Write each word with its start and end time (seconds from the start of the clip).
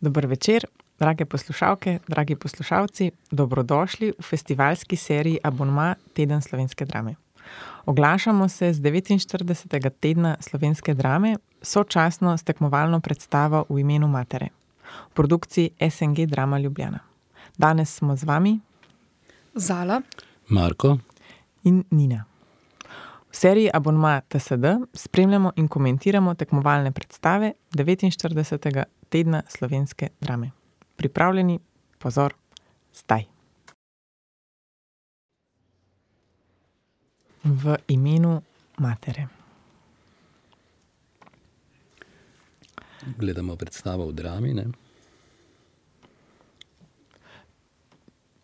Dober 0.00 0.26
večer, 0.26 0.64
drage 0.98 1.24
poslušalke, 1.24 1.98
dragi 2.08 2.36
poslušalci, 2.36 3.10
dobrodošli 3.30 4.12
v 4.18 4.22
festivalski 4.22 4.96
seriji 4.96 5.38
Abonma 5.42 5.94
Teden 6.12 6.42
slovenske 6.42 6.84
drame. 6.84 7.14
Oglašamo 7.86 8.48
se 8.48 8.72
z 8.72 8.80
devetinštiridesetega 8.80 9.90
tedna 9.90 10.36
slovenske 10.40 10.94
drame, 10.94 11.36
sočasno 11.62 12.36
s 12.38 12.42
tekmovalno 12.42 13.00
predstavo 13.00 13.64
V 13.68 13.80
imenu 13.80 14.08
matere. 14.08 14.48
V 15.10 15.14
produkciji 15.14 15.70
SNG 15.90 16.26
Drama 16.26 16.58
Ljubljana. 16.58 16.98
Danes 17.56 17.94
smo 17.94 18.16
z 18.16 18.24
vami 18.24 18.60
Zala, 19.54 20.02
Marko, 20.48 20.98
in 21.64 21.84
Nina. 21.90 22.24
V 23.30 23.36
seriji 23.36 23.70
Abonma 23.74 24.20
TSD 24.20 24.64
spremljamo 24.94 25.52
in 25.56 25.68
komentiramo 25.68 26.34
tekmovalne 26.34 26.92
predstave 26.92 27.52
devetinštiridesetega 27.74 28.84
tedna 29.08 29.42
slovenske 29.48 30.08
drame. 30.20 30.50
Pripravljeni? 30.96 31.58
Pozor, 31.98 32.34
zdaj. 32.94 33.24
V 37.44 37.76
imenu 37.88 38.42
matere. 38.78 39.28
gledamo 43.16 43.56
predstavo 43.56 44.08
v 44.08 44.12
Drami, 44.12 44.54
ne? 44.54 44.66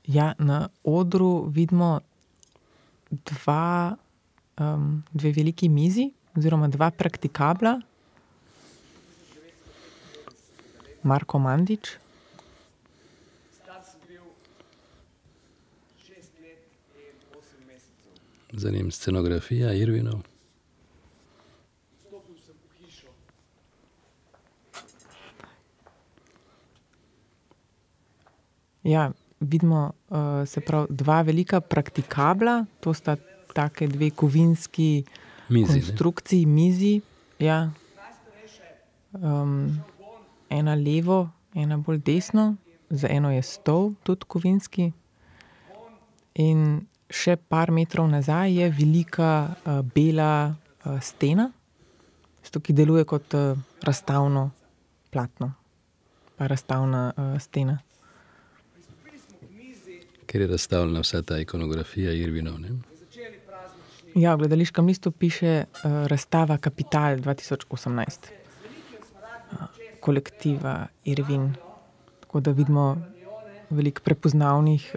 Ja, 0.04 0.34
na 0.38 0.68
odru 0.84 1.48
vidimo 1.48 2.00
dva, 3.10 3.96
dve 5.12 5.32
veliki 5.32 5.68
mizi 5.68 6.12
oziroma 6.36 6.68
dva 6.68 6.90
praktikabla. 6.90 7.80
Marko 11.04 11.38
Mandič. 11.38 11.88
Za 18.52 18.70
njim 18.70 18.90
scenografija 18.90 19.72
Irvinov. 19.74 20.20
Ja, 28.82 29.10
vidimo, 29.40 29.92
se 30.46 30.60
pravi, 30.60 30.86
dva 30.90 31.22
velika 31.22 31.60
praktikabla, 31.60 32.64
to 32.80 32.94
sta 32.94 33.16
taki 33.52 33.86
dve 33.86 34.10
kovinski 34.10 35.04
Mizi, 35.48 35.72
ne. 35.72 35.80
konstrukciji, 35.80 36.46
mizi, 36.46 37.00
ja. 37.38 37.70
Ena 40.54 40.74
levo, 40.78 41.28
ena 41.54 41.78
bolj 41.78 42.00
desno, 42.06 42.54
za 42.90 43.08
eno 43.10 43.30
je 43.30 43.42
stol, 43.42 43.92
tudi 44.02 44.26
kovinski. 44.28 44.90
In 46.42 46.86
še 47.10 47.36
par 47.36 47.70
metrov 47.74 48.08
nazaj 48.10 48.54
je 48.58 48.70
velika, 48.74 49.30
bela, 49.94 50.54
stena. 51.02 51.48
Tisto, 52.42 52.60
ki 52.60 52.74
deluje 52.76 53.06
kot, 53.08 53.34
razstavno 53.82 54.50
platno. 55.10 55.52
Pa 56.36 56.48
razstavna, 56.50 57.12
stena. 57.40 57.78
Ker 60.26 60.42
je 60.42 60.50
razstavljena 60.50 61.04
vsa 61.04 61.22
ta 61.22 61.38
ikonografija 61.38 62.12
Irvinov, 62.18 62.58
ne. 62.58 62.74
Ja, 64.14 64.34
v 64.34 64.44
gledališkem 64.44 64.86
listu 64.86 65.10
piše, 65.10 65.64
razstava 66.10 66.58
Kapital 66.62 67.22
dva 67.22 67.34
tisoč 67.38 67.66
osemnajst. 67.70 68.43
Kolektiva 70.04 70.74
Irvin. 71.08 71.54
Tako 72.20 72.40
da 72.40 72.52
vidimo 72.52 72.96
veliko 73.70 74.04
prepoznavnih, 74.04 74.92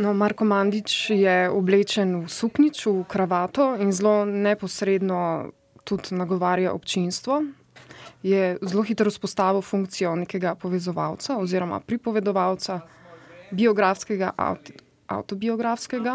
No, 0.00 0.12
Marko 0.14 0.44
Mandič 0.44 1.10
je 1.10 1.50
oblečen 1.50 2.22
v 2.22 2.28
suknjič, 2.30 2.86
v 2.86 3.04
kravato 3.10 3.74
in 3.74 3.90
zelo 3.92 4.22
neposredno 4.24 5.50
tudi 5.84 6.14
nagovarja 6.14 6.72
občinstvo. 6.72 7.42
Je 8.22 8.54
zelo 8.62 8.82
hitro 8.86 9.10
vzpostavil 9.10 9.60
funkcijo 9.60 10.14
nekega 10.14 10.54
povezovalca 10.54 11.36
oziroma 11.42 11.80
pripovedovalca, 11.80 12.80
biografskega, 13.50 14.30
avtobiografskega. 15.06 16.14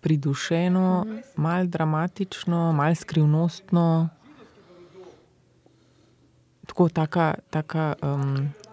pridušeno, 0.00 1.06
malo 1.36 1.64
dramatično, 1.64 2.72
malo 2.72 2.94
skrivnostno. 2.94 4.08
Tako, 6.66 6.88
taka, 6.88 7.34
taka, 7.50 7.94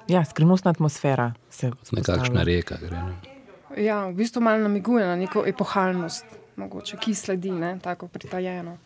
ja, 0.07 0.25
skrivnostna 0.25 0.71
atmosfera 0.71 1.33
se 1.49 1.71
vzpostavlja. 1.81 2.21
Nekakšna 2.23 2.43
reka 2.43 2.77
gre, 2.81 2.97
ne. 3.03 3.83
Ja, 3.83 4.07
v 4.07 4.13
bistvu 4.13 4.41
malo 4.41 4.63
namiguje 4.63 5.05
na 5.05 5.15
neko 5.15 5.43
epohalnost 5.45 6.25
mogoče, 6.57 6.97
ki 6.97 7.13
sledi, 7.15 7.51
ne, 7.51 7.79
tako 7.83 8.07
pritajeno. 8.07 8.77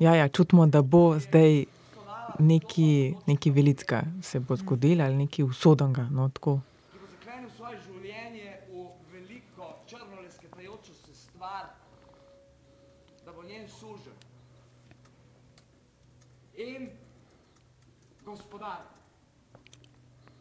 Ja, 0.00 0.14
ja, 0.14 0.28
čutimo, 0.28 0.66
da 0.66 0.82
bo 0.82 1.18
zdaj 1.18 1.64
nekaj, 2.38 3.12
nekaj 3.26 3.52
velikega 3.52 4.02
se 4.22 4.40
bo 4.40 4.56
zgodilo 4.56 5.04
ali 5.04 5.16
nekaj 5.16 5.44
usodnega, 5.44 6.08
no, 6.10 6.28
tako. 6.28 6.60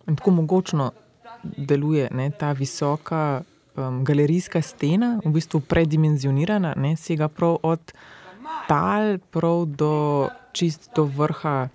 In 0.07 0.15
tako 0.15 0.31
mogočno 0.31 0.91
deluje, 1.43 2.09
ne, 2.11 2.31
ta 2.31 2.51
visoka, 2.51 3.41
galerijska 4.03 4.61
stena, 4.61 5.19
v 5.25 5.31
bistvu 5.31 5.59
predimenzionirana, 5.59 6.73
ne, 6.77 6.95
sega 6.97 7.27
prav 7.27 7.57
od 7.63 7.93
tal 8.67 9.17
prav 9.31 9.65
do 9.65 10.29
čisto 10.53 10.91
do 10.95 11.03
vrha, 11.05 11.69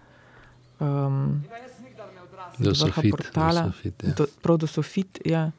Do 2.59 2.73
vrha 2.73 2.75
sofit, 2.75 3.11
do 3.11 3.17
portala. 3.17 3.65
sofit, 3.65 4.03
ja. 4.03 4.13
Do, 4.17 4.27
prav 4.43 4.57
do 4.59 4.67
sofit, 4.67 5.21
ja. 5.25 5.51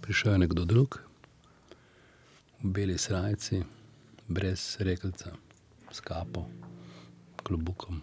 Prišel 0.00 0.32
je 0.32 0.38
nekdo 0.38 0.64
drug 0.64 1.00
v 2.62 2.68
beli 2.68 2.98
srajci, 2.98 3.62
brez 4.28 4.76
rekelca, 4.80 5.32
s 5.90 6.00
kapo, 6.00 6.44
klobukom. 7.42 8.02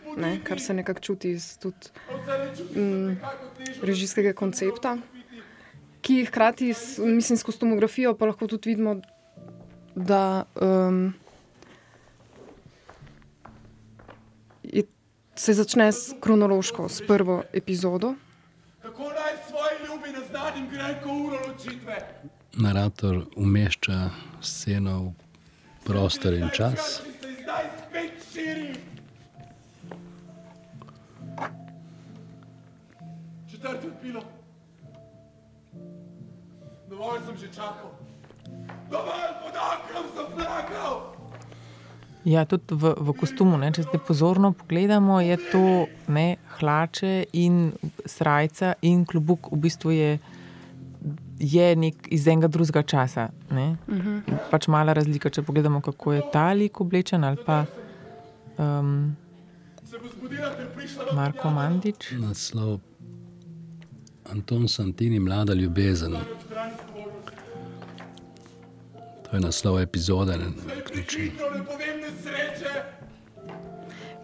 ne, 0.17 0.39
kar 0.43 0.59
se 0.59 0.73
nekako 0.73 0.99
čuti 0.99 1.31
iz 1.31 1.57
tudi, 1.57 1.91
režijskega 3.81 4.33
koncepta. 4.33 4.97
Ki 6.01 6.25
hkrati 6.25 6.73
mislim, 6.97 7.37
s 7.37 7.43
kostumografijo 7.43 8.15
pa 8.17 8.25
lahko 8.25 8.47
tudi 8.47 8.69
vidimo, 8.69 9.01
da, 9.95 10.45
se 15.41 15.53
začne 15.53 15.91
s 15.91 16.13
kronološko, 16.19 16.89
s 16.89 17.01
prvo 17.07 17.43
epizodo. 17.53 18.13
Kako 18.81 19.03
naj 19.03 19.33
svoji 19.49 19.75
ljubi 19.87 20.09
ne 20.19 20.25
znanim 20.29 20.69
grenko 20.69 21.09
uro 21.09 21.37
ločitve? 21.47 21.97
Narator 22.53 23.25
umešča 23.35 24.09
sceno 24.41 25.03
v 25.03 25.13
prostor 25.85 26.33
in 26.33 26.49
čas. 26.53 27.01
Zdaj 27.41 27.65
spet 27.89 28.11
širi. 28.33 28.90
Četrto 33.61 33.87
pilo. 34.01 34.21
Dovolj 36.89 37.19
sem 37.25 37.37
že 37.37 37.47
čakal. 37.53 37.93
Dovolj 38.89 39.31
podakam 39.43 40.05
sem 40.15 40.25
plakal. 40.35 41.13
Ja, 42.25 42.45
tudi 42.45 42.73
v, 42.73 42.93
v 42.97 43.13
kostumu, 43.17 43.57
ne, 43.61 43.69
če 43.73 43.85
zdaj 43.85 44.01
pozorno 44.05 44.51
pogledamo, 44.57 45.21
je 45.21 45.37
to 45.53 45.85
ne, 46.09 46.41
hlače 46.57 47.29
in 47.37 47.71
srajca 48.05 48.75
in 48.81 49.05
klobuk 49.05 49.49
v 49.53 49.61
bistvu 49.61 49.93
je, 49.93 50.11
je 51.37 51.71
nek 51.77 52.09
iz 52.13 52.27
enega 52.27 52.49
drugega 52.49 52.81
časa. 52.81 53.29
Uh 53.49 53.57
-huh. 53.87 54.21
Pač 54.51 54.67
mala 54.67 54.93
razlika, 54.93 55.29
če 55.29 55.41
pogledamo, 55.41 55.81
kako 55.81 56.13
je 56.13 56.21
ta 56.33 56.53
lik 56.53 56.81
oblečen 56.81 57.23
ali 57.23 57.37
pa 57.45 57.65
um, 58.57 59.15
Marko 61.13 61.49
Mandič. 61.49 62.11
Naslov 62.17 62.90
Anton 64.31 64.67
Santini, 64.67 65.19
Mlada 65.19 65.53
ljubezen. 65.53 66.15
To 69.29 69.35
je 69.35 69.39
naslov 69.39 69.79
epizode. 69.79 70.37
Ne, 70.37 70.45
na. 70.45 70.51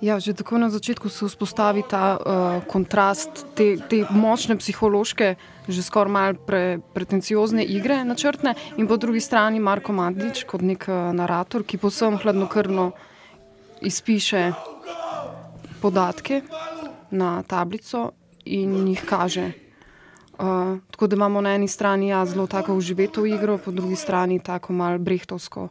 Ja, 0.01 0.19
že 0.19 0.33
tako 0.33 0.57
na 0.57 0.69
začetku 0.69 1.09
se 1.09 1.25
vzpostavi 1.25 1.83
ta 1.89 2.17
uh, 2.17 2.63
kontrast, 2.69 3.45
te, 3.57 3.77
te 3.89 4.05
močne 4.13 4.57
psihološke, 4.57 5.35
že 5.67 5.81
skoraj 5.83 6.11
malo 6.13 6.37
pre, 6.37 6.77
pretenciozne 6.93 7.65
igre, 7.65 8.03
načrtne, 8.05 8.53
in 8.77 8.87
po 8.87 8.97
drugi 8.97 9.19
strani 9.19 9.59
Marko 9.59 9.97
Mandič 9.97 10.45
kot 10.45 10.61
nek 10.61 10.85
uh, 10.85 11.09
narator, 11.17 11.65
ki 11.65 11.81
posebno 11.81 12.21
hladnokrvno 12.21 12.91
izpiše 13.81 14.51
podatke 15.81 16.41
na 17.11 17.41
tablico 17.43 18.11
in 18.45 18.93
jih 18.93 19.01
kaže. 19.01 19.66
Uh, 20.37 20.79
tako 20.91 21.07
da 21.07 21.15
imamo 21.15 21.41
na 21.41 21.55
eni 21.55 21.67
strani 21.67 22.07
ja, 22.07 22.25
zelo 22.25 22.47
tako 22.47 22.75
uživeto 22.75 23.25
igro, 23.25 23.57
po 23.57 23.71
drugi 23.71 23.95
strani 23.95 24.39
tako 24.39 24.73
malo 24.73 24.97
brehtovsko 24.97 25.69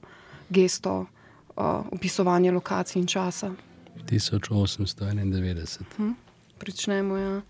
gesto, 0.49 1.01
uh, 1.01 1.07
opisovanje 1.93 2.51
lokacij 2.51 3.01
in 3.01 3.07
časa. 3.07 3.53
1891. 4.11 6.15
Pričnemo. 6.59 7.17
Ja. 7.17 7.43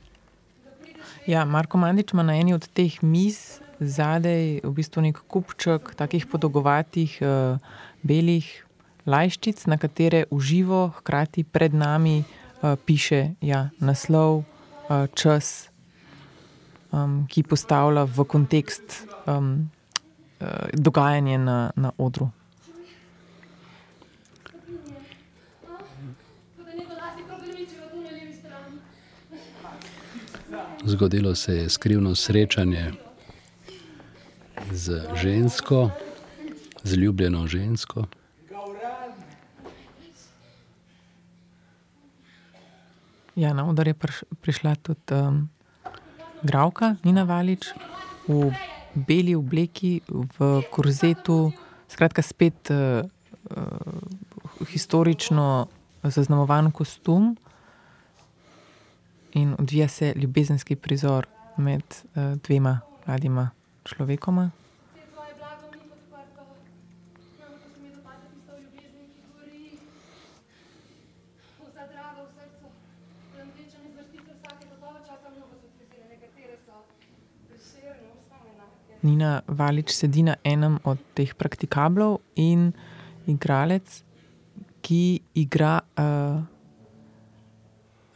Ja, 1.26 1.44
Marko 1.44 1.78
Mandič 1.78 2.12
ima 2.12 2.22
na 2.22 2.36
eni 2.36 2.54
od 2.54 2.68
teh 2.68 3.02
miz 3.02 3.60
zadaj 3.80 4.60
v 4.64 4.72
bistvu 4.72 5.02
nek 5.02 5.20
kupček 5.28 5.94
takih 5.96 6.26
podolgovatih 6.26 7.18
uh, 7.20 7.58
belih 8.02 8.64
lajščic, 9.06 9.66
na 9.66 9.78
katere 9.78 10.24
uživo, 10.30 10.92
hkrati 10.98 11.44
pred 11.44 11.74
nami 11.74 12.22
uh, 12.22 12.74
piše 12.86 13.34
ja, 13.40 13.70
naslov, 13.78 14.44
uh, 14.88 15.06
čas, 15.14 15.68
um, 16.96 17.26
ki 17.28 17.42
postavlja 17.42 18.04
v 18.04 18.24
kontekst 18.24 19.06
um, 19.26 19.70
uh, 20.40 20.48
dogajanje 20.72 21.38
na, 21.38 21.70
na 21.76 21.92
odru. 21.98 22.30
Zgodilo 30.86 31.34
se 31.34 31.56
je 31.56 31.68
skrivno 31.68 32.14
srečanje 32.14 32.92
z 34.72 35.02
žensko, 35.14 35.90
z 36.82 36.94
ljubljeno 36.94 37.46
žensko. 37.46 38.04
Ja, 43.36 43.52
na 43.52 43.68
oder 43.68 43.88
je 43.88 43.94
priš, 43.94 44.22
prišla 44.40 44.74
tudi 44.74 45.12
um, 45.12 45.48
Gravka, 46.42 46.96
Nina 47.04 47.24
Valič, 47.24 47.72
v 48.28 48.52
beli 48.94 49.34
obleki, 49.36 50.00
v 50.08 50.62
korzetu, 50.70 51.52
skratka, 51.88 52.22
spet 52.22 52.70
uh, 52.70 53.02
historično 54.70 55.66
zaznamovan 56.02 56.70
kostum. 56.70 57.36
In 59.32 59.54
odvija 59.58 59.88
se 59.88 60.12
ljubezenski 60.16 60.76
prizor 60.76 61.26
med 61.56 61.82
uh, 61.82 62.36
dvema 62.46 62.80
mladima 63.06 63.50
človekoma. 63.84 64.50
Tvoje 65.12 65.34
blago 65.38 65.66
ni 65.72 65.82
podprto. 65.90 66.42
Samo 67.36 67.56
ko 67.60 67.68
se 67.74 67.80
mi 67.82 67.88
dopadne 67.94 68.26
tisto 68.32 68.52
v 68.52 68.60
ljubezni, 68.64 69.04
ki 69.12 69.22
gori. 69.34 69.78
Vsa 71.68 71.84
draga 71.92 72.22
v 72.24 72.28
srcu. 72.34 72.66
Lamtečene 73.38 73.88
zvrstice 73.92 74.32
vsake 74.40 74.64
dolgove 74.70 75.00
časa 75.06 75.28
mnogo 75.36 75.54
so 75.60 75.68
trizine, 75.76 76.08
nekatere 76.12 76.56
so 76.64 76.76
preširne, 77.48 78.10
samo 78.28 78.46
enake. 78.56 78.95
Nina 79.06 79.42
Valič 79.46 79.94
sedi 79.94 80.26
na 80.26 80.34
enem 80.42 80.80
od 80.82 80.98
teh 81.14 81.30
praktikablov 81.34 82.18
in 82.34 82.72
igralec, 83.30 84.02
ki 84.82 85.02
igra 85.34 85.78
uh, 85.78 86.42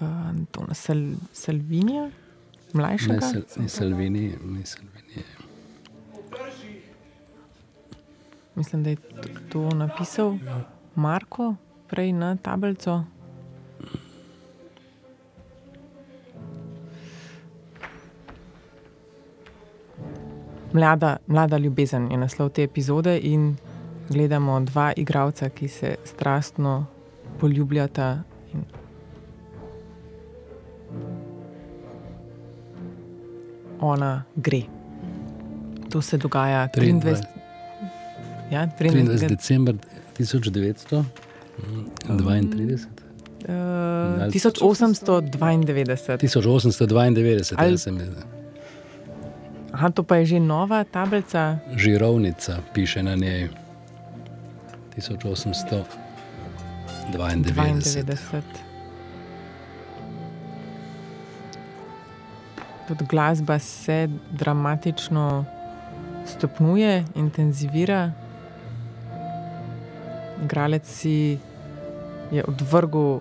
uh, 0.02 0.28
Antona 0.30 0.74
Sal 0.74 1.14
Salvinija, 1.30 2.10
Ne, 2.70 2.78
mlajšega. 2.78 3.20
sel, 3.20 3.42
ni 3.58 3.68
Salvini, 3.68 4.24
ni 4.46 4.62
Salvini. 4.66 5.24
Mislim, 8.54 8.82
da 8.82 8.90
je 8.90 8.96
to 9.48 9.70
napisal 9.74 10.38
Marko, 10.94 11.54
prej 11.88 12.12
na 12.12 12.36
tablico. 12.36 13.04
Mlada, 20.72 21.16
mlada 21.26 21.58
ljubezen 21.58 22.10
je 22.10 22.16
naslov 22.16 22.50
te 22.50 22.62
epizode, 22.62 23.18
in 23.18 23.56
gledamo 24.08 24.60
dva 24.60 24.92
igralca, 24.96 25.48
ki 25.48 25.68
se 25.68 25.94
strastno 26.04 26.86
poljubljata. 27.40 28.22
In 28.54 28.64
ona 33.80 34.22
gre. 34.36 34.62
To 35.90 36.02
se 36.02 36.16
dogaja 36.16 36.68
23. 36.76 36.92
23. 37.02 37.24
Ja, 38.50 38.66
23. 38.78 38.90
23. 38.90 39.28
december 39.28 39.74
1932. 40.18 41.04
Uh, 43.48 43.54
Ali- 44.22 44.32
1892. 44.32 46.18
1892, 46.18 47.54
Ali- 47.56 48.39
Aha, 49.80 49.88
to 49.96 50.04
pa 50.04 50.20
je 50.20 50.36
že 50.36 50.38
nova 50.44 50.84
tablica. 50.84 51.56
Žirovnica 51.72 52.60
piše 52.76 53.00
na 53.00 53.16
njej. 53.16 53.48
1892. 54.92 55.88
92. 57.16 58.40
Tudi 62.88 63.04
glasba 63.08 63.58
se 63.58 64.08
dramatično 64.30 65.44
stopnjuje, 66.26 67.04
intenzivira. 67.16 68.12
Igralec 70.44 70.84
si 70.84 71.38
je 72.30 72.44
odvrgel 72.44 73.00
uh, 73.00 73.20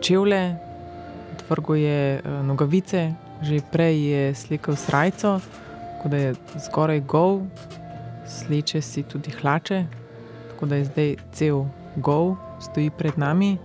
čevlje, 0.00 0.54
odvrgel 1.34 1.76
je 1.76 2.22
uh, 2.22 2.46
nogavice, 2.46 3.12
že 3.42 3.58
prej 3.72 3.98
je 3.98 4.34
slekel 4.34 4.76
srajco, 4.76 5.40
tako 5.96 6.08
da 6.08 6.16
je 6.16 6.34
skoraj 6.62 7.00
gol, 7.00 7.40
sleče 8.26 8.80
si 8.82 9.02
tudi 9.02 9.30
hlače, 9.30 9.84
tako 10.50 10.66
da 10.66 10.76
je 10.76 10.84
zdaj 10.84 11.16
cel 11.32 11.64
gol, 11.96 12.36
stoji 12.60 12.90
pred 12.90 13.18
nami. 13.18 13.58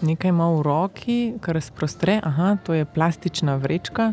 Nekaj 0.00 0.28
ima 0.28 0.50
v 0.52 0.62
roki, 0.62 1.18
kar 1.40 1.54
razprostre, 1.54 2.20
aha, 2.22 2.56
to 2.62 2.74
je 2.74 2.84
plastična 2.84 3.56
vrečka, 3.56 4.12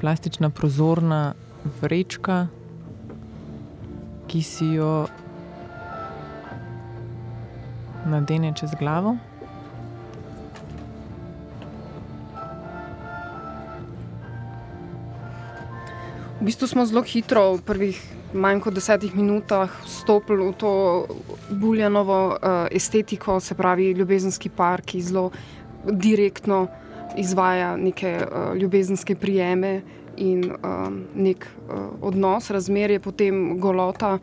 plastična 0.00 0.50
prozorna 0.50 1.34
vrečka, 1.80 2.46
ki 4.26 4.42
si 4.42 4.66
jo 4.78 5.06
nadene 8.06 8.54
čez 8.56 8.70
glavo. 8.78 9.16
V 16.42 16.50
bistvu 16.50 16.66
smo 16.66 16.82
zelo 16.82 17.06
hitro 17.06 17.54
v 17.54 17.62
prvih 17.62 17.98
manj 18.34 18.64
kot 18.64 18.74
desetih 18.74 19.12
minutah 19.14 19.70
vstopili 19.86 20.42
v 20.42 20.54
to 20.58 20.72
Buljanovo 21.54 22.34
uh, 22.34 22.66
estetiko, 22.66 23.38
se 23.38 23.54
pravi 23.54 23.92
ljubezenski 23.94 24.50
par, 24.50 24.82
ki 24.82 24.98
zelo 25.06 25.30
direktno 25.86 26.66
izvaja 27.14 27.76
neke 27.76 28.10
uh, 28.26 28.56
ljubezenske 28.58 29.14
prijeme 29.14 29.84
in 30.16 30.42
um, 30.50 30.96
nek 31.14 31.46
uh, 31.46 31.78
odnos, 32.10 32.50
razmerje, 32.50 32.98
potem 32.98 33.60
golota, 33.62 34.18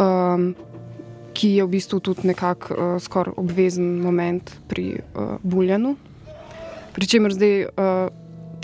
um, 0.00 0.54
ki 1.36 1.58
je 1.58 1.68
v 1.68 1.72
bistvu 1.76 2.00
tudi 2.00 2.24
nekako 2.32 2.72
uh, 2.72 2.96
skoraj 2.96 3.36
obvezen 3.36 4.00
moment 4.00 4.56
pri 4.68 4.96
uh, 4.96 5.36
Buljanu. 5.42 5.92
Pričemer 6.96 7.36
zdaj 7.36 7.62
uh, 7.68 8.08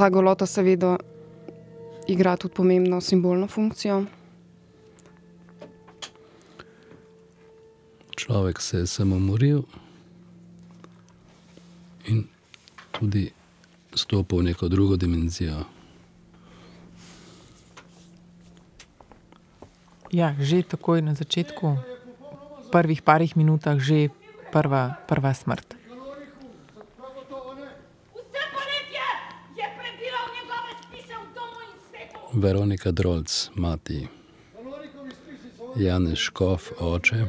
ta 0.00 0.08
golota 0.08 0.48
seveda 0.48 0.96
igra 2.10 2.36
tudi 2.36 2.54
pomembno 2.54 3.00
simbolno 3.00 3.46
funkcijo. 3.46 4.04
Človek 8.16 8.60
se 8.60 8.82
je 8.82 8.86
samomoril 8.86 9.62
in 12.06 12.26
tudi 12.90 13.30
stopil 13.94 14.38
v 14.38 14.42
neko 14.42 14.68
drugo 14.68 14.96
dimenzijo. 14.96 15.64
Ja, 20.10 20.34
že 20.42 20.66
takoj 20.66 21.06
na 21.06 21.14
začetku, 21.14 21.66
v 22.66 22.68
prvih 22.74 22.98
parih 23.06 23.38
minutah, 23.38 23.78
že 23.78 24.10
prva, 24.50 24.98
prva 25.06 25.30
smrt. 25.30 25.78
Vse 28.18 28.42
poletje 28.50 29.06
je 29.54 29.66
prebiral 29.78 30.26
njegove 30.34 30.70
spise 30.82 31.14
v 31.14 31.26
domu 31.30 31.58
in 31.62 31.78
svetu. 31.78 32.19
Veronika 32.32 32.90
Drolc, 32.90 33.50
mati, 33.54 34.08
Janez 35.76 36.18
Škof, 36.18 36.70
oče. 36.80 37.24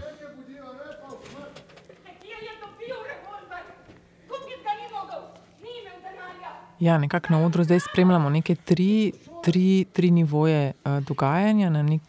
Ja, 6.79 6.97
nekako 6.97 7.33
na 7.33 7.45
odru 7.45 7.63
zdaj 7.63 7.79
spremljamo 7.79 8.29
neke 8.29 8.55
tri, 8.55 9.11
tri, 9.43 9.85
tri 9.93 10.11
nivoje 10.11 10.73
uh, 10.85 11.03
dogajanja. 11.03 11.69
Na 11.69 11.83
nek 11.83 12.01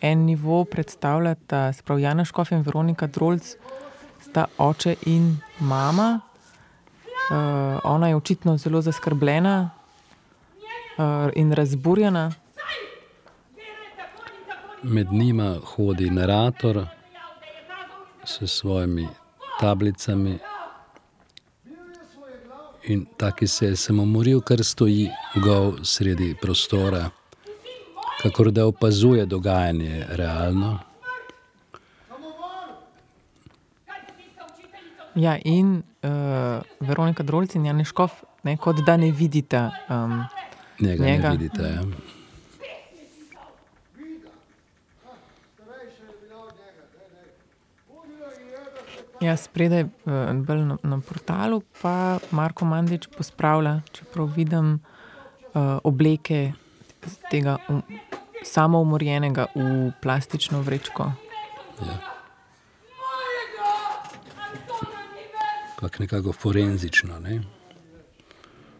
en 0.00 0.18
nivo 0.18 0.64
predstavljata, 0.64 1.72
se 1.72 1.82
pravi, 1.82 2.02
Jana 2.02 2.24
Škof 2.24 2.52
in 2.52 2.60
Veronika 2.60 3.06
Drolc, 3.06 3.56
sta 4.20 4.44
oče 4.58 4.94
in 5.06 5.36
mama. 5.60 6.20
Uh, 7.30 7.80
ona 7.84 8.08
je 8.08 8.16
očitno 8.16 8.56
zelo 8.56 8.80
zaskrbljena 8.82 9.70
uh, 10.98 11.30
in 11.34 11.52
razburjena. 11.52 12.32
Med 14.82 15.12
njima 15.12 15.56
hodi 15.64 16.10
narator 16.10 16.86
s 18.24 18.42
svojimi 18.46 19.08
tablicami. 19.60 20.38
In 22.84 23.06
taki 23.16 23.46
se 23.46 23.66
je 23.66 23.76
samomoril, 23.76 24.40
kar 24.40 24.64
stoji 24.64 25.10
gol 25.34 25.72
sredi 25.82 26.34
prostora, 26.42 27.10
kakor 28.22 28.50
da 28.50 28.66
opazuje 28.66 29.26
dogajanje 29.26 30.06
realno. 30.08 30.78
Ja, 35.14 35.38
in 35.44 35.82
uh, 36.02 36.10
Veronika 36.80 37.22
Drolc 37.22 37.54
in 37.54 37.66
Jan 37.66 37.84
Škof, 37.84 38.24
ne, 38.42 38.56
kot 38.56 38.76
da 38.86 38.96
ne 38.96 39.12
vidita. 39.12 39.70
Um, 39.88 40.24
Njega, 40.80 41.04
Njega. 41.04 41.28
ne 41.28 41.36
vidite. 41.36 41.62
Ja. 41.62 41.82
Ja, 49.20 49.36
spredaj, 49.36 49.80
eh, 49.80 49.88
bolj 50.34 50.64
na, 50.64 50.76
na 50.82 51.00
portalu, 51.00 51.62
pa 51.82 52.18
Marko 52.30 52.64
Mandič 52.64 53.06
pospravlja, 53.16 53.80
čeprav 53.92 54.26
vidim 54.36 54.74
uh, 55.54 55.78
obleke 55.84 56.52
tega 57.30 57.56
um, 57.68 57.82
samoumorjenega 58.44 59.46
v 59.54 59.92
plastično 60.02 60.60
vrečko. 60.60 61.12
več. 61.80 62.10
Kak 65.80 65.98
nekako 65.98 66.32
forenzično. 66.32 67.18
Ne? 67.20 67.40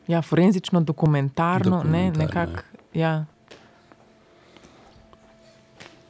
Ja, 0.08 0.22
forenzično, 0.22 0.80
dokumentarno, 0.80 1.82
ne, 1.82 2.10
Dokumentarno, 2.10 2.24
nekako. 2.24 2.62
Ja. 2.94 3.24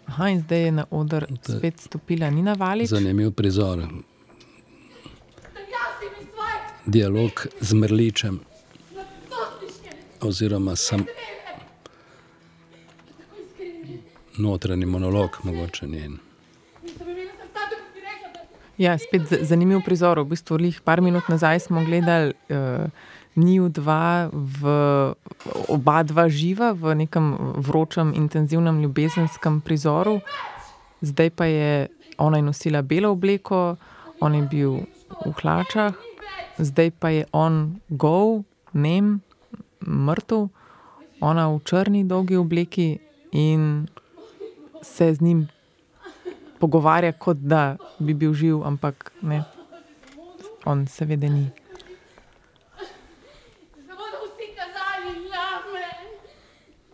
Aha, 0.07 0.29
in 0.29 0.41
zdaj 0.41 0.63
je 0.63 0.73
na 0.73 0.85
oder 0.91 1.27
je 1.31 1.59
spet 1.59 1.81
stopila 1.81 2.31
Nina 2.31 2.53
Valič. 2.53 2.89
Zanimiv 2.89 3.33
prizor. 3.33 3.83
Dialog 6.87 7.47
z 7.61 7.75
Mrličem, 7.75 8.41
oziroma 10.21 10.77
sam 10.77 11.05
notranji 14.39 14.87
monolog, 14.87 15.31
mogoče 15.43 15.87
njen. 15.87 16.19
Ja, 18.79 18.99
spet 18.99 19.23
zanimiv 19.41 19.81
prizor. 19.85 20.21
V 20.21 20.25
bistvu, 20.25 20.57
lih 20.57 20.81
par 20.81 21.01
minut 21.01 21.29
nazaj 21.29 21.61
smo 21.61 21.85
gledali 21.85 22.35
uh, 22.49 22.91
njiju 23.37 23.69
dva, 23.69 24.31
v, 24.33 24.61
oba 25.69 26.03
dva 26.03 26.29
živa 26.29 26.73
v 26.73 26.95
nekem 26.95 27.35
vročem, 27.57 28.13
intenzivnem 28.15 28.81
ljubezenskem 28.83 29.61
prizoru. 29.61 30.21
Zdaj 31.01 31.31
pa 31.31 31.45
je 31.45 31.89
ona 32.19 32.41
nosila 32.41 32.83
belo 32.83 33.11
obleko, 33.13 33.77
on 34.21 34.35
je 34.35 34.43
bil 34.43 34.73
v 35.27 35.33
hlačah, 35.43 35.95
zdaj 36.59 36.91
pa 36.99 37.11
je 37.11 37.25
on 37.33 37.81
gol, 37.89 38.45
nem, 38.73 39.21
mrtev, 39.83 40.49
ona 41.21 41.49
v 41.51 41.59
črni, 41.65 42.05
dolgi 42.05 42.37
obleki 42.37 42.99
in 43.33 43.89
se 44.83 45.15
z 45.15 45.21
njim 45.21 45.49
pogovarja, 46.59 47.13
kot 47.13 47.37
da 47.37 47.77
bi 47.99 48.15
bil 48.15 48.35
živ, 48.35 48.63
ampak 48.65 49.13
ne, 49.23 49.43
on 50.65 50.87
seveda 50.87 51.29
ni. 51.29 51.51
se 53.87 53.93
bodo 53.99 54.17
vsi 54.27 54.47
kazali 54.57 55.13
name. 55.33 55.87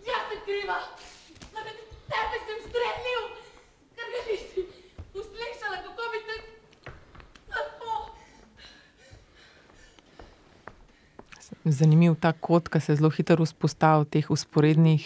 Jaz 0.06 0.22
sem 0.28 0.40
kriva. 0.44 0.78
Zaradi 1.52 1.82
tebe 2.10 2.36
sem 2.46 2.58
streljil, 2.66 3.24
ker 3.96 4.06
ga 4.14 4.20
nisi 4.26 4.62
uslišala, 5.20 5.78
kako 5.86 6.02
bi 6.12 6.20
te 6.28 6.36
lepo. 7.54 7.94
Zanimiv 11.64 12.14
ta 12.16 12.32
kot, 12.32 12.70
ki 12.72 12.80
se 12.80 12.94
zelo 12.96 13.10
hitro 13.12 13.44
vzpostavlja 13.44 14.08
teh 14.08 14.30
usporednih, 14.32 15.04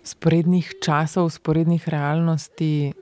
usporednih 0.00 0.70
časov, 0.80 1.28
usporednih 1.28 1.84
realnosti. 1.88 2.94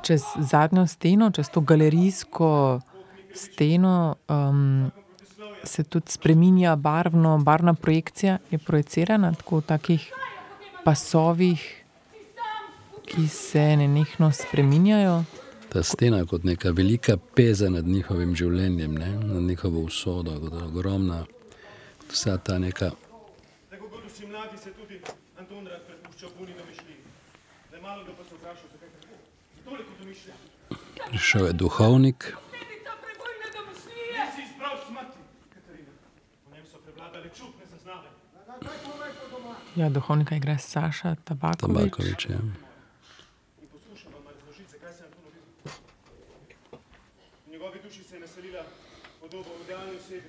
Čez 0.00 0.24
zadnjo 0.40 0.86
steno, 0.88 1.28
čez 1.30 1.52
to 1.52 1.60
galerijsko 1.60 2.80
steno, 3.36 4.16
um, 4.26 4.90
se 5.64 5.84
tudi 5.84 6.10
spremenja 6.10 6.76
barvno, 6.76 7.38
barvna 7.38 7.74
projekcija 7.74 8.38
je 8.50 8.58
projicirana 8.58 9.32
tako 9.34 9.58
v 9.58 9.62
takih 9.62 10.12
pasovih, 10.84 11.84
ki 13.06 13.28
se 13.28 13.76
nenehno 13.76 14.32
spreminjajo. 14.32 15.24
Ta 15.68 15.82
stena 15.82 16.24
kot 16.26 16.44
neka 16.44 16.70
velika 16.70 17.16
peza 17.34 17.70
nad 17.70 17.86
njihovim 17.86 18.34
življenjem, 18.34 18.94
ne? 18.94 19.10
nad 19.10 19.42
njihovo 19.42 19.80
usodo, 19.80 20.40
kot 20.40 20.62
ogromna, 20.62 21.24
vsa 22.10 22.38
ta 22.38 22.58
neka 22.58 22.90
Tako 23.70 23.88
kot 23.88 24.04
vsi 24.06 24.26
mladi 24.26 24.58
se 24.58 24.72
tudi 24.72 25.00
Anton 25.38 25.66
rad 25.66 25.82
prepušča 25.86 26.26
puni 26.38 26.54
domišljiji. 26.58 26.98
Le 27.72 27.80
malo 27.80 28.04
ga 28.04 28.12
pa 28.18 28.24
se 28.24 28.34
vprašal, 28.34 28.68
zakaj 28.72 28.88
tako. 29.00 29.14
Toliko 29.64 29.90
domišljija. 30.02 30.34
prišel 31.10 31.46
je 31.46 31.52
duhovnik, 31.52 32.34
Ja, 39.76 39.88
duhovnika 39.88 40.36
igra 40.36 40.58
Saša 40.58 41.14
Tabakovič. 41.24 41.60
Tabakovič. 41.60 42.26
Ja. 42.30 42.38
Njegovi 47.50 47.78
duši 47.84 48.04
se 48.04 48.16
je 48.16 48.20
naselila 48.20 48.62
podoba 49.20 49.48
v 49.58 49.64
idealni 49.64 49.96
osebi. 49.96 50.28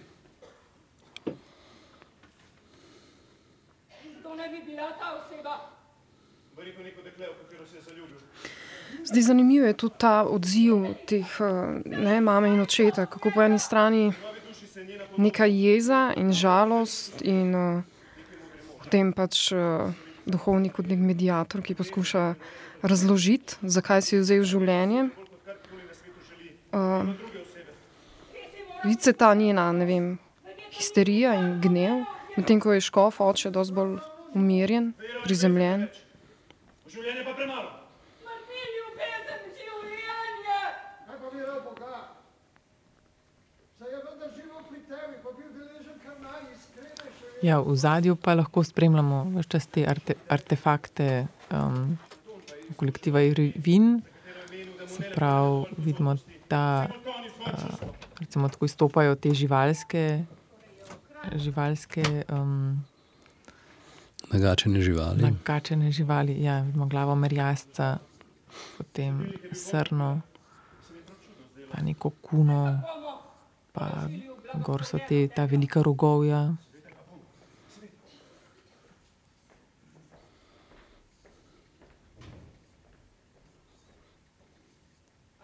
To 4.24 4.36
ne 4.36 4.50
bi 4.50 4.72
bila 4.72 4.90
ta 5.00 5.26
oseba. 5.26 5.70
Verjetno 6.58 6.84
neko 6.84 7.02
dekle, 7.02 7.26
v 7.26 7.44
katero 7.44 7.68
se 7.68 7.76
je 7.76 7.82
zaljubil. 7.82 8.18
Zdaj, 9.04 9.22
zanimiv 9.22 9.64
je 9.64 9.74
tudi 9.74 9.96
ta 9.98 10.24
odziv 10.24 10.76
teh 11.08 11.38
eh, 11.40 11.82
ne, 11.86 12.22
mame 12.22 12.50
in 12.50 12.62
očeta, 12.62 13.06
kako 13.06 13.32
po 13.32 13.42
eni 13.42 13.60
strani 13.60 14.14
neka 15.18 15.46
jeza 15.46 16.14
in 16.18 16.34
žalost, 16.34 17.22
in 17.22 17.56
uh, 17.56 17.84
potem 18.92 19.14
pač 19.16 19.56
uh, 19.56 19.88
duhovnik 20.28 20.74
kot 20.76 20.90
nek 20.92 21.00
medijator, 21.00 21.62
ki 21.64 21.78
poskuša 21.80 22.36
razložiti, 22.84 23.56
zakaj 23.64 24.04
si 24.04 24.20
vzel 24.20 24.44
življenje. 24.44 25.06
Uh, 26.76 27.16
Vidi 28.84 29.00
se 29.00 29.14
ta 29.16 29.32
njena, 29.32 29.70
ne 29.72 29.88
vem, 29.88 30.10
histerija 30.76 31.38
in 31.40 31.62
gnev, 31.64 32.04
medtem 32.36 32.60
ko 32.60 32.76
je 32.76 32.84
škof 32.84 33.22
oče 33.24 33.54
dosti 33.56 33.78
bolj 33.80 33.96
umirjen, 34.36 34.92
prizemljen. 35.24 35.88
Življenje 36.92 37.24
pa 37.30 37.38
premalo. 37.40 37.72
Mar 38.28 38.44
ni 38.52 38.62
ljubezen 38.76 39.48
življenje? 39.56 40.62
Kaj 41.08 41.16
pa 41.16 41.32
vira 41.32 41.60
Boga? 41.64 42.04
Saj 43.80 43.96
je 43.96 44.04
vendar 44.10 44.36
živel 44.36 44.68
pri 44.68 44.84
tebi, 44.92 45.22
pa 45.24 45.38
bil 45.40 45.54
deležen 45.56 46.02
kar 46.04 46.20
najiskrenejše. 46.28 47.31
Ja, 47.42 47.58
v 47.58 47.74
zadju 47.76 48.16
pa 48.16 48.36
lahko 48.38 48.62
spremljamo 48.64 49.26
vse 49.42 49.60
te 49.72 49.86
arte, 49.90 50.14
artefakte 50.30 51.26
um, 51.50 51.98
kolektiva 52.78 53.22
Irvin. 53.22 54.02
Se 54.88 55.10
pravi, 55.16 55.66
vidimo, 55.78 56.16
da 56.50 56.86
uh, 56.86 57.90
recimo, 58.20 58.50
tako 58.50 58.66
izstopajo 58.66 59.16
te 59.16 59.34
živalske, 59.34 60.24
živalske 61.36 62.24
um, 62.30 62.84
Nagačene 64.32 64.82
živali. 64.82 65.22
nakačene 65.22 65.92
živali. 65.92 66.44
Ja, 66.44 66.62
vidimo 66.62 66.86
glavo 66.86 67.16
merjasca, 67.16 67.98
potem 68.78 69.34
srno, 69.54 70.22
pa 71.72 71.82
neko 71.82 72.10
kuno, 72.22 72.82
pa 73.74 74.08
gor 74.62 74.86
so 74.86 75.00
te, 75.10 75.28
ta 75.28 75.46
velika 75.46 75.82
rogovja. 75.82 76.54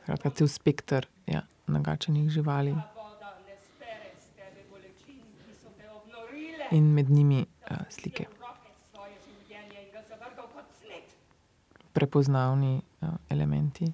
Skratka, 0.07 0.29
cel 0.29 0.47
spekter 0.47 1.03
ja, 1.27 1.41
nagačenih 1.67 2.29
živali 2.31 2.71
in 6.71 6.93
med 6.93 7.09
njimi 7.09 7.45
uh, 7.71 7.77
slike. 7.89 8.25
Prepoznavni 11.91 12.81
uh, 13.01 13.09
elementi. 13.29 13.91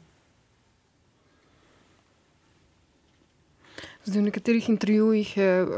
Zdaj, 4.06 4.22
v 4.22 4.26
nekaterih 4.26 4.70
intervjujih 4.70 5.38
je 5.38 5.64
uh, 5.64 5.70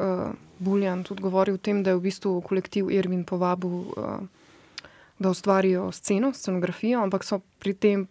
Buljan 0.59 1.03
tudi 1.03 1.23
govoril 1.23 1.55
o 1.55 1.63
tem, 1.63 1.79
da 1.83 1.95
je 1.95 1.95
v 1.95 2.09
bistvu 2.09 2.41
kolektiv 2.41 2.91
Irvin 2.91 3.23
povabil, 3.23 3.71
uh, 3.71 4.19
da 5.19 5.31
ustvarijo 5.31 5.91
sceno, 5.95 6.33
scenografijo, 6.33 6.99
ampak 6.99 7.23
so 7.23 7.39
pri 7.59 7.73
tem, 7.73 8.07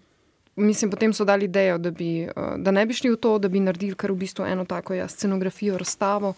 mislim, 0.57 0.91
potem 0.91 1.13
so 1.13 1.25
dali 1.25 1.45
idejo, 1.45 1.79
da, 1.79 1.91
bi, 1.91 2.29
uh, 2.37 2.55
da 2.59 2.71
ne 2.71 2.87
bi 2.87 2.95
šli 2.95 3.11
v 3.11 3.17
to, 3.17 3.39
da 3.39 3.49
bi 3.49 3.61
naredili 3.61 3.95
kar 3.95 4.13
v 4.13 4.17
bistvu 4.17 4.45
eno 4.45 4.65
tako 4.65 4.95
ja, 4.95 5.09
scenografijo, 5.09 5.79
razstavo 5.79 6.35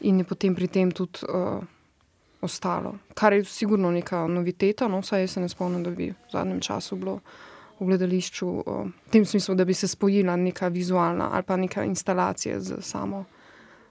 in 0.00 0.18
je 0.18 0.24
potem 0.24 0.54
pri 0.54 0.68
tem 0.68 0.90
tudi 0.90 1.26
uh, 1.28 1.62
ostalo. 2.40 2.94
Kar 3.14 3.32
je 3.32 3.44
sigurno 3.44 3.90
neka 3.90 4.26
noviteta, 4.26 4.88
no, 4.88 5.00
vsaj 5.00 5.20
jaz 5.20 5.30
se 5.30 5.40
ne 5.40 5.48
spomnim, 5.48 5.82
da 5.84 5.90
bi 5.90 6.10
v 6.10 6.32
zadnjem 6.32 6.60
času 6.60 6.96
bilo 6.96 7.20
v 7.80 7.86
gledališču, 7.86 8.46
uh, 8.46 8.86
v 9.06 9.10
tem 9.10 9.26
smislu, 9.26 9.54
da 9.54 9.64
bi 9.64 9.74
se 9.74 9.88
spojila 9.88 10.36
neka 10.36 10.68
vizualna 10.68 11.30
ali 11.32 11.42
pa 11.42 11.56
neka 11.56 11.84
instalacija 11.84 12.60
z 12.60 12.80
samo 12.80 13.24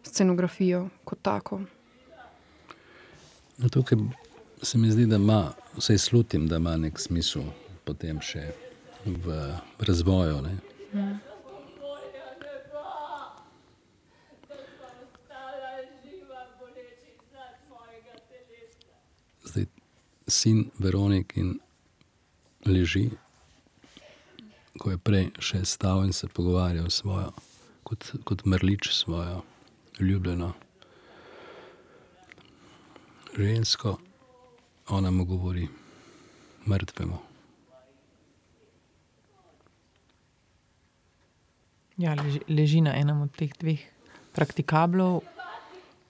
scenografijo 0.03 0.89
kot 1.03 1.19
tako. 1.21 1.61
No, 3.57 3.69
tukaj 3.69 3.97
se 4.61 4.77
mi 4.77 4.91
zdi, 4.91 5.05
da 5.05 5.15
ima, 5.15 5.51
vsaj 5.77 5.97
slutim, 5.97 6.47
da 6.47 6.55
ima 6.55 6.77
nek 6.77 6.99
smisel 6.99 7.43
potem 7.83 8.21
še 8.21 8.47
v 9.05 9.55
razvoju. 9.79 10.41
Ne? 10.41 10.57
Telesa. 10.91 11.19
Zdaj, 19.43 19.65
sin 20.27 20.71
Veronik 20.77 21.37
in 21.37 21.59
leži, 22.65 23.09
ko 24.79 24.91
je 24.91 24.97
prej 24.97 25.31
še 25.39 25.63
stal 25.65 26.03
in 26.05 26.13
se 26.13 26.27
pogovarjal 26.27 26.89
s 26.89 27.01
svojo, 27.01 27.31
kot, 27.83 28.11
kot 28.23 28.45
mrlič 28.45 28.91
svojo 28.93 29.41
ljubljeno 29.99 30.53
žensko, 33.37 33.97
ona 34.89 35.11
mu 35.11 35.25
govori 35.25 35.67
mrtvemu. 36.67 37.28
Ja, 41.99 42.13
leži, 42.15 42.39
leži 42.47 42.79
na 42.81 42.93
enem 42.95 43.25
od 43.27 43.31
teh 43.35 43.51
dveh 43.59 43.81
praktikablov 44.31 45.19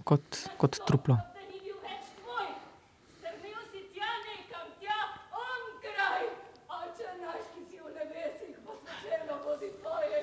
kot, 0.06 0.22
kot 0.62 0.78
truplo. 0.86 1.18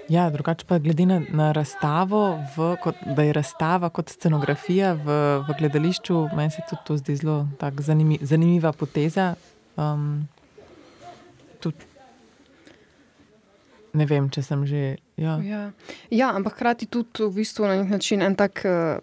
Ja, 0.06 0.28
drugače 0.30 0.68
pa 0.70 0.78
glede 0.78 1.02
na, 1.06 1.18
na 1.34 1.50
razstavo, 1.52 2.38
v, 2.54 2.76
kot, 2.78 3.02
da 3.16 3.26
je 3.26 3.32
razstava 3.34 3.90
kot 3.90 4.14
scenografija 4.14 4.92
v, 4.94 5.18
v 5.48 5.56
gledališču, 5.58 6.20
meni 6.38 6.54
se 6.54 6.62
tudi 6.70 6.82
to 6.86 6.96
zdi 7.02 7.16
zelo 7.18 7.48
zanimi, 7.82 8.18
zanimiva 8.22 8.70
poteza. 8.72 9.32
Um, 9.74 10.28
tudi, 11.58 11.90
ne 13.96 14.06
vem, 14.08 14.28
če 14.32 14.44
sem 14.44 14.64
že. 14.68 14.96
Ja. 15.16 15.38
Ja. 15.40 15.62
ja, 16.12 16.30
ampak 16.36 16.58
hkrati 16.58 16.88
tudi 16.92 17.24
v 17.24 17.40
bistvu 17.40 17.66
na 17.66 17.80
nek 17.80 17.90
način 17.96 18.22
en 18.22 18.36
tak 18.36 18.62
uh, 18.68 19.00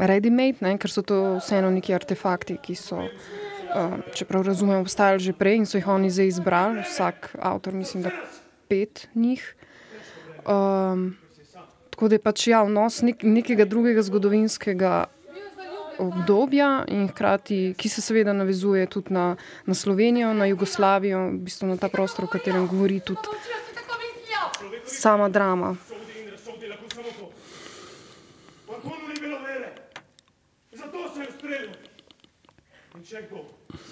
ready-made, 0.00 0.64
ker 0.80 0.90
so 0.90 1.04
to 1.04 1.38
vseeno 1.38 1.70
neki 1.70 1.94
artefakti, 1.94 2.56
ki 2.62 2.76
so, 2.78 3.04
uh, 3.04 3.98
čeprav 4.16 4.46
razumem, 4.48 4.80
obstajali 4.80 5.20
že 5.20 5.36
prej 5.36 5.62
in 5.62 5.66
so 5.68 5.78
jih 5.78 5.88
oni 5.88 6.10
zdaj 6.10 6.32
izbrali, 6.32 6.84
vsak 6.88 7.34
avtor, 7.38 7.76
mislim, 7.76 8.08
da 8.08 8.14
pet 8.68 9.08
njih. 9.14 9.44
Um, 10.42 11.12
tako 11.92 12.08
da 12.08 12.16
je 12.16 12.24
pač 12.24 12.46
ja, 12.48 12.64
vnos 12.64 13.02
nek, 13.04 13.22
nekega 13.22 13.68
drugega 13.68 14.02
zgodovinskega 14.02 15.06
obdobja, 16.02 16.84
in 16.88 17.06
hkrati, 17.08 17.74
ki 17.78 17.88
se 17.88 18.02
seveda 18.02 18.32
navezuje 18.32 18.86
tudi 18.90 19.14
na, 19.14 19.36
na 19.66 19.74
Slovenijo, 19.74 20.32
na 20.34 20.48
Jugoslavijo, 20.50 21.28
v 21.28 21.44
bistvu 21.46 21.68
na 21.68 21.76
ta 21.76 21.92
prostor, 21.92 22.24
o 22.24 22.32
katerem 22.32 22.66
govori 22.66 22.98
tudi 23.04 23.28
Učil 23.28 23.60
si 23.68 23.74
tako 23.74 23.98
mislijo. 24.00 24.71
Sama 24.86 25.28
drama. 25.28 25.76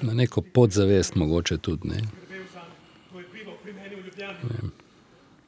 Na 0.02 0.14
neko 0.14 0.40
podzavest, 0.40 1.14
mogoče 1.14 1.58
tudi. 1.58 1.88
Ne? 1.88 1.94
skrbel 1.94 2.42
za 2.52 2.60
to 3.12 3.18
je 3.18 3.26
pivo 3.32 3.52
pri 3.62 3.72
meni 3.72 3.96
v 3.96 4.04
Ljubljani. 4.04 4.70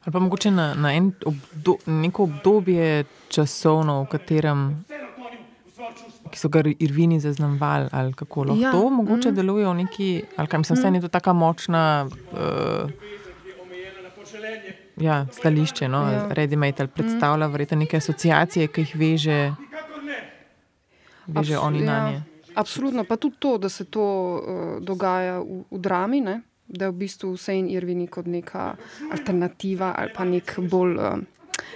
Ali 0.04 0.12
pa 0.12 0.18
mogoče 0.18 0.50
na, 0.50 0.74
na 0.74 0.94
en 0.94 1.12
obdo, 1.24 1.76
neko 1.86 2.22
obdobje 2.22 3.04
časovno, 3.28 4.02
v 4.02 4.06
katerem 4.06 4.84
ki 6.32 6.40
so 6.40 6.48
ga 6.48 6.62
Irvini 6.78 7.20
zaznamovali, 7.20 7.88
ali 7.92 8.12
kako 8.12 8.44
lahko 8.44 8.62
Ja, 8.62 8.72
to 8.72 8.90
mogoče 8.90 9.30
mm. 9.30 9.34
deluje 9.34 9.66
v 9.68 9.74
neki, 9.74 10.08
ali 10.36 10.48
kaj 10.48 10.58
mislim, 10.58 10.78
vse 10.78 10.88
je 10.88 11.00
to 11.00 11.08
tako 11.08 11.32
močna 11.32 12.08
uh, 12.32 12.90
Na 14.96 15.04
ja, 15.04 15.26
stališče, 15.32 15.88
no, 15.88 16.02
Ja. 16.02 16.10
ja. 16.12 16.26
Redimate, 16.30 16.82
ali 16.82 16.90
predstavlja 16.90 17.46
verjetno 17.46 17.78
neke 17.78 17.96
asociacije, 17.96 18.68
ki 18.68 18.80
jih 18.80 18.96
veže, 18.96 19.38
veže 21.26 21.54
Abs- 21.54 21.64
oni 21.66 21.80
na 21.80 21.92
ja, 21.96 22.10
nje. 22.10 22.22
Absolutno, 22.54 23.04
pa 23.04 23.16
tudi 23.16 23.36
to, 23.38 23.58
da 23.58 23.68
se 23.68 23.84
to 23.84 24.02
uh, 24.34 24.40
dogaja 24.84 25.38
v, 25.40 25.64
v 25.70 25.78
drami, 25.78 26.20
ne? 26.20 26.40
da 26.68 26.84
je 26.84 26.90
v 26.90 26.94
bistvu 26.94 27.32
vse 27.34 27.52
in 27.52 27.68
Irvini 27.68 28.06
kot 28.08 28.26
neka 28.26 28.74
alternativa 29.12 29.92
ali 29.98 30.10
pa 30.14 30.24
nek 30.24 30.54
bolj, 30.60 30.94
uh, 30.96 31.18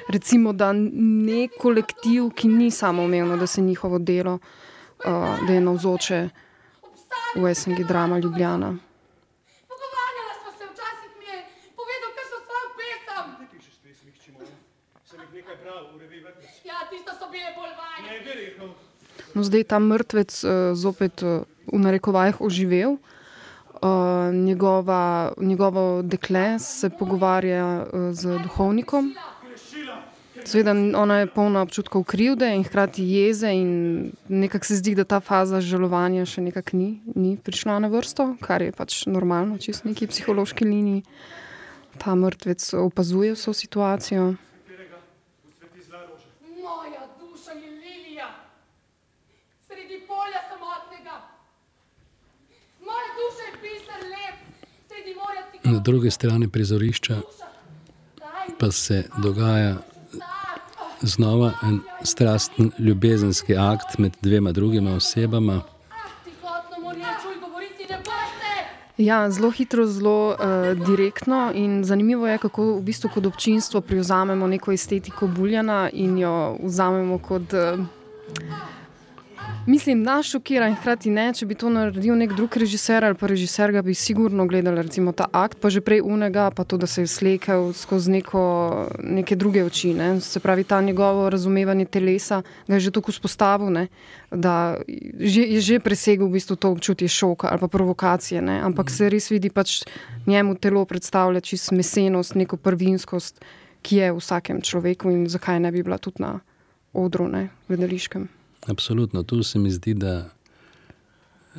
recimo, 0.09 0.53
da 0.53 0.73
ne 0.73 1.49
kolektiv, 1.61 2.31
ki 2.35 2.49
ni 2.49 2.71
samoumevno, 2.71 3.37
da 3.37 3.47
se 3.47 3.61
njihovo 3.61 3.99
delo, 3.99 4.35
uh, 4.35 4.43
da 5.47 5.53
je 5.53 5.61
navzoče 5.61 6.29
v 7.37 7.55
SNG 7.55 7.85
drama 7.85 8.19
Ljubljana. 8.19 8.71
Pogovarjala 9.69 10.33
sva 10.41 10.53
se, 10.53 10.65
včasih 10.65 11.11
mi 11.19 11.27
je 11.27 11.39
povedal, 11.77 12.11
kaj 12.17 12.25
so 12.25 12.39
svojo 12.41 12.67
pesem. 12.79 13.27
Ti 13.39 13.47
pišeš 13.53 13.77
pesmi, 13.79 14.11
hči 14.13 14.33
moja. 14.33 14.57
Sem 15.05 15.21
jih 15.21 15.33
nekaj 15.35 15.57
bral 15.63 15.83
v 15.93 16.01
reviji 16.01 16.21
Vrtec. 16.25 16.53
Ja, 16.65 16.79
tiste 16.91 17.13
so 17.13 17.27
bile 17.29 17.51
bolj 17.53 17.73
vajne. 17.77 18.07
Ne, 18.07 18.15
veri, 18.19 18.26
no. 19.35 19.43
Zdaj 19.43 19.61
je 19.61 19.65
ta 19.65 19.79
mrtvec 19.79 20.45
uh, 20.45 20.51
zopet 20.75 21.23
uh, 21.23 21.43
v 21.73 21.79
narekovajih 21.79 22.41
oživel. 22.41 22.97
Uh, 23.77 24.35
njegova, 24.35 25.33
njegovo 25.37 26.03
dekle 26.03 26.59
se 26.59 26.91
pogovarja 26.91 27.85
uh, 27.85 28.13
z 28.13 28.39
duhovnikom. 28.43 29.15
Seveda, 30.47 30.71
ona 30.95 31.19
je 31.19 31.27
polna 31.27 31.63
občutkov 31.67 32.05
krivde 32.05 32.47
in 32.55 32.63
hkrati 32.65 33.03
jeze, 33.03 33.51
in 33.51 34.13
nekako 34.29 34.65
se 34.65 34.77
zdi, 34.77 34.95
da 34.95 35.05
ta 35.05 35.19
faza 35.21 35.59
žalovanja 35.61 36.23
še 36.23 36.45
nekako 36.45 36.77
ni, 36.79 37.01
ni 37.19 37.35
prišla 37.35 37.81
na 37.83 37.91
vrsto, 37.91 38.37
kar 38.39 38.63
je 38.63 38.71
pač 38.71 39.07
normalno, 39.11 39.59
čisto 39.59 39.89
neki 39.91 40.07
psihološki 40.07 40.65
liniji. 40.65 41.03
Ta 41.99 42.15
mrtvec 42.15 42.63
opazuje 42.79 43.35
vso 43.35 43.51
situacijo. 43.53 44.37
Moja 46.63 47.03
duša 47.19 47.59
je 47.59 47.71
lilija, 47.83 48.31
sredi 49.67 49.99
polja 50.07 50.47
samotnega. 50.47 51.17
Moja 52.87 53.11
duša 53.19 53.43
je 53.51 53.53
pisar 53.67 54.01
lep, 54.15 54.39
sredi 54.87 55.19
morja 55.19 55.43
ti 55.51 55.56
Na 55.67 55.79
drugi 55.79 56.11
strani 56.11 56.49
prizorišča 56.49 57.17
pa 58.59 58.71
se 58.71 59.05
dogaja 59.23 59.77
znova 61.03 61.53
en 61.63 61.81
strasten 62.03 62.71
ljubezenski 62.79 63.57
akt 63.57 63.99
med 63.99 64.17
dvema 64.23 64.53
drugima 64.53 64.95
osebama. 64.95 65.61
Ja, 68.97 69.31
zelo 69.31 69.51
hitro, 69.51 69.87
zelo 69.87 70.29
uh, 70.29 70.87
direktno 70.87 71.53
in 71.55 71.85
zanimivo 71.85 72.29
je, 72.29 72.39
kako 72.39 72.65
v 72.77 72.83
bistvu 72.83 73.11
kot 73.15 73.27
občinstvo 73.27 73.81
prevzamemo 73.81 74.47
neko 74.47 74.73
estetiko 74.73 75.27
Buljana 75.27 75.91
in 75.93 76.19
jo 76.19 76.57
vzamemo 76.63 77.19
kot. 77.19 77.53
Uh, 77.53 78.76
Mislim, 79.67 80.05
da 80.05 80.23
šokira 80.23 80.69
in 80.69 80.77
hkrati 80.79 81.11
ne, 81.11 81.25
če 81.35 81.47
bi 81.51 81.57
to 81.59 81.67
naredil 81.75 82.15
nek 82.15 82.37
drug 82.39 82.55
režiser 82.63 83.03
ali 83.05 83.17
pa 83.19 83.27
režiser, 83.27 83.73
ga 83.75 83.81
bi 83.83 83.97
sigurno 83.99 84.45
gledali, 84.47 84.79
recimo 84.87 85.11
ta 85.11 85.27
akt, 85.35 85.59
pa 85.59 85.71
že 85.75 85.81
prej 85.83 86.05
unega, 86.07 86.53
pa 86.55 86.63
to, 86.65 86.79
da 86.79 86.87
se 86.87 87.03
je 87.03 87.11
slekel 87.11 87.73
skozi 87.75 88.13
neko, 88.15 88.43
neke 89.03 89.35
druge 89.35 89.65
oči. 89.67 89.91
Ne. 89.99 90.21
Se 90.23 90.39
pravi, 90.41 90.65
ta 90.65 90.79
njegovo 90.81 91.27
razumevanje 91.31 91.89
telesa 91.91 92.45
ga 92.69 92.79
je 92.79 92.87
že 92.87 92.95
tako 92.95 93.11
vzpostavil, 93.11 93.75
ne, 93.75 93.89
da 94.31 94.79
že, 95.19 95.43
je 95.43 95.61
že 95.61 95.81
presegel 95.83 96.31
v 96.31 96.39
bistvu 96.39 96.57
to 96.57 96.71
občutje 96.71 97.09
šoka 97.09 97.51
ali 97.51 97.59
pa 97.59 97.69
provokacije, 97.69 98.43
ne. 98.43 98.61
ampak 98.63 98.91
se 98.91 99.11
res 99.11 99.31
vidi 99.35 99.51
pač 99.51 99.83
njemu 100.27 100.55
telo 100.55 100.85
predstavlja 100.85 101.41
čisto 101.41 101.75
mesenost, 101.75 102.39
neko 102.39 102.57
prvinskost, 102.57 103.43
ki 103.83 103.97
je 103.97 104.15
v 104.15 104.23
vsakem 104.23 104.63
človeku 104.63 105.11
in 105.11 105.27
zakaj 105.27 105.59
ne 105.59 105.75
bi 105.75 105.83
bila 105.83 105.99
tudi 105.99 106.23
na 106.23 106.39
odru, 106.95 107.27
ne, 107.27 107.49
gledališkem. 107.67 108.31
Absolutno, 108.67 109.23
tu 109.23 109.43
se 109.43 109.59
mi 109.59 109.71
zdi, 109.71 109.95
da 109.95 110.31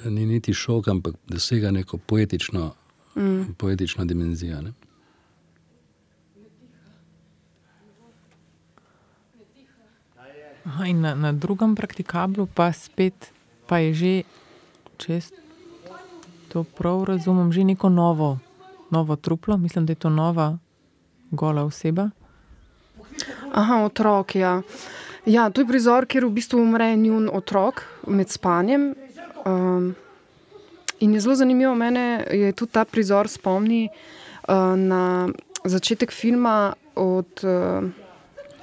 ni 0.06 0.26
niti 0.26 0.54
šok, 0.54 0.88
ampak 0.88 1.15
dosega 1.28 1.72
neko 1.72 1.98
poetično, 1.98 2.74
mm. 3.15 3.54
poetično 3.58 4.06
dimenzijo. 4.06 4.62
Ne? 4.62 4.74
Aha, 10.65 10.86
in 10.86 11.02
na, 11.02 11.15
na 11.15 11.32
drugem 11.32 11.76
praktikablu 11.76 12.48
pa 12.54 12.74
spet 12.74 13.32
pa 13.67 13.78
je 13.78 13.93
že, 13.93 14.13
če 14.98 15.20
to 16.52 16.63
prav 16.63 17.04
razumem, 17.04 17.52
že 17.52 17.63
neko 17.63 17.89
novo, 17.89 18.39
novo 18.91 19.15
truplo. 19.15 19.58
Mislim, 19.58 19.86
da 19.86 19.91
je 19.91 20.04
to 20.08 20.10
nova 20.10 20.58
gola 21.32 21.63
oseba. 21.63 22.10
Aha, 23.52 23.84
otrok. 23.84 24.36
Ja. 24.36 24.62
Ja, 25.28 25.50
to 25.50 25.60
je 25.62 25.68
prizor, 25.68 26.06
kjer 26.08 26.24
v 26.24 26.32
bistvu 26.38 26.62
umre 26.63 26.94
njun 26.96 27.26
otrok 27.28 27.82
med 28.08 28.30
spanjem. 28.32 28.94
Um, 29.44 29.90
in 31.04 31.13
je 31.13 31.20
zelo 31.20 31.36
zanimivo, 31.36 31.74
mene 31.76 32.24
je 32.32 32.54
tudi 32.56 32.72
ta 32.72 32.86
prizor 32.88 33.28
spomni 33.28 33.90
uh, 33.90 34.56
na 34.80 35.28
začetek 35.68 36.16
filma 36.16 36.74
od 36.96 37.44
uh, 37.44 37.90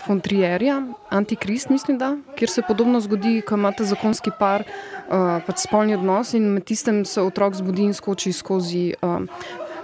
Fontrierja, 0.07 0.83
Antikrist, 1.09 1.69
mislim, 1.69 1.99
da, 1.99 2.17
kjer 2.37 2.51
se 2.51 2.65
podobno 2.69 3.01
zgodi, 3.01 3.43
ko 3.45 3.61
imate 3.61 3.85
zakonski 3.85 4.33
par, 4.39 4.65
uh, 4.65 5.45
pač 5.45 5.67
spolni 5.69 5.99
odnos 6.01 6.33
in 6.33 6.49
med 6.57 6.65
tistem 6.65 7.05
se 7.05 7.21
otrok 7.21 7.61
zbudi 7.61 7.91
in 7.91 7.93
skoči 7.95 8.33
skozi. 8.33 8.95
Um, 9.03 9.29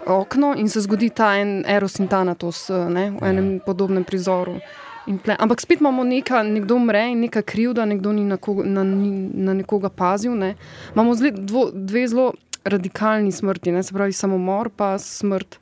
Okno 0.07 0.55
in 0.57 0.69
se 0.69 0.81
zgodi 0.81 1.11
ta 1.12 1.35
en 1.37 1.61
eros 1.69 1.99
in 2.01 2.09
tanatos 2.09 2.71
ne, 2.73 3.11
v 3.21 3.27
enem 3.29 3.59
podobnem 3.61 4.05
prizoru. 4.05 4.55
Ple, 4.57 4.89
ampak 5.39 5.61
spet 5.61 5.81
imamo 5.81 6.05
neka, 6.05 6.43
nekdo 6.43 6.77
umre 6.77 7.11
in 7.13 7.21
neka 7.21 7.43
krivda, 7.43 7.85
nekdo 7.85 8.13
ni 8.13 8.25
na, 8.25 8.37
koga, 8.37 8.65
na, 8.65 8.85
na 8.85 9.55
nekoga 9.55 9.89
pazil. 9.89 10.37
Ne. 10.37 10.55
Imamo 10.95 11.15
zle, 11.15 11.31
dvo, 11.31 11.71
dve 11.75 12.09
zelo 12.09 12.33
radikalni 12.65 13.33
smrti, 13.33 13.73
ne, 13.73 13.83
se 13.83 13.95
pravi 13.95 14.13
samomor, 14.13 14.71
pa 14.77 14.99
smrt 14.99 15.59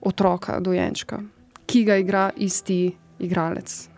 otroka, 0.00 0.60
dojenčka, 0.60 1.20
ki 1.66 1.84
ga 1.84 1.96
igra 1.96 2.30
isti 2.36 2.94
igralec. 3.18 3.88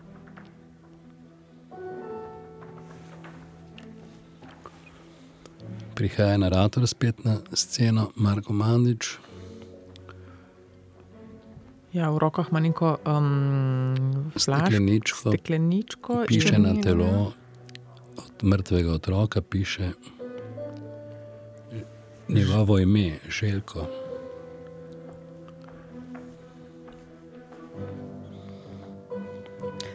Prihaja 5.95 6.37
narator 6.37 6.87
spet 6.87 7.25
na 7.25 7.37
sceno, 7.53 8.11
Marko 8.15 8.53
Mandič. 8.53 9.17
Ja, 11.93 12.09
v 12.11 12.17
rokah 12.17 12.47
ima 12.51 12.59
neko 12.59 12.97
um, 13.01 13.95
flaško, 14.33 14.65
Stekleničko. 14.65 15.29
stekleničko 15.29 16.23
Piše 16.27 16.55
in- 16.55 16.61
na 16.63 16.81
telo 16.81 17.33
od 18.17 18.43
mrtvega 18.43 18.91
otroka, 18.91 19.41
piše 19.41 19.89
njegovo 22.29 22.79
ime, 22.79 23.17
Željko. 23.29 23.85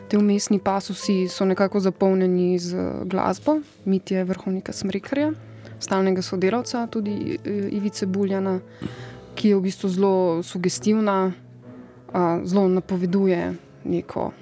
Te 0.09 0.19
umestni 0.19 0.59
pasusi 0.59 1.29
so 1.29 1.45
nekako 1.45 1.81
zapolnjeni 1.81 2.59
z 2.59 2.77
glasbo, 3.05 3.57
Mitja 3.85 4.23
Vrhovnika 4.23 4.73
Smrekarja, 4.73 5.33
stalnega 5.81 6.23
sodelavca, 6.23 6.87
tudi 6.87 7.11
eh, 7.45 7.51
Ivice 7.71 8.07
Buljana, 8.07 8.61
ki 9.35 9.49
je 9.49 9.57
v 9.57 9.61
bistvu 9.61 9.89
zelo 9.89 10.13
sugestivna, 10.43 11.33
zelo 12.45 12.69
napoveduje 12.69 13.55
neko, 13.85 14.33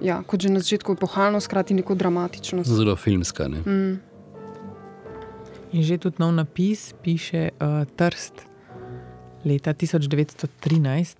ja, 0.00 0.22
kot 0.22 0.40
že 0.40 0.48
na 0.48 0.58
začetku, 0.58 0.92
epohalno, 0.92 1.40
skrati 1.40 1.74
neko 1.74 1.94
dramatičnost. 1.94 2.66
Zelo 2.68 2.96
filmska. 2.96 3.48
Ne? 3.48 3.58
Mm. 3.60 3.94
In 5.72 5.82
že 5.82 5.98
tudi 5.98 6.16
nov 6.18 6.32
napis 6.32 6.92
piše 6.94 7.50
uh, 7.52 7.86
Trst 7.88 8.42
leta 9.42 9.72
1913. 9.72 11.16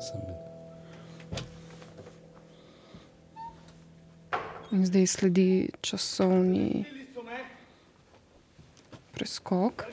Sem- 0.00 0.36
In 4.68 4.82
zdaj 4.82 5.06
sledi 5.06 5.48
časovni 5.80 6.84
preskok. 9.12 9.86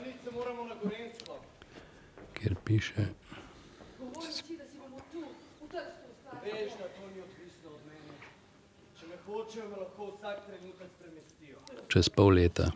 Kjer 2.34 2.54
piše, 2.60 3.06
čez 11.88 12.08
pol 12.08 12.34
leta 12.34 12.70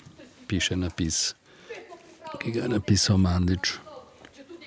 piše 0.46 0.76
napis, 0.76 1.34
ki 2.38 2.50
ga 2.54 2.60
je 2.62 2.68
napisal 2.68 3.18
Mandič. 3.18 3.78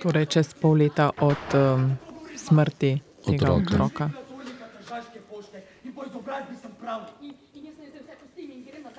Torej, 0.02 0.26
čez 0.28 0.52
pol 0.54 0.82
leta 0.82 1.08
od 1.24 1.40
um, 1.56 1.96
smrti 2.36 3.00
tega 3.24 3.48
Otroka. 3.48 3.74
otroka. 3.74 4.06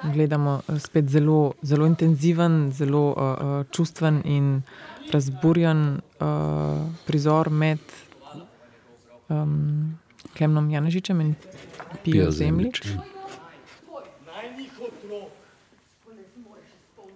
Gledamo 0.04 0.62
eh, 0.68 0.80
spet 0.80 1.06
zelo, 1.08 1.54
zelo 1.62 1.86
intenziven, 1.86 2.72
zelo 2.72 3.14
uh, 3.14 3.16
uh, 3.16 3.66
čustven 3.72 4.22
in 4.26 4.62
razburjen 5.12 6.02
uh, 6.20 6.28
prizor 7.06 7.50
med 7.50 7.80
um, 9.30 9.96
Klemnom 10.38 10.70
Janežičem 10.70 11.22
in 11.22 11.36
Pijo 12.04 12.32
Zemljič. 12.32 12.82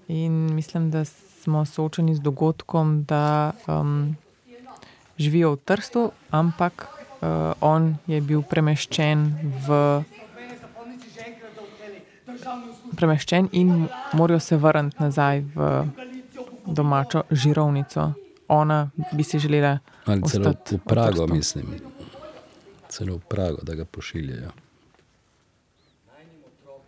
In 0.07 0.55
mislim, 0.55 0.91
da 0.91 1.05
smo 1.05 1.65
soočeni 1.65 2.15
z 2.15 2.19
dogodkom, 2.19 3.03
da 3.03 3.51
um, 3.67 4.15
živijo 5.17 5.51
v 5.51 5.57
Trstu, 5.65 6.11
ampak 6.31 6.87
uh, 6.87 7.27
on 7.61 7.95
je 8.07 8.21
bil 8.21 8.41
premeščen 8.41 9.25
v. 9.67 10.03
Premeščen 12.95 13.49
in 13.51 13.87
morajo 14.13 14.39
se 14.39 14.57
vrniti 14.57 14.97
nazaj 14.99 15.43
v 15.55 15.85
domačo 16.65 17.23
žirovnico. 17.31 18.13
Ona 18.47 18.89
bi 19.11 19.23
si 19.23 19.39
želela 19.39 19.79
Ali 20.05 20.21
celo 20.23 20.53
v 20.71 20.79
Prago, 20.85 21.27
mislim 21.27 21.96
celo 22.97 23.17
v 23.21 23.25
Prago, 23.29 23.61
da 23.61 23.75
ga 23.77 23.85
pošiljajo. 23.85 24.49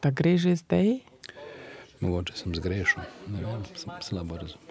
Da 0.01 0.09
gre 0.09 0.37
že 0.37 0.55
zdaj? 0.55 1.05
Mogoče 1.99 2.33
sem 2.33 2.55
zgrešil, 2.55 3.03
ne 3.27 3.43
vem, 3.45 3.61
sem 3.75 3.91
slabo 4.01 4.39
razumel. 4.39 4.65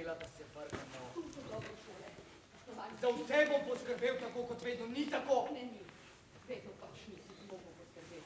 Za 2.99 3.09
vse 3.15 3.41
bom 3.47 3.61
poskrbel 3.69 4.17
tako, 4.19 4.43
kot 4.51 4.65
vedno, 4.65 4.89
ni 4.91 5.07
tako. 5.07 5.47
Ne, 5.55 5.63
ni. 5.63 5.85
Vedno 6.49 6.73
pač 6.81 7.05
nisi 7.07 7.29
tako 7.45 7.61
poskrbel. 7.63 8.25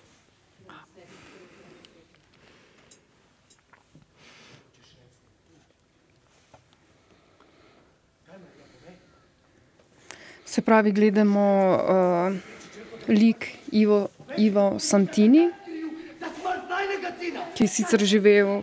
Se 10.47 10.63
pravi, 10.63 10.93
gledamo 10.93 11.45
uh, 11.77 12.52
lik 13.09 13.49
Ivo, 13.73 14.09
Ivo 14.37 14.79
Santini, 14.79 15.51
ki 17.55 17.65
je 17.65 17.69
sicer 17.69 18.05
živel 18.05 18.63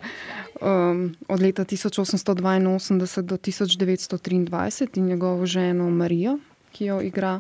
um, 0.62 1.15
od 1.28 1.41
leta 1.41 1.65
1882 1.65 3.21
do 3.21 3.38
1923 3.38 4.97
in 4.97 5.06
njegovo 5.06 5.45
ženo 5.45 5.89
Marijo, 5.89 6.38
ki 6.71 6.86
jo 6.86 7.02
igra 7.02 7.39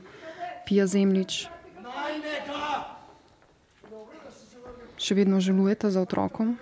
Pija 0.65 0.87
Zemljič. 0.87 1.47
Še 4.99 5.15
vedno 5.15 5.39
žalujete 5.39 5.89
za 5.89 6.01
otrokom. 6.03 6.57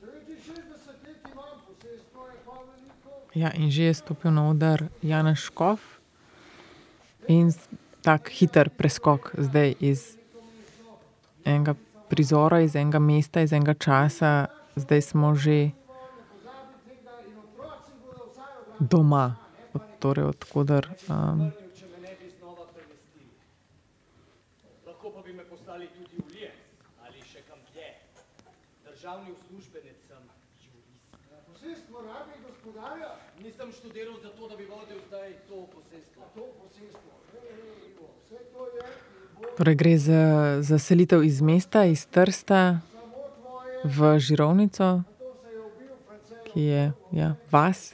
69 0.00 0.88
let 1.04 1.28
imam 1.32 1.60
posestvo, 1.68 2.26
je 2.26 2.38
pa 2.44 2.56
veliko. 2.64 3.10
Ja, 3.34 3.52
in 3.54 3.70
že 3.70 3.92
je 3.92 3.94
stopil 3.94 4.32
na 4.32 4.48
oder 4.50 4.88
Janez 5.02 5.38
Škof 5.38 6.00
in 7.28 7.52
tak 8.02 8.30
hiter 8.32 8.70
preskok 8.70 9.34
zdaj 9.38 9.74
iz 9.80 10.16
enega 11.44 11.74
prizora, 12.08 12.60
iz 12.60 12.76
enega 12.76 12.98
mesta, 12.98 13.40
iz 13.40 13.52
enega 13.52 13.74
časa, 13.74 14.46
zdaj 14.76 15.02
smo 15.02 15.34
že 15.34 15.70
doma, 18.80 19.36
od, 19.74 19.82
torej 20.00 20.24
odkudar. 20.24 20.88
Um. 21.08 21.52
Državni 28.84 29.32
uslužbenec 29.32 29.96
sem, 30.08 30.24
jurist. 30.60 31.88
Nisem 33.42 33.72
študiral 33.72 34.20
zato, 34.22 34.48
da 34.48 34.56
bi 34.56 34.64
vodil 34.68 35.00
zdaj 35.08 35.32
to 35.48 35.66
posestvo. 35.72 36.22
Ej, 37.40 37.90
Ivo, 37.90 38.08
Vse 38.18 38.38
to 38.52 38.66
je 38.76 38.86
in 39.16 39.28
bo 39.36 39.49
torej 39.60 39.76
gre 39.76 39.98
za, 40.00 40.22
za 40.64 40.78
selitev 40.80 41.20
iz 41.20 41.44
mesta, 41.44 41.84
iz 41.84 42.06
Trsta 42.08 42.80
v 43.84 44.16
Žirovnico, 44.16 45.04
ki 46.48 46.60
je 46.60 46.84
ja, 47.12 47.36
vas, 47.52 47.92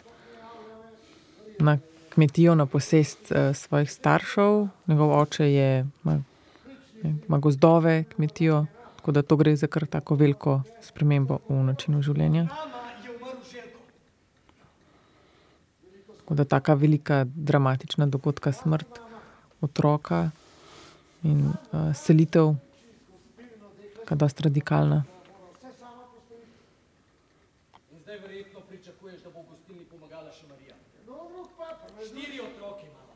na 1.58 1.82
kmetijo, 2.14 2.54
na 2.54 2.70
posest 2.70 3.34
uh, 3.34 3.50
svojih 3.50 3.90
staršev. 3.90 4.68
Njegov 4.86 5.18
oče 5.18 5.50
je, 5.52 5.86
ima, 6.04 6.22
ima 7.02 7.38
gozdove, 7.38 8.04
kmetijo, 8.14 8.66
tako 8.96 9.12
da 9.12 9.26
to 9.26 9.36
gre 9.36 9.56
za 9.56 9.66
kar 9.66 9.90
tako 9.90 10.14
veliko 10.14 10.62
spremembo 10.86 11.42
v 11.50 11.66
načinu 11.66 11.98
življenja. 11.98 12.46
Tako 16.22 16.34
da 16.34 16.44
taka 16.44 16.74
velika 16.74 17.24
dramatična 17.26 18.06
dogodka, 18.06 18.52
smrt 18.52 19.02
otroka 19.60 20.30
in 21.26 21.40
uh, 21.50 21.90
selitev, 21.94 22.54
kaj 24.06 24.18
dosti 24.22 24.46
radikalna. 24.48 25.02
In 27.92 27.98
zdaj 28.02 28.18
verjetno 28.18 28.60
pričakuješ, 28.68 29.22
da 29.24 29.30
bo 29.34 29.42
v 29.42 29.46
gostilni 29.50 29.84
pomagala 29.90 30.30
še 30.32 30.46
Marija. 30.46 30.74
No, 31.06 31.26
drug 31.32 31.50
pa, 31.58 31.74
pa 31.80 31.90
me 31.96 32.06
Štiri 32.06 32.40
otroke 32.40 32.86
imamo. 32.86 33.14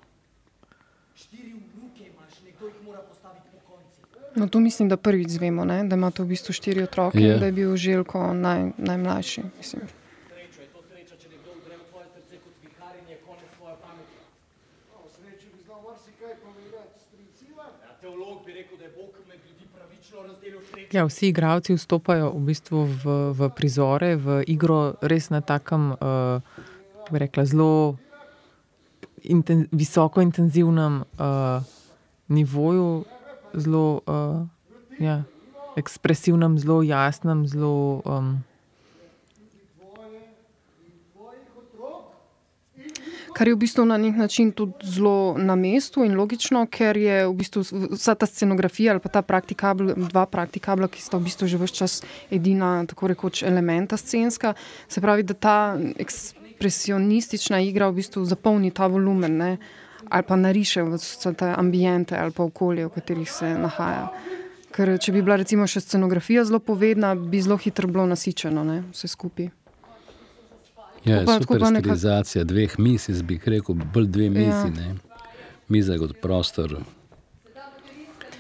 Štiri 1.15 1.53
vnuke 1.55 2.07
imaš, 2.09 2.41
nekdo 2.45 2.67
jih 2.67 2.83
mora 2.87 3.03
postaviti 3.07 3.47
po 3.53 3.59
konci. 3.69 4.01
No, 4.37 4.49
tu 4.49 4.61
mislim, 4.61 4.89
da 4.89 4.97
prvič 4.97 5.29
zvemo, 5.29 5.65
ne? 5.65 5.85
da 5.85 5.97
imate 5.97 6.23
v 6.23 6.31
bistvu 6.33 6.55
štiri 6.55 6.83
otroke 6.83 7.19
in 7.19 7.39
da 7.41 7.47
je 7.51 7.53
bil 7.53 7.77
Željko 7.77 8.33
naj, 8.35 8.71
najmlajši. 8.79 9.43
Mislim. 9.59 9.83
Srečo 10.31 10.61
je 10.63 10.69
to 10.75 10.83
sreča, 10.89 11.17
če 11.23 11.29
nekdo 11.35 11.51
vdre 11.59 11.77
v 11.77 11.85
tvoje 11.91 12.07
srce 12.15 12.39
kot 12.45 12.55
vihar 12.65 12.95
in 13.03 13.09
je 13.11 13.19
konec 13.27 13.51
svoje 13.59 13.77
pameti. 13.83 14.19
no, 14.91 15.03
v 15.07 15.11
sreči 15.17 15.47
bi 15.55 15.59
znal 15.67 15.81
marsikaj 15.89 16.35
povedati. 16.47 16.95
Stric 17.07 17.37
Ivan, 17.51 17.73
Ja, 17.87 17.93
teolog 18.03 18.47
bi 18.47 18.55
rekel, 18.55 18.79
da 18.79 18.85
je 18.87 18.93
Bog 18.99 19.13
med 19.29 19.41
ljudi 19.49 19.67
pravično 19.75 20.19
razdelil 20.31 20.63
srečo. 20.71 20.80
Ja, 20.91 21.05
vsi 21.07 21.29
igravci 21.31 21.77
vstopajo 21.79 22.33
v, 22.35 22.41
bistvu 22.51 22.83
v, 22.83 23.05
v 23.31 23.41
prizore, 23.55 24.19
v 24.19 24.43
igro, 24.51 24.99
res 25.07 25.31
na 25.31 25.39
takem, 25.39 25.95
uh, 25.95 26.43
kako 27.07 27.15
bi 27.15 27.19
rekla, 27.23 27.45
zelo 27.47 27.95
inten, 29.23 29.69
visoko 29.71 30.19
intenzivnem 30.19 31.07
uh, 31.07 31.63
nivoju, 32.27 33.07
zelo 33.55 34.03
uh, 34.03 34.43
ja, 34.99 35.23
ekspresivnem, 35.79 36.59
zelo 36.59 36.83
jasnem, 36.83 37.47
zelo. 37.47 38.03
Um, 38.03 38.43
Kar 43.35 43.49
je 43.49 43.55
v 43.55 43.59
bistvu 43.59 43.85
na 43.85 43.97
nek 43.97 44.17
način 44.17 44.53
tudi 44.53 44.73
zelo 44.83 45.35
na 45.39 45.55
mestu 45.55 46.05
in 46.05 46.17
logično, 46.19 46.67
ker 46.67 46.97
je 46.97 47.27
v 47.27 47.35
bistvu 47.35 47.63
vsa 47.95 48.15
ta 48.15 48.27
scenografija 48.27 48.93
ali 48.93 49.01
pa 49.01 49.09
ta 49.09 49.23
praktikabl, 49.23 49.93
dva 49.97 50.27
praktikabla, 50.27 50.89
ki 50.89 51.03
sta 51.03 51.19
v 51.19 51.29
bistvu 51.29 51.47
že 51.47 51.61
vse 51.61 51.75
čas 51.75 52.03
edina, 52.31 52.85
tako 52.87 53.13
rekoč, 53.15 53.43
elementa 53.43 53.97
scenska. 53.97 54.55
Se 54.89 55.01
pravi, 55.01 55.23
da 55.23 55.35
ta 55.35 55.79
ekspresionistična 55.99 57.61
igra 57.61 57.89
v 57.89 58.01
bistvu 58.03 58.25
zapolni 58.25 58.71
ta 58.71 58.87
volumen 58.87 59.37
ne? 59.37 59.57
ali 60.11 60.23
pa 60.27 60.37
nariše 60.37 60.83
vse 60.83 61.33
te 61.33 61.55
ambiente 61.57 62.17
ali 62.19 62.33
pa 62.33 62.43
okolje, 62.43 62.87
v 62.87 62.91
katerih 62.91 63.31
se 63.31 63.55
nahaja. 63.55 64.09
Ker 64.71 64.99
če 64.99 65.13
bi 65.13 65.23
bila 65.23 65.37
recimo 65.37 65.67
še 65.67 65.81
scenografija 65.81 66.45
zelo 66.45 66.59
povedna, 66.59 67.15
bi 67.15 67.43
zelo 67.43 67.57
hitro 67.57 67.89
bilo 67.89 68.07
nasičeno 68.07 68.65
ne? 68.65 68.83
vse 68.93 69.09
skupaj. 69.09 69.60
Ja, 71.05 71.19
Tako 71.25 71.27
pa- 71.27 71.39
super 71.43 71.67
stilizacija 71.67 72.45
dveh 72.45 72.79
mis, 72.79 73.09
jaz 73.09 73.23
bi 73.23 73.41
rekel, 73.45 73.75
bolj 73.95 74.07
dve 74.07 74.31
mizi. 74.31 74.73
Ja. 74.81 74.95
Miza 75.69 75.97
kot 75.99 76.17
prostor 76.21 76.81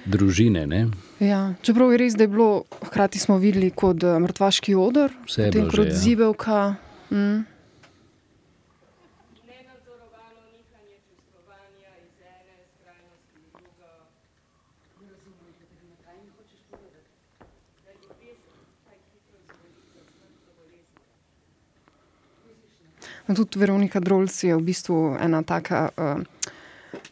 družine. 0.06 0.66
Ne? 0.66 0.88
Ja, 1.20 1.54
čeprav 1.62 1.92
je 1.92 1.98
res, 2.00 2.16
da 2.16 2.24
je 2.24 2.32
bilo, 2.32 2.64
hkrati 2.86 3.18
smo 3.18 3.38
videli 3.38 3.70
kot 3.70 4.04
uh, 4.04 4.18
mrtvaški 4.22 4.74
odor, 4.74 5.12
Vse 5.28 5.48
je 5.48 5.52
bilo 5.52 5.70
že, 5.70 5.76
kot 5.76 6.46
ja. 6.48 6.62
Mm. 7.10 7.42
Nenadzorovano 9.50 10.42
nihanje 10.54 10.98
čustvovanja 11.08 11.90
iz 12.00 12.16
ene 12.22 12.56
skrajnosti 12.70 13.36
v 13.36 13.46
drugo. 13.50 13.90
Ne 15.02 15.06
razumem, 15.10 15.52
Katarina, 15.60 15.96
kaj 16.06 16.16
mi 16.22 16.28
hočeš 16.38 16.60
povedati? 16.70 17.10
Da 17.84 17.90
je 17.90 17.96
ljubezen 18.02 18.56
kaj 18.86 18.98
hitro 19.10 19.38
zvoli 19.44 19.68
za 19.94 20.02
smrt 20.08 20.36
do 20.46 20.52
bolezni. 20.58 21.02
No, 23.19 23.19
tudi 23.34 23.58
Veronika 23.58 24.00
Drolc 24.00 24.44
je 24.44 24.56
v 24.56 24.62
bistvu 24.62 25.16
ena 25.20 25.42
taka. 25.42 25.88
Uh, 25.96 26.22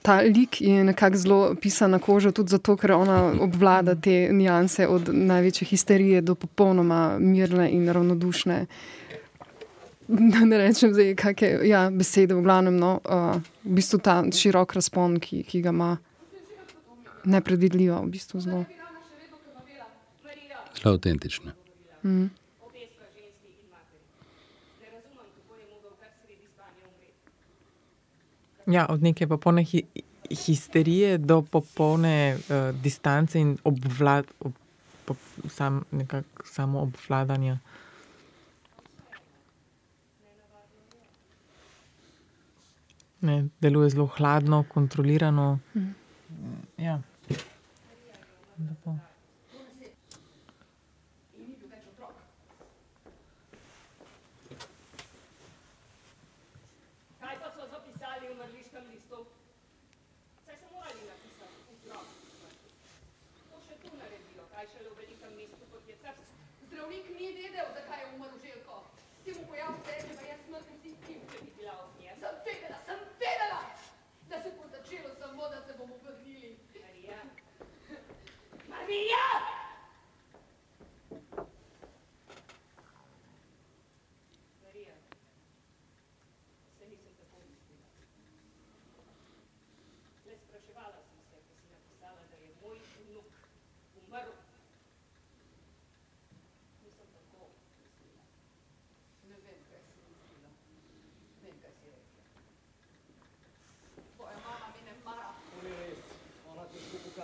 Ta 0.02 0.20
lik 0.20 0.60
je 0.60 0.84
nekako 0.84 1.16
zelo 1.16 1.54
pisan 1.54 1.90
na 1.90 1.98
kožo, 1.98 2.32
tudi 2.32 2.50
zato, 2.50 2.74
ker 2.76 2.92
ona 2.92 3.32
obvlada 3.40 3.94
te 3.94 4.28
nianse 4.32 4.88
od 4.88 5.10
največje 5.14 5.68
histerije 5.70 6.20
do 6.20 6.34
popolnoma 6.34 7.18
mirne 7.18 7.70
in 7.70 7.86
ravnodušne. 7.86 8.66
Da 10.08 10.40
ne 10.44 10.58
rečem, 10.58 10.94
zdaj, 10.94 11.14
kakšne 11.20 11.68
ja, 11.68 11.90
besede, 11.94 12.34
v 12.34 12.42
glavnem, 12.42 12.78
no, 12.80 12.96
uh, 13.04 13.36
v 13.62 13.78
bistvu 13.78 14.00
ta 14.02 14.22
širok 14.24 14.74
razpon, 14.74 15.20
ki, 15.20 15.42
ki 15.44 15.62
ga 15.62 15.70
ima, 15.74 15.90
nepredvidljiva, 17.28 18.00
v 18.00 18.10
bistvu 18.16 18.40
zelo. 18.40 18.64
Zelo 20.78 20.94
avtentične. 20.94 21.52
obe 22.64 22.82
sta 22.88 23.04
ženski 23.12 23.48
in 23.52 23.68
materi. 23.68 24.06
Ne 24.80 24.88
razumem, 24.94 25.28
kako 25.36 25.52
je 25.60 25.66
mogel 25.74 25.92
kar 26.00 26.10
sredi 26.22 26.46
spanja 26.54 26.84
umreti. 26.88 27.20
Ja, 28.68 28.86
od 28.88 29.02
neke 29.02 29.26
popolne 29.26 29.64
hi, 29.64 29.82
histerije 30.30 31.18
do 31.18 31.42
popolne 31.42 32.36
uh, 32.36 32.70
distance 32.82 33.40
in 33.40 33.56
obvlad, 33.64 34.26
ob, 34.40 34.52
po, 35.04 35.16
sam, 35.48 35.82
nekako 35.90 36.46
samo 36.46 36.82
obvladanja. 36.86 37.58
Ne, 43.20 43.48
deluje 43.60 43.90
zelo 43.90 44.06
hladno, 44.06 44.64
kontrolirano. 44.74 45.58
Ja. 46.76 47.00
Lepo. 48.58 48.94
Kaj 57.20 57.36
pa 57.38 57.48
so 57.54 57.66
zapisali 57.70 58.26
v 58.28 58.34
mrliškem 58.38 58.84
listu? 58.90 59.18
Saj 60.46 60.56
so 60.58 60.66
morali 60.74 61.02
napisati 61.06 61.58
otrok. 61.70 62.06
To 63.50 63.56
še 63.62 63.78
tu 63.82 63.94
naredijo, 63.94 64.42
kaj 64.54 64.66
šele 64.74 64.90
v 64.90 64.98
velikem 65.02 65.32
mestu, 65.38 65.62
kot 65.70 65.86
je 65.86 65.94
Trst. 66.02 66.34
Zdravnik 66.66 67.06
ni 67.14 67.30
vedel, 67.38 67.70
zakaj 67.78 68.02
je 68.02 68.10
umrl 68.16 68.42
Željko. 68.42 68.82
Ti 69.22 69.38
mu 69.38 69.46
pojav 69.52 69.78
reče, 69.86 70.12
da 70.18 70.26
jaz 70.32 70.42
smrtni 70.48 70.76
si 70.82 70.96
tim, 71.06 71.22
če 71.30 71.46
bi 71.46 71.54
bila 71.60 71.78
od 71.84 72.02
nje. 72.02 72.18
Sem 72.18 72.42
vedela, 72.50 72.82
sem 72.90 73.06
vedela, 73.22 73.62
da 74.32 74.42
se 74.42 74.56
bo 74.58 74.66
začelo 74.74 75.14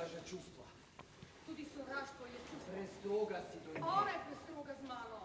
sovraža 0.04 0.20
čustva. 0.28 0.64
Tudi 1.46 1.66
sovraštvo 1.76 2.26
je 2.26 2.38
Prestroga 3.04 3.38
si 3.52 3.56
do 3.64 3.70
nje. 3.72 3.84
Ona 3.84 4.10
je 4.16 4.20
prestroga 4.26 4.72
z 4.80 4.82
mano. 4.88 5.18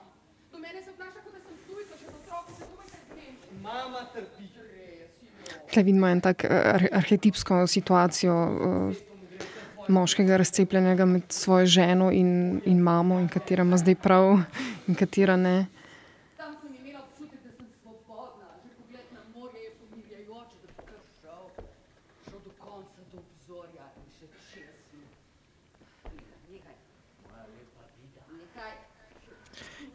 Do 0.52 0.58
mene 0.60 0.84
se 0.84 0.90
obnaša, 0.92 1.20
kot 1.24 1.34
da 1.34 1.40
sem 1.40 1.58
tujka, 1.68 1.96
še 1.96 2.06
z 2.06 2.16
otroki 2.20 2.52
se 2.60 2.64
komaj 2.68 2.88
kaj 2.92 3.04
grem. 3.12 3.36
Mama 3.64 4.02
trpi. 4.14 4.50
Tukaj 5.70 5.84
vidimo 5.84 6.08
en 6.08 6.22
tak 6.22 6.44
eh, 6.44 6.50
ar 6.50 6.88
arhetipsko 6.92 7.68
situacijo 7.68 8.34
uh, 8.34 8.96
moškega 9.88 10.38
razcepljenega 10.38 11.06
med 11.06 11.24
svojo 11.30 11.66
ženo 11.66 12.12
in, 12.12 12.62
in 12.66 12.82
mamo, 12.82 13.20
in 13.20 13.28
katera 13.30 13.64
ima 13.64 13.78
zdaj 13.78 13.96
prav, 13.96 14.40
in 14.88 14.96
katera 14.96 15.38
ne. 15.38 15.68
Tam 16.38 16.56
sem 16.62 16.76
imela 16.76 17.06
občutek, 17.06 17.40
da 17.46 17.52
sem 17.52 17.68
svobodna. 17.82 18.48
Že 18.64 18.70
pogled 18.82 19.08
na 19.14 19.22
morje 19.36 19.64
je 19.64 19.72
pomirjajoče, 19.80 20.56
da 20.62 20.68
bi 20.68 20.74
kar 20.90 21.02
šel. 21.22 21.46
Šel 22.26 22.40
do 22.46 22.52
konca, 22.60 23.02
do 23.14 23.22
obzorja 23.24 23.86
in 24.02 24.10
še 24.18 24.28
čez 24.52 24.78
mi. 24.94 25.06
Nekaj. 26.50 26.76
Nekaj. 28.42 28.74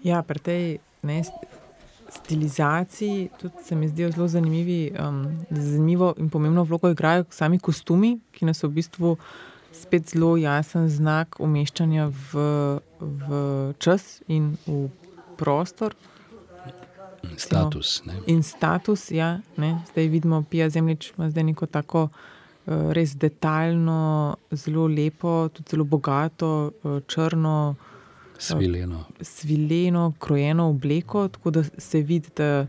Ja, 0.05 0.23
pri 0.23 0.39
tej 0.39 0.63
ne, 1.03 1.23
st- 1.25 1.49
stilizaciji 2.15 3.29
tudi 3.41 3.65
se 3.65 3.75
mi 3.75 3.89
zdijo 3.89 4.11
zelo 4.11 4.29
zanimivi. 4.29 4.93
Um, 5.09 5.47
zanimivo 5.51 6.15
in 6.19 6.31
pomembno 6.31 6.65
vlogo 6.65 6.91
igrajo 6.91 7.25
sami 7.31 7.59
kostumi, 7.59 8.19
ki 8.33 8.45
nas 8.45 8.63
v 8.63 8.69
bistvu 8.69 9.17
spet 9.73 10.11
zelo 10.11 10.37
jasen 10.37 10.89
znak 10.89 11.41
umeščanja 11.41 12.11
v, 12.33 12.45
v 13.01 13.29
čas 13.79 14.23
in 14.29 14.55
v 14.67 14.89
prostor. 15.37 15.97
Status. 17.37 18.03
Ne? 18.07 18.21
In 18.27 18.43
status, 18.43 19.11
ja, 19.11 19.41
ne, 19.57 19.79
zdaj 19.91 20.09
vidimo, 20.13 20.43
Pija 20.51 20.69
Zemljič 20.71 21.13
ima 21.17 21.31
zdaj 21.31 21.45
neko 21.45 21.67
tako 21.67 22.03
uh, 22.05 22.93
res 22.93 23.17
detaljno, 23.17 24.37
zelo 24.53 24.87
lepo, 24.87 25.49
tudi 25.49 25.71
zelo 25.71 25.85
bogato, 25.85 26.71
uh, 26.83 27.01
črno, 27.09 27.75
Svileno. 28.39 29.05
svileno, 29.21 30.13
krojeno 30.19 30.69
obleko, 30.69 31.29
tako 31.29 31.51
da 31.51 31.65
se 31.79 32.01
vidi, 32.01 32.29
da 32.37 32.67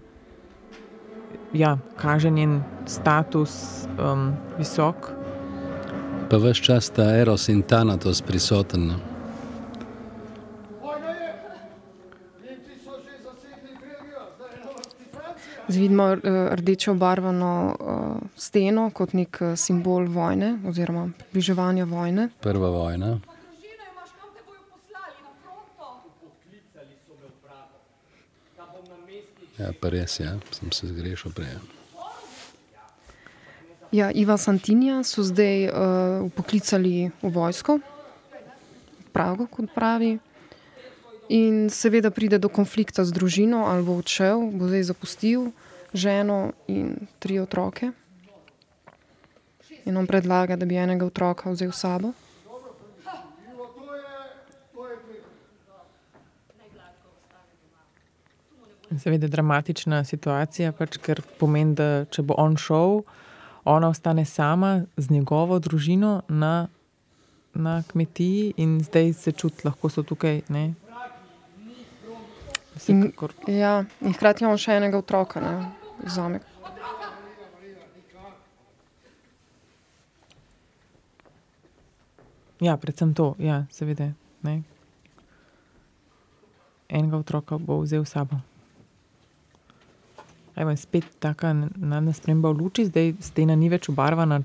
ja, 1.54 1.78
kaže 1.96 2.30
njen 2.30 2.64
status 2.86 3.86
um, 4.14 4.34
visok. 4.58 4.96
Pa 6.30 6.38
vse 6.38 6.54
čas 6.64 6.90
ta 6.90 7.18
eros 7.18 7.50
in 7.50 7.62
tanatos 7.62 8.22
prisoten. 8.22 8.94
Zdaj 15.68 15.82
vidimo 15.82 16.16
rdeče 16.52 16.92
obarvano 16.92 17.76
uh, 17.80 18.28
steno 18.36 18.90
kot 18.94 19.14
nek 19.14 19.38
uh, 19.42 19.56
simbol 19.58 20.06
vojne 20.06 20.60
oziroma 20.68 21.10
približevanja 21.18 21.86
vojne. 21.86 22.30
Prva 22.42 22.70
vojna. 22.70 23.08
Družino 23.08 23.84
imaš, 23.92 24.12
kam 24.20 24.30
te 24.36 24.42
bojo 24.46 24.62
poslali 24.70 25.18
na 25.26 25.32
fronto. 25.42 25.86
Poklicali 26.22 26.94
so 27.08 27.14
me 27.18 27.28
v 27.28 27.34
Prago. 27.42 27.78
Da 28.58 28.64
bom 28.74 28.86
namestnik 28.94 29.45
Ja, 29.56 29.72
pa 29.80 29.90
res 29.90 30.20
je, 30.20 30.26
ja. 30.28 30.36
sem 30.52 30.72
se 30.72 30.88
zgrešil 30.92 31.32
prej. 31.32 31.56
Ja, 33.96 34.12
Iva 34.12 34.36
Santinja 34.36 35.00
so 35.08 35.24
zdaj 35.24 35.70
uh, 35.70 36.28
poklicali 36.36 37.12
v 37.24 37.30
vojsko, 37.32 37.80
Prago, 39.16 39.48
kot 39.48 39.72
pravi. 39.72 40.18
In 41.32 41.70
seveda 41.72 42.12
pride 42.12 42.36
do 42.36 42.52
konflikta 42.52 43.06
z 43.08 43.16
družino, 43.16 43.64
ali 43.72 43.80
bo 43.88 43.96
odšel, 43.96 44.44
bo 44.52 44.68
zdaj 44.68 44.92
zapustil 44.92 45.56
ženo 45.96 46.52
in 46.68 47.08
tri 47.24 47.40
otroke. 47.40 47.96
In 49.88 49.96
on 49.96 50.04
predlaga, 50.04 50.60
da 50.60 50.68
bi 50.68 50.76
enega 50.76 51.08
otroka 51.08 51.48
vzel 51.50 51.72
s 51.72 51.80
sabo. 51.80 52.12
Ivo, 52.44 53.72
to 53.72 53.96
je, 53.96 54.04
to 54.76 54.88
je 54.92 54.96
krivo. 55.08 55.32
Seveda 58.94 59.28
dramatična 59.28 60.04
situacija, 60.06 60.72
pač, 60.78 61.00
ker 61.02 61.22
pomeni, 61.40 61.74
da 61.76 62.06
če 62.14 62.22
bo 62.22 62.38
on 62.38 62.54
šel, 62.58 63.02
ona 63.66 63.90
ostane 63.90 64.26
sama 64.30 64.86
z 64.98 65.10
njegovo 65.10 65.58
družino 65.60 66.22
na, 66.30 66.68
na 67.54 67.80
kmetiji, 67.90 68.54
in 68.62 68.78
zdaj 68.86 69.14
se 69.14 69.32
čuti, 69.32 69.66
lahko 69.66 69.90
so 69.90 70.04
tukaj. 70.04 70.44
Ne, 70.50 70.74
Vsekakor, 72.76 73.34
Ja, 73.48 73.86
in 74.02 74.14
hkrati 74.14 74.44
ima 74.44 74.52
on 74.52 74.60
še 74.60 74.76
enega 74.76 75.00
otroka, 75.00 75.42
ne, 75.42 75.72
zame. 76.12 76.42
ja, 82.60 82.78
predvsem 82.78 83.14
to, 83.14 83.36
ja, 83.40 83.66
seveda. 83.72 84.12
Ne. 84.42 84.62
Enega 86.90 87.18
otroka 87.18 87.58
bo 87.58 87.82
vzel 87.84 88.06
s 88.06 88.16
sabo. 88.16 88.40
Evo, 90.56 90.72
in 90.72 90.78
spet 90.78 91.06
taka 91.20 91.54
nadna 91.76 92.14
sprememba 92.14 92.50
v 92.50 92.60
luči, 92.60 92.86
zdaj 92.86 93.14
stena 93.22 93.56
ni 93.56 93.70
več 93.70 93.90
obarvana 93.92 94.42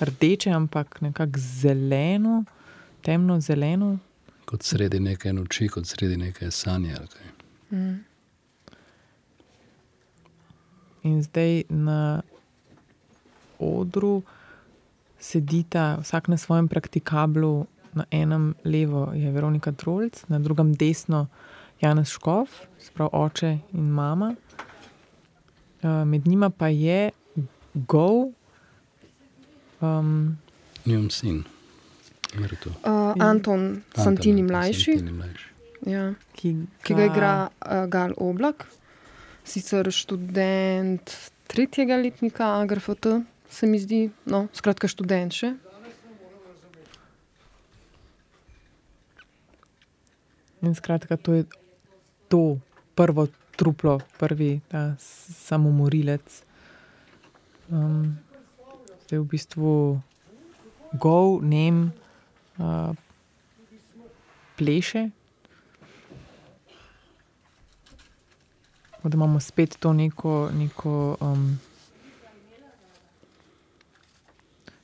rdeče, 0.00 0.50
ampak 0.50 1.00
nekako 1.00 1.40
zeleno, 1.40 2.44
temno 3.02 3.40
zeleno. 3.40 3.96
Kot 4.44 4.62
sredi 4.62 5.00
neke 5.00 5.32
noči, 5.32 5.68
kot 5.68 5.86
sredi 5.86 6.16
neke 6.16 6.50
sanje. 6.50 6.94
kaj. 6.94 7.32
In 11.02 11.22
zdaj 11.22 11.62
na 11.68 12.22
odru 13.58 14.22
sedita 15.20 15.98
vsak 16.02 16.28
na 16.28 16.36
svojem 16.36 16.68
praktikablu, 16.68 17.66
na 17.92 18.04
enem 18.10 18.54
levo 18.64 19.12
je 19.14 19.30
Veronika 19.30 19.72
Trolc, 19.72 20.24
na 20.28 20.38
drugem 20.38 20.74
desno 20.74 21.26
Janez 21.80 22.08
Škof, 22.08 22.48
sprav 22.78 23.08
oče 23.12 23.58
in 23.72 23.90
mama. 23.90 24.34
Uh, 25.82 26.04
med 26.06 26.26
njima 26.26 26.50
pa 26.50 26.68
je 26.68 27.10
Gov, 27.74 28.32
um, 29.80 30.38
Njun 30.86 31.10
sin, 31.10 31.44
mrtev. 32.34 32.72
Uh, 32.72 33.14
Anton 33.18 33.82
Santini 33.94 34.42
mlajši, 34.42 34.96
Santini 34.96 35.12
mlajši. 35.12 35.48
ja, 35.86 36.14
ki, 36.34 36.54
ki 36.82 36.94
ga 36.94 37.06
igra 37.06 37.32
uh, 37.46 37.84
Gal 37.86 38.16
Oblak, 38.16 38.66
sicer 39.44 39.92
študent 39.92 41.14
tretjega 41.46 41.96
letnika 41.96 42.56
AGRFT, 42.58 43.06
se 43.50 43.66
mi 43.66 43.78
zdi, 43.78 44.08
no, 44.26 44.48
skratka 44.52 44.90
študent 44.90 45.36
še. 45.38 45.54
In 50.66 50.74
skratka, 50.74 51.16
to 51.16 51.38
je 51.38 51.44
to 52.28 52.58
prvo 52.98 53.28
truplo, 53.58 53.98
prvi 54.18 54.60
ta 54.70 54.94
samomorilec. 55.42 56.42
Um, 57.68 58.14
zdaj 59.04 59.18
v 59.18 59.26
bistvu 59.26 59.72
gov, 60.94 61.42
nem, 61.42 61.90
uh, 62.62 62.94
pleše. 64.54 65.10
Da 69.02 69.14
imamo 69.14 69.40
spet 69.40 69.76
to 69.80 69.92
neko, 69.92 70.50
neko 70.54 71.16
um, 71.20 71.58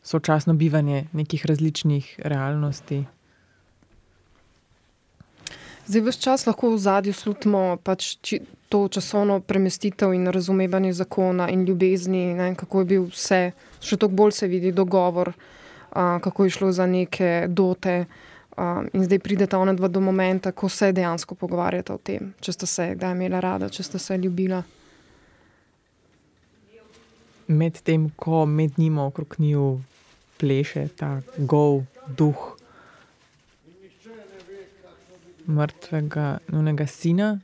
sočasno 0.03 0.55
bivanje 0.55 1.07
nekih 1.13 1.47
različnih 1.47 2.21
realnosti. 2.25 3.05
Zdaj 5.87 6.01
vse 6.01 6.21
čas 6.21 6.47
lahko 6.47 6.71
v 6.73 6.79
zadju 6.81 7.13
slutimo 7.13 7.77
pač 7.85 8.17
či, 8.25 8.41
to 8.69 8.89
časovno 8.89 9.41
premestitev 9.41 10.15
in 10.17 10.27
razumevanje 10.33 10.93
zakona 10.93 11.51
in 11.51 11.65
ljubezni, 11.65 12.35
ne, 12.35 12.55
kako 12.55 12.81
je 12.81 12.85
bil 12.85 13.05
vse, 13.13 13.53
še 13.81 13.97
toliko 13.97 14.17
bolj 14.17 14.33
se 14.33 14.49
vidi 14.49 14.73
dogovor, 14.73 15.33
a, 15.93 16.19
kako 16.25 16.45
je 16.45 16.51
šlo 16.51 16.73
za 16.73 16.87
neke 16.87 17.47
dote. 17.49 18.07
A, 18.57 18.83
in 18.93 19.05
zdaj 19.05 19.19
prideta 19.19 19.61
ona 19.61 19.77
dva 19.77 19.89
do 19.89 20.01
momenta, 20.01 20.53
ko 20.53 20.69
se 20.69 20.93
dejansko 20.93 21.35
pogovarjata 21.35 21.95
o 21.95 22.01
tem, 22.01 22.33
če 22.41 22.57
sta 22.57 22.67
se 22.67 22.89
kdaj 22.97 23.13
imela 23.13 23.45
rada, 23.45 23.69
če 23.69 23.85
sta 23.85 24.01
se 24.01 24.17
ljubila. 24.19 24.63
Medtem 27.47 28.09
ko 28.17 28.47
med 28.49 28.79
njima 28.81 29.05
okrog 29.05 29.37
njiju 29.39 29.81
pleše 30.41 30.89
ta 30.97 31.21
gov 31.37 31.83
duh 32.09 32.55
mrtvega 35.47 36.39
njunega 36.53 36.87
sina, 36.87 37.39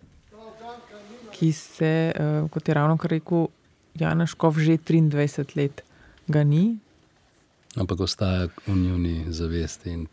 ki 1.33 1.53
se, 1.53 2.13
uh, 2.13 2.51
kot 2.51 2.69
je 2.69 2.75
ravno 2.75 2.97
kar 2.97 3.11
rekel 3.11 3.47
Jana 3.95 4.27
Škov, 4.27 4.59
že 4.61 4.79
23 4.79 5.57
let 5.57 5.83
ga 6.29 6.45
ni. 6.45 6.79
Ampak 7.77 8.01
ostaja 8.01 8.49
v 8.67 8.75
njuni 8.77 9.25
zavesti 9.29 9.91
in 9.91 10.07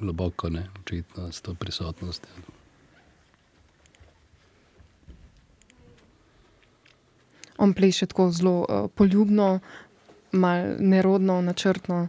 globoko, 0.00 0.48
ne, 0.48 0.66
očitno 0.80 1.32
s 1.32 1.40
to 1.40 1.54
prisotnostjo. 1.54 2.30
On 7.58 7.74
pleše 7.74 8.06
tako 8.06 8.30
zelo 8.30 8.64
uh, 8.64 8.90
poljubno, 8.94 9.60
malo 10.32 10.74
nerodno, 10.78 11.40
načrtno. 11.42 12.08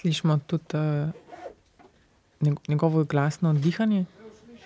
Slišimo 0.00 0.38
tudi 0.46 0.76
uh, 0.76 1.10
njegovo 2.68 3.04
glasno 3.04 3.52
dihanje, 3.52 4.04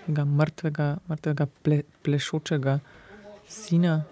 tega 0.07 0.24
mrtvega, 0.24 0.97
mrtvega 1.09 1.47
ple, 1.62 1.83
plešočega 2.03 2.78
sina. 3.49 4.03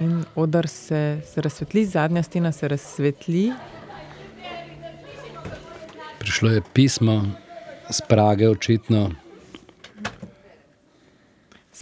In 0.00 0.24
odr 0.34 0.68
se, 0.68 1.20
se 1.26 1.40
razsvetli, 1.40 1.84
zadnja 1.86 2.22
stena 2.22 2.52
se 2.52 2.68
razsvetli. 2.68 3.52
Prišlo 6.18 6.50
je 6.50 6.62
pismo 6.72 7.32
z 7.90 8.00
Prage, 8.08 8.48
očitno. 8.48 9.10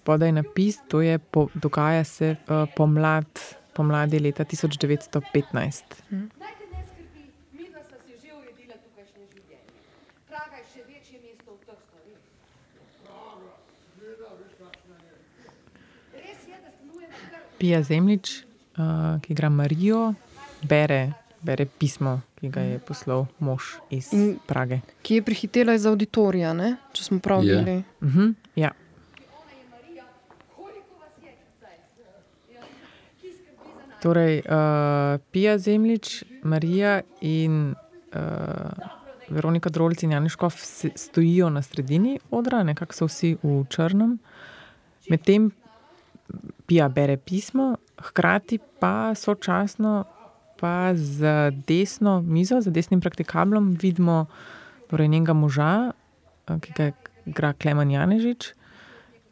Spodaj 0.09 0.33
napis, 0.33 0.79
to 0.89 1.03
je 1.05 1.19
po, 1.19 1.49
dogaja 1.55 2.05
se 2.05 2.37
uh, 2.49 2.65
pomlad, 2.77 3.29
pomladi 3.77 4.19
leta 4.19 4.45
1915. 4.45 5.21
Naj 5.53 5.83
te 6.57 6.65
ne 6.73 6.81
skrbi, 6.89 7.25
midva 7.53 7.81
sta 7.85 7.97
si 8.07 8.17
že 8.17 8.33
uredila 8.33 8.77
tukajšnje 8.81 9.25
življenje. 9.35 9.69
Praga 10.31 10.57
je 10.57 10.65
še 10.73 10.81
večje 10.89 11.21
mesto 11.21 11.53
od 11.53 11.61
teh 11.61 11.77
stvari. 11.77 12.13
Res 16.15 16.41
je, 16.49 16.57
da 16.57 16.71
stanujemo 16.73 17.17
kar 17.31 17.41
Pija 17.59 17.83
Zemljič, 17.83 18.33
uh, 18.81 19.21
ki 19.21 19.33
igra 19.37 19.49
Marijo, 19.53 20.15
bere, 20.63 21.13
bere 21.45 21.67
pismo, 21.69 22.21
ki 22.41 22.49
ga 22.49 22.61
je 22.65 22.79
poslal 22.81 23.27
mož 23.39 23.77
iz 23.91 24.09
In- 24.17 24.39
Prage. 24.47 24.81
Ki 25.03 25.21
je 25.21 25.23
prihitela 25.23 25.77
iz 25.77 25.85
auditorija, 25.87 26.57
ne? 26.57 26.77
če 26.93 27.05
smo 27.05 27.21
prav 27.21 27.45
videli. 27.45 27.83
Uh 28.01 28.09
-huh, 28.09 28.35
ja. 28.57 28.73
ona 28.73 29.53
je 29.53 29.65
Marija. 29.71 30.05
Koliko 30.57 30.95
vas 31.01 31.13
je 31.23 31.33
zdaj? 31.59 31.77
Ja. 32.55 32.63
Ki 33.21 33.33
skrbi 33.33 33.71
za 33.79 33.87
nas? 33.87 33.88
Torej, 34.03 34.43
uh, 34.47 35.21
Pija 35.31 35.59
Zemljič, 35.59 36.25
Marija 36.43 37.01
in 37.21 37.75
uh, 38.15 38.21
Veronika 39.29 39.71
Drolc 39.71 40.03
in 40.03 40.13
Janiškov 40.13 40.55
stojijo 40.95 41.51
na 41.51 41.63
sredini 41.63 42.19
odra, 42.31 42.63
nekako 42.63 42.95
so 42.95 43.09
vsi 43.09 43.37
v 43.43 43.65
črnem. 43.69 44.19
Medtem 45.11 45.51
Pija 46.67 46.89
bere 46.89 47.17
pismo, 47.17 47.77
hkrati 47.99 48.59
pa 48.81 49.15
sočasno 49.15 50.05
pa 50.61 50.95
z 50.95 51.51
desno 51.67 52.21
mizo, 52.23 52.61
z 52.61 52.71
desnim 52.71 53.01
praktikablom 53.01 53.77
vidimo 53.81 54.27
torej 54.91 55.09
njenega 55.09 55.33
moža, 55.33 55.93
eh, 56.49 56.59
ki 56.61 56.73
ga 56.77 56.91
igra 57.27 57.53
Klemen 57.53 57.91
Janežič, 57.91 58.55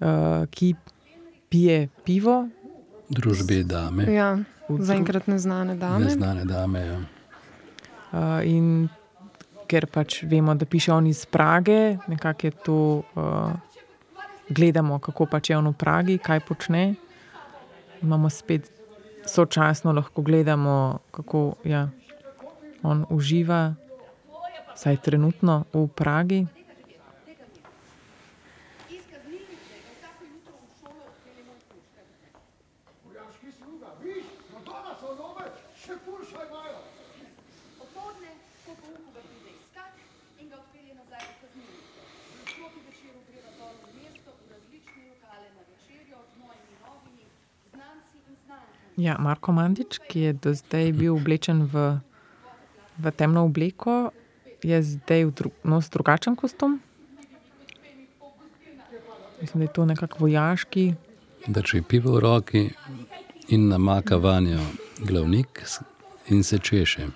uh, 0.00 0.44
ki 0.50 0.74
pije 1.48 1.88
pivo. 2.04 2.48
V 3.08 3.14
družbi 3.14 3.64
dame, 3.64 4.04
Ja, 4.12 4.36
zaenkrat 4.68 5.26
neznane 5.26 5.74
dame. 5.74 6.04
neznane 6.04 6.44
dame. 6.44 6.80
Ja. 6.86 6.98
Uh, 8.12 8.46
in 8.46 8.88
ker 9.66 9.86
pač 9.86 10.22
vemo, 10.22 10.54
da 10.54 10.66
piše 10.66 10.92
on 10.92 11.06
iz 11.06 11.26
Prage, 11.26 11.98
nekako 12.06 12.46
je 12.46 12.50
to, 12.50 13.02
uh, 13.14 13.50
gledamo, 14.48 14.98
kako 14.98 15.26
pač 15.26 15.50
je 15.50 15.58
on 15.58 15.68
v 15.68 15.74
Pragi, 15.74 16.18
kaj 16.18 16.40
počne. 16.40 16.94
Imamo 18.02 18.30
spet 18.30 18.70
sočasno 19.26 19.92
lahko 19.92 20.22
gledamo, 20.22 20.98
kako 21.10 21.54
ja, 21.64 21.88
on 22.82 23.06
uživa, 23.10 23.74
vsaj 24.74 24.96
trenutno 25.02 25.64
v 25.72 25.88
Pragi. 25.88 26.46
Vojaški 33.04 33.50
sluga, 33.52 33.88
viš, 34.02 34.24
no 34.52 34.58
to 34.64 34.76
nas 34.86 35.00
odove, 35.10 35.46
še 35.82 35.94
furša 36.04 36.40
imajo. 36.48 36.80
Popoldne, 37.78 38.32
ko 38.66 38.72
pouku 38.82 39.08
ga 39.14 39.22
pride 39.26 39.52
iskat 39.58 39.92
in 40.40 40.50
ga 40.50 40.56
odpelje 40.62 40.94
nazaj 41.00 41.24
v 41.26 41.34
kaznilnico. 41.42 42.02
Proti 42.56 42.80
večeru 42.88 43.20
greva 43.28 43.52
dol 43.60 43.74
v 43.82 43.86
mesto 43.98 44.30
v 44.38 44.42
različne 44.54 45.02
lokale 45.10 45.48
na 45.56 45.62
večerjo 45.70 46.18
z 46.30 46.32
mojimi 46.42 46.74
novimi 46.84 47.26
znanci 47.72 48.16
in 48.28 48.36
znankami. 48.44 48.85
Ja, 48.96 49.16
Marko 49.20 49.52
Mandič, 49.52 49.98
ki 50.08 50.20
je 50.20 50.32
do 50.32 50.54
zdaj 50.54 50.92
bil 50.96 51.16
oblečen 51.16 51.66
v, 51.68 52.00
v 52.98 53.12
temno 53.12 53.44
obleko, 53.44 54.10
je 54.64 54.82
zdaj 54.82 55.24
v 55.28 55.32
dru, 55.36 55.50
nos 55.64 55.90
drugačen 55.92 56.36
kostum. 56.36 56.80
Mislim, 59.40 59.60
da 59.60 59.64
je 59.68 59.72
to 59.72 59.84
nekako 59.84 60.24
vojaški, 60.24 60.94
Drži 61.46 61.82
pivo 61.82 62.12
v 62.12 62.20
roki 62.20 62.70
in 63.48 63.68
namaka 63.68 64.16
vanjo 64.16 64.58
glavnik 64.98 65.62
in 66.28 66.42
se 66.42 66.58
češe. 66.58 67.06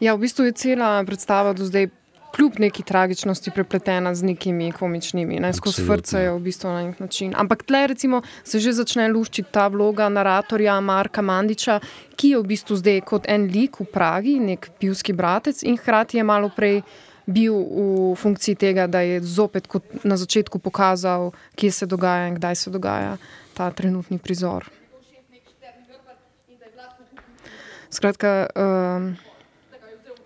Ja, 0.00 0.14
v 0.14 0.18
bistvu 0.18 0.44
je 0.44 0.52
cela 0.52 1.04
predstava 1.06 1.52
do 1.52 1.64
zdaj, 1.64 1.88
kljub 2.34 2.58
neki 2.58 2.82
tragičnosti, 2.82 3.50
prepletena 3.50 4.14
z 4.14 4.22
nekimi 4.22 4.72
komičnimi, 4.72 5.40
ne 5.40 5.52
skozi 5.52 5.84
frcajo 5.86 6.36
v 6.36 6.40
bistvu 6.40 6.70
na 6.70 6.82
nek 6.82 7.00
način. 7.00 7.34
Ampak 7.36 7.62
tle 7.62 7.86
recimo 7.86 8.22
se 8.44 8.60
že 8.60 8.72
začne 8.72 9.08
luščiti 9.08 9.50
ta 9.52 9.68
vloga 9.68 10.08
naratorja 10.08 10.80
Marka 10.80 11.22
Mandiča, 11.22 11.80
ki 12.16 12.34
je 12.34 12.38
v 12.38 12.46
bistvu 12.46 12.76
zdaj 12.76 13.00
kot 13.00 13.28
en 13.28 13.48
lik 13.50 13.80
v 13.80 13.86
Pragi, 13.92 14.38
nek 14.40 14.70
pivski 14.78 15.12
bratec 15.12 15.62
in 15.62 15.78
hkrati 15.78 16.16
je 16.16 16.24
malo 16.24 16.50
prej 16.56 16.82
bil 17.26 17.54
v 17.54 18.14
funkciji 18.18 18.54
tega, 18.54 18.86
da 18.86 19.00
je 19.00 19.20
zopet 19.22 19.66
kot 19.66 20.04
na 20.04 20.16
začetku 20.16 20.58
pokazal, 20.58 21.30
kje 21.54 21.70
se 21.70 21.86
dogaja 21.86 22.28
in 22.28 22.34
kdaj 22.34 22.54
se 22.54 22.70
dogaja 22.70 23.16
ta 23.54 23.70
trenutni 23.70 24.18
prizor. 24.18 24.66
Skratka, 27.90 28.46
um, 28.54 29.16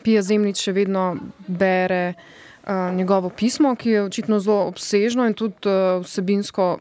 Pija 0.05 0.23
Zemljič 0.23 0.61
še 0.67 0.73
vedno 0.77 1.05
bere 1.49 2.15
uh, 2.15 2.93
njegovo 2.95 3.31
pismo, 3.33 3.75
ki 3.75 3.91
je 3.91 4.03
očitno 4.05 4.41
zelo 4.41 4.67
obsežno 4.69 5.27
in 5.27 5.35
tudi 5.35 5.69
uh, 5.71 6.03
vsebinsko 6.05 6.77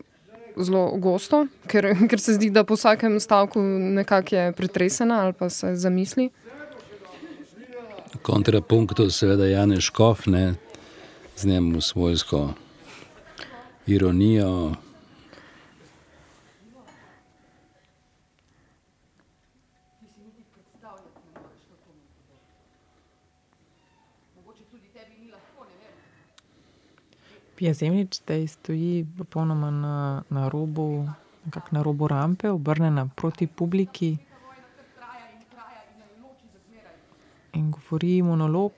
zelo 0.58 0.84
gosto, 1.02 1.46
ker, 1.68 1.94
ker 2.10 2.20
se 2.20 2.36
zdi, 2.38 2.52
da 2.54 2.64
po 2.64 2.78
vsakem 2.78 3.20
stavku 3.20 3.62
nekako 3.98 4.36
je 4.36 4.52
pretresena 4.52 5.24
ali 5.24 5.34
pa 5.34 5.50
se 5.50 5.76
zamisli. 5.76 6.30
V 8.14 8.20
kontrapunktu 8.22 9.10
seveda 9.10 9.48
Janez 9.50 9.88
Škof, 9.90 10.28
ne, 10.28 10.54
z 11.36 11.46
njemu 11.50 11.82
svojsko 11.82 12.54
ironijo, 13.88 14.76
Pija 27.64 27.74
Zemljič 27.74 28.16
zdaj 28.16 28.48
stoji 28.48 29.08
popolnoma 29.18 29.72
na, 29.72 30.24
na 30.30 30.50
robu, 30.50 31.08
nekako 31.46 31.68
na 31.72 31.84
robu 31.84 32.08
rampe, 32.08 32.50
obrnjena 32.50 33.10
proti 33.16 33.48
publiki. 33.48 34.18
In 37.54 37.72
govori 37.72 38.22
monolog, 38.22 38.72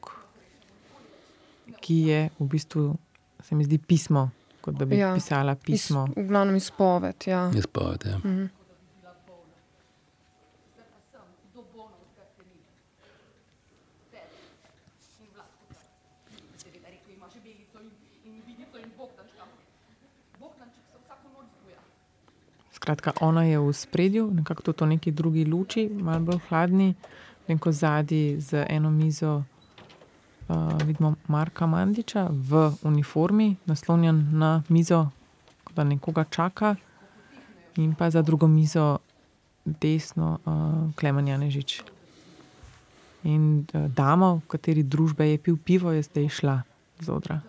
ki 1.81 1.95
je 1.95 2.29
v 2.39 2.45
bistvu, 2.45 2.95
se 3.41 3.55
mi 3.55 3.65
zdi, 3.65 3.77
pismo, 3.77 4.29
kot 4.61 4.77
da 4.77 4.86
bi 4.86 4.99
ja, 5.01 5.15
pisala 5.15 5.55
pismo. 5.55 6.05
Iz, 6.09 6.23
v 6.23 6.27
glavnem 6.27 6.55
izpoved. 6.55 7.25
Ja. 7.25 7.49
izpoved. 7.57 8.05
Ja. 8.05 8.17
Mhm. 8.17 8.45
Seveda 16.57 16.89
rekel 16.89 17.13
ima 17.13 17.27
že 17.33 17.39
belico 17.39 17.79
in, 17.79 17.89
in 18.25 18.41
vidico 18.47 18.77
in 18.77 18.91
bogdančka. 18.97 19.43
Bogdanček 20.39 20.83
se 20.91 20.97
vsako 21.03 21.27
noč 21.36 21.47
zbuja. 21.55 21.81
Skratka, 22.86 23.17
ona 23.17 23.49
je 23.49 23.57
v 23.57 23.73
spredju, 23.73 24.29
nekako 24.29 24.61
tudi 24.61 24.86
v 24.86 24.88
neki 24.93 25.09
drugi 25.11 25.41
luči, 25.45 25.89
malo 25.89 26.19
bolj 26.19 26.38
hladni, 26.49 26.93
neko 27.49 27.71
zadnji 27.73 28.38
z 28.38 28.61
eno 28.69 28.91
mizo. 28.93 29.41
Uh, 30.45 30.77
vidimo 30.86 31.15
Marka 31.27 31.65
Mandiča 31.65 32.29
v 32.29 32.77
uniformi, 32.86 33.57
naslonjen 33.65 34.38
na 34.38 34.61
mizo, 34.69 35.09
da 35.73 35.81
nekoga 35.83 36.29
čaka, 36.29 36.75
in 37.81 37.95
pa 37.97 38.09
za 38.13 38.21
drugo 38.21 38.47
mizo 38.47 39.01
desno 39.65 40.38
uh, 40.45 40.93
Klemen 40.93 41.27
Janežič. 41.27 41.81
In 43.23 43.65
uh, 43.73 43.89
dama, 43.89 44.38
v 44.38 44.45
kateri 44.45 44.86
družbe 44.86 45.25
je 45.25 45.41
pil 45.41 45.57
pivo, 45.57 45.89
je 45.89 46.05
zdaj 46.05 46.29
šla 46.29 46.61
z 47.01 47.09
odra. 47.09 47.41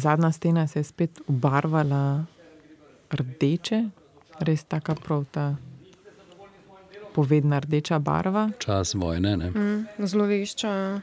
Zadnja 0.00 0.32
stena 0.32 0.66
se 0.66 0.78
je 0.78 0.84
spet 0.84 1.20
obarvala 1.28 2.24
rdeče, 3.12 3.82
res 4.40 4.64
taka 4.64 4.94
prav 4.94 5.24
ta 5.28 5.56
povedna 7.12 7.58
rdeča 7.60 7.98
barva. 7.98 8.48
Čas 8.58 8.94
vojne. 8.94 9.36
Ne? 9.36 9.50
Mm, 9.50 10.06
zlovešča. 10.06 11.00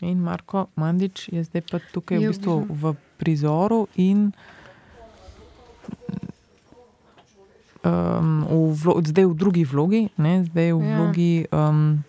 In 0.00 0.20
Marko 0.20 0.66
Mandič 0.76 1.28
je 1.32 1.44
zdaj 1.44 1.64
pa 1.70 1.80
tukaj 1.92 2.20
v 2.20 2.22
Je 2.24 2.28
v 2.28 2.32
bistvu 2.32 2.56
v 2.68 2.84
prizoru 3.20 3.84
in 3.96 4.32
um, 7.82 8.44
v 8.44 8.74
vlo, 8.74 9.00
zdaj 9.00 9.24
v 9.24 9.34
drugi 9.34 9.64
vlogi, 9.64 10.02
ne? 10.16 10.44
zdaj 10.44 10.68
v 10.70 10.80
Ja. 10.80 10.96
vlogi. 10.96 11.32
Um, 11.50 12.04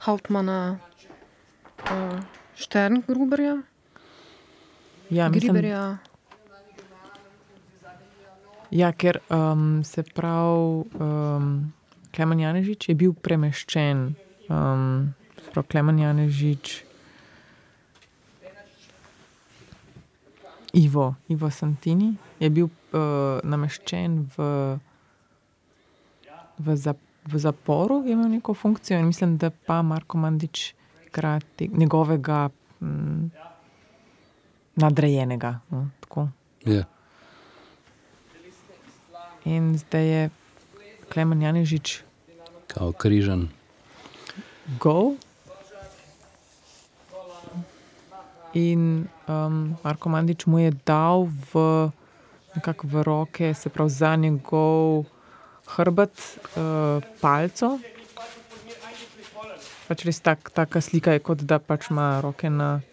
Hauptmana 0.00 0.78
uh, 1.80 2.18
Šterngruberja, 2.54 3.62
ja, 5.10 5.28
mislim, 5.28 5.52
Griberja. 5.52 5.98
ja, 8.70 8.92
ker 8.92 9.18
um, 9.28 9.84
se 9.84 10.02
pravi, 10.04 10.84
um, 10.94 11.72
Klemen 12.10 12.40
Janežič 12.40 12.88
je 12.88 12.94
bil 12.94 13.12
premeščen. 13.14 14.14
Um, 14.48 15.14
se 15.38 15.50
pravi, 15.50 15.68
Klemen 15.68 15.98
Janežič. 15.98 16.82
Ivo, 20.72 21.14
Ivo 21.28 21.50
Santini 21.50 22.14
je 22.40 22.50
bil 22.50 22.64
uh, 22.64 22.70
nameščen 23.44 24.28
v, 24.36 24.46
v, 26.58 26.76
zap, 26.76 26.96
v 27.24 27.38
zaporu, 27.38 28.02
je 28.02 28.12
imel 28.12 28.28
neko 28.30 28.54
funkcijo 28.54 28.98
in 28.98 29.06
mislim, 29.06 29.36
da 29.36 29.50
pa 29.50 29.82
Marko 29.82 30.18
Mandič 30.18 30.72
igra 31.06 31.40
te- 31.56 31.68
njegovega 31.68 32.48
mm, 32.80 33.30
nadrejenega. 34.74 35.58
No, 35.70 35.88
tako. 36.00 36.28
Je. 36.64 36.84
in 39.44 39.78
zdaj 39.78 40.06
je 40.06 40.30
Klemen 41.12 41.42
Janežič 41.42 42.02
Kao 42.66 42.92
križan. 42.92 43.48
go. 44.78 45.14
In 48.52 49.08
um, 49.28 49.76
Marko 49.80 50.08
Mandič 50.12 50.44
mu 50.44 50.60
je 50.60 50.72
dal 50.84 51.24
v, 51.24 51.88
v 52.84 52.94
roke, 53.02 53.54
se 53.54 53.72
pravi 53.72 53.90
za 53.90 54.16
njegov 54.16 55.08
hrbet, 55.76 56.12
uh, 56.56 57.00
palco. 57.20 57.80
Pač 59.88 60.04
res 60.04 60.20
tak, 60.20 60.52
taka 60.52 60.84
slika 60.84 61.16
je, 61.16 61.24
kot 61.24 61.44
da 61.48 61.56
pač 61.56 61.88
ima 61.88 62.20
roke 62.20 62.52
na, 62.52 62.84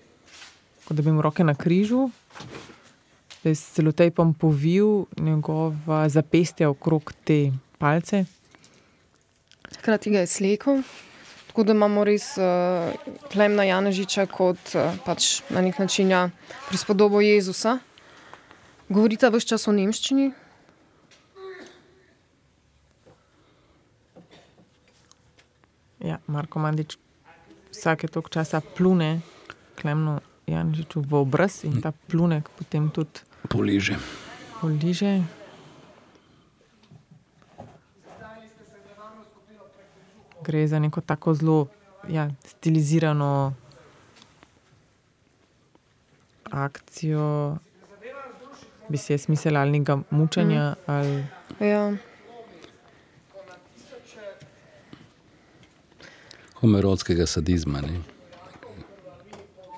kot 0.88 0.96
da 0.96 1.04
bi 1.04 1.12
imel 1.12 1.28
roke 1.28 1.44
na 1.44 1.56
križu. 1.60 2.08
Da 3.44 3.52
je 3.52 3.56
s 3.56 3.76
celotejpom 3.76 4.34
povil 4.40 5.12
njegova 5.20 6.08
zapestja 6.08 6.72
okrog 6.72 7.12
te 7.28 7.52
palce. 7.80 8.24
Hkrati 9.80 10.12
ga 10.12 10.24
je 10.24 10.28
slekel. 10.28 10.84
Tako 11.50 11.64
da 11.66 11.74
imamo 11.74 12.04
res 12.06 12.38
uh, 12.38 12.94
Klemna 13.32 13.66
Janežiča 13.66 14.28
kot 14.30 14.76
uh, 14.78 14.94
pač 15.06 15.42
na 15.50 15.64
nek 15.66 15.80
način 15.82 16.14
ja, 16.14 16.30
prispodobo 16.70 17.22
Jezusa. 17.26 17.80
Govorita 18.90 19.32
vse 19.34 19.50
čas 19.50 19.68
o 19.68 19.74
nemščini. 19.74 20.30
Ja, 26.06 26.22
Marko 26.28 26.62
Mandič 26.62 26.96
vsake 27.74 28.08
toliko 28.08 28.30
časa 28.30 28.62
plune 28.62 29.20
Klemnu 29.82 30.20
Janžiču 30.48 31.02
v 31.02 31.18
obraz 31.22 31.64
in 31.64 31.82
ta 31.82 31.92
plunek 31.92 32.50
potem 32.58 32.90
tudi 32.94 33.26
Poliže. 33.50 33.98
poliže. 34.62 35.39
Gre 40.46 40.68
za 40.68 40.80
neko 40.80 41.02
tako 41.02 41.34
zelo 41.34 41.68
ja, 42.08 42.30
stilizirano 42.46 43.54
akcijo, 46.52 47.58
bi 48.90 48.98
se 48.98 49.14
jaz 49.14 49.30
mislila, 49.30 49.60
ali 49.60 49.80
nekega 49.80 50.02
mučenja, 50.10 50.70
mm. 50.70 50.92
ali 50.92 51.24
Ja. 51.60 51.94
Homerotskega 56.60 57.26
sadizma. 57.26 57.82
Ne? 57.82 58.00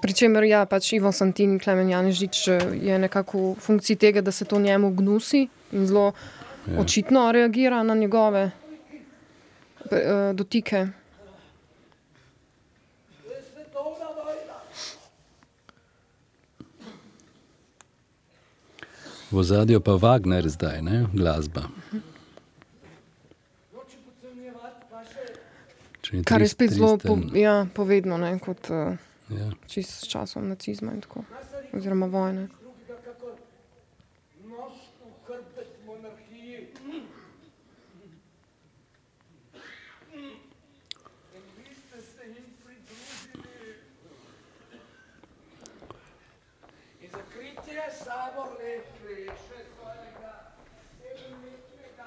Pričemer, 0.01 0.43
ja, 0.43 0.65
pač 0.65 0.93
Ivo 0.93 1.11
Santin 1.13 1.55
in 1.55 1.59
Klemen 1.61 1.89
Janežič 1.89 2.47
eh, 2.47 2.61
je 2.89 2.99
nekako 2.99 3.53
v 3.53 3.61
funkciji 3.61 3.95
tega, 3.95 4.21
da 4.21 4.31
se 4.31 4.45
to 4.45 4.59
njemu 4.59 4.89
gnusi 4.97 5.47
in 5.71 5.85
zelo 5.87 6.13
ja. 6.67 6.79
očitno 6.81 7.31
reagira 7.31 7.83
na 7.83 7.95
njegove 7.95 8.51
dotike. 10.33 10.87
V 19.31 19.37
ozadju 19.37 19.79
pa 19.79 19.95
Wagner 19.95 20.49
zdaj, 20.49 20.81
ne? 20.81 21.05
glasba. 21.13 21.61
Ni 26.11 26.23
Kar 26.23 26.41
je 26.41 26.45
trist- 26.45 26.51
spet 26.51 26.71
zelo 26.71 26.97
po, 26.97 27.15
tristen, 27.15 27.39
ja, 27.39 27.67
povedno, 27.73 28.17
ne, 28.17 28.39
kot 28.39 28.67
uh, 28.69 28.97
ja. 29.29 29.47
s 29.71 30.03
časom 30.07 30.49
nacizma 30.49 30.91
in 30.91 31.01
tako, 31.01 31.23
oziroma 31.71 32.05
vojne. 32.05 32.47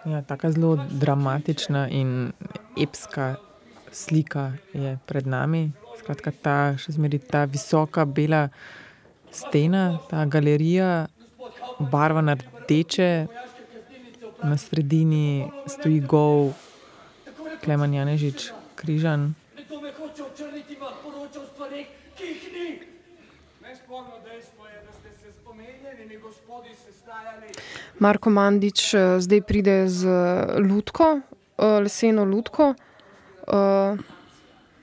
Ja, 0.05 0.23
tako 0.23 0.51
zelo 0.51 0.79
dramatična 0.91 1.89
in 1.89 2.33
epska 2.83 3.35
slika 3.93 4.53
je 4.73 4.99
pred 5.07 5.27
nami. 5.27 5.73
Skratka, 5.99 6.33
ta 6.43 6.57
še 6.77 6.93
zmeraj 6.93 7.23
ta 7.31 7.45
visoka 7.49 8.05
bela 8.05 8.49
stena, 9.33 9.99
ta 10.11 10.27
galerija, 10.29 11.07
barvana 11.79 12.37
rdeče, 12.37 13.27
na 14.45 14.57
sredini 14.61 15.49
stoji 15.67 16.01
gol, 16.01 16.53
Klemen 17.65 17.95
Janežič, 17.95 18.51
križan. 18.77 19.33
Nekdo 19.57 19.81
me 19.81 19.93
hoče 19.97 20.23
očrniti, 20.23 20.77
vam 20.81 20.93
poroča 21.03 21.41
o 21.41 21.47
stvareh, 21.49 21.87
ki 22.19 22.29
jih 22.29 22.45
ni. 22.53 22.69
Nesporno 23.65 24.21
dejstvo 24.27 24.69
je, 24.69 24.83
da 24.85 24.93
ste 24.99 25.11
se 25.17 25.33
z 25.33 25.49
omenjenimi 25.49 26.21
gospodi 26.21 26.77
sestajali. 26.77 27.49
Marko 28.05 28.31
Mandič 28.31 28.95
eh, 28.95 29.21
zdaj 29.21 29.41
pride 29.49 29.89
z 29.89 30.05
eh, 30.05 30.61
lutko, 30.61 31.21
eh, 31.21 31.81
leseno 31.81 32.25
lutko, 32.25 32.75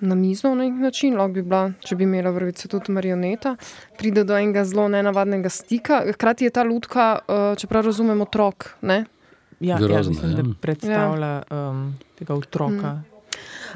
na 0.01 0.15
mizo 0.15 0.49
na 0.55 0.63
nek 0.63 0.73
način, 0.81 1.15
lahko 1.17 1.33
bi 1.33 1.41
bila, 1.41 1.71
če 1.81 1.95
bi 1.97 2.05
imela 2.05 2.29
vrvice, 2.33 2.67
tudi 2.69 2.93
marioneta. 2.93 3.55
Pride 3.97 4.23
do 4.25 4.37
enega 4.37 4.63
zelo 4.65 4.85
nenavadnega 4.89 5.49
stika. 5.49 6.01
Hkrati 6.13 6.45
je 6.45 6.51
ta 6.53 6.63
lutka, 6.63 7.05
čeprav 7.57 7.85
razumemo, 7.85 8.25
otrok. 8.29 8.67
Ne? 8.81 9.05
Ja, 9.59 9.77
ja, 9.77 9.79
Grozno, 9.81 10.13
mislim, 10.13 10.31
ja. 10.31 10.37
da 10.37 10.53
predstavlja 10.61 11.31
um, 11.49 11.81
tega 12.21 12.37
otroka. 12.37 12.93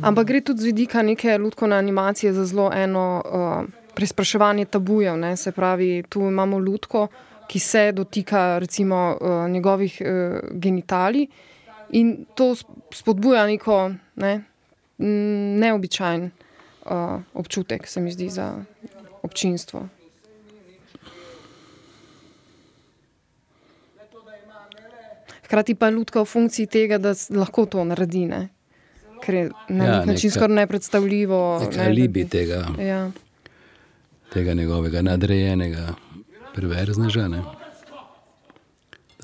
Ampak 0.02 0.28
gre 0.28 0.42
tudi 0.46 0.62
z 0.62 0.70
vidika 0.70 1.02
neke 1.02 1.38
lutkovne 1.38 1.78
animacije 1.78 2.34
za 2.34 2.46
zelo 2.46 2.70
eno 2.74 3.06
uh, 3.26 3.66
preizpraševanje 3.98 4.66
tabujev. 4.66 5.18
Ne? 5.18 5.34
Se 5.38 5.52
pravi, 5.52 6.04
tu 6.10 6.30
imamo 6.30 6.62
lutko, 6.62 7.08
ki 7.48 7.60
se 7.60 7.92
dotika 7.92 8.60
recimo 8.60 8.98
uh, 9.16 9.50
njegovih 9.50 10.02
uh, 10.02 10.08
genitalij 10.52 11.28
in 11.92 12.26
to 12.36 12.44
sp- 12.52 12.66
spodbuja 12.92 13.46
neko 13.46 13.78
ne, 14.16 14.34
m, 14.98 15.08
neobičajen 15.60 16.32
uh, 16.86 16.92
občutek, 17.34 17.88
se 17.88 18.02
mi 18.02 18.12
zdi, 18.12 18.30
za 18.30 18.54
občinstvo. 19.22 19.88
Hkrati 25.44 25.76
pa 25.76 25.86
je 25.86 25.94
lutka 25.94 26.22
v 26.22 26.26
funkciji 26.26 26.66
tega, 26.68 26.98
da 26.98 27.14
lahko 27.32 27.66
to 27.68 27.84
naredi. 27.84 28.26
Ne? 28.26 28.50
Ker 29.22 29.34
je 29.36 29.44
na 29.70 29.86
Ja, 29.86 29.92
nek 29.96 30.06
način 30.08 30.30
neka- 30.30 30.34
skoraj 30.34 30.56
nepredstavljivo. 30.56 31.60
Nek 31.60 31.70
ne, 31.70 31.78
da 31.78 31.84
alibi 31.84 32.24
bi- 32.24 32.30
tega, 32.30 32.66
Ja. 32.80 33.12
tega 34.30 34.54
njegovega 34.54 35.02
nadrejenega 35.02 35.94
perverzneža. 36.56 37.28
Ne? 37.28 37.44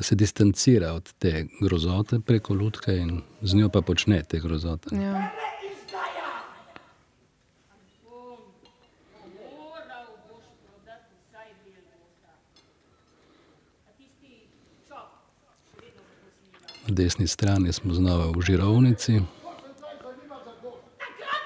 da 0.02 0.06
se 0.06 0.16
distancira 0.16 0.94
od 0.94 1.14
te 1.14 1.46
grozote 1.62 2.20
preko 2.20 2.54
lutke 2.54 2.98
in 2.98 3.22
z 3.42 3.56
njo 3.56 3.70
pa 3.70 3.82
počne 3.82 4.24
te 4.24 4.40
grozote. 4.40 4.96
Ja. 4.96 5.32
Na 16.88 16.96
desni 16.96 17.28
strani 17.28 17.74
smo 17.74 17.94
znova 17.94 18.32
v 18.32 18.42
žirovnici. 18.42 19.14
Takrat 19.14 19.26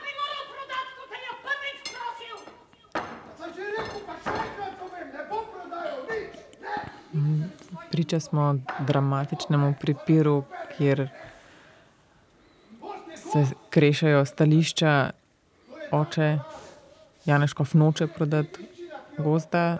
bi 0.03 0.09
moral 0.19 0.45
prodati, 0.51 0.91
ko 0.97 1.03
te 1.11 1.17
je 1.25 1.31
prvič 1.43 1.79
prosil. 1.91 2.38
Saj 3.38 3.49
že 3.55 3.63
rekel, 3.75 3.99
pa 4.07 4.13
še 4.23 4.31
enkrat 4.47 4.73
povem, 4.79 5.07
ne 5.11 5.21
bom 5.29 5.43
prodajal 5.51 5.99
nič. 6.09 6.33
Ne. 6.63 6.75
Priča 7.95 8.19
smo 8.19 8.55
dramatičnemu 8.79 9.73
pripiru, 9.81 10.43
kjer 10.77 11.09
se 13.15 13.45
krešajo 13.69 14.25
stališča 14.25 15.11
oče. 15.91 16.37
Janeškov 17.25 17.69
noče 17.73 18.07
prodati 18.07 18.67
gozda, 19.17 19.77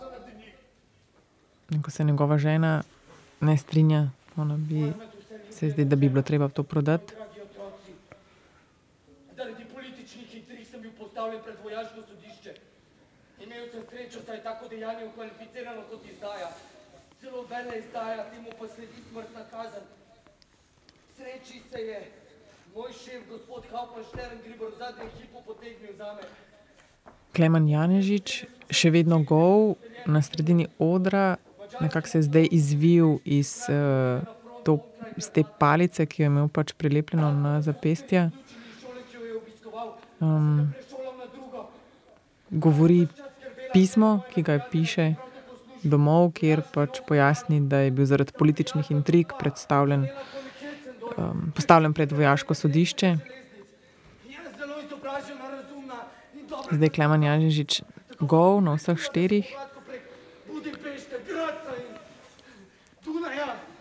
zaradi 0.00 0.52
in 1.70 1.82
ko 1.82 1.90
se 1.90 2.04
njegova 2.04 2.38
žena 2.38 2.82
ne 3.40 3.56
strinja, 3.56 4.08
bi 4.56 4.92
se 5.50 5.70
zdi, 5.70 5.84
da 5.84 5.96
bi 5.96 6.08
bilo 6.08 6.22
treba 6.22 6.48
to 6.48 6.62
prodati. 6.62 7.14
Dragi 7.14 7.40
otroci, 7.40 7.92
zaradi 9.36 9.64
političnih 9.74 10.34
intrig 10.34 10.66
sem 10.66 10.82
bil 10.82 10.90
postavljen 10.98 11.42
pred 11.44 11.56
vojaško 11.64 12.02
sodišče. 12.08 12.54
Sem 13.72 13.82
srečo, 13.90 14.20
saj 14.26 14.36
je 14.36 14.42
tako 14.42 14.68
dejanje 14.68 15.04
ukvalificirano 15.06 15.82
kot 15.90 16.00
izdaja. 16.12 16.48
Celo 17.20 17.42
vele 17.50 17.78
izdaja, 17.78 18.26
temu 18.30 18.50
pa 18.58 18.68
sledi 18.68 19.00
smrtna 19.10 19.44
kazen. 19.50 19.86
Sreči 21.16 21.62
se 21.70 21.80
je 21.80 22.00
moj 22.74 22.92
šef, 22.92 23.22
gospod 23.30 23.64
Hauptmann 23.72 24.04
Šterngribor, 24.10 24.74
v 24.74 24.78
zadnjem 24.78 25.08
hipu 25.16 25.40
potegnil 25.46 25.96
zame. 25.96 26.28
Klemen 27.32 27.68
Janežič, 27.68 28.44
še 28.68 28.92
vedno 28.92 29.22
gov 29.24 29.80
na 30.04 30.20
sredini 30.20 30.68
odra, 30.76 31.36
nekako 31.80 32.12
se 32.12 32.18
je 32.18 32.28
zdaj 32.28 32.48
izvil 32.52 33.16
iz, 33.24 33.54
uh, 33.72 34.20
to, 34.68 34.82
iz 35.16 35.32
te 35.32 35.48
palice, 35.58 36.04
ki 36.04 36.22
jo 36.22 36.28
je 36.28 36.32
imel 36.34 36.52
pač 36.52 36.76
prilepljeno 36.76 37.32
na 37.32 37.56
zapestje. 37.64 38.28
Um, 40.20 40.74
govori 42.52 43.06
pismo, 43.72 44.20
ki 44.34 44.42
ga 44.42 44.58
piše 44.70 45.14
domov, 45.82 46.32
kjer 46.38 46.62
pač 46.74 47.00
pojasni, 47.08 47.60
da 47.68 47.82
je 47.82 47.90
bil 47.90 48.06
zaradi 48.06 48.32
političnih 48.38 48.90
intrig 48.90 49.32
predstavljen, 49.38 50.06
um, 51.16 51.50
postavljen 51.56 51.92
pred 51.92 52.12
vojaško 52.12 52.54
sodišče. 52.54 53.16
Zdaj 56.72 56.88
Klemen 56.88 57.22
Janežič 57.22 57.82
gov 58.20 58.62
na 58.64 58.76
vseh 58.78 58.96
štirih. 58.96 59.50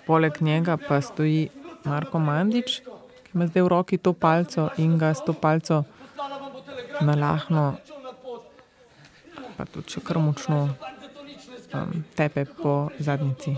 Poleg 0.07 0.41
njega 0.41 0.75
pa 0.75 0.99
stoji 1.01 1.49
Marko 1.85 2.19
Mandič, 2.19 2.81
ki 3.23 3.37
ima 3.37 3.47
zdaj 3.47 3.63
v 3.63 3.69
roki 3.71 3.97
to 3.97 4.13
palco 4.13 4.69
in 4.77 4.97
ga 4.97 5.13
s 5.13 5.23
to 5.23 5.33
palco 5.33 5.83
nalahno. 7.01 7.77
Pa 9.61 9.67
tudi 9.69 9.93
še 9.93 10.01
kar 10.01 10.17
močno 10.17 10.63
um, 11.77 12.01
tepe 12.17 12.47
po 12.57 12.89
zadnjici. 12.97 13.53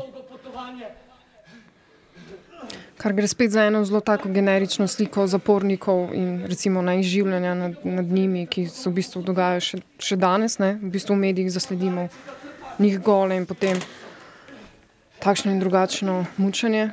Kar 2.99 3.15
gre 3.15 3.27
spet 3.27 3.51
za 3.51 3.63
eno 3.67 3.85
zelo 3.87 4.01
tako 4.03 4.29
generično 4.31 4.87
sliko 4.87 5.25
zapornikov 5.27 6.11
in 6.15 6.43
recimo 6.47 6.81
najživljenja 6.81 7.53
nad, 7.53 7.79
nad 7.83 8.05
njimi, 8.05 8.45
ki 8.47 8.65
se 8.67 8.89
v 8.89 8.93
bistvu 8.99 9.23
dogajajo 9.23 9.63
še, 9.63 9.79
še 9.99 10.17
danes. 10.19 10.59
Ne? 10.59 10.75
V 10.83 10.91
bistvu 10.97 11.15
v 11.15 11.23
medijih 11.23 11.51
zasledimo 11.51 12.07
njih 12.79 12.99
gole 13.03 13.39
in 13.39 13.47
potem 13.47 13.79
takšno 15.23 15.55
in 15.55 15.63
drugačno 15.63 16.25
mučenje. 16.37 16.91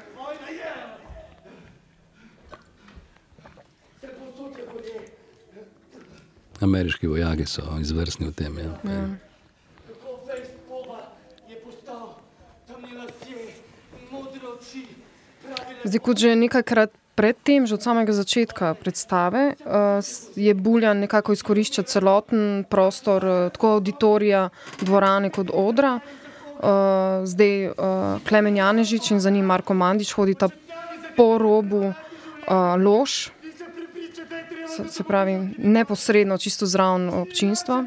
Ameriški 6.60 7.06
vojaki 7.06 7.46
so 7.46 7.64
izvrstni 7.80 8.30
v 8.30 8.32
tem. 8.36 8.58
Ja. 8.58 8.72
Ja. 8.84 9.04
Zdaj, 15.84 16.00
kot 16.04 16.20
že 16.20 16.36
nekajkrat 16.36 16.92
predtem, 17.16 17.64
že 17.64 17.80
od 17.80 17.82
samega 17.82 18.12
začetka 18.12 18.76
predstave, 18.76 19.56
uh, 19.64 20.04
je 20.36 20.52
Buljan 20.52 21.00
nekako 21.00 21.32
izkorišča 21.32 21.88
celoten 21.88 22.68
prostor, 22.68 23.24
uh, 23.24 23.48
tako 23.52 23.80
auditorija, 23.80 24.48
dvorane 24.84 25.32
kot 25.32 25.48
odra. 25.52 25.98
Uh, 26.60 27.24
zdaj 27.24 27.72
Klemen 28.28 28.56
Janežič 28.56 29.16
in 29.16 29.20
za 29.20 29.32
njim 29.32 29.48
Marko 29.48 29.72
Mandič 29.72 30.12
hodita 30.12 30.52
po 31.16 31.38
robu 31.40 31.94
lož, 32.76 33.32
se, 34.66 34.88
se 34.88 35.04
pravi 35.04 35.54
neposredno, 35.58 36.38
čisto 36.38 36.66
zraven 36.66 37.08
občinstva. 37.08 37.84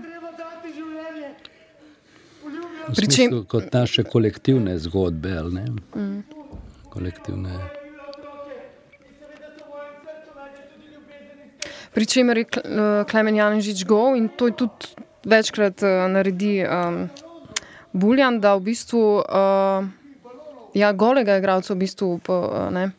V 2.83 2.95
Pri 2.95 3.07
čem- 3.07 3.31
smislu 3.31 3.45
kot 3.45 3.73
naše 3.73 4.03
kolektivne 4.03 4.79
zgodbe? 4.79 5.29
Mm. 5.95 6.23
Kolektivne. 6.89 7.59
Pri 11.93 12.05
čemer 12.05 12.37
je 12.37 12.45
eh, 12.49 13.05
Klemen 13.05 13.35
Janežič 13.35 13.85
gov 13.85 14.17
in 14.17 14.27
to 14.29 14.49
je 14.49 14.53
tudi 14.57 14.97
večkrat 15.23 15.79
uh, 15.83 16.11
naredi 16.11 16.65
um, 16.67 17.07
Buljan, 17.93 18.41
da 18.43 18.55
v 18.59 18.61
bistvu 18.67 19.23
uh, 19.23 19.85
ja, 20.75 20.91
golega 20.91 21.37
igralca 21.37 21.73
v 21.73 21.77
bistvu 21.79 22.19
uh, 22.19 22.67
ne, 22.67 22.91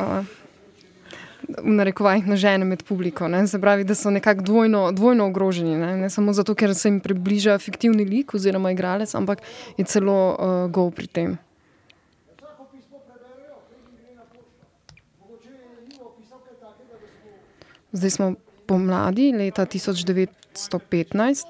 uh, 0.00 0.24
v 1.48 1.74
narekovajih 1.76 2.26
nažene 2.26 2.64
med 2.64 2.82
publiko. 2.84 3.28
Ne, 3.28 3.46
se 3.46 3.60
pravi, 3.60 3.84
da 3.84 3.94
so 3.94 4.10
nekako 4.10 4.42
dvojno, 4.42 4.92
dvojno 4.92 5.26
ogroženi. 5.26 5.76
Ne, 5.76 5.96
ne 5.96 6.10
samo 6.10 6.32
zato, 6.32 6.54
ker 6.54 6.74
se 6.74 6.88
jim 6.88 7.00
približa 7.00 7.58
fiktivni 7.58 8.04
lik 8.04 8.34
oziroma 8.34 8.72
igralec, 8.72 9.14
ampak 9.14 9.42
je 9.76 9.84
celo 9.84 10.18
uh, 10.32 10.70
gov 10.70 10.90
pri 10.96 11.06
tem. 11.06 11.38
Zdaj 17.92 18.10
smo 18.10 18.34
pomladi 18.66 19.32
leta 19.36 19.66
1915, 19.66 21.44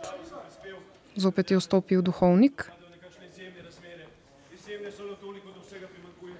zopet 1.14 1.50
je 1.50 1.58
vstopil 1.58 2.02
duhovnik. 2.02 2.66
nekakšne 2.90 3.26
izjemne 3.28 3.62
razmere. 3.62 4.06
Izjemne 4.54 4.90
so 4.90 5.06
le 5.06 5.16
toliko, 5.20 5.48
da 5.54 5.60
vsega 5.60 5.86
primanjkuje. 5.86 6.34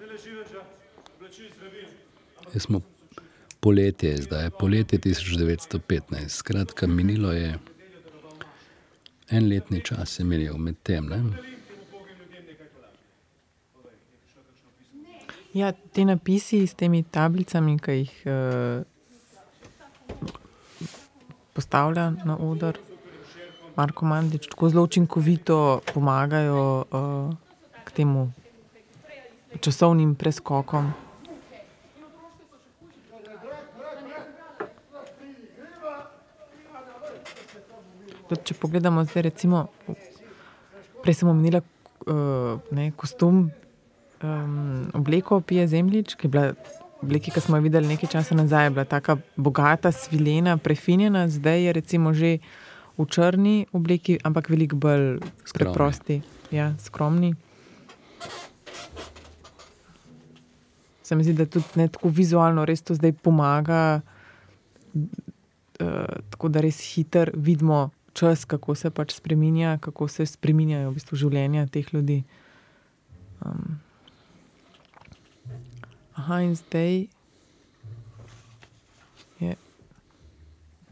Ne 0.00 0.06
le 0.06 0.18
živeža, 0.24 0.62
oblačil 1.16 1.48
zdravil. 1.56 1.88
Jaz 2.58 2.62
smo 2.62 2.80
poletje 3.60 4.16
zdaj, 4.22 4.50
poletje 4.50 4.98
1915. 4.98 6.28
Skratka, 6.28 6.86
minilo 6.86 7.32
je 7.32 7.58
en 9.30 9.48
letni 9.48 9.80
čas, 9.84 10.18
je 10.18 10.24
minil 10.24 10.56
med 10.58 10.74
tem. 10.82 11.06
Ne? 11.06 11.22
Ja, 15.52 15.72
ti 15.72 16.04
napisi 16.04 16.66
s 16.66 16.74
temi 16.74 17.02
tablicami, 17.02 17.78
ki 17.78 17.92
jih 18.00 18.12
uh, 18.26 18.82
postavlja 21.54 22.10
na 22.10 22.38
oder, 22.38 22.78
Marko 23.76 24.06
Mandič, 24.06 24.50
tako 24.50 24.68
zelo 24.68 24.82
učinkovito 24.82 25.80
pomagajo 25.94 26.84
uh, 26.90 27.34
k 27.84 28.00
temu 28.02 28.32
časovnim 29.60 30.14
preskokom. 30.14 31.07
Tudi, 38.28 38.44
če 38.50 38.54
pogledamo 38.60 39.04
zdaj, 39.08 39.22
recimo, 39.30 39.66
prej 41.02 41.20
sem 41.20 41.30
omenila 41.30 41.62
uh, 41.62 42.60
ne, 42.76 42.90
kostum, 42.96 43.48
um, 44.22 44.90
obleko 44.94 45.40
Pije 45.40 45.66
Zemljič, 45.68 46.14
ki 46.14 46.28
je 46.28 46.30
bila 46.30 46.52
obleki, 47.02 47.30
ki 47.30 47.40
smo 47.40 47.56
jo 47.56 47.62
videli 47.62 47.88
nekaj 47.88 48.10
časa 48.10 48.36
nazaj, 48.36 48.66
je 48.66 48.70
bila 48.76 48.84
tako 48.84 49.18
bogata, 49.36 49.92
svilena, 49.92 50.58
prefinjena, 50.58 51.28
zdaj 51.28 51.64
je 51.64 51.72
recimo 51.72 52.12
že 52.12 52.38
v 52.98 53.06
črni 53.06 53.66
obleki, 53.72 54.18
ampak 54.26 54.50
veliko 54.50 54.76
bolj 54.76 55.20
Skromni. 55.44 55.52
preprosti, 55.54 56.22
ja, 56.50 56.74
skromni. 56.78 57.34
Se 61.02 61.16
mi 61.16 61.24
zdi, 61.24 61.32
da 61.32 61.46
tudi 61.46 61.78
ne 61.80 61.88
tako 61.88 62.10
vizualno 62.12 62.64
res 62.68 62.82
to 62.82 62.94
zdaj 62.94 63.12
pomaga, 63.22 64.00
uh, 64.92 66.12
tako 66.34 66.48
da 66.50 66.60
res 66.60 66.82
hitro 66.82 67.30
vidimo 67.34 67.88
čas, 68.18 68.44
kako 68.44 68.74
se 68.74 68.90
pač 68.90 69.14
spremenja, 69.14 69.78
kako 69.78 70.08
se 70.10 70.26
spremenjajo 70.26 70.90
v 70.90 70.96
bistvu 70.98 71.18
življenja 71.22 71.68
teh 71.70 71.86
ljudi. 71.94 72.22
Um, 73.46 73.78
aha, 76.18 76.40
in 76.42 76.56
zdaj 76.58 77.06
je 79.38 79.54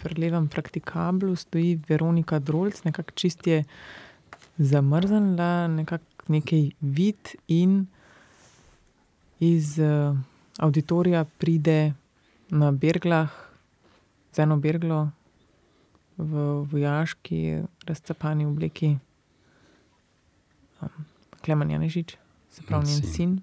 pri 0.03 0.20
levem 0.22 0.47
praktikablu 0.47 1.35
stoji 1.35 1.74
Veronika 1.89 2.39
Drolc, 2.39 2.85
nekako 2.87 3.16
čist 3.18 3.47
je 3.51 3.64
zamrznila, 4.62 5.66
nekako 5.72 6.31
nekaj 6.31 6.70
vid 6.81 7.35
in 7.51 7.85
iz 9.43 9.77
uh, 9.83 10.14
auditorija 10.62 11.27
pride 11.43 11.95
na 12.55 12.70
Berglah, 12.70 13.35
z 14.33 14.47
eno 14.47 14.62
Berglo 14.62 15.09
v 16.19 16.47
vojaški 16.71 17.62
razcapani 17.87 18.47
obleki. 18.47 18.97
Um, 20.81 20.89
Klemen 21.45 21.71
Janežič, 21.71 22.17
se 22.51 22.62
pravi 22.62 22.87
njen 22.87 23.03
Sin. 23.03 23.12
sin. 23.12 23.41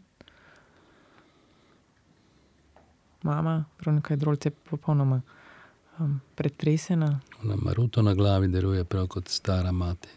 Mama, 3.23 3.65
Veronika 3.79 4.13
je 4.13 4.51
popolnoma 4.69 5.21
um, 5.99 6.21
pretresena. 6.35 7.19
Ona 7.43 7.55
maruto 7.55 8.01
na 8.01 8.13
glavi 8.13 8.47
deluje 8.47 8.83
prav 8.83 9.07
kot 9.07 9.29
stara 9.29 9.71
mati. 9.71 10.09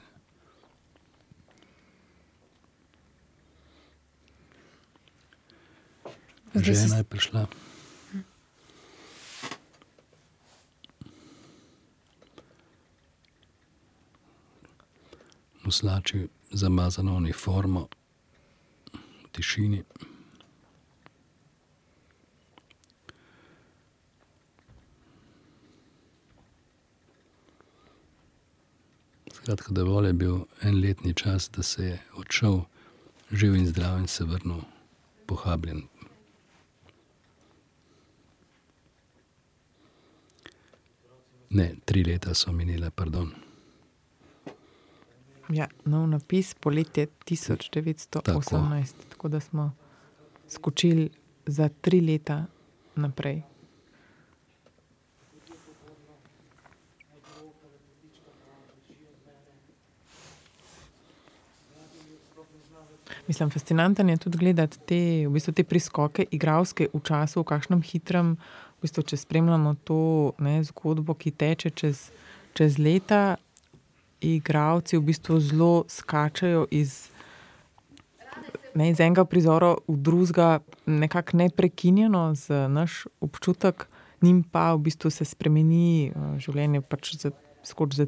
Zdaj 6.54 6.74
Žena 6.74 6.96
je 6.96 7.04
prišla. 7.04 7.46
Muslači 15.66 16.28
zamazano 16.50 17.16
uniformo 17.16 17.88
v 18.94 19.30
tišini. 19.32 19.82
Skratka, 29.32 29.72
dovolj 29.72 30.06
je 30.06 30.12
bil 30.12 30.36
en 30.62 30.80
letni 30.80 31.14
čas, 31.14 31.50
da 31.50 31.62
se 31.62 31.84
je 31.84 31.98
odšel 32.14 32.60
živ 33.32 33.56
in 33.56 33.66
zdrav 33.66 33.98
in 33.98 34.06
se 34.06 34.24
vrnil 34.24 34.62
pohabljen. 35.26 35.82
Ne, 41.50 41.74
tri 41.84 42.04
leta 42.04 42.34
so 42.34 42.52
minile, 42.52 42.90
pardon. 42.90 43.45
Ja, 45.48 45.68
nov 45.84 46.08
napis 46.10 46.54
poletje 46.54 47.06
1918, 47.24 48.10
tako. 48.10 48.40
tako 49.08 49.28
da 49.28 49.40
smo 49.40 49.72
skočili 50.48 51.10
za 51.46 51.68
tri 51.80 52.00
leta 52.00 52.44
naprej. 52.94 53.42
Mislim, 63.26 63.50
fascinanten 63.50 64.08
je 64.08 64.16
tudi 64.16 64.38
gledati 64.38 64.78
te, 64.78 65.26
v 65.26 65.30
bistvu 65.30 65.52
te 65.52 65.64
priskoke, 65.64 66.26
igralske 66.30 66.88
v 66.94 67.00
času, 67.02 67.40
v 67.40 67.44
kakšnem 67.44 67.82
hitrem, 67.82 68.36
v 68.78 68.86
bistvu, 68.86 69.02
če 69.02 69.16
spremljamo 69.16 69.74
to 69.84 69.98
ne, 70.38 70.60
zgodbo, 70.64 71.14
ki 71.14 71.30
teče 71.34 71.70
čez, 71.70 72.10
čez 72.54 72.78
leta, 72.78 73.36
igravci 74.20 74.96
v 74.96 75.00
bistvu 75.10 75.40
zelo 75.40 75.84
skačajo 75.88 76.66
iz, 76.70 77.08
ne, 78.74 78.90
iz 78.90 79.00
enega 79.00 79.24
prizora 79.24 79.74
v 79.88 79.96
drugega, 79.96 80.60
nekako 80.86 81.36
neprekinjeno, 81.36 82.34
z 82.34 82.68
naš 82.68 83.04
občutek, 83.20 83.86
njim 84.22 84.42
pa 84.42 84.74
v 84.74 84.88
bistvu 84.88 85.10
se 85.10 85.24
spremeni 85.24 86.08
eh, 86.08 86.38
življenje 86.40 86.80
pač 86.80 87.16
za, 87.20 87.30
skoč 87.64 88.00
za 88.00 88.06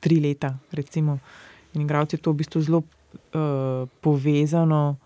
tri 0.00 0.20
leta. 0.20 0.56
Recimo. 0.72 1.18
In 1.74 1.84
igravci 1.84 2.18
to 2.18 2.32
v 2.32 2.40
bistvu 2.42 2.62
zelo 2.66 2.82
uh, 2.82 3.86
povezano 4.00 4.96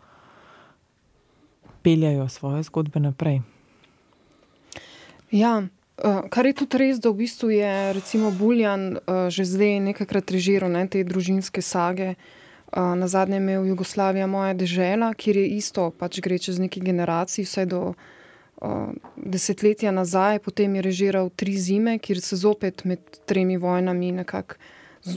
peljajo 1.83 2.29
svoje 2.29 2.63
zgodbe 2.63 3.01
naprej. 3.01 3.43
Ja, 5.31 5.67
uh, 6.03 6.25
kar 6.31 6.47
je 6.47 6.53
tudi 6.53 6.79
res, 6.79 6.99
da 6.99 7.11
v 7.11 7.25
bistvu 7.25 7.51
je 7.51 7.93
recimo 7.93 8.31
Buljan 8.31 8.97
uh, 8.97 9.29
že 9.29 9.45
zdaj 9.45 9.81
nekajkrat 9.93 10.31
režiral 10.31 10.73
ne, 10.73 10.87
te 10.89 11.05
družinske 11.05 11.63
sage. 11.63 12.15
Uh, 12.75 12.97
na 12.99 13.07
zadnje 13.07 13.39
je 13.39 13.43
imel 13.43 13.67
Jugoslavija 13.71 14.27
moja 14.27 14.55
dežela, 14.55 15.15
kjer 15.15 15.37
je 15.37 15.49
isto, 15.59 15.91
pač 15.95 16.19
gre 16.21 16.39
čez 16.39 16.59
neki 16.59 16.83
generaciji, 16.83 17.47
vse 17.47 17.67
do 17.71 17.95
uh, 17.95 18.91
desetletja 19.17 19.95
nazaj, 19.95 20.43
potem 20.43 20.75
je 20.75 20.83
režiral 20.83 21.31
Tri 21.31 21.55
zime, 21.55 21.99
kjer 21.99 22.21
se 22.21 22.37
zopet 22.37 22.85
med 22.85 22.99
tremi 23.27 23.57
vojnami 23.57 24.13
nekako 24.13 24.59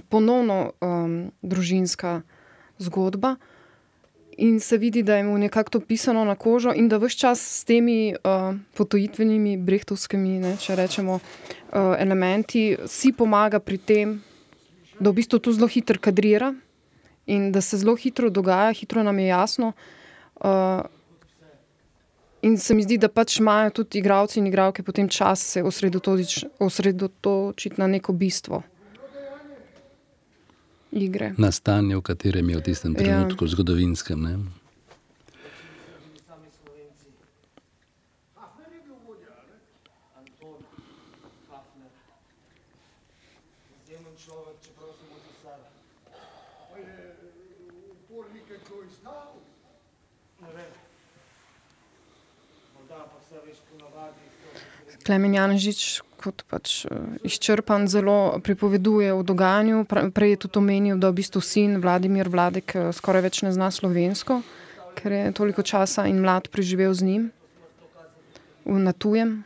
ponovno 0.10 0.72
um, 0.82 1.32
družinska 1.42 2.22
zgodba. 2.78 3.36
In 4.38 4.60
se 4.60 4.78
vidi, 4.78 5.02
da 5.04 5.16
je 5.16 5.24
mu 5.24 5.38
nekako 5.38 5.70
to 5.70 5.80
pisano 5.80 6.26
na 6.26 6.36
kožo, 6.36 6.74
in 6.76 6.90
da 6.90 6.98
vse 6.98 7.18
čas 7.18 7.42
s 7.42 7.64
temi 7.66 8.14
uh, 8.14 8.54
potojitvenimi, 8.78 9.58
brehtovskimi, 9.58 10.38
ne, 10.40 10.54
če 10.62 10.76
rečemo, 10.78 11.18
uh, 11.18 11.96
elementi, 11.98 12.78
si 12.86 13.12
pomaga 13.18 13.60
pri 13.60 13.78
tem, 13.78 14.14
da 15.00 15.10
v 15.10 15.18
bistvu 15.18 15.40
to 15.40 15.54
zelo 15.58 15.68
hitro 15.68 15.98
kadrira 16.00 16.54
in 17.26 17.52
da 17.52 17.62
se 17.62 17.78
zelo 17.78 17.96
hitro 17.96 18.30
dogaja, 18.30 18.72
hitro 18.78 19.04
nam 19.04 19.20
je 19.20 19.28
jasno. 19.28 19.74
Uh, 20.38 20.86
in 22.42 22.58
se 22.58 22.78
mi 22.78 22.86
zdi, 22.86 22.98
da 23.02 23.10
pač 23.10 23.40
imajo 23.40 23.74
tudi 23.82 24.00
igravci 24.00 24.40
in 24.40 24.48
igralke 24.48 24.84
potem 24.84 25.10
čas 25.10 25.42
se 25.42 25.64
osredotočiti 25.64 26.46
osredotočiti 26.60 27.82
na 27.82 27.88
neko 27.88 28.14
bistvo 28.14 28.62
igre. 31.02 31.34
Na 31.38 31.52
stanje, 31.52 31.96
v 31.96 32.02
katerem 32.02 32.50
je 32.50 32.58
v 32.58 32.62
tistem 32.62 32.92
Ja. 32.94 33.00
trenutku, 33.00 33.46
ja. 33.46 33.52
zgodovinskem. 33.52 34.20
Ne? 34.22 34.34
Klemen 55.04 55.34
Janžič, 55.34 56.02
kot 56.18 56.44
pač 56.50 56.86
eh, 56.86 56.92
izčrpan, 57.24 57.88
zelo 57.88 58.40
pripoveduje 58.44 59.14
o 59.14 59.24
dogajanju. 59.24 59.86
Prej 60.14 60.36
je 60.36 60.42
tudi 60.48 60.60
omenil, 60.60 60.98
da 60.98 61.10
v 61.10 61.22
bistvu 61.22 61.42
sin 61.42 61.78
Vladimir 61.82 62.30
Vladek 62.30 62.76
eh, 62.76 62.90
skoraj 62.94 63.28
več 63.30 63.42
ne 63.46 63.54
zna 63.54 63.72
slovensko, 63.72 64.42
ker 64.98 65.12
je 65.12 65.32
toliko 65.38 65.62
časa 65.62 66.08
in 66.10 66.22
mlad 66.22 66.50
preživel 66.50 66.94
z 66.94 67.06
njim 67.06 67.24
na 68.68 68.92
tujem. 68.92 69.44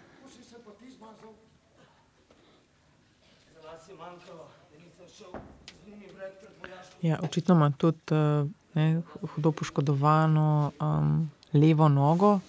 Ja, 7.01 7.17
očitno 7.23 7.55
ima 7.55 7.71
tudi 7.77 7.97
eh, 8.11 8.45
ne, 8.73 9.01
hudo 9.35 9.51
poškodovano 9.51 10.71
um, 10.79 11.29
levo 11.53 11.89
nogo. 11.89 12.39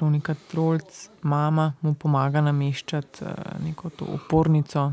Veronika 0.00 0.34
Trolc, 0.48 1.10
mama 1.20 1.74
mu 1.84 1.92
pomaga 1.92 2.40
nameščati 2.40 3.20
uh, 3.20 3.32
neko 3.60 3.90
to 3.92 4.06
opornico. 4.08 4.92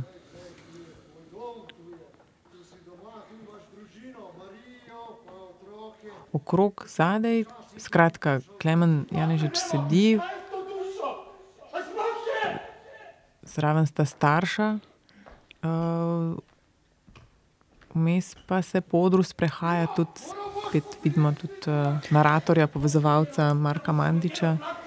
Okrog 6.36 6.84
zadaj, 6.92 7.46
skratka, 7.80 8.42
Klemen 8.60 9.06
Janežič 9.16 9.56
sedi, 9.56 10.20
zraven 13.48 13.88
sta 13.88 14.04
starša, 14.04 14.68
uh, 15.64 16.36
vmes 17.96 18.34
pa 18.44 18.60
se 18.60 18.84
po 18.84 19.06
odru 19.08 19.24
sprehaja 19.24 19.88
tudi, 19.96 20.28
vidimo 21.06 21.32
tudi 21.32 21.72
uh, 21.72 21.96
naratorja, 22.12 22.68
povezovalca 22.68 23.54
Marka 23.54 23.96
Mandiča. 23.96 24.84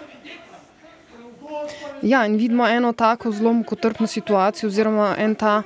Ja, 2.02 2.26
in 2.26 2.36
vidimo 2.36 2.68
eno 2.68 2.92
tako 2.92 3.32
zelo 3.32 3.52
mukotrpno 3.52 4.06
situacijo, 4.06 4.68
oziroma 4.68 5.14
en 5.18 5.34
ta 5.34 5.62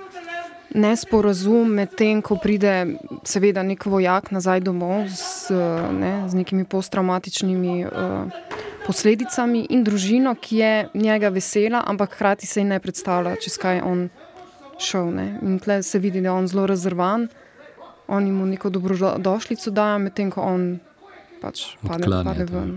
nesporazum 0.74 1.70
med 1.70 1.94
tem, 1.94 2.22
ko 2.22 2.36
pride, 2.42 2.96
seveda, 3.24 3.62
nek 3.62 3.86
vojak 3.86 4.30
nazaj 4.34 4.60
domov 4.60 5.06
z, 5.08 5.54
ne, 5.94 6.28
z 6.28 6.34
nekimi 6.34 6.64
posttraumatičnimi 6.64 7.84
uh, 7.86 7.92
posledicami, 8.86 9.66
in 9.70 9.84
družino, 9.84 10.34
ki 10.34 10.56
je 10.56 10.72
njega 10.94 11.28
vesela, 11.28 11.84
ampak 11.86 12.16
hkrati 12.16 12.46
se 12.46 12.60
ji 12.60 12.64
ne 12.64 12.80
predstavlja, 12.80 13.36
čez 13.42 13.58
kaj 13.58 13.80
on 13.86 14.08
šel. 14.78 15.12
Ne? 15.14 15.28
In 15.42 15.58
tle 15.62 15.82
se 15.82 15.98
vidi, 15.98 16.20
da 16.20 16.28
je 16.28 16.32
on 16.32 16.48
zelo 16.50 16.66
razrvan, 16.66 17.28
oni 18.08 18.32
mu 18.32 18.46
neko 18.46 18.70
dobrodošlico 18.70 19.70
dajo, 19.70 19.98
medtem 19.98 20.30
ko 20.34 20.42
on 20.42 20.66
pač 21.40 21.76
pade, 21.80 22.04
Odklanja 22.04 22.24
pade 22.24 22.44
ven. 22.50 22.74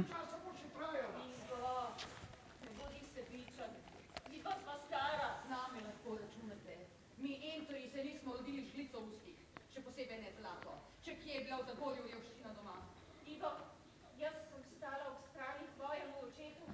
Ne 2.64 2.72
bodi 2.78 3.02
sebičen. 3.16 3.72
Mi 4.32 4.40
pa 4.44 4.54
sva 4.64 4.76
stara, 4.88 5.28
z 5.44 5.50
nami 5.52 5.80
lahko 5.88 6.16
računate. 6.22 6.76
Mi 7.24 7.32
entori 7.56 7.90
se 7.94 8.04
nismo 8.04 8.34
rodili 8.38 8.64
z 8.68 8.72
žlico 8.76 9.00
v 9.00 9.08
ustih, 9.12 9.38
še 9.74 9.84
posebej 9.86 10.20
ne 10.24 10.32
zlato. 10.40 10.76
Če 11.04 11.16
kje 11.24 11.34
je 11.34 11.44
bila 11.48 11.58
v 11.64 11.68
Zagorju 11.72 12.04
revščina 12.12 12.52
doma. 12.56 12.78
Ivo, 13.36 13.52
jaz 14.20 14.36
sem 14.52 14.64
stala 14.78 15.06
ob 15.12 15.20
strani 15.32 15.66
tvojemu 15.76 16.16
očetu. 16.28 16.66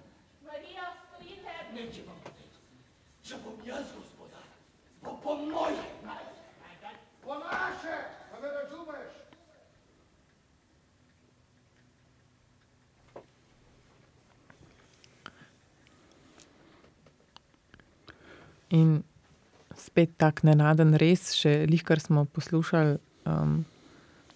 Marija, 0.49 0.85
stoji 1.05 1.41
tebi. 1.45 1.69
Neće 1.77 2.01
vam 2.09 2.17
poteti. 2.25 2.61
Če 3.21 3.41
bom 3.45 3.57
jaz 3.65 3.85
gospodar, 3.97 4.45
bo 5.01 5.17
po 5.23 5.37
moje. 5.41 5.89
Po 7.23 7.37
naše, 7.39 7.95
a 8.33 8.39
me 8.41 8.49
razumeš? 8.51 9.23
In 18.73 19.03
spet 19.77 20.15
tak 20.17 20.41
nenaden 20.43 20.95
res, 20.97 21.31
še 21.37 21.63
lihkar 21.69 22.01
smo 22.01 22.25
poslušali 22.25 22.97
um, 23.29 23.61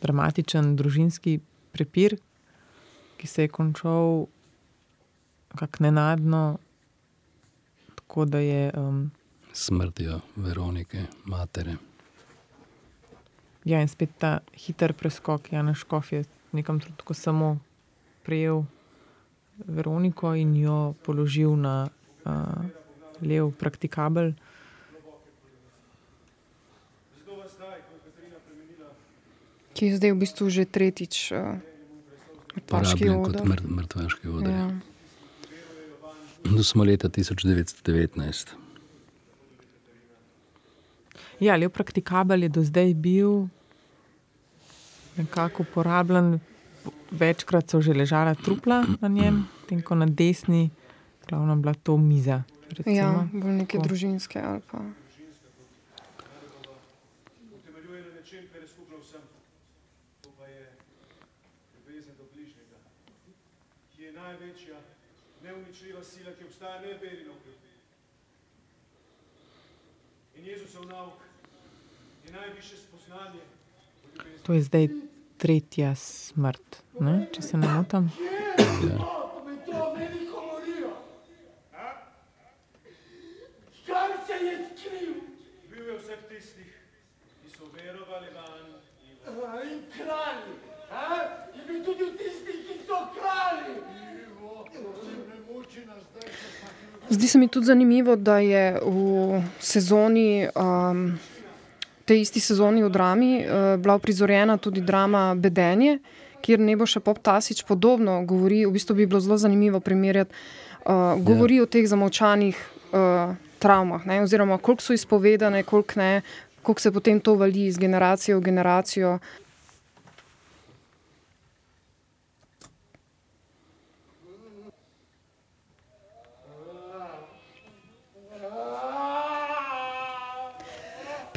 dramatičen 0.02 0.76
družinski 0.78 1.40
prepir, 1.74 2.18
ki 3.18 3.28
se 3.28 3.48
je 3.48 3.54
končal 3.54 4.28
kako 5.58 5.84
nenadno, 5.84 6.60
tako 7.96 8.26
da 8.26 8.40
je. 8.40 8.72
Um, 8.78 9.12
Smrtjo 9.54 10.20
Veronike, 10.36 11.08
matere. 11.26 11.80
Ja, 13.66 13.82
in 13.82 13.90
spet 13.90 14.14
ta 14.22 14.38
hiter 14.54 14.94
preskok, 14.94 15.50
Jan 15.52 15.74
Škof 15.76 16.14
je 16.14 16.22
v 16.24 16.62
nekem 16.62 16.80
trenutku 16.80 17.18
samo 17.18 17.58
prijel 18.24 18.64
Veroniko 19.66 20.36
in 20.38 20.54
jo 20.56 20.94
položil 21.04 21.58
na 21.58 21.90
uh, 22.24 22.86
lev 23.22 23.52
praktikabel. 23.60 24.34
Ki 29.78 29.92
je 29.92 29.98
zdaj 29.98 30.12
v 30.12 30.18
bistvu 30.18 30.50
že 30.50 30.66
tretjič 30.66 31.32
uh, 31.38 31.58
paški 32.66 33.06
Porabljen 33.06 33.24
kot 33.24 33.42
mr 33.46 33.62
mrtvaški 33.62 34.26
odr. 34.28 34.50
Ja. 34.50 34.70
To 36.48 36.64
smo 36.64 36.84
leta 36.88 37.10
1919. 37.10 38.56
Ja, 41.40 41.54
lev 41.54 41.70
praktikabel 41.70 42.48
je 42.48 42.50
do 42.50 42.64
zdaj 42.66 42.94
bil 42.98 43.46
nekako 45.18 45.64
uporabljen, 45.64 46.40
po- 46.84 46.94
večkrat 47.12 47.70
so 47.70 47.82
že 47.82 47.94
ležala 47.94 48.34
trupla 48.36 48.86
na 49.02 49.08
njem, 49.08 49.46
tem 49.70 49.82
ko 49.82 49.96
na 49.96 50.06
desni, 50.06 50.70
glavno 51.30 51.56
bila 51.56 51.74
to 51.74 51.98
miza. 51.98 52.44
Recimo. 52.70 52.96
Ja, 52.96 53.28
bolj 53.34 53.52
neke 53.64 53.78
Tako. 53.78 53.88
družinske 53.88 54.42
ali 54.44 54.62
pa. 54.72 54.84
Na 64.18 64.24
največja, 64.28 64.76
neuničljiva 65.44 66.04
sila, 66.04 66.32
ki 66.36 66.46
obstaja 66.46 66.80
ne 66.82 66.94
beri 67.00 67.24
navkljub. 67.28 67.56
In 70.36 70.46
Jezusov 70.46 70.86
nauk 70.90 71.22
je 72.26 72.34
najvišje 72.34 72.78
spoznanje. 72.78 73.42
To 74.44 74.54
je 74.54 74.62
zdaj 74.62 74.88
tretja 75.38 75.96
smrt, 75.96 76.82
ne? 77.00 77.28
če 77.32 77.42
se 77.42 77.58
ne 77.58 77.68
motim. 77.68 78.10
Pa 78.58 78.66
mi 79.46 79.56
to 79.66 79.94
meni 79.96 80.26
govorijo. 80.32 80.92
Se 84.38 84.46
je 84.46 84.58
skril? 84.78 85.14
Bil 85.70 85.86
je 85.90 85.98
vseh 85.98 86.22
tistih, 86.30 86.74
ki 87.42 87.50
so 87.50 87.66
verovali 87.74 88.28
vanj 88.38 88.70
A, 89.28 89.64
In 89.66 89.82
kralji. 89.98 90.54
A? 90.94 91.06
Je 91.58 91.62
bil 91.68 91.80
tudi 91.86 92.04
v 92.06 92.14
tistih, 92.18 92.60
ki 92.68 92.76
so 92.86 93.00
kralji. 93.18 93.82
Ne 95.30 95.38
muči 95.50 95.86
nas 95.90 96.04
zdaj, 96.12 96.30
Zdi 97.10 97.28
se 97.28 97.38
mi 97.38 97.48
tudi 97.48 97.66
zanimivo, 97.66 98.16
da 98.16 98.38
je 98.40 98.80
v 98.86 99.42
sezoni, 99.60 100.48
um, 100.54 101.18
tej 102.06 102.22
isti 102.22 102.40
sezoni 102.40 102.84
v 102.84 102.90
drami, 102.90 103.42
uh, 103.42 103.82
bila 103.82 103.96
uprizorjena 103.96 104.58
tudi 104.58 104.82
drama 104.82 105.34
Bedenje, 105.36 105.98
kjer 106.42 106.60
Neboša 106.60 107.00
Poptasič 107.00 107.64
podobno 107.64 108.22
govori. 108.26 108.66
V 108.66 108.72
bistvu 108.72 108.96
bi 108.96 109.10
bilo 109.10 109.20
zelo 109.20 109.38
zanimivo 109.38 109.80
primerjati, 109.80 110.34
uh, 110.86 111.18
govori 111.24 111.62
o 111.62 111.66
teh 111.66 111.88
zamovčanih 111.88 112.56
uh, 112.94 113.47
travmah, 113.60 114.06
ne, 114.06 114.22
oziroma 114.22 114.58
koliko 114.58 114.84
so 114.84 114.94
izpovedane, 114.94 115.64
koliko 115.64 116.00
ne, 116.00 116.22
koliko 116.62 116.82
se 116.82 116.92
potem 116.92 117.20
to 117.20 117.36
vali 117.36 117.66
iz 117.66 117.78
generacije 117.78 118.36
v 118.36 118.42
generacijo. 118.42 119.20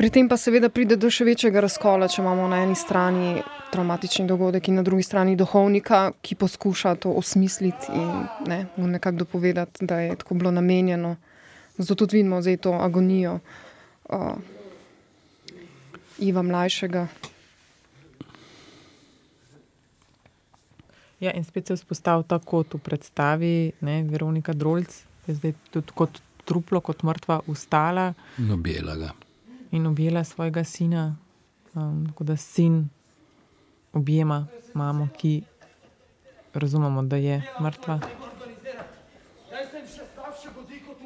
Pri 0.01 0.09
tem 0.09 0.29
pa 0.33 0.37
seveda 0.41 0.71
pride 0.73 0.97
do 0.97 1.11
še 1.13 1.27
večjega 1.29 1.61
razkola, 1.61 2.07
če 2.09 2.23
imamo 2.23 2.47
na 2.49 2.63
eni 2.65 2.73
strani 2.73 3.43
traumatični 3.69 4.25
dogodek 4.25 4.71
in 4.73 4.79
na 4.81 4.83
drugi 4.83 5.05
strani 5.05 5.35
duhovnika, 5.37 5.99
ki 6.25 6.39
poskuša 6.41 6.95
to 7.05 7.13
osmisliti 7.21 7.93
in 7.93 8.23
ne, 8.49 8.63
mu 8.81 8.89
nekako 8.89 9.27
dopovedati, 9.27 9.85
da 9.85 9.99
je 10.01 10.15
tako 10.17 10.39
bilo 10.41 10.55
namenjeno. 10.57 11.19
Zato 11.81 11.95
tudi 11.97 12.17
vidimo 12.17 12.43
zdaj 12.43 12.57
to 12.59 12.73
agonijo 12.75 13.39
uh, 14.07 14.37
Iva 16.21 16.43
mlajšega. 16.43 17.07
Ja, 21.21 21.33
in 21.33 21.45
spet 21.45 21.67
se 21.67 21.75
vzpostavlja 21.75 22.23
ta 22.25 22.39
kot 22.39 22.75
v 22.75 22.81
predstavi, 22.81 23.53
ne, 23.81 24.03
Veronika 24.05 24.53
Drolc 24.53 24.89
je 25.27 25.35
zdaj 25.35 25.53
tudi 25.71 25.93
kot 25.95 26.17
truplo, 26.45 26.81
kot 26.81 27.03
mrtva 27.03 27.41
ustala 27.47 28.13
No, 28.39 28.57
belega. 28.57 29.13
in 29.71 29.87
objela 29.87 30.25
svojega 30.25 30.65
sina. 30.65 31.17
Um, 31.73 32.07
tako 32.07 32.25
da 32.25 32.37
sin 32.37 32.89
objema 33.93 34.45
mamo, 34.75 35.09
ki 35.15 35.43
razumemo, 36.55 37.03
da 37.03 37.17
je 37.17 37.43
mrtva. 37.61 38.01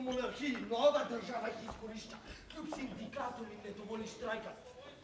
монархии 0.05 0.57
нова 0.71 1.05
држава 1.11 1.51
ќе 1.51 1.69
искориста. 1.69 2.17
Клуб 2.53 2.75
синдикатори 2.77 3.59
не 3.65 3.71
доволи 3.79 4.09
штрајка. 4.15 4.53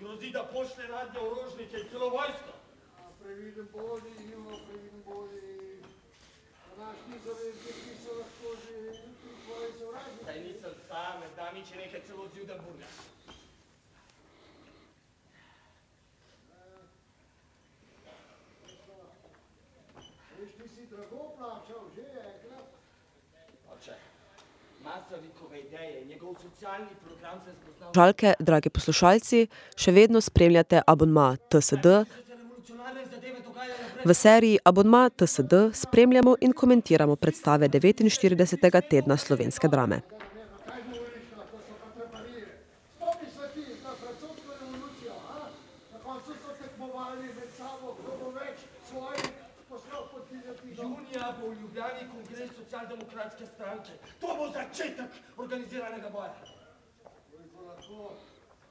Грози 0.01 0.33
да 0.33 0.45
пошле 0.53 0.89
радија 0.89 1.25
оружника 1.31 1.77
и 1.81 1.89
цела 1.93 2.11
војска. 2.17 2.53
А 2.99 3.09
превиден 3.23 3.69
боди, 3.73 4.13
има 4.33 4.59
превиден 4.67 5.03
боди. 5.07 5.83
Нашни 6.79 7.19
завезки 7.25 7.73
писала 7.85 8.25
кожи, 8.41 8.77
твои 9.45 9.73
се 9.79 9.87
вражи. 9.87 10.21
Тај 10.29 10.39
нисам 10.47 10.77
саме, 10.89 11.33
дамиче 11.37 11.77
нека 11.77 12.01
цело 12.07 12.29
дзјуда 12.35 12.61
бурга. 12.63 12.89
Žalke, 27.95 28.35
dragi 28.39 28.70
poslušalci, 28.70 29.47
še 29.76 29.93
vedno 29.97 30.20
spremljate 30.20 30.83
abonma 30.87 31.33
TSD. 31.49 32.05
V 34.05 34.14
seriji 34.14 34.59
Abonma 34.64 35.11
TSD 35.11 35.53
spremljamo 35.74 36.37
in 36.41 36.53
komentiramo 36.53 37.16
predstave 37.16 37.68
49. 37.68 38.81
tedna 38.89 39.16
slovenske 39.16 39.68
drame. 39.68 40.01
Junija 50.76 51.35
bo 51.41 51.49
v 51.49 51.61
Ljubljani 51.61 52.09
kongres 52.12 52.51
socialdemokratske 52.57 53.47
stranke. 53.47 53.93
To 54.20 54.37
bo 54.39 54.49
začetek 54.53 55.11
organiziranega 55.43 56.09
boja. 56.11 56.34
Koliko 57.30 57.59
lahko 57.68 58.12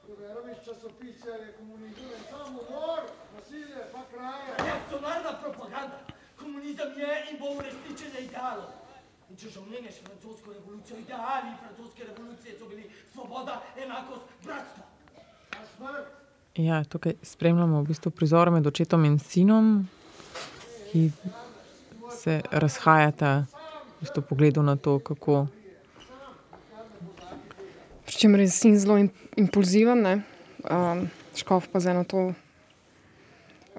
preveroviš 0.05 0.57
časopise, 0.65 1.29
je 1.29 1.53
komunizem 1.59 2.09
en 2.17 2.23
sam 2.29 2.57
umor, 2.63 3.01
nasilje, 3.35 3.81
pa 3.93 4.01
kraje. 4.11 4.49
Reakcionarna 4.57 5.31
propaganda. 5.43 5.99
Komunizem 6.39 6.89
je 7.03 7.11
in 7.31 7.39
bo 7.39 7.47
uresničenje 7.57 8.19
idealov. 8.27 8.69
In 9.29 9.37
če 9.37 9.49
že 9.49 9.59
omenjaš 9.59 9.97
francosko 10.05 10.53
revolucijo, 10.53 10.97
ideali 10.97 11.51
francoske 11.61 12.03
revolucije 12.03 12.55
so 12.59 12.65
bili 12.69 12.89
svoboda, 13.13 13.61
enakost, 13.77 14.25
bratstvo. 14.43 14.83
Ja, 16.55 16.83
tukaj 16.83 17.13
spremljamo 17.23 17.81
v 17.81 17.87
bistvu 17.87 18.11
prizor 18.11 18.51
med 18.51 18.67
očetom 18.67 19.05
in 19.05 19.19
sinom, 19.19 19.87
ki 20.91 21.11
se 22.17 22.41
razhajata 22.51 23.45
v 23.45 24.01
bistvu 24.01 24.21
pogledu 24.29 24.63
na 24.63 24.75
to, 24.75 24.99
kako 24.99 25.47
Pričemer 28.19 28.39
je 28.39 28.49
sin 28.49 28.79
zelo 28.79 28.97
im- 28.97 29.09
impulziven, 29.37 30.01
ne? 30.01 30.21
um, 30.67 31.07
škof 31.35 31.67
pa 31.71 31.79
z 31.79 31.87
eno 31.87 32.03
to 32.03 32.33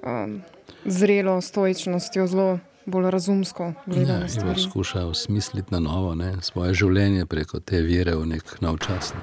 um, 0.01 0.41
zrelo 0.85 1.41
stoičnostjo, 1.41 2.27
zelo 2.27 2.59
bolj 2.85 3.11
razumsko 3.11 3.73
gleda 3.85 4.13
Ja, 4.13 4.55
skuša 4.57 5.05
osmisliti 5.05 5.67
na 5.71 5.79
novo 5.79 6.15
ne, 6.15 6.41
svoje 6.41 6.73
življenje 6.73 7.25
preko 7.25 7.59
te 7.59 7.81
vere 7.81 8.15
v 8.15 8.25
nek 8.25 8.61
nov 8.61 8.77
čas. 8.81 9.13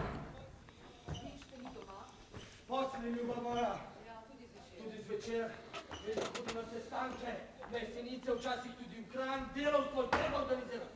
Kranj, 9.11 9.43
delovstvo 9.55 10.03
je 10.03 10.09
treba 10.11 10.37
organizirati. 10.39 10.95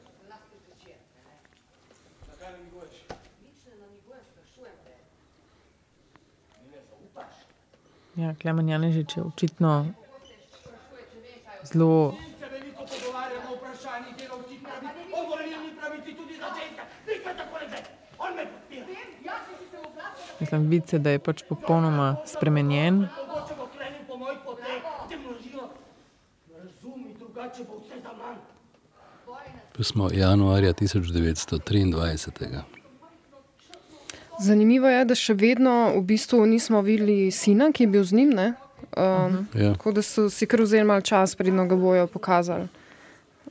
Zakaj 2.31 2.53
namiguješ? 2.53 2.95
Mi 3.03 3.07
ne 3.07 3.11
zaupaš? 3.11 3.12
Ja, 8.17 8.35
Klemen 8.35 8.69
Janežič 8.69 9.17
je 9.17 9.23
očitno 9.23 9.87
zelo. 11.63 12.15
Mislim, 20.41 20.69
vidi 20.69 20.89
se, 20.89 20.99
da 20.99 21.11
je 21.11 21.19
pač 21.19 21.43
popolnoma 21.49 22.17
spremenjen. 22.27 23.07
Tu 29.73 29.85
smo 29.85 30.09
januarja 30.13 30.73
1923. 30.73 32.82
Zanimivo 34.43 34.89
je, 34.89 35.05
da 35.05 35.15
še 35.15 35.35
vedno 35.35 35.93
v 35.95 36.03
bistvu 36.05 36.47
nismo 36.47 36.81
videli 36.83 37.31
sina, 37.31 37.71
ki 37.71 37.85
je 37.85 37.89
bil 37.89 38.05
z 38.05 38.13
njim. 38.13 38.31
Ne? 38.31 38.53
Um, 38.93 39.49
Ja. 39.55 39.73
Tako 39.73 39.93
da 39.93 40.03
so 40.03 40.31
si 40.31 40.47
kar 40.47 40.61
vzeli 40.61 40.85
malo 40.85 41.01
čas, 41.01 41.35
predno 41.35 41.67
ga 41.67 41.77
bojo 41.77 42.07
pokazali. 42.07 42.69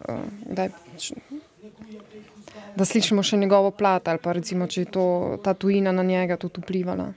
Uh, 0.02 0.16
da, 0.46 0.64
je 0.64 0.70
pač- 0.72 1.14
da 2.76 2.86
slišimo 2.86 3.24
še 3.24 3.38
njegovo 3.38 3.72
plat, 3.72 4.08
ali 4.08 4.20
pa 4.20 4.32
recimo, 4.32 4.68
če 4.68 4.82
je 4.82 4.86
to, 4.88 5.06
ta 5.44 5.54
tujina 5.54 5.92
na 5.92 6.04
njega 6.04 6.38
tudi 6.38 6.62
vplivala. 6.62 7.14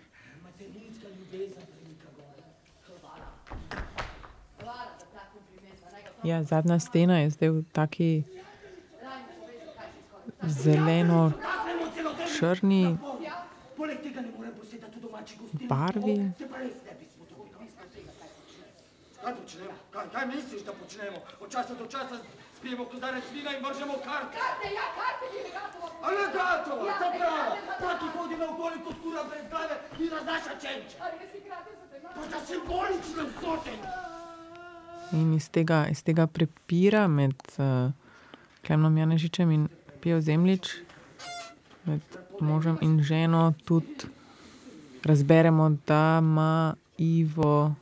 Ja, 6.24 6.42
zadnja 6.42 6.78
stena 6.80 7.18
je 7.20 7.30
zdaj 7.30 7.50
v 7.50 7.64
taki 7.72 8.24
zeleno-črni 10.42 12.96
barvi. 15.68 16.16
Se 16.38 16.48
pa 16.48 16.58
res 16.62 16.78
ne 16.86 16.94
bi 16.98 17.06
smel 17.10 17.24
Kaj 19.24 19.34
počnemo? 19.40 19.74
Kaj, 19.90 20.06
kaj 20.12 20.26
misliš, 20.26 20.62
da 20.68 20.72
počnemo? 20.72 21.18
Od 21.40 21.52
časa 21.52 21.74
do 21.74 21.86
časa 21.86 22.16
spijemo 22.58 22.84
kozarec 22.84 23.24
vina 23.32 23.50
in 23.56 23.64
vržemo 23.64 23.94
karte. 24.04 24.36
Karte, 24.40 24.68
ja, 24.78 24.86
karte, 24.98 25.24
ti 25.32 25.38
regatova. 25.48 25.88
Alegatova, 26.08 26.84
ta 27.00 27.08
prava. 27.18 27.56
Ta, 27.80 27.92
ki 28.00 28.08
hodi 28.16 28.36
naokoli 28.36 28.82
kot 28.84 28.96
kura 29.02 29.24
brez 29.30 29.46
glave 29.50 29.76
in 29.98 30.10
raznaša 30.12 30.54
čenče. 30.62 30.96
Ali 31.00 31.14
res 31.22 31.34
igrate 31.40 31.70
za 31.80 31.86
te 31.90 31.96
To 32.14 32.20
je 32.36 32.44
simbolične 32.50 33.22
vsote. 33.30 33.72
In 35.12 35.34
iz 35.34 35.48
tega, 35.50 35.86
iz 35.90 36.02
tega 36.04 36.26
prepira 36.26 37.06
med 37.08 37.40
uh, 37.56 37.92
Klemnom 38.66 38.96
Janežičem 38.98 39.50
in 39.50 39.68
Pijo 40.00 40.20
Zemljič, 40.20 40.74
med 41.84 42.23
možem 42.40 42.78
in 42.80 43.02
ženo, 43.02 43.52
tudi 43.64 44.06
razberemo, 45.04 45.76
da 45.86 46.18
ima 46.22 46.74
Ivo, 46.98 47.74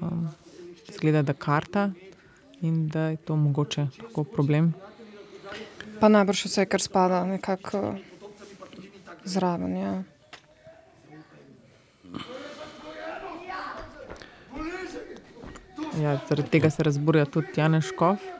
um, 0.00 0.28
zgleda, 0.92 1.22
da 1.22 1.32
karta 1.32 1.90
in 2.60 2.88
da 2.88 3.00
je 3.00 3.16
to 3.16 3.36
mogoče 3.36 3.86
lahko 4.02 4.24
problem. 4.24 4.74
Pa 6.00 6.08
najbrž 6.08 6.44
vse, 6.44 6.64
kar 6.66 6.80
spada 6.80 7.24
nekako 7.24 7.94
zraven. 9.24 9.76
Ja. 9.76 10.02
Ja, 16.00 16.18
zaradi 16.28 16.48
tega 16.50 16.70
se 16.70 16.82
razburja 16.82 17.24
tudi 17.24 17.46
Janez 17.56 17.84
Škof. 17.84 18.39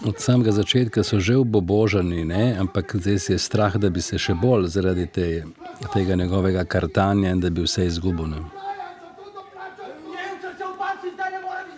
Od 0.00 0.16
samega 0.16 0.52
začetka 0.52 1.04
so 1.04 1.20
že 1.20 1.36
obobožani, 1.36 2.24
ne? 2.24 2.56
ampak 2.60 2.96
zdaj 2.96 3.18
si 3.18 3.32
je 3.32 3.38
strah, 3.38 3.76
da 3.76 3.90
bi 3.90 4.00
se 4.00 4.18
še 4.18 4.34
bolj 4.34 4.70
zaradi 4.72 5.06
te, 5.06 5.44
tega 5.92 6.16
njegovega 6.16 6.64
kartanja 6.64 7.30
in 7.36 7.40
da 7.40 7.50
bi 7.50 7.62
vse 7.68 7.84
izgubil. 7.86 8.26
Ne? 8.32 8.40
Se. 8.40 8.60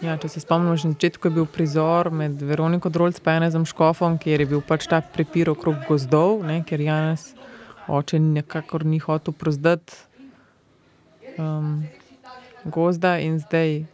Ja, 0.02 0.16
če 0.18 0.28
se 0.28 0.40
spomnimo, 0.42 0.74
na 0.74 0.82
začetku 0.82 1.28
je 1.28 1.34
bil 1.36 1.44
prizor 1.46 2.08
med 2.10 2.40
Veroniko 2.42 2.90
Drolc 2.90 3.20
in 3.22 3.36
Janezom 3.36 3.64
Škofom, 3.70 4.16
kjer 4.18 4.42
je 4.42 4.46
bil 4.50 4.62
pač 4.66 4.88
ta 4.90 4.98
prepir 4.98 5.50
okrog 5.52 5.76
gozdov, 5.86 6.42
ne, 6.42 6.64
ker 6.66 6.82
Janez 6.82 7.28
oče 7.86 8.18
nekako 8.18 8.80
ni 8.82 8.98
hotel 8.98 9.34
prozdati 9.34 9.94
um, 11.38 11.86
gozda 12.64 13.18
in 13.22 13.38
zdaj 13.38 13.84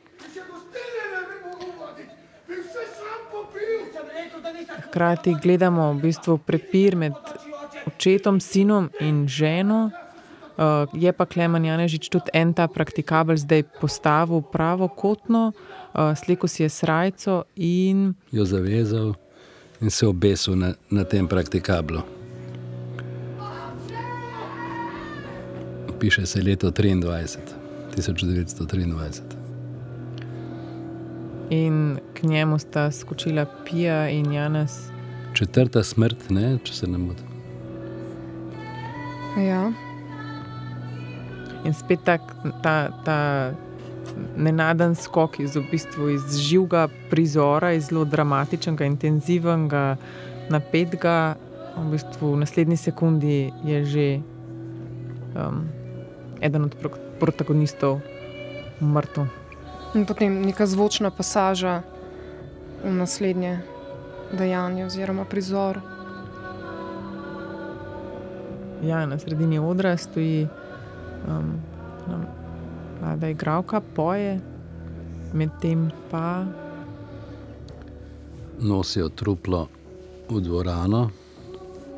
Sem 3.92 4.08
rekel, 4.16 4.40
da 4.40 4.52
nisem 4.52 4.88
hkrati 4.99 5.36
gledamo 5.42 5.92
v 5.92 6.01
bistvu 6.03 6.38
prepir 6.42 6.96
med 6.96 7.14
očetom, 7.86 8.40
sinom 8.40 8.90
in 9.01 9.28
ženo. 9.28 9.90
Uh, 10.59 10.90
je 10.90 11.12
pa 11.14 11.22
Klemen 11.22 11.64
Janežič 11.64 12.09
tudi 12.11 12.34
en 12.34 12.51
ta 12.51 12.66
praktikabel 12.66 13.38
zdaj 13.38 13.62
postavil 13.78 14.42
pravokotno, 14.42 15.53
uh, 15.55 16.18
sliko 16.18 16.51
si 16.51 16.66
je 16.66 16.68
srajco 16.68 17.44
in 17.55 18.14
Jo 18.34 18.42
zavezal 18.44 19.14
in 19.80 19.90
se 19.90 20.07
obesil 20.07 20.59
na, 20.59 20.74
na 20.90 21.05
tem 21.05 21.28
praktikablu. 21.28 22.03
Piše 25.99 26.26
se 26.26 26.42
leto 26.42 26.70
23, 26.70 27.38
1923. 27.94 29.27
In 31.51 31.99
k 32.14 32.22
njemu 32.22 32.59
sta 32.59 32.90
skočila 32.90 33.46
Pija 33.64 34.09
in 34.09 34.32
Janez. 34.32 34.90
Četrta 35.32 35.82
smrt, 35.82 36.30
ne, 36.30 36.59
če 36.64 36.74
se 36.74 36.86
ne 36.86 36.99
motim. 36.99 37.26
Ja. 39.38 39.72
In 41.64 41.74
spet 41.74 42.05
tak, 42.05 42.20
ta, 42.62 42.90
ta 43.05 43.18
nenaden 44.36 44.94
skok 44.94 45.40
iz, 45.40 45.57
v 45.57 45.64
bistvu 45.70 46.11
iz 46.16 46.38
živega 46.42 46.88
prizora, 47.11 47.72
iz 47.72 47.88
zelo 47.88 48.05
dramatičnega, 48.05 48.84
intenzivnega, 48.84 49.84
napetega, 50.51 51.36
v 51.78 51.90
bistvu 51.94 52.34
v 52.34 52.42
naslednji 52.42 52.76
sekundi 52.76 53.53
je 53.64 53.84
že 53.84 54.07
um, 55.38 55.68
eden 56.40 56.66
od 56.66 56.74
pro 56.74 56.90
protagonistov 57.18 58.01
mrtev. 58.82 59.38
In 59.95 60.05
potem 60.07 60.43
neka 60.45 60.66
zvočna 60.66 61.11
pasaža 61.11 61.82
v 62.84 62.93
naslednje 62.93 63.61
dejanje 64.32 64.86
oziroma 64.86 65.24
prizor. 65.24 65.80
Ja, 68.82 69.07
na 69.07 69.18
sredini 69.18 69.59
odra 69.59 69.97
stoji 69.97 70.47
um, 71.28 71.59
nam 72.07 72.26
mlada 73.01 73.28
igralka, 73.28 73.80
poje, 73.80 74.41
medtem 75.32 75.91
pa 76.11 76.45
Nosijo 78.59 79.09
truplo 79.09 79.68
v 80.30 80.41
dvorano, 80.41 81.11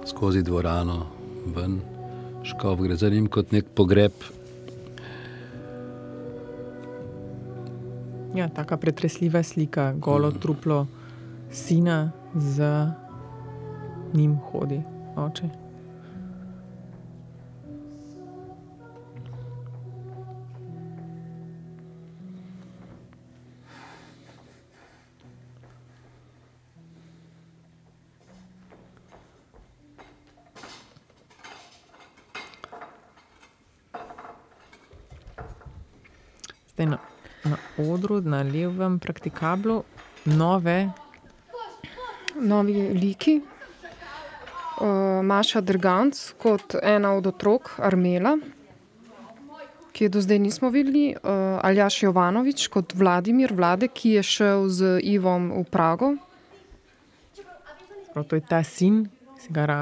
skozi 0.04 0.42
dvorano, 0.42 1.06
ven, 1.56 1.80
škov 2.44 2.82
gre 2.84 2.96
za 2.96 3.08
njim 3.08 3.28
kot 3.28 3.52
nek 3.52 3.64
pogreb. 3.74 4.12
Ja, 8.34 8.48
taka 8.48 8.76
pretresljiva 8.76 9.42
slika, 9.42 9.92
golo 9.92 10.30
mm. 10.30 10.40
truplo 10.40 10.86
sina, 11.52 12.10
za 12.34 12.92
njim 14.14 14.36
hodi 14.36 14.82
oče. 15.16 15.48
Zdaj, 36.74 36.86
no, 36.86 37.09
na 37.44 37.56
odru, 37.78 38.20
na 38.22 38.42
levem 38.44 38.98
praktikablu, 38.98 39.82
nove, 40.26 40.90
Novi 42.36 42.72
liki. 42.94 43.40
Uh, 44.76 44.86
Maša 45.22 45.60
Drganc 45.60 46.16
kot 46.34 46.74
ena 46.82 47.12
od 47.12 47.26
otrok 47.26 47.74
Armela, 47.78 48.38
ki 49.92 50.04
je 50.04 50.08
do 50.08 50.20
zdaj 50.20 50.38
nismo 50.38 50.70
videli, 50.70 51.10
uh, 51.12 51.30
Aljaš 51.60 52.02
Jovanovič 52.02 52.68
kot 52.68 52.94
Vladimir 52.94 53.52
Vlade, 53.52 53.88
ki 53.88 54.10
je 54.10 54.22
šel 54.24 54.68
z 54.70 54.80
Ivom 55.04 55.50
v 55.52 55.64
Prago. 55.66 56.14
prav 58.10 58.24
to 58.24 58.36
je 58.36 58.42
ta 58.42 58.62
sin, 58.62 59.04
ki 59.38 59.50
ga 59.50 59.66
ra, 59.66 59.80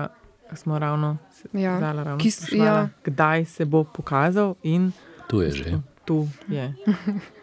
smo 0.52 0.78
ravno 0.78 1.16
Ja, 1.52 1.76
zdajle 1.76 2.04
ravno 2.04 2.18
ki 2.18 2.28
s- 2.28 2.36
spraševala, 2.38 2.78
ja. 2.80 2.88
kdaj 3.04 3.44
se 3.46 3.64
bo 3.64 3.84
pokazal 3.86 4.54
in 4.64 4.90
Tu 5.28 5.40
je 5.40 5.50
že. 5.52 5.78
tu 6.04 6.18
je. 6.48 6.74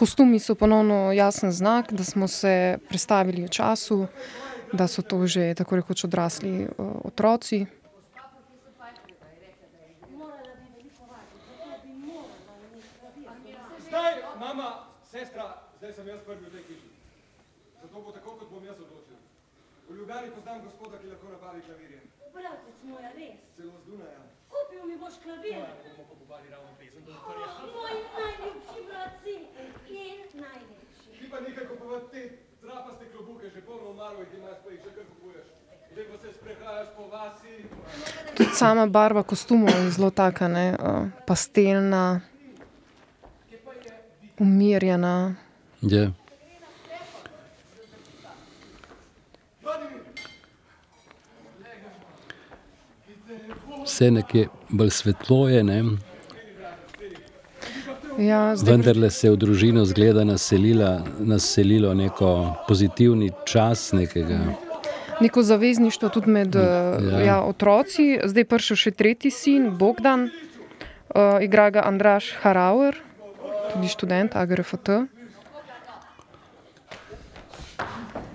Kostumi 0.00 0.38
so 0.38 0.54
ponovno 0.54 1.12
jasen 1.12 1.52
znak, 1.52 1.92
da 1.92 2.04
smo 2.04 2.28
se 2.28 2.78
prestavili 2.88 3.44
v 3.44 3.48
času, 3.48 4.06
da 4.72 4.86
so 4.88 5.02
to 5.02 5.26
že 5.26 5.54
tako 5.54 5.76
rekoč 5.76 6.04
odrasli 6.04 6.64
uh, 6.64 6.86
otroci. 7.04 7.66
Zdaj, 13.88 14.14
mama, 14.40 14.88
sestra, 15.04 15.68
zdaj 15.78 15.92
sem 15.92 16.08
jaz 16.08 16.20
prvi 16.24 16.48
v 16.48 16.50
tej 16.50 16.62
hiši. 16.62 16.90
Zato 17.82 18.00
bo 18.00 18.12
tako, 18.12 18.30
kot 18.40 18.48
bom 18.50 18.64
jaz 18.64 18.80
odločil. 18.80 19.20
V 19.88 19.96
Ljubljani 19.96 20.30
poznam 20.32 20.64
gospoda, 20.64 20.96
ki 20.96 21.12
lahko 21.12 21.28
nabavi 21.28 21.60
klavirje. 21.60 22.00
Bratec 22.32 22.78
moj, 22.88 23.04
res? 23.16 23.36
Celo 23.56 23.76
z 23.84 23.84
Dunaja. 23.90 24.20
Kupil 24.50 24.82
mi 24.88 24.96
boš 24.96 25.14
klavir. 25.22 25.60
Oh, 25.60 26.10
moj 27.74 27.96
najljubši 28.16 28.80
brat 28.88 29.14
si 29.22 29.34
in 29.90 30.18
najlepši. 30.40 31.10
Ti 31.18 31.30
pa 31.30 31.40
nekaj 31.40 31.66
kupovati 31.68 32.06
te 32.10 32.22
trapaste 32.60 33.04
klobuke, 33.12 33.50
že 33.50 33.60
polno 33.66 33.90
omaro 33.90 33.90
jih 33.90 33.90
imaš, 33.90 33.90
pa 33.90 33.90
jih 33.90 33.90
še 33.90 33.90
kar 33.90 33.90
kupuješ. 33.90 33.90
Zdaj 33.90 33.90
pa 33.90 33.90
se 33.90 33.90
sprehajaš 33.90 33.90
po 33.90 33.92
vasi. 33.92 33.99
Tudi 38.36 38.50
sama 38.54 38.86
barva 38.86 39.22
kostumov 39.22 39.68
je 39.68 39.90
zelo 39.90 40.10
taka, 40.10 40.48
ne, 40.48 40.76
uh, 40.80 41.08
pastelna, 41.26 42.20
umirjena. 44.38 45.34
Je. 45.80 46.12
Vse 53.84 54.10
nekje 54.10 54.48
bolj 54.68 54.90
svetlo 54.90 55.48
je, 55.48 55.64
ne? 55.64 55.82
Ja, 58.20 58.56
zdaj, 58.56 58.72
vendarle 58.72 59.10
se 59.10 59.26
je 59.26 59.30
v 59.32 59.36
družino 59.40 59.84
zgleda 59.88 60.24
naselila, 60.28 61.00
naselilo 61.18 61.94
neko 61.94 62.54
pozitivni 62.68 63.30
čas 63.48 63.92
nekega. 63.92 64.38
neko 65.20 65.42
zavezništvo 65.42 66.08
tudi 66.08 66.30
med 66.30 66.54
Ja. 66.54 67.00
ja. 67.00 67.20
Ja, 67.24 67.42
otroci. 67.42 68.20
Zdaj 68.24 68.40
je 68.40 68.44
prišel 68.44 68.76
še 68.76 68.90
tretji 68.90 69.30
sin, 69.30 69.70
Bogdan, 69.78 70.28
uh, 70.28 71.40
igra 71.40 71.70
ga 71.70 71.84
Andraš 71.88 72.34
Harauer, 72.42 72.96
tudi 73.72 73.88
študent 73.88 74.36
AGRFT. 74.36 74.88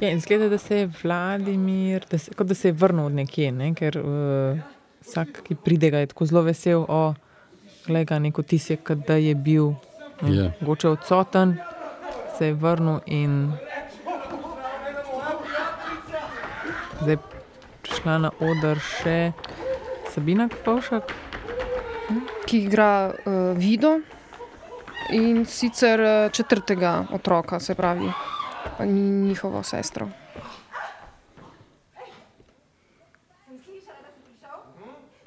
Ja, 0.02 0.10
in 0.10 0.20
zgleda, 0.20 0.50
da 0.50 0.58
se 0.58 0.78
je 0.78 0.90
Vladimir, 1.04 2.06
da 2.12 2.18
se, 2.18 2.34
kot 2.34 2.48
da 2.48 2.56
se 2.56 2.68
je 2.68 2.74
vrnil 2.74 3.06
od 3.06 3.14
nekje, 3.22 3.52
ne? 3.52 3.70
ker 3.78 4.02
uh, 4.02 4.58
vsak, 5.06 5.44
ki 5.46 5.56
pride, 5.56 5.94
ga 5.94 6.02
je 6.04 6.10
tako 6.12 6.26
zelo 6.26 6.42
vesel, 6.42 6.86
o, 6.90 7.14
glej 7.88 8.06
ga, 8.06 8.20
neko 8.20 8.42
tisje, 8.42 8.78
da 9.08 9.14
je 9.16 9.36
bil 9.36 9.74
ne, 10.22 10.36
Ja. 10.36 10.52
mogoče 10.62 10.90
odsoten, 10.90 11.58
se 12.38 12.46
je 12.48 12.54
vrnil 12.54 13.00
in 13.06 13.52
zdaj 17.02 17.18
prišla 17.82 18.18
na 18.18 18.32
oder 18.40 18.80
še 18.80 19.32
Sabina 20.14 20.50
Kopovšek. 20.50 21.04
ki 22.46 22.58
igra 22.64 23.10
uh, 23.10 23.58
Vido 23.58 24.00
in 25.12 25.46
sicer 25.46 26.00
uh, 26.00 26.32
četrtega 26.32 27.06
otroka, 27.14 27.60
se 27.60 27.76
pravi 27.76 28.12
njihovo 28.86 29.64
sestro. 29.64 30.08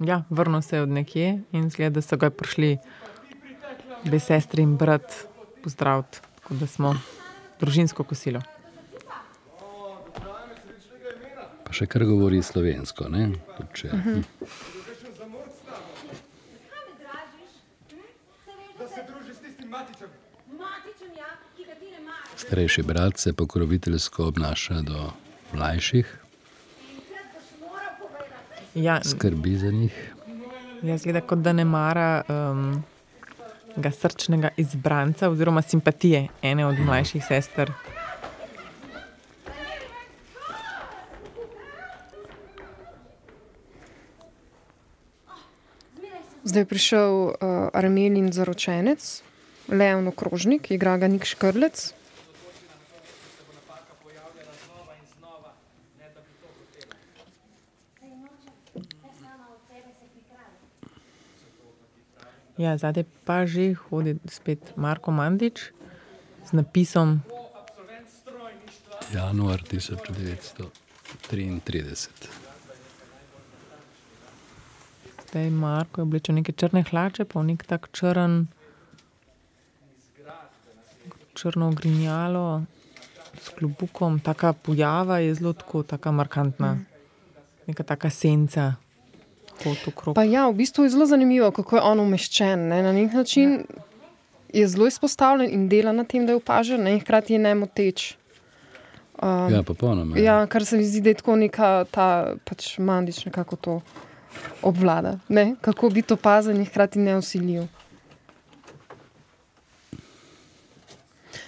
Ja, 0.00 0.22
vrnil 0.30 0.62
se 0.62 0.76
je 0.76 0.82
od 0.82 0.88
nekje 0.88 1.42
in 1.52 1.70
zgleda, 1.70 1.94
da 1.94 2.02
so 2.02 2.16
ga 2.16 2.30
prišli 2.30 2.78
dve 4.04 4.20
sestri 4.20 4.62
in 4.62 4.76
brat 4.76 5.26
pozdraviti, 5.62 6.18
tako 6.34 6.54
da 6.54 6.66
smo 6.66 6.94
družinsko 7.60 8.04
kosilo. 8.04 8.40
Pa 11.64 11.74
še 11.74 11.86
kar 11.90 12.04
govori 12.06 12.38
slovensko. 12.42 13.08
Ne? 13.10 13.32
Tudi 13.56 13.82
Če, 13.82 13.88
hm. 13.88 14.22
S 19.28 19.40
tistim 19.42 19.68
matičem. 19.68 20.14
Matičen, 20.58 21.12
ja. 21.18 21.34
Starejši 22.36 22.82
brat 22.82 23.18
se 23.18 23.32
pokroviteljsko 23.32 24.30
obnaša 24.30 24.80
do 24.86 25.10
mlajših, 25.52 26.27
Ja, 28.74 29.00
skrbi 29.04 29.56
za 29.56 29.70
njih. 29.70 30.14
jaz 30.82 31.02
gleda, 31.02 31.20
kot 31.20 31.38
da 31.38 31.52
ne 31.52 31.64
mara 31.64 32.22
um, 32.28 32.84
ga 33.76 33.90
srčnega 33.90 34.48
izbranca 34.56 35.30
oziroma 35.30 35.62
simpatije 35.62 36.28
ene 36.42 36.66
od 36.66 36.78
mlajših 36.78 37.24
sester. 37.24 37.72
Zdaj 46.44 46.60
je 46.60 46.66
prišel 46.66 47.12
uh, 47.12 47.34
Armelin 47.72 48.32
zaročenec, 48.32 49.22
Leon 49.68 50.08
Okrožnik, 50.08 50.70
igra 50.70 50.96
ga 50.96 51.08
Nik 51.08 51.24
Škrlec. 51.24 51.97
Ja, 62.58 62.74
zadaj 62.74 63.06
pa 63.22 63.46
že 63.46 63.78
hodi 63.86 64.18
spet 64.26 64.74
Marko 64.74 65.14
Mandič 65.14 65.70
z 66.42 66.50
napisom 66.58 67.22
Januar 69.14 69.62
1933. 69.62 70.74
Zdaj 75.30 75.50
Marko 75.54 76.00
je 76.00 76.02
oblečen 76.02 76.34
neke 76.34 76.52
črne 76.52 76.82
hlače, 76.82 77.24
pa 77.30 77.38
v 77.38 77.44
nek 77.54 77.62
tak 77.62 77.94
črn, 77.94 78.50
črno 81.38 81.68
ogrinjalo 81.70 82.66
s 83.38 83.54
klobukom. 83.54 84.18
Taka 84.18 84.50
pojava 84.52 85.22
je 85.22 85.34
zelo 85.38 85.54
tako, 85.54 85.86
taka 85.86 86.10
markantna, 86.10 86.82
neka 87.70 87.86
taka 87.86 88.10
senca. 88.10 88.87
Hod 89.64 89.88
okrog. 89.88 90.14
Pa 90.14 90.24
ja, 90.24 90.48
v 90.48 90.54
bistvu 90.54 90.84
je 90.84 90.90
zelo 90.94 91.06
zanimivo, 91.06 91.50
kako 91.50 91.76
je 91.76 91.82
on 91.82 92.00
umeščen. 92.00 92.68
Ne? 92.68 92.82
Na 92.82 92.92
nek 92.92 93.12
način 93.12 93.64
je 94.52 94.68
zelo 94.68 94.86
izpostavljen 94.86 95.50
in 95.52 95.68
dela 95.68 95.92
na 95.92 96.04
tem, 96.04 96.26
da 96.26 96.32
je 96.32 96.36
opažen, 96.40 96.82
ne? 96.82 96.92
in 96.96 97.00
hkrati 97.00 97.32
je 97.34 97.38
nemoteč. 97.38 98.14
Um, 99.22 99.50
Ja, 99.52 99.62
popolnoma. 99.62 100.18
ja, 100.18 100.46
kar 100.46 100.64
se 100.64 100.76
mi 100.76 100.84
zdi, 100.86 101.00
da 101.00 101.10
je 101.10 101.14
tako 101.18 101.36
neka 101.36 101.84
ta 101.90 102.34
pač 102.44 102.78
mandič 102.78 103.24
nekako 103.26 103.56
to 103.56 103.80
obvlada. 104.62 105.18
Ne? 105.28 105.54
Kako 105.60 105.90
biti 105.90 106.14
opazen 106.14 106.56
in 106.56 106.66
hkrati 106.66 106.98
neusiljiv. 107.02 107.66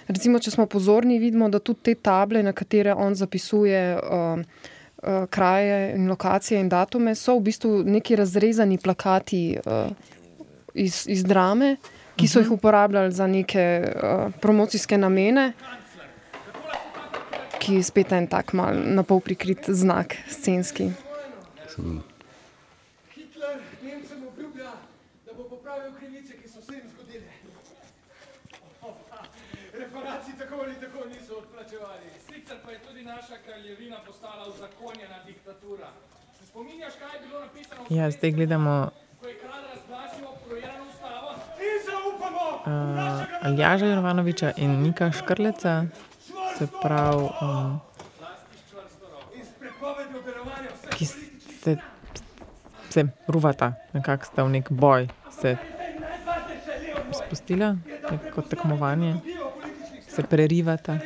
Recimo, 0.07 0.39
če 0.39 0.51
smo 0.51 0.65
pozorni, 0.65 1.19
vidimo, 1.19 1.47
da 1.49 1.59
tudi 1.59 1.79
te 1.87 1.95
table, 1.95 2.43
na 2.43 2.51
katere 2.53 2.93
on 2.93 3.15
zapisuje 3.15 3.79
um, 4.03 4.43
uh, 5.03 5.25
kraje 5.29 5.95
in 5.95 6.09
lokacije 6.09 6.59
in 6.59 6.69
datume, 6.69 7.15
so 7.15 7.35
v 7.35 7.41
bistvu 7.41 7.83
neki 7.83 8.15
razrezani 8.15 8.77
plakati 8.77 9.57
uh, 9.65 9.91
iz, 10.73 11.05
iz 11.07 11.23
drame, 11.23 11.75
ki 12.15 12.27
so 12.27 12.39
jih 12.39 12.51
uporabljali 12.51 13.11
za 13.11 13.27
neke 13.27 13.65
uh, 13.85 14.33
promocijske 14.41 14.97
namene, 14.97 15.53
ki 17.59 17.75
je 17.75 17.83
spet 17.83 18.11
en 18.11 18.27
tak 18.27 18.53
mal 18.53 18.73
na 18.75 19.03
pol 19.03 19.19
prikrit 19.19 19.69
znak 19.69 20.15
scenski. 20.29 20.89
Sem- 21.69 22.01
Hitler 23.13 23.59
Nemcem 23.83 24.23
obljublja, 24.27 24.71
da 25.25 25.33
bo 25.33 25.43
popravil 25.43 25.91
krivice, 25.99 26.33
ki 26.33 26.49
so 26.49 26.61
se 26.61 26.73
jim 26.73 26.89
zgodile. 26.89 27.29
reparacij 29.73 30.33
tako 30.39 30.55
ali 30.63 30.75
tako 30.75 31.05
niso 31.09 31.33
odplačevali. 31.37 32.07
Sicer 32.27 32.57
pa 32.65 32.71
je 32.71 32.79
tudi 32.87 33.03
naša 33.03 33.37
kraljevina 33.45 33.97
postala 34.51 34.67
uzakonjena 34.67 35.15
diktatura. 35.25 35.87
Se 36.39 36.45
spominjaš, 36.45 36.93
kaj 36.99 37.21
je 37.21 37.27
bilo 37.27 37.39
napisano 37.39 37.85
Ja, 37.89 38.11
zdaj 38.11 38.31
gledamo 38.31 38.89
uh, 42.65 43.45
Aljaža 43.45 43.85
Jovanoviča 43.85 44.51
in 44.57 44.81
Nika 44.81 45.11
Škrleca, 45.11 45.85
se 46.57 46.67
pravi, 46.81 47.29
um, 47.41 47.79
ki 50.97 51.05
se, 51.05 51.77
se 52.89 53.05
ruvata, 53.27 53.73
nekako 53.93 54.25
sta 54.25 54.43
v 54.43 54.49
nek 54.49 54.71
boj, 54.71 55.07
se 55.41 55.57
spustila, 57.25 57.75
neko 58.11 58.41
tekmovanje, 58.41 59.15
se 60.07 60.23
prerivata, 60.23 60.99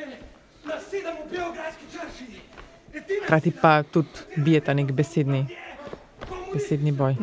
hkrati 3.18 3.52
pa 3.53 3.84
tudi 3.84 4.07
bijeta 4.38 4.73
nek 4.73 4.91
besedni, 4.91 5.45
besedni 6.53 6.91
boj. 6.94 7.15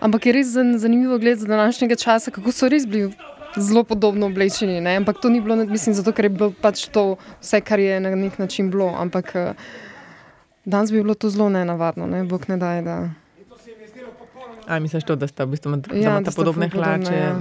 Ampak 0.00 0.26
je 0.26 0.32
res 0.32 0.46
zan- 0.48 0.78
zanimivo 0.78 1.18
gledati 1.18 1.40
z 1.40 1.46
današnjega 1.46 1.94
časa, 1.96 2.30
kako 2.30 2.52
so 2.52 2.68
res 2.68 2.86
bili 2.86 3.12
zelo 3.56 3.84
podobno 3.84 4.26
oblečeni. 4.26 4.80
Ne? 4.80 4.96
Ampak 4.96 5.16
to 5.20 5.28
ni 5.28 5.40
bilo, 5.40 5.56
mislim, 5.58 5.94
zato 5.94 6.12
ker 6.12 6.24
je 6.24 6.28
bilo 6.30 6.52
pač 6.52 6.88
to 6.88 7.04
vse, 7.40 7.60
kar 7.60 7.78
je 7.78 8.00
na 8.00 8.10
nek 8.12 8.38
način 8.38 8.70
bilo. 8.70 8.88
Ampak 8.88 9.30
eh, 9.34 9.52
danes 10.64 10.90
bi 10.90 10.98
bilo 10.98 11.14
to 11.14 11.30
zelo 11.30 11.48
nenavadno, 11.48 12.06
ne? 12.06 12.24
bog 12.24 12.48
ne 12.48 12.56
daj. 12.56 12.82
Da, 12.82 13.10
A 14.64 14.78
misliš 14.78 15.04
to, 15.04 15.16
da 15.16 15.26
sta 15.26 15.44
v 15.44 15.48
bistvu 15.48 15.70
med- 15.70 15.80
da 15.82 15.96
Ja, 15.96 16.20
da 16.20 16.30
podobne 16.30 16.68
hlače, 16.68 17.12
ja. 17.12 17.32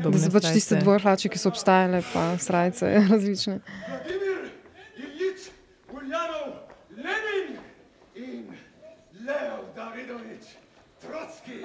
da 0.00 0.18
so 0.18 0.30
pač 0.30 0.48
tiste 0.50 0.76
dvoje 0.76 0.98
hlače, 0.98 1.28
ki 1.28 1.38
so 1.38 1.48
obstajale, 1.48 2.02
pa 2.12 2.38
srajce 2.38 2.88
različne. 3.10 3.58
Leo 9.30 9.64
Davidović 9.76 10.44
Trotski. 11.00 11.62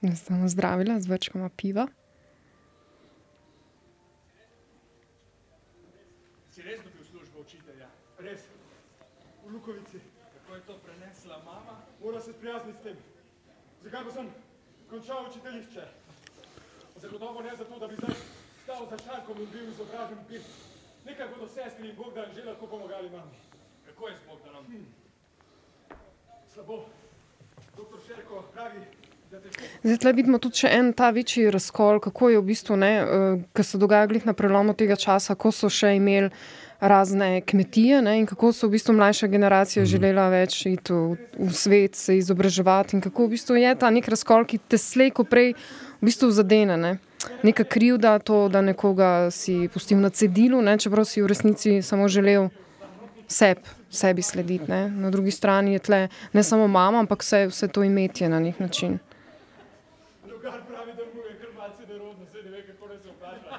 Ja 0.00 0.12
zdravila, 0.48 1.00
z 1.00 1.06
vrčkama 1.06 1.50
piva. 1.56 1.86
Sprijazniti 12.46 12.78
s 12.78 12.82
tem. 12.82 12.96
Zakaj 13.82 14.04
pa 14.04 14.10
sem 14.10 14.26
končal 14.90 15.24
učiteljišče? 15.30 15.84
Zagotovo 17.02 17.42
ne 17.42 17.56
zato, 17.58 17.78
da 17.78 17.88
bi 17.88 17.96
zdaj 17.98 18.14
stal 18.62 18.86
za 18.90 18.98
šankom 19.06 19.40
in 19.42 19.48
bil 19.52 19.64
izobražen 19.68 20.20
pir. 20.28 20.40
Nekaj 21.06 21.26
bodo 21.32 21.48
sestri 21.50 21.88
in 21.88 21.96
Bogdan 21.96 22.30
že 22.36 22.44
lahko 22.44 22.66
pomagali 22.66 23.10
mami. 23.10 23.34
Kako 23.86 24.08
je 24.08 24.14
s 24.14 24.22
Bogdanom? 24.28 24.64
Slabo. 26.54 26.84
Doktor 27.76 27.98
Šerko 28.06 28.44
pravi, 28.54 28.80
da 29.30 29.40
težko 29.40 29.62
Zdaj, 29.82 29.98
tle 29.98 30.12
vidimo 30.12 30.38
tudi 30.38 30.62
še 30.62 30.70
en 30.70 30.92
ta 30.92 31.10
večji 31.10 31.50
razkol, 31.50 31.98
kako 32.00 32.30
je 32.30 32.38
v 32.38 32.46
bistvu, 32.46 32.76
ne, 32.76 32.92
uh, 33.02 33.42
ki 33.58 33.62
se 33.62 33.78
dogaja 33.78 34.06
glih 34.06 34.26
na 34.26 34.38
prelomu 34.38 34.74
tega 34.78 34.94
časa, 34.94 35.34
ko 35.34 35.50
so 35.50 35.66
še 35.66 35.96
imeli 35.98 36.30
razne 36.80 37.40
kmetije 37.40 38.02
ne, 38.02 38.18
in 38.20 38.26
kako 38.26 38.52
so 38.52 38.66
v 38.66 38.76
bistvu 38.76 38.94
mlajša 38.94 39.26
generacija 39.26 39.82
mm. 39.82 39.86
želela 39.86 40.28
več 40.28 40.66
iti 40.66 40.92
v, 40.92 41.16
v 41.38 41.52
svet, 41.52 41.94
se 41.96 42.16
izobraževati 42.18 42.96
in 42.96 43.02
kako 43.02 43.26
v 43.26 43.34
bistvu 43.36 43.56
je 43.56 43.74
ta 43.74 43.90
nek 43.90 44.08
razkol, 44.08 44.44
ki 44.44 44.58
te 44.58 44.78
slej, 44.78 45.10
ko 45.16 45.24
prej 45.24 45.54
v 46.00 46.10
bistvu 46.10 46.30
zadene. 46.30 46.76
Ne. 46.76 46.98
Neka 47.42 47.64
krivda, 47.64 48.18
to, 48.18 48.46
da 48.48 48.60
nekoga 48.62 49.30
si 49.30 49.68
pustil 49.72 49.98
na 49.98 50.10
cedilu, 50.10 50.60
ne, 50.62 50.76
čeprav 50.78 51.04
si 51.08 51.22
v 51.22 51.26
resnici 51.32 51.80
samo 51.82 52.08
želel 52.08 52.48
seb, 53.26 53.58
sebi 53.90 54.22
slediti. 54.22 54.70
Ne. 54.70 54.86
Na 54.90 55.10
drugi 55.10 55.30
strani 55.30 55.72
je 55.72 55.78
tle 55.78 56.00
ne 56.32 56.42
samo 56.42 56.68
mama, 56.68 57.00
ampak 57.02 57.24
vse, 57.24 57.46
vse 57.50 57.68
to 57.68 57.82
imetje 57.82 58.28
na 58.28 58.40
nek 58.40 58.60
način. 58.60 58.98
Lugar 60.30 60.60
pravi, 60.68 60.92
da 60.94 61.02
mu 61.14 61.24
je 61.26 61.34
kar 61.40 61.50
malce 61.56 61.82
nerodno, 61.88 62.26
saj 62.32 62.42
ne 62.42 62.50
ve, 62.50 62.62
kako 62.68 62.88
naj 62.88 62.98
se 63.02 63.08
obnaša. 63.10 63.58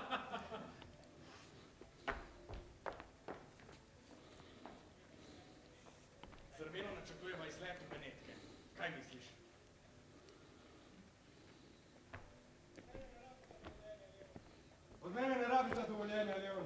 Z 6.58 6.62
Armenom 6.64 6.96
načrtujemo 6.96 7.44
izlet 7.46 7.78
v 7.84 7.92
Benetke. 7.92 8.34
Kaj 8.78 8.90
misliš? 8.96 9.26
Od 15.04 15.12
mene 15.16 15.36
ne 15.36 15.48
rabi 15.48 15.76
zadovoljenja, 15.76 16.36
Leon. 16.38 16.66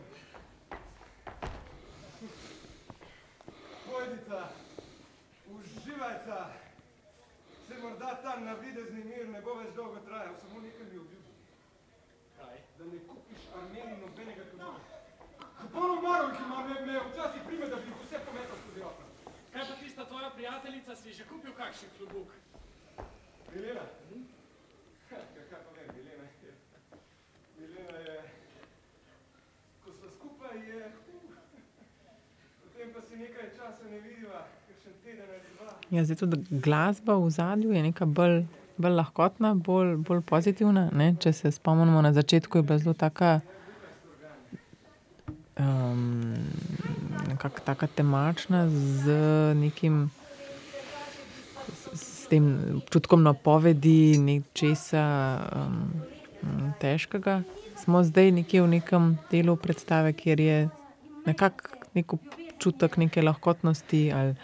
Pojdica, 3.85 4.39
uživajca. 5.51 6.39
Se 7.67 7.73
morda 7.81 8.19
ta 8.23 8.39
navidezni 8.39 9.03
mir 9.03 9.27
ne 9.29 9.41
bo 9.41 9.53
več 9.59 9.75
dolgo 9.75 9.99
trajal, 10.07 10.33
samo 10.41 10.61
nekaj 10.61 10.85
mi 10.91 10.97
obljubi. 10.97 11.33
Kaj? 12.37 12.57
Da 12.77 12.85
ne 12.85 12.99
kupiš 13.07 13.41
Armeniji 13.55 13.99
nobenega 14.01 14.43
konoplja. 14.51 14.97
Kuponu 15.71 16.01
Marov, 16.01 16.31
ki 16.35 16.43
ima 16.43 16.57
me, 16.67 16.73
me 16.85 16.99
včasih 16.99 17.41
prime, 17.47 17.65
da 17.71 17.75
bi 17.75 17.87
jih 17.87 17.99
vse 18.03 18.17
pometal 18.27 18.57
skozi 18.61 18.81
okno. 18.89 19.05
Kaj 19.53 19.63
pa 19.69 19.75
tista 19.83 20.05
tvoja 20.05 20.29
prijateljica, 20.35 20.95
si 20.95 21.13
že 21.13 21.23
kupil 21.29 21.53
kakšen 21.55 21.89
klobuk? 21.97 22.27
Milena? 23.55 23.85
Hm? 24.09 24.25
Kaj 25.09 25.61
pa 25.63 25.71
vem, 25.75 25.87
Milena 25.95 26.25
je... 26.43 26.51
Milena 27.59 27.97
je... 28.07 28.17
Ko 29.83 29.95
sva 29.95 30.09
skupaj 30.17 30.59
je... 30.59 30.81
uh, 31.13 31.39
Potem 32.63 32.91
pa 32.95 33.05
si 33.07 33.21
nekaj 33.23 33.47
časa 33.55 33.87
ne 33.91 33.99
vidiva, 34.03 34.43
kakšen 34.67 34.99
teden 35.03 35.23
ali 35.23 35.55
dva. 35.55 35.71
Ja, 35.95 36.03
zdaj 36.03 36.19
tudi 36.25 36.61
glasba 36.67 37.15
v 37.15 37.31
zadju 37.31 37.71
je 37.71 37.85
neka 37.87 38.05
bolj, 38.19 38.43
bolj 38.75 38.99
lahkotna, 38.99 39.55
bolj, 39.55 39.95
bolj 40.03 40.21
pozitivna. 40.27 40.89
Ne? 40.91 41.13
Če 41.15 41.31
se 41.31 41.55
spomnimo 41.55 42.03
na 42.03 42.11
začetku, 42.11 42.59
je 42.59 42.67
bila 42.67 42.83
zelo 42.83 42.93
taka, 43.07 43.39
um, 45.61 46.33
nekako 47.29 47.59
taka 47.65 47.87
temačna 47.87 48.69
z 48.69 49.05
nekim. 49.55 50.09
S 51.93 52.27
tem 52.31 52.57
občutkom 52.77 53.23
napovedi, 53.23 54.17
nečesa 54.17 55.03
um, 55.51 55.91
težkega, 56.79 57.41
smo 57.75 58.03
zdaj 58.07 58.31
nekje 58.31 58.61
v 58.63 58.67
nekem 58.79 59.17
delu 59.31 59.55
predstave, 59.59 60.13
kjer 60.13 60.39
je 60.39 60.57
nekako 61.25 61.75
nek 61.93 62.13
občutek 62.13 62.97
neke 62.97 63.21
lahkotnosti 63.21 64.11
ali 64.15 64.35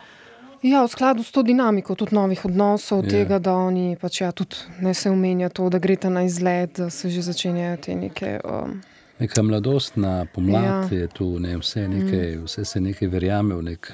Ja, 0.62 0.82
v 0.84 0.90
skladu 0.90 1.24
s 1.24 1.30
to 1.32 1.46
dinamiko 1.46 1.94
tudi 1.96 2.18
novih 2.18 2.42
odnosov, 2.46 3.06
yeah. 3.06 3.10
tega, 3.10 3.38
da 3.40 3.54
oni 3.54 3.94
pač 4.02 4.22
ja, 4.26 4.32
tudi 4.34 4.58
ne 4.82 4.94
se 4.94 5.10
omenja 5.10 5.50
to, 5.54 5.70
da 5.70 5.78
greste 5.78 6.10
na 6.10 6.26
izlet, 6.26 6.82
da 6.82 6.90
se 6.90 7.10
že 7.14 7.22
začenjajo 7.22 7.78
te 7.78 7.96
neke. 7.96 8.40
Um, 8.42 8.82
Neka 9.20 9.42
mladostna 9.44 10.26
pomlad 10.34 10.92
Ja. 10.92 10.98
je 10.98 11.08
tu, 11.08 11.40
ne, 11.40 11.58
vse, 11.58 11.88
nekaj, 11.88 12.38
vse 12.46 12.66
se 12.66 12.82
nekaj 12.82 13.08
verjame 13.08 13.56
v 13.56 13.64
nek 13.64 13.92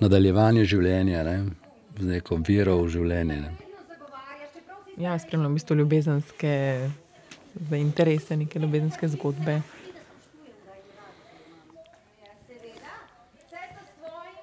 nadaljevanje 0.00 0.64
življenja, 0.64 1.22
ne, 1.22 1.36
z 1.98 2.06
neko 2.06 2.40
vero 2.48 2.80
v 2.82 2.88
življenje. 2.88 3.36
Ne. 3.40 3.52
Ja, 4.98 5.18
spremljam 5.18 5.52
v 5.52 5.60
bistvu 5.60 5.76
ljubezenske 5.76 6.54
interese, 7.78 8.36
neke 8.36 8.58
ljubezenske 8.58 9.08
zgodbe. 9.08 9.60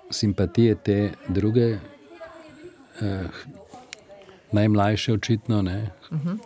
Simpatije 0.10 0.76
te 0.76 0.98
druge, 1.28 1.68
eh, 3.02 3.28
najmlajše, 4.52 5.14
očitno, 5.14 5.62
ne, 5.62 5.92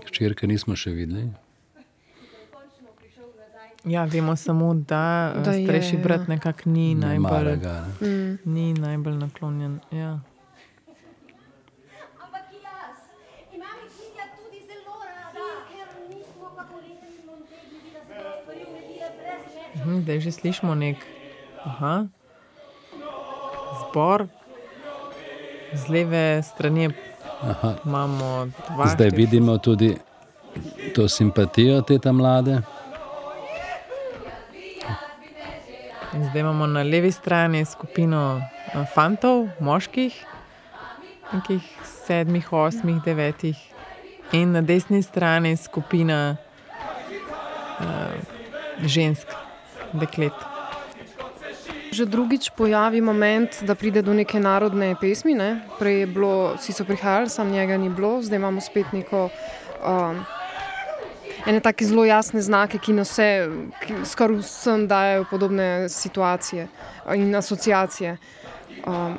hčerke 0.10 0.48
nismo 0.48 0.76
še 0.76 0.92
videli. 0.98 1.30
Ja, 3.84 4.04
vemo 4.06 4.36
samo, 4.36 4.74
da, 4.76 5.04
Da 5.36 5.42
da 5.42 5.52
je, 5.52 5.66
starejši 5.66 5.96
ja. 5.96 6.02
brat 6.02 6.28
nekako 6.28 6.62
ni, 6.68 6.96
najbolj, 6.96 7.32
mara 7.34 7.56
ga, 7.56 7.86
ne. 8.00 8.08
mm, 8.08 8.38
ni 8.46 8.74
najbolj 8.76 9.14
naklonjen. 9.16 9.80
Ja. 9.92 10.20
Da. 19.74 19.82
Mhm, 19.82 20.02
Zdaj 20.02 20.20
že 20.20 20.32
slišimo 20.32 20.74
nek 20.76 20.98
aha, 21.64 22.06
zbor. 23.82 24.28
Z 25.74 25.88
leve 25.88 26.24
strani 26.44 26.92
Aha. 27.42 27.80
imamo 27.82 28.30
dva. 28.68 28.86
Zdaj 28.90 29.08
štiri- 29.08 29.16
vidimo 29.18 29.58
tudi 29.58 29.96
to 30.94 31.08
simpatijo 31.08 31.82
te 31.82 31.98
tam 31.98 32.16
mlade. 32.18 32.60
In 36.14 36.26
zdaj 36.30 36.40
imamo 36.40 36.68
na 36.68 36.84
levi 36.84 37.12
strani 37.12 37.66
skupino 37.66 38.42
eh, 38.42 38.86
fantov, 38.94 39.48
moških, 39.60 40.26
nekih 41.34 41.62
sedmih, 41.84 42.54
osmih, 42.54 43.00
devetih, 43.06 43.58
in 44.32 44.52
na 44.52 44.62
desni 44.62 45.04
strani 45.04 45.56
skupina 45.58 46.36
uh, 47.80 47.86
žensk, 48.84 49.28
deklet. 49.94 50.36
Že 51.92 52.06
drugič 52.06 52.52
pojavi 52.56 53.02
moment, 53.02 53.64
da 53.68 53.76
pride 53.76 54.02
do 54.02 54.14
neke 54.14 54.40
narodne 54.40 54.96
pesmi. 55.00 55.36
Ne? 55.36 55.62
Prej 55.80 56.00
je 56.00 56.08
bilo, 56.08 56.54
vsi 56.56 56.76
so 56.76 56.88
prihajali, 56.88 57.30
sam 57.30 57.52
njega 57.52 57.78
ni 57.78 57.90
bilo, 57.90 58.22
zdaj 58.22 58.40
imamo 58.40 58.62
spet 58.62 58.92
neko. 58.92 59.30
Um, 59.84 60.24
Ene 61.48 61.60
tako 61.60 61.84
zelo 61.84 62.06
jasne 62.06 62.42
znake, 62.42 62.78
ki 62.78 62.94
na 62.94 63.02
vse, 63.02 63.50
skoraj 64.06 64.38
vsem 64.38 64.88
dajo 64.88 65.26
podobne 65.30 65.90
situacije 65.90 66.68
in 67.16 67.36
asociacije. 67.36 68.18
Um, 68.88 69.18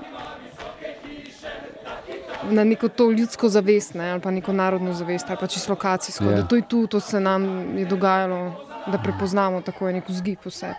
na 2.50 2.64
neko 2.64 2.88
to 2.88 3.10
ljudsko 3.10 3.48
zavest, 3.48 3.94
ne, 3.94 4.10
ali 4.10 4.20
pa 4.20 4.30
neko 4.30 4.52
narodno 4.52 4.94
zavest, 4.94 5.30
ali 5.30 5.38
pa 5.40 5.46
čisto 5.46 5.72
lokacijsko. 5.72 6.24
Ja. 6.24 6.30
Yeah. 6.30 6.36
Da 6.36 6.46
to 6.46 6.56
je 6.56 6.62
tu, 6.68 6.86
to 6.86 7.00
se 7.00 7.20
nam 7.20 7.44
je 7.78 7.84
dogajalo, 7.84 8.66
da 8.86 8.98
prepoznamo 8.98 9.60
tako 9.60 9.88
je 9.88 9.92
nek 9.92 10.08
vzgib 10.08 10.38
vse. 10.44 10.66
Ja, 10.66 10.76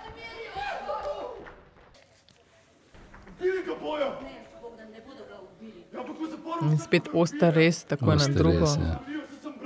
In 6.61 6.77
spet 6.79 7.09
oster 7.13 7.53
res, 7.53 7.83
tako 7.83 8.11
je 8.11 8.17
na 8.17 8.27
drugo. 8.27 8.59
res, 8.59 8.75
ja. 8.75 9.12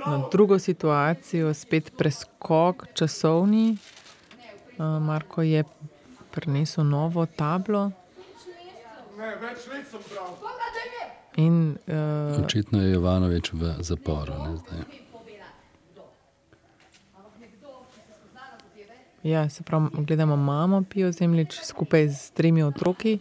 Na 0.08 0.28
drugo 0.32 0.58
situacijo, 0.58 1.54
spet 1.54 1.92
preskok 1.96 2.86
časovni. 2.94 3.76
Uh, 4.78 5.02
Marko 5.02 5.42
je 5.42 5.64
prinesel 6.30 6.84
novo 6.84 7.26
tablo 7.26 7.90
in 11.36 11.76
uh, 11.86 12.44
Očitno 12.44 12.82
je 12.82 12.92
Jovanovič 12.92 13.52
v 13.52 13.74
zaporu. 13.80 14.32
Ne, 14.32 14.56
zdaj. 14.56 14.78
ja, 19.22 19.48
se 19.48 19.62
pravi, 19.62 19.86
gledamo 19.92 20.36
mamo 20.36 20.82
Pijo 20.90 21.12
Zemljič 21.12 21.60
skupaj 21.62 22.08
s 22.08 22.30
tremi 22.30 22.62
otroki. 22.62 23.18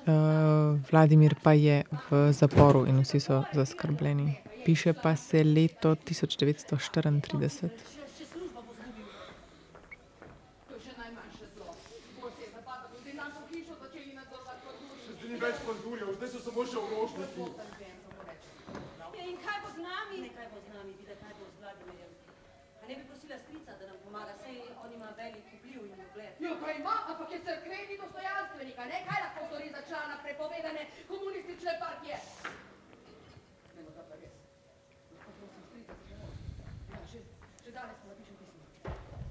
Uh, 0.00 0.80
Vladimir 0.92 1.34
pa 1.42 1.52
je 1.52 1.84
v 2.10 2.32
zaporu 2.32 2.86
in 2.86 3.02
vsi 3.02 3.20
so 3.20 3.44
zaskrbljeni. 3.52 4.49
Piše 4.64 4.92
pa 4.92 5.16
se 5.16 5.44
leto 5.44 5.94
1934. 5.94 7.70
Zdaj 15.20 15.28
ni 15.30 15.38
več 15.38 15.56
pandurjev, 15.66 16.08
zdaj 16.16 16.28
so 16.32 16.40
samo 16.42 16.64
še 16.66 16.78
orožniki. 16.80 17.44
Ja, 19.20 19.24
in 19.30 19.36
kaj 19.44 19.58
bo 19.62 19.68
z 19.74 19.78
nami? 19.84 20.16
Ne, 20.24 20.30
kaj 20.36 20.46
bo 20.52 20.58
z 20.64 20.68
nami, 20.74 20.90
vidi, 20.98 21.14
kaj 21.20 21.32
bo 21.38 21.44
z 21.46 21.56
Vladimirjem. 21.62 22.12
A 22.80 22.86
ne 22.88 22.94
bi 22.98 23.02
prosila 23.10 23.36
strica, 23.38 23.76
da 23.80 23.84
nam 23.90 23.98
pomaga, 24.04 24.32
saj 24.40 24.56
on 24.84 24.92
ima 24.96 25.10
velik 25.18 25.46
vpliv 25.58 25.84
in 25.86 25.92
ugled. 26.06 26.40
Jo, 26.44 26.56
pa 26.62 26.72
ima, 26.72 26.94
ampak 27.12 27.28
je 27.34 27.40
crkveni 27.46 27.98
dostojanstvenik, 28.02 28.78
a 28.78 28.84
ne? 28.92 28.98
Kaj 29.08 29.20
lahko 29.26 29.40
stori 29.50 29.68
za 29.76 29.82
člana 29.88 30.16
prepovedane 30.24 30.82
komunistične 31.10 31.76
partije? 31.84 32.16
Nemo 33.76 33.90
ga 33.98 34.02
pa 34.08 34.14
res. 34.22 34.34
Lahko 35.14 35.30
prosim 35.38 35.62
strica 35.68 35.92
za 35.98 36.04
pomoč. 36.08 36.34
Ja, 36.94 37.00
že, 37.12 37.20
že 37.64 37.70
danes 37.76 37.98
mu 38.02 38.10
napišem 38.14 38.36
pismo. 38.40 38.64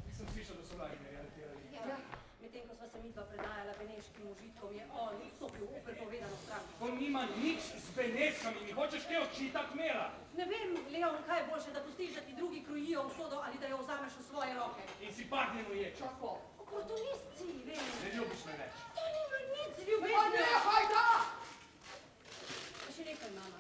Nisem 0.08 0.28
slišal, 0.34 0.56
da 0.62 0.64
so 0.70 0.80
Vladimirja 0.80 1.20
aretirali. 1.26 1.62
Ja, 1.76 1.98
medtem 2.44 2.64
ko 2.70 2.78
sva 2.78 2.88
se 2.94 3.04
midva 3.04 3.24
predajala 3.34 3.74
beneškim 3.82 4.26
užitkom, 4.36 4.70
je 4.80 4.86
on 5.06 5.14
vstopil 5.26 5.66
v 5.74 5.82
prepovedano 5.90 6.38
stranko. 6.46 6.70
On 6.86 6.99
nima 7.10 7.26
nič 7.42 7.74
z 7.74 7.90
Benetkami, 7.98 8.70
mi 8.70 8.72
hočeš 8.78 9.10
kaj 9.10 9.18
očita 9.26 9.66
kmera. 9.74 10.14
Ne 10.38 10.46
vem, 10.46 10.78
Leon, 10.94 11.18
kaj 11.26 11.42
je 11.42 11.46
boljše, 11.50 11.72
da 11.74 11.82
pustiš, 11.82 12.14
da 12.14 12.22
ti 12.22 12.34
drugi 12.38 12.62
krojijo 12.62 13.02
usodo 13.10 13.42
ali 13.46 13.58
da 13.58 13.68
jo 13.68 13.78
vzameš 13.82 14.14
v 14.20 14.24
svoje 14.30 14.54
roke. 14.54 14.84
In 15.02 15.10
si 15.10 15.26
pahnjen 15.26 15.66
uječ. 15.74 15.98
Tako. 15.98 16.38
Oportunist 16.62 17.26
si, 17.38 17.50
vem. 17.66 17.82
Ne 18.04 18.10
ljubiš 18.14 18.42
me 18.46 18.54
več. 18.62 18.74
To 18.98 19.04
nima 19.16 19.40
nič 19.56 19.74
Pa 19.76 19.82
ljubezni. 19.90 20.38
ne, 20.38 20.54
hajda! 20.68 21.06
Pa 22.86 22.90
še 22.94 23.02
nekaj, 23.10 23.32
mama. 23.40 23.60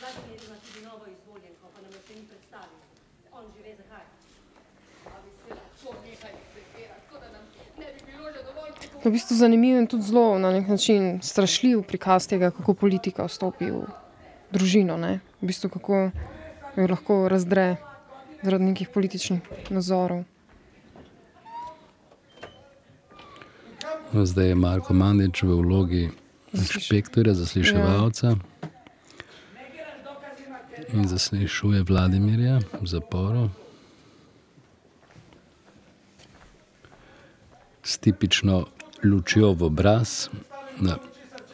Vladimir 0.00 0.40
ima 0.48 0.56
tudi 0.66 0.80
novo 0.82 1.04
izvoljenko, 1.14 1.66
pa 1.74 1.78
nam 1.86 1.90
jo 1.94 2.00
še 2.02 2.14
ni 2.18 2.24
predstavil. 2.26 2.82
On 3.30 3.44
že 3.54 3.62
ve, 3.62 3.72
zakaj. 3.78 4.06
A 5.06 5.16
bi 5.22 5.30
se 5.38 5.54
lahko 5.54 5.88
nekaj 6.02 6.34
prepira, 6.50 6.94
tako 7.06 7.16
da 7.22 7.28
nam 7.30 7.44
ne 7.78 7.86
bi 7.94 8.00
bilo 8.10 8.26
že 8.34 8.42
dovolj 8.42 8.72
To 8.74 8.82
je 8.82 8.90
v 9.08 9.12
bistvu 9.16 9.36
zanimiv 9.36 9.78
in 9.78 9.86
tudi 9.86 10.02
zelo 10.02 10.38
na 10.38 10.50
nek 10.52 10.68
način 10.68 11.20
strašljiv 11.22 11.82
prikaz 11.82 12.28
tega, 12.28 12.50
kako 12.50 12.74
politika 12.74 13.24
vstopi 13.24 13.70
v 13.70 13.86
družino. 14.52 14.96
Ne? 14.96 15.20
V 15.40 15.48
bistvu 15.48 15.70
kako 15.70 16.10
jo 16.76 16.86
lahko 16.88 17.28
razdre 17.28 17.76
zaradi 18.42 18.64
nekih 18.64 18.88
političnih 18.88 19.40
nazorov. 19.70 20.24
No, 24.12 24.24
Zdaj 24.24 24.48
je 24.48 24.54
Marko 24.54 24.94
Mandič 24.94 25.42
v 25.42 25.56
vlogi 25.60 26.08
inšpektorja, 26.52 27.34
zasliševalca 27.34 28.36
in 30.92 31.08
zaslišuje 31.08 31.82
Vladimirja 31.84 32.60
v 32.80 32.86
zaporu. 32.86 33.48
S 37.82 37.98
tipično 37.98 38.64
lučjo 39.04 39.52
v 39.52 39.62
obraz. 39.62 40.28
Na, 40.80 40.98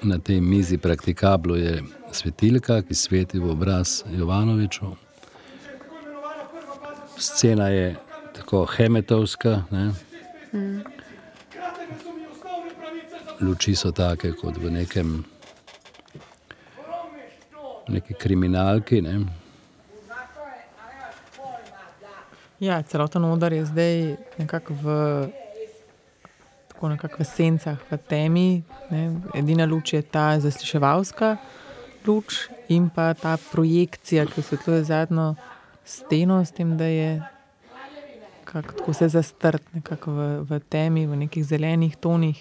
na 0.02 0.18
tej 0.18 0.40
mizi 0.40 0.78
praktikablo 0.78 1.56
je 1.56 1.82
svetilka, 2.12 2.82
ki 2.82 2.94
sveti 2.94 3.38
v 3.38 3.50
obraz 3.50 4.04
Jovanoviču. 4.10 4.96
Scena 7.16 7.68
je 7.68 7.96
tako 8.34 8.66
hemetovska. 8.66 9.62
Ne? 9.70 9.92
Za 9.92 10.14
luči 13.40 13.74
so 13.74 13.92
take 13.92 14.32
kot 14.32 14.56
v 14.56 14.70
nekem 14.70 15.24
neki 17.88 18.14
kriminalki. 18.14 19.02
Ne? 19.02 19.20
Ja, 22.60 22.82
celoten 22.82 23.24
odar 23.24 23.52
je 23.52 23.64
zdaj 23.66 24.16
nekako 24.38 24.74
v, 24.74 24.86
tako 26.84 26.92
nekako 26.92 27.22
v 27.22 27.24
sencah, 27.24 27.78
v 27.90 27.96
temi. 27.96 28.62
Ne. 28.90 29.16
Edina 29.32 29.64
luč 29.64 29.92
je 29.92 30.02
ta 30.02 30.36
zasliševalska 30.36 31.36
luč 32.04 32.48
in 32.68 32.90
pa 32.92 33.14
ta 33.14 33.38
projekcija, 33.52 34.26
ki 34.26 34.40
osvetljuje 34.40 34.84
zadnjo 34.84 35.34
steno, 35.84 36.44
s 36.44 36.52
tem, 36.52 36.76
da 36.76 36.84
je 36.84 37.22
kak, 38.44 38.76
tako 38.76 38.92
vse 38.92 39.08
zastrt 39.08 39.64
nekako 39.72 40.12
v, 40.12 40.44
v 40.44 40.60
temi, 40.68 41.06
v 41.06 41.16
nekih 41.24 41.44
zelenih 41.44 41.96
tonih. 41.96 42.36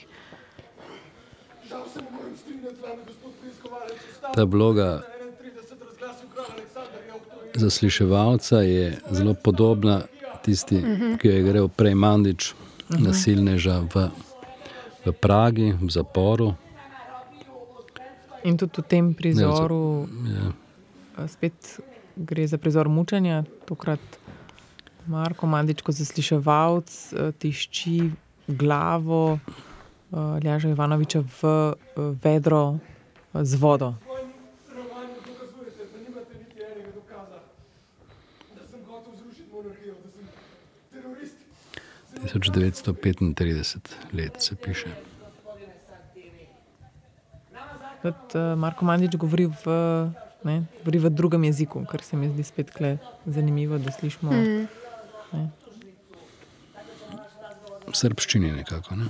se 1.71 1.99
Ta 4.35 4.43
vloga 4.43 5.07
31 5.39 5.79
razglasil 5.79 6.27
kralj 6.35 6.51
Aleksandar 6.51 7.01
je 7.07 7.13
obtožen. 7.15 7.61
zasliševalca 7.61 8.59
je 8.59 8.99
zelo 9.11 9.33
podobna 9.33 10.01
tisti, 10.43 10.83
ki 11.19 11.27
jo 11.27 11.33
je 11.33 11.39
igral 11.39 11.67
prej 11.71 11.95
Mandič, 11.95 12.53
nasilneža 12.89 13.79
v, 13.93 14.09
v 15.05 15.11
Pragi, 15.11 15.71
v 15.73 15.89
zaporu. 15.89 16.53
In 18.43 18.57
tudi 18.57 18.81
v 18.81 18.87
tem 18.87 19.13
prizoru 19.13 20.07
Ja. 20.27 20.51
a, 21.15 21.27
spet 21.27 21.79
gre 22.17 22.47
za 22.47 22.57
prizor 22.57 22.89
mučenja, 22.89 23.43
tokrat 23.65 23.99
Marko 25.07 25.47
Mandič 25.47 25.81
kot 25.81 25.95
zasliševalc 25.95 26.91
tišči 27.39 28.11
glavo 28.47 29.39
Ljaža 30.43 30.69
Ivanoviča 30.69 31.23
v 31.41 31.73
vedro 32.23 32.77
z 33.33 33.55
vodo. 33.55 33.95
svojim 34.03 34.29
romanju 34.75 35.15
dokazujete, 35.25 35.83
da 35.91 35.97
nimate 35.99 36.33
niti 36.37 36.59
enega 36.61 36.91
dokaza, 36.91 37.39
da 38.55 38.67
sem 38.67 38.79
hotel 38.85 39.13
zrušiti 39.17 39.49
monarhijo, 39.51 39.95
da 40.05 40.09
sem 40.11 40.25
terorist. 40.91 41.35
1935 42.23 43.79
let 44.13 44.41
se 44.41 44.55
piše. 44.55 44.87
Tudi 48.01 48.15
a, 48.35 48.55
Marko 48.55 48.85
Mandič 48.85 49.15
govori 49.15 49.45
v, 49.45 49.65
ne, 50.43 50.63
govori 50.83 50.99
v 50.99 51.09
drugem 51.09 51.43
jeziku, 51.43 51.85
kar 51.85 52.01
se 52.03 52.17
mi 52.17 52.29
zdi 52.29 52.43
spet 52.43 52.71
zanimivo, 53.25 53.77
da 53.77 53.91
slišimo. 53.91 54.31
Mm. 54.31 54.67
V 57.87 57.95
srbščini 57.95 58.51
nekako. 58.51 58.95
Ne? 58.95 59.07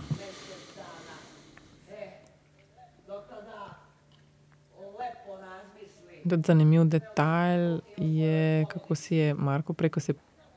Zanimiv 6.23 6.85
detajl 6.87 7.81
je, 7.97 8.65
kako 8.69 8.95
si 8.95 9.15
je 9.15 9.33
Marko 9.33 9.73
preko 9.73 9.99
se 9.99 10.13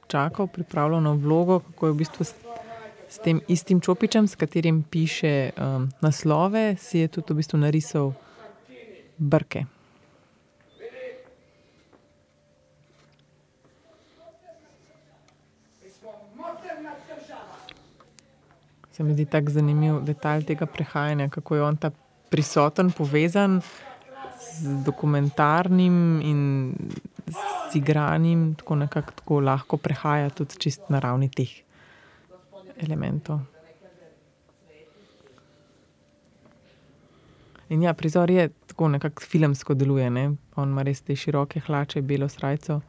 čakal, 0.09 0.47
pripravljal 0.47 1.03
na 1.03 1.13
vlogo, 1.13 1.61
kako 1.61 1.87
je 1.87 1.93
v 1.93 1.97
bistvu 1.97 2.25
s, 2.25 2.35
s 3.09 3.19
tem 3.19 3.41
istim 3.49 3.81
čopičem, 3.81 4.29
s 4.29 4.35
katerim 4.35 4.83
piše 4.83 5.51
um, 5.57 5.89
naslove, 6.01 6.77
si 6.77 6.99
je 6.99 7.09
tudi 7.09 7.33
v 7.33 7.37
bistvu 7.37 7.59
narisal 7.59 8.13
brke. 9.19 9.65
Se 18.93 19.05
mi 19.05 19.13
zdi 19.13 19.27
tako 19.29 19.51
zanimiv 19.53 20.01
detalj 20.09 20.47
tega 20.49 20.67
prehajanja, 20.67 21.29
kako 21.29 21.55
je 21.55 21.63
on 21.63 21.77
ta 21.77 21.91
prisoten, 22.31 22.91
povezan 22.91 23.61
z 24.57 24.85
dokumentarnim 24.85 26.21
in 26.25 26.41
z 27.27 27.77
igranim, 27.77 28.55
tako 28.55 28.75
nekako 28.75 29.13
tako 29.13 29.41
lahko 29.41 29.77
prehaja 29.77 30.31
tudi 30.31 30.59
čist 30.59 30.89
na 30.89 31.01
ravni 31.01 31.29
teh 31.29 31.51
elementov. 32.77 33.41
In 37.69 37.83
ja, 37.83 37.95
prizor 37.95 38.31
je 38.31 38.49
tako 38.67 38.89
nekako 38.89 39.23
filmsko 39.23 39.75
deluje, 39.75 40.11
ne. 40.11 40.37
On 40.55 40.71
ima 40.71 40.83
res 40.87 41.01
te 41.03 41.17
široke 41.17 41.61
hlače, 41.67 42.03
belo 42.03 42.29
srajco. 42.29 42.81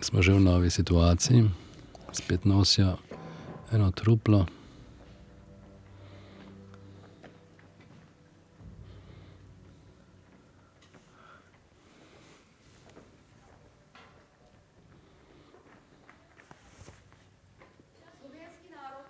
Smo 0.00 0.22
že 0.22 0.32
v 0.32 0.40
novi 0.40 0.70
situaciji, 0.70 1.50
spet 2.12 2.44
nosijo 2.44 2.96
eno 3.72 3.90
truplo. 3.90 4.46
Slovenski 18.20 18.68
narod, 18.76 19.06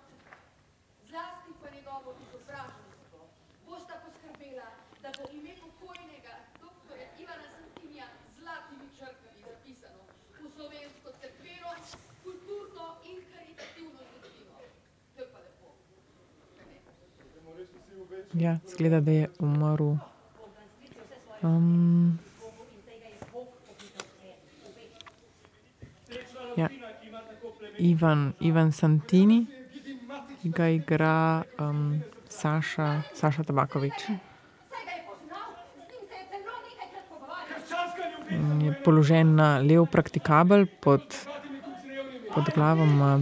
zlasti 1.09 1.51
pa 1.61 1.67
njegovo 1.75 2.09
izobraženstvo, 2.23 3.19
bosta 3.67 3.95
poskrbela, 4.03 4.69
da 5.03 5.09
bo 5.17 5.23
ime 5.37 5.53
pokojnega 5.61 6.35
doktorja 6.63 7.07
Ivana 7.21 7.47
Santinija 7.55 8.07
z 8.23 8.41
zlatimi 8.41 8.87
črkami 8.97 9.39
zapisano 9.49 10.01
v 10.41 10.45
slovensko 10.55 11.09
cerkveno, 11.21 11.69
kulturno 12.25 12.85
in 13.09 13.17
karitativno 13.31 13.99
zgodovino. 14.09 14.55
To 15.15 15.19
je 15.21 15.27
pa 15.33 15.39
lepo. 15.45 15.67
Ja, 18.45 18.57
zgleda, 18.67 18.99
da 19.01 19.11
je 19.11 19.29
umrl. 19.39 19.95
Um, 21.41 22.19
ja. 26.57 26.69
Ivan, 27.77 28.33
Ivan 28.39 28.71
Santini, 28.71 29.45
ki 30.41 30.49
ga 30.53 30.67
igra 30.69 31.43
um, 31.57 32.03
Saša, 32.29 33.01
Saša 33.17 33.43
Tabakovič. 33.43 34.05
Je 38.61 38.75
položen 38.85 39.33
na 39.41 39.57
lev 39.57 39.89
praktikabel 39.89 40.67
pod, 40.81 41.01
pod 42.29 42.53
glavo. 42.53 42.85
Ima 42.85 43.17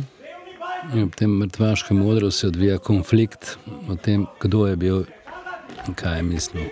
In 0.92 1.08
v 1.08 1.16
tem 1.16 1.32
mrtvaškem 1.40 1.98
modru 1.98 2.32
se 2.32 2.48
odvija 2.48 2.78
konflikt 2.78 3.58
o 3.90 3.96
tem, 3.96 4.28
kdo 4.40 4.68
je 4.68 4.76
bil 4.76 5.06
in 5.88 5.94
kaj 5.96 6.18
je 6.18 6.24
mislil. 6.24 6.68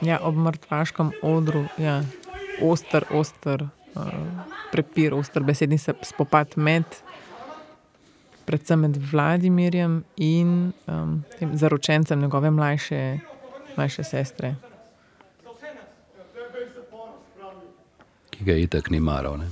Je 0.00 0.12
ja, 0.14 0.20
ob 0.22 0.36
mrtvaškem 0.36 1.10
odru, 1.22 1.64
ja, 1.78 2.02
oster, 2.62 3.04
oster 3.10 3.66
uh, 3.66 4.12
prepir, 4.72 5.14
oster 5.14 5.42
besedni 5.42 5.78
se- 5.78 5.96
spopad 6.02 6.54
med, 6.56 6.84
predvsem 8.48 8.80
med 8.80 8.96
Vladimirjem 9.04 9.98
in 10.18 10.54
um, 10.86 11.10
tem 11.38 11.52
zaročencem 11.54 12.20
njegove 12.20 12.50
mlajše, 12.50 13.18
mlajše 13.76 14.04
sestre. 14.04 14.54
Ki 18.30 18.44
ga 18.44 18.54
itak 18.54 18.88
ni 18.88 19.00
maral. 19.00 19.36
Ne? 19.36 19.48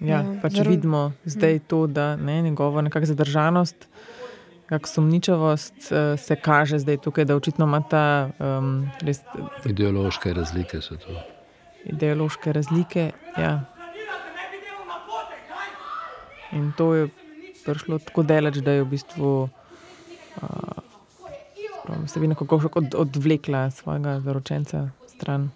Ja, 0.00 0.06
Ja, 0.12 0.40
pač 0.40 0.52
zar- 0.54 0.68
vidimo 0.68 1.00
zdaj 1.26 1.58
to, 1.60 1.86
da 1.88 2.16
ne, 2.16 2.42
njegovo 2.42 2.78
nekakšno 2.80 3.06
zadržanost, 3.08 3.88
kako 4.66 4.88
sumničavost 4.88 5.74
uh, 5.86 5.98
se 6.16 6.36
kaže 6.36 6.78
zdaj 6.78 6.96
tukaj, 6.98 7.24
da 7.24 7.34
očitno 7.34 7.64
ima 7.64 7.80
ta 7.82 8.04
um, 8.38 8.68
res 9.00 9.20
Ideološke 9.64 10.30
razlike 10.32 10.80
so 10.80 10.96
to. 10.96 11.16
ideološke 11.84 12.52
razlike. 12.52 13.10
Ja. 13.36 13.64
In 16.52 16.72
to 16.76 16.94
je 16.94 17.08
prišlo 17.64 17.98
tako 17.98 18.22
daleč, 18.22 18.62
da 18.64 18.72
je 18.72 18.82
v 18.82 18.88
bistvu 18.88 19.32
uh, 19.42 20.78
se 22.06 22.20
bi 22.20 22.28
nekako 22.28 22.60
od, 22.74 22.94
odvlekla 22.94 23.70
svojega 23.70 24.20
zaročenca 24.20 24.90
stran. 25.06 25.50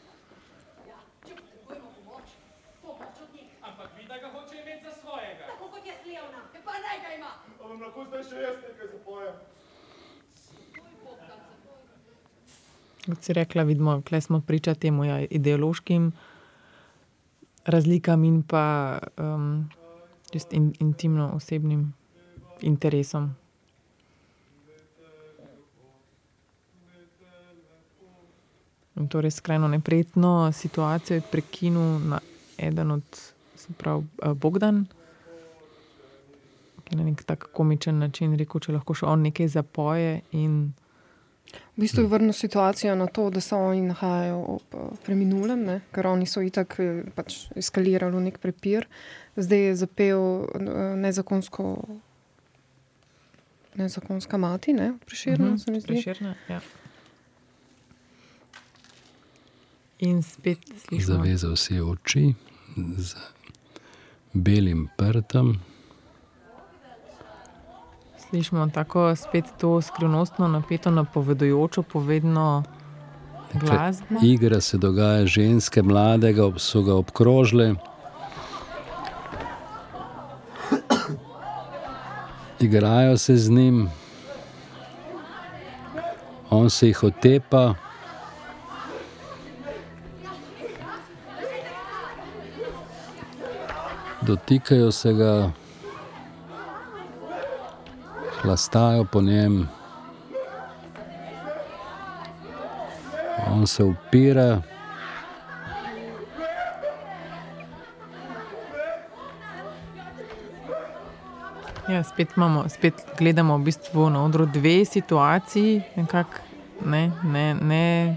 Kot 13.07 13.23
si 13.23 13.33
rekla, 13.33 13.63
vidimo, 13.63 14.03
da 14.11 14.21
smo 14.21 14.41
priča 14.41 14.75
temu 14.75 15.05
ja, 15.05 15.21
ideološkim 15.21 16.13
razlikam 17.65 18.25
in 18.25 18.43
pa 18.43 18.99
um, 19.19 19.71
čist 20.33 20.53
in, 20.53 20.73
intimno 20.81 21.31
osebnim 21.35 21.93
interesom. 22.61 23.35
In 28.97 29.09
to 29.09 29.21
res 29.21 29.37
skrajno 29.37 29.69
neprijetno 29.69 30.53
situacijo 30.53 31.15
je 31.15 31.29
prekinil 31.31 31.99
na 32.09 32.21
eden 32.59 32.91
od, 32.91 33.03
se 33.57 33.73
pravi, 33.79 34.05
eh, 34.23 34.35
Bogdan, 34.35 34.87
ki 36.85 36.95
je 36.95 36.99
na 36.99 37.05
nek 37.05 37.23
tak 37.25 37.49
komičen 37.53 37.99
način 37.99 38.37
rekel, 38.39 38.61
če 38.61 38.73
lahko 38.73 38.95
še 38.95 39.07
on 39.07 39.25
nekaj 39.29 39.49
zapoje 39.49 40.21
in 40.33 40.73
V 41.77 41.81
bistvu 41.81 42.03
je 42.03 42.09
vrnil 42.09 42.33
situacijo 42.33 42.95
na 42.95 43.07
to, 43.07 43.31
da 43.31 43.41
se 43.41 43.55
oni 43.55 43.81
nahajajo 43.83 44.39
ob 44.49 44.75
eh, 44.75 44.79
preminulem, 45.05 45.65
ne? 45.65 45.81
ker 45.93 46.07
oni 46.07 46.27
so 46.27 46.41
itak 46.45 46.77
eh, 46.81 47.03
pač 47.15 47.47
eskalirali 47.57 48.17
v 48.17 48.21
nek 48.29 48.39
prepir. 48.39 48.87
Zdaj 49.37 49.59
je 49.67 49.75
zapel 49.77 50.21
eh, 50.45 50.71
nezakonsko, 50.97 51.67
nezakonska 53.75 54.37
mati, 54.39 54.73
ne, 54.73 54.93
preširna, 55.07 55.47
Mhm, 55.47 55.57
se 55.59 55.71
mi 55.71 55.81
zdi. 55.81 55.87
Prešerna, 55.95 56.35
ja. 56.49 56.61
In 59.99 60.23
spet 60.23 60.59
slišimo, 60.87 61.07
Zavezal 61.07 61.57
si 61.57 61.75
je 61.75 61.83
oči 61.83 62.35
z 62.77 63.15
belim 64.33 64.89
prtom, 64.97 65.61
slišimo 68.33 68.67
tako 68.75 69.17
spet 69.17 69.45
to 69.61 69.81
skrivnostno, 69.81 70.49
napeto, 70.49 70.91
napovedujočo, 70.91 71.83
povedno 71.83 72.63
glasbo. 73.53 74.07
igra 74.23 74.61
se 74.61 74.79
dogaja 74.79 75.27
ženske, 75.27 75.83
mladega, 75.83 76.49
so 76.57 76.83
ga 76.83 76.95
obkrožile. 76.95 77.75
Igrajo 82.61 83.19
se 83.19 83.37
z 83.37 83.51
njim, 83.51 83.91
on 86.51 86.71
se 86.71 86.87
jih 86.87 87.03
otepa. 87.03 87.75
Dotikajo 94.23 94.93
se 94.93 95.13
ga, 95.13 95.51
hlastajo 98.43 99.05
po 99.05 99.21
njem. 99.21 99.69
On 103.51 103.67
se 103.67 103.85
upira. 103.85 104.63
Ja, 111.89 112.03
spet, 112.03 112.29
imamo, 112.37 112.69
spet 112.69 112.95
gledamo 113.19 113.57
v 113.59 113.63
bistvu 113.63 114.11
na 114.11 114.25
odru 114.25 114.47
dve 114.47 114.85
situaciji, 114.85 115.83
nekako 115.97 116.39
ne, 116.87 117.11
ne, 117.25 117.55
ne, 117.55 118.17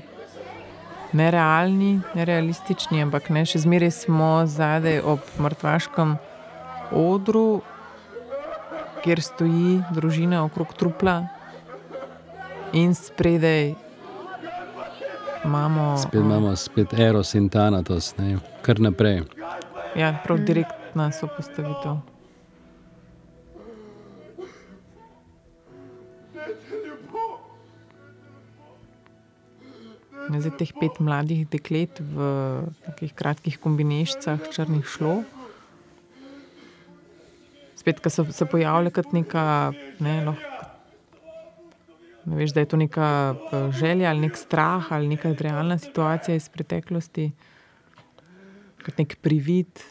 nerealni, 1.14 1.99
nerealistični, 2.15 3.02
ampak 3.03 3.30
ne, 3.30 3.45
še 3.45 3.64
zmeraj 3.65 3.91
smo 3.91 4.30
zadaj 4.45 5.02
ob 5.03 5.26
mrtvaškem 5.41 6.15
odru, 6.91 7.61
kjer 9.06 9.22
stoji 9.22 9.80
družina 9.94 10.41
okrog 10.44 10.73
trupla, 10.73 11.19
in 12.73 12.95
spredaj 12.95 13.73
imamo. 15.45 15.98
Spet 15.98 16.14
imamo 16.14 16.56
spet 16.56 16.94
Eros 16.94 17.34
in 17.34 17.49
Thanatos, 17.49 18.18
ne? 18.18 18.38
kar 18.61 18.80
naprej. 18.80 19.22
Ja, 19.95 20.18
prav 20.23 20.41
direktna 20.44 21.11
sopostavitev. 21.11 22.02
Ja, 30.34 30.41
Zdaj 30.41 30.57
teh 30.57 30.72
pet 30.73 30.98
mladih 30.99 31.45
deklet 31.48 32.02
v 32.02 32.26
takih 32.90 33.14
kratkih 33.14 33.60
kombineščah, 33.61 34.49
črnih 34.52 34.88
šlo. 34.90 35.19
Spet, 37.86 37.99
ko 38.02 38.10
so 38.10 38.24
se 38.34 38.48
pojavile 38.49 38.90
kot 38.90 39.12
neka, 39.14 39.41
ne, 40.02 40.14
lahko, 40.26 40.70
ne 42.26 42.40
veš, 42.40 42.56
da 42.56 42.64
je 42.64 42.70
to 42.72 42.80
neka 42.82 43.10
eh, 43.36 43.68
želja 43.78 44.10
ali 44.10 44.24
nek 44.24 44.38
strah 44.41 44.88
ali 44.90 45.07
neka 45.07 45.36
realna 45.38 45.78
situacija 45.78 46.34
iz 46.36 46.49
preteklosti, 46.49 47.28
kot 48.82 48.98
nek 48.98 49.14
privid. 49.22 49.86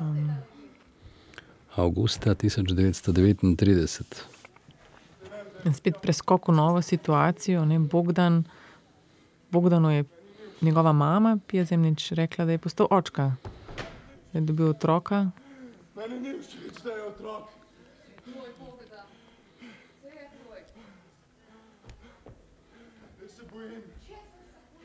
Um, 0.00 0.30
Avgusta 1.80 2.34
1939. 2.34 4.22
In 5.64 5.72
spet 5.72 6.04
preskok 6.04 6.52
v 6.52 6.60
novo 6.60 6.84
situacijo. 6.84 7.64
Ne, 7.64 7.78
Bogdan, 7.80 8.42
Bogdanu 9.50 9.96
je 9.96 10.04
njegova 10.60 10.92
mama, 10.92 11.38
Pija 11.46 11.64
Zemljič, 11.64 12.12
rekla, 12.12 12.44
da 12.44 12.52
je 12.52 12.58
postal 12.58 12.86
očka, 12.90 13.32
da 14.32 14.38
je 14.38 14.40
dobil 14.40 14.68
otroka. 14.68 15.30
Meni 15.96 16.20
ni 16.20 16.34
všeč, 16.40 16.82
da 16.84 16.90
je 16.90 17.02
otrok. 17.04 17.60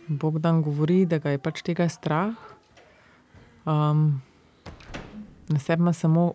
Bogdan 0.08 0.62
govori, 0.62 1.06
da 1.06 1.18
ga 1.18 1.30
je 1.34 1.38
pač 1.42 1.64
tega 1.66 1.90
strah. 1.90 2.34
Um, 3.66 4.22
na 5.50 5.60
sebi 5.60 5.82
ima 5.82 5.94
samo 5.94 6.34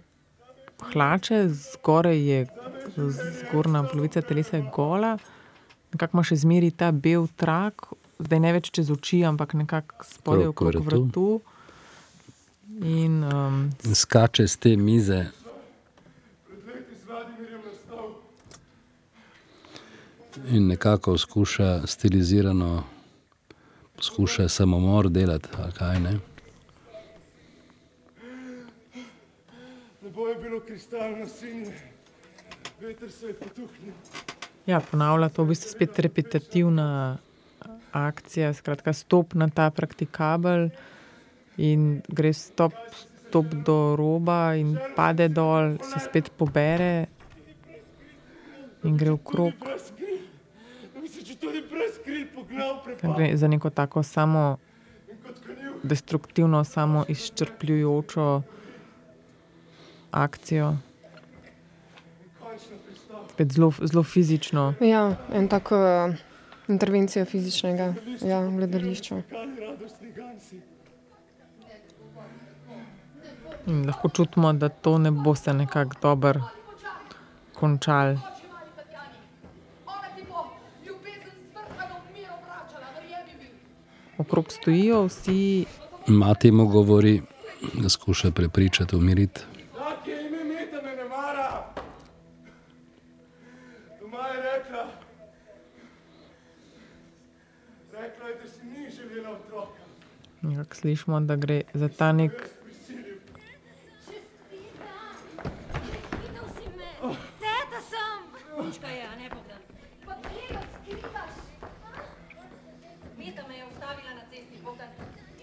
hlače, 0.93 1.49
zgoraj 1.49 2.19
je 2.31 2.47
zgornja 2.97 3.83
polovica 3.93 4.23
telesa 4.23 4.57
je 4.57 4.71
gola, 4.75 5.19
nekako 5.93 6.17
ima 6.17 6.25
še 6.27 6.37
zmeraj 6.43 6.73
ta 6.83 6.91
bel 6.91 7.29
trak, 7.37 7.87
zdaj 8.25 8.41
ne 8.41 8.53
več 8.53 8.71
čez 8.71 8.91
oči, 8.91 9.25
ampak 9.25 9.55
nekako 9.55 10.05
spodaj 10.05 10.53
okrog 10.53 10.85
vratu. 10.85 11.05
vratu. 11.05 11.41
In 12.81 13.25
um, 13.25 13.71
In 13.85 13.95
Skače 13.95 14.47
z 14.49 14.57
te 14.57 14.77
mize. 14.77 15.27
In 20.51 20.67
nekako 20.67 21.19
skuša 21.19 21.87
stilizirano, 21.87 22.85
poskuša 23.97 24.49
samomor 24.49 25.11
delati, 25.11 25.49
ali 25.59 25.73
kaj 25.73 26.01
ne. 26.01 26.15
Nebo 30.03 30.29
je 30.29 30.37
bilo 30.43 30.61
kristalno 30.61 31.29
sinje. 31.29 31.75
Veter 32.81 33.11
se 33.13 33.27
je 33.27 33.35
potuhnil. 33.35 33.93
ja, 34.67 34.81
ponavlja 34.81 35.29
to 35.29 35.45
v 35.45 35.53
bistvu 35.53 35.71
spet 35.71 35.99
repetitivna 35.99 37.19
akcija, 37.93 38.53
skratka, 38.55 38.93
stop 38.93 39.35
na 39.35 39.49
ta 39.49 39.71
praktikabel 39.71 40.71
in 41.57 42.03
gre 42.09 42.33
stop, 42.33 42.73
stop 43.29 43.47
do 43.67 43.97
roba 43.97 44.55
in 44.55 44.79
pade 44.97 45.29
dol, 45.29 45.77
se 45.83 46.01
spet 46.01 46.31
pobere 46.37 47.07
in 48.85 48.97
gre 48.97 49.17
Tam 52.61 52.83
prepad. 52.85 53.17
Gre 53.17 53.37
za 53.37 53.49
neko 53.49 53.71
tako 53.71 54.03
samo 54.03 54.59
destruktivno, 55.83 56.65
samo 56.65 57.05
izčrpljujočo 57.09 58.43
akcijo. 60.11 60.77
Spet 63.31 63.53
zelo, 63.53 63.73
zelo 63.83 64.03
fizično. 64.03 64.75
Ja, 64.81 65.17
en 65.33 65.49
tak 65.49 65.73
uh, 65.73 65.79
intervencija 66.71 67.25
fizičnega 67.25 67.95
ja, 68.23 68.41
gledališča. 68.47 69.23
In 73.67 73.87
lahko 73.87 74.09
čutimo, 74.09 74.53
da 74.53 74.69
to 74.69 74.99
ne 74.99 75.11
bo 75.11 75.35
se 75.35 75.53
nekako 75.53 75.97
dobro 76.03 76.43
končalo. 77.55 78.19
Okrog 84.19 84.53
stojijo 84.53 85.05
vsi, 85.07 85.65
Mati 86.07 86.51
mu 86.51 86.67
govori, 86.67 87.23
da 87.75 87.89
skuša 87.89 88.31
prepričati, 88.31 88.97
umiriti. 88.97 89.41
Nekako 100.43 100.75
slišimo, 100.75 101.21
da 101.21 101.37
gre 101.37 101.63
za 101.75 101.89
ta 101.89 102.13
nek 102.13 102.33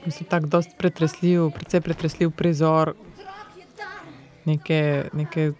mislim, 0.08 0.30
tak 0.30 0.46
dost 0.46 0.70
pretresljiv, 0.78 1.50
precej 1.52 1.82
pretresljiv 1.82 2.32
prizor. 2.32 2.94
Neke, 4.46 5.10
neke 5.14 5.52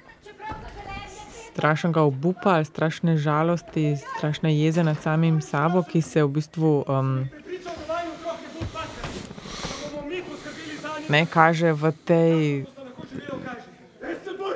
strašnega 1.52 2.02
obupa 2.02 2.64
strašne 2.64 3.18
žalosti, 3.18 3.98
strašne 4.18 4.60
jeze 4.60 4.84
nad 4.84 4.98
samim 5.02 5.42
sabo, 5.42 5.84
ki 5.84 6.02
se 6.02 6.24
v 6.24 6.28
bistvu 6.28 6.86
um, 6.88 7.28
Pričal, 7.46 7.74
da 7.88 7.94
naj 7.94 8.08
otrok 8.14 8.40
ne 8.44 8.50
bo 8.54 8.66
pater. 8.74 9.04
Da 9.82 9.96
bomo 9.96 10.08
mi 10.08 10.22
poskrbeli 10.24 10.78
za 10.82 10.88
njega. 10.88 10.97
Ne 11.10 11.26
kaže 11.26 11.74
v 11.74 11.92
tej 12.06 12.36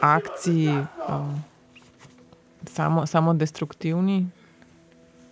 akciji 0.02 0.74
um, 1.10 1.44
samo, 2.66 3.06
samo 3.06 3.34
destruktivni, 3.34 4.28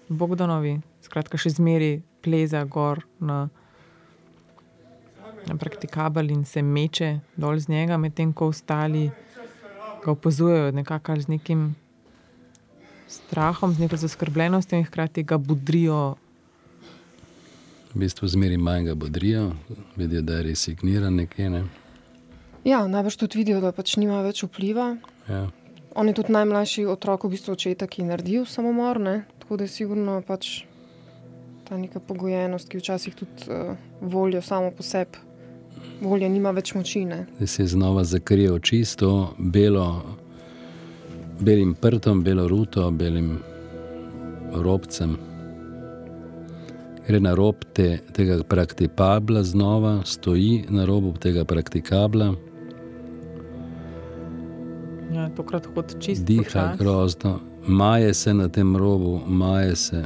Bogdanovi, 0.09 0.79
skratka, 1.05 1.37
še 1.37 1.53
zmeri 1.53 2.01
pleza 2.25 2.63
gor 2.65 3.03
na, 3.21 3.49
na 5.45 5.57
praktikabel 5.57 6.31
in 6.33 6.45
se 6.49 6.63
meče 6.65 7.19
dol 7.37 7.61
z 7.61 7.69
njega, 7.69 7.97
medtem 8.01 8.33
ko 8.33 8.49
ostali 8.49 9.09
ga 10.03 10.11
opazujejo 10.11 10.71
nekako 10.71 11.19
z 11.21 11.27
nekim 11.35 11.75
strahom, 13.09 13.73
z 13.73 13.85
neko 13.85 13.97
zaskrbljenostjo 13.97 14.79
in 14.79 14.85
hkrati 14.85 15.23
ga 15.23 15.37
budrijo. 15.37 16.17
V 17.93 17.99
bistvu 17.99 18.27
zmeri 18.27 18.57
manj 18.57 18.85
ga 18.85 18.95
bodrijo, 18.95 19.51
vidijo, 19.95 20.21
da 20.21 20.33
je 20.33 20.43
resigniran 20.43 21.15
nekje. 21.15 21.49
Ne? 21.49 21.63
Ja, 22.63 22.87
najbrž 22.87 23.15
tudi 23.15 23.37
vidijo, 23.37 23.61
da 23.61 23.71
pač 23.71 23.95
nima 23.97 24.21
več 24.21 24.43
vpliva. 24.45 24.91
Ja. 25.29 25.47
On 25.97 26.07
je 26.07 26.13
tudi 26.13 26.33
najmlajši 26.35 26.85
otrok, 26.85 27.25
v 27.25 27.33
bistvu 27.33 27.55
očeta, 27.57 27.87
ki 27.89 28.03
je 28.03 28.09
naredil 28.11 28.45
samomor, 28.45 28.99
ne? 29.01 29.15
tako 29.39 29.57
da 29.57 29.65
je 29.65 29.73
sigurno 29.73 30.19
pač 30.21 30.63
ta 31.65 31.77
neka 31.77 31.99
pogojenost, 31.99 32.69
ki 32.69 32.77
včasih 32.77 33.15
tudi 33.15 33.49
uh, 33.49 33.73
voljo 34.01 34.41
samo 34.41 34.71
po 34.71 34.85
sebi. 34.85 35.25
Volja 36.01 36.29
nima 36.29 36.51
več 36.51 36.73
moči. 36.75 37.05
Zdaj 37.37 37.47
se 37.47 37.65
znova 37.73 38.03
zakrije 38.03 38.51
oči 38.53 38.83
s 38.85 38.95
to 38.95 39.33
belo, 39.37 40.03
belim 41.39 41.73
prtom, 41.73 42.23
belo 42.23 42.47
ruto, 42.47 42.91
belim 42.91 43.39
robcem. 44.53 45.17
Gre 47.09 47.19
na 47.19 47.33
rob 47.33 47.63
te, 47.73 47.97
tega 48.13 48.43
praktikabla 48.45 49.41
znova, 49.43 50.01
stoji 50.05 50.65
na 50.69 50.85
robu 50.85 51.13
tega 51.17 51.45
praktikabla, 51.45 52.35
Ja, 55.09 55.29
tokrat 55.33 55.65
hod 55.73 55.95
čist 55.99 56.21
diha 56.25 56.43
počasi. 56.43 56.77
grozno, 56.77 57.39
maje 57.67 58.13
se 58.13 58.33
na 58.33 58.47
tem 58.47 58.75
robu, 58.77 59.21
maje 59.27 59.75
se. 59.75 60.05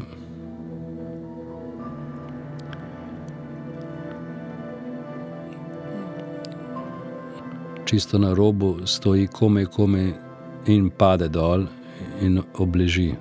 čisto 7.85 8.17
na 8.17 8.33
robu, 8.33 8.77
stoji 8.85 9.27
komaj, 9.27 9.65
komaj 9.65 10.13
in 10.67 10.89
pade 10.89 11.27
dol 11.27 11.65
in 12.21 12.41
obleži. 12.57 13.13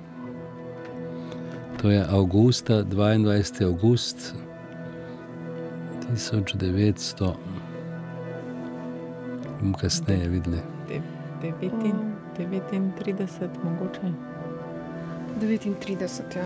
To 1.83 1.91
je 1.91 2.05
avgusta, 2.09 2.83
22. 2.83 3.65
august 3.65 4.33
1900, 6.15 7.33
bomo 9.59 9.77
kasneje 9.77 10.27
videli. 10.29 10.57
Devetin, 11.41 11.95
39, 12.37 13.49
mogoče. 13.63 14.13
39, 15.41 16.37
ja. 16.37 16.45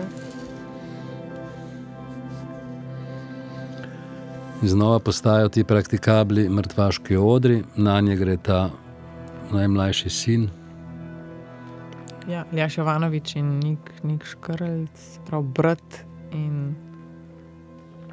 In 4.62 4.68
znova 4.68 4.98
postajajo 4.98 5.48
ti 5.48 5.64
praktikabli 5.64 6.48
mrtvaški 6.48 7.16
odri, 7.16 7.62
na 7.76 8.00
nje 8.00 8.16
gre 8.16 8.36
ta 8.36 8.70
najmlajši 9.52 10.10
sin, 10.10 10.50
Ja, 12.28 12.44
Ljaš 12.52 12.78
Jovanovič 12.78 13.36
in 13.36 13.58
Nik, 13.58 13.92
Nik 14.04 14.24
Škrlc, 14.24 15.18
prav 15.26 15.42
brat 15.42 16.04
in 16.32 16.74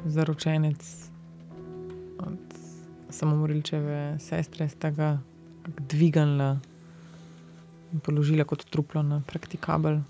zaročenec 0.04 1.10
od 2.24 2.38
samomorilčeve 3.10 4.16
sestre, 4.20 4.68
sta 4.68 4.90
ga 4.90 5.10
dvignila 5.66 6.56
in 7.92 8.00
položila 8.00 8.48
kot 8.48 8.64
truplo 8.72 9.02
na 9.02 9.20
praktikabel. 9.26 10.00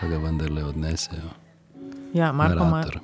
pa 0.00 0.06
ga 0.06 0.18
vendarle 0.18 0.64
odnesejo. 0.64 1.30
Ja, 2.14 2.32
Marko 2.32 2.64
Ma, 2.64 2.70
Narator. 2.70 3.00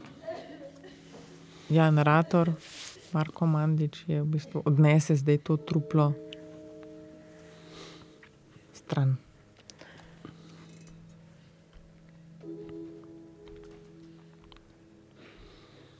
ja, 1.70 1.90
narator 1.90 2.52
Marko 3.12 3.46
Mandič 3.46 4.04
je 4.06 4.22
v 4.22 4.26
bistvu 4.26 4.62
odnese 4.64 5.16
zdaj 5.16 5.38
to 5.38 5.56
truplo 5.56 6.12
stran. 8.74 9.16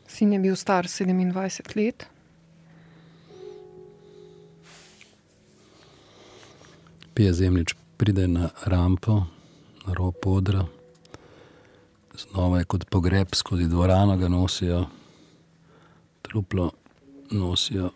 Sin 0.07 0.33
je 0.33 0.39
bil 0.39 0.57
star 0.57 0.85
27 0.85 1.77
let. 1.77 2.07
Pije 7.19 7.33
zemljič 7.33 7.75
pride 7.97 8.29
na 8.29 8.49
rampo, 8.65 9.13
na 9.87 9.95
rob 9.95 10.15
odra, 10.27 10.65
znova 12.19 12.59
je 12.59 12.65
kot 12.65 12.85
pogreb, 12.91 13.29
skozi 13.35 13.67
dvorano 13.67 14.17
ga 14.17 14.29
nosijo, 14.29 14.87
truplo 16.23 16.71
nosijo. 17.31 17.91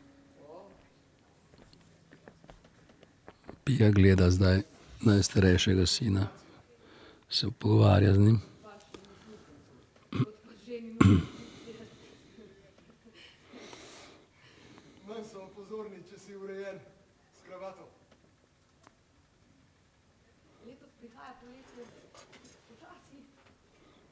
Pija 3.65 3.91
gleda 3.91 4.31
zdaj 4.31 4.63
najstarejšega 5.01 5.87
sina, 5.87 6.27
se 7.29 7.47
pogovarja 7.59 8.15
z 8.15 8.19
njim. 8.19 8.41
Manj 15.09 15.25
samo 15.33 15.49
pozorni, 15.55 16.03
če 16.11 16.19
si 16.19 16.37
urejen 16.37 16.79
s 17.39 17.47
kravato. 17.47 17.89
Letos 20.67 20.91
prihaja 21.01 21.35
poletje, 21.41 21.85
počasi, 22.69 23.19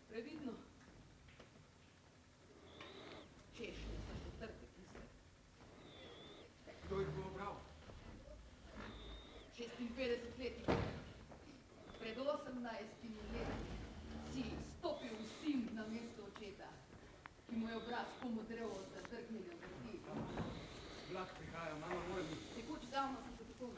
previdno. 0.08 0.52
Češnje 3.54 3.98
so 4.02 4.18
še 4.24 4.32
trde 4.40 4.66
kisle. 4.74 5.04
Kdo 6.86 7.00
jih 7.00 7.14
bo 7.16 7.22
obral? 7.30 7.54
56 9.56 10.42
let. 10.42 10.80
18 12.60 12.68
leti 13.32 13.72
si 14.36 14.44
stopil 14.76 15.16
v 15.16 15.24
sin 15.40 15.64
na 15.72 15.80
mesto 15.88 16.28
očeta, 16.28 16.68
ki 17.48 17.56
mu 17.56 17.72
je 17.72 17.76
obraz 17.80 18.04
pomodrel 18.20 18.68
od 18.68 18.84
zadrgnjene 18.92 19.56
vrti. 19.56 19.96
Vlak 21.08 21.30
prihaja, 21.40 21.74
mama 21.80 22.04
vojni. 22.12 22.36
Tekoč 22.52 22.84
davno 22.92 23.16
sem 23.24 23.32
se 23.40 23.44
tako 23.48 23.72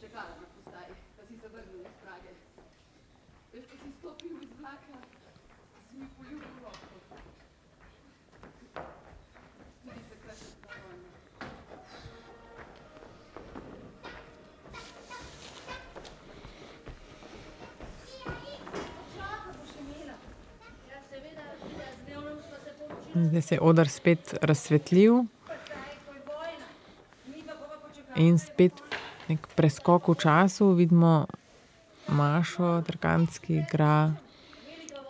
čakala 0.00 0.32
na 0.40 0.48
postaji, 0.56 0.96
da 1.16 1.22
si 1.28 1.36
se 1.36 1.48
vrnil 1.48 1.80
iz 1.84 1.94
Prage. 2.00 2.32
Veš, 3.52 3.64
ko 3.68 3.76
si 3.76 3.90
stopil 4.00 4.32
iz 4.40 4.52
vlaka, 4.60 4.93
Zdaj 23.14 23.42
se 23.42 23.54
je 23.54 23.60
odr 23.60 23.88
spet 23.88 24.34
razsvetlil 24.42 25.24
in 28.16 28.38
spet 28.38 28.72
nek 29.28 29.46
preskok 29.56 30.08
v 30.08 30.14
času, 30.14 30.74
vidimo 30.74 31.26
Mašo 32.08 32.82
Drganc, 32.86 33.38
ki 33.38 33.62
igra 33.64 34.12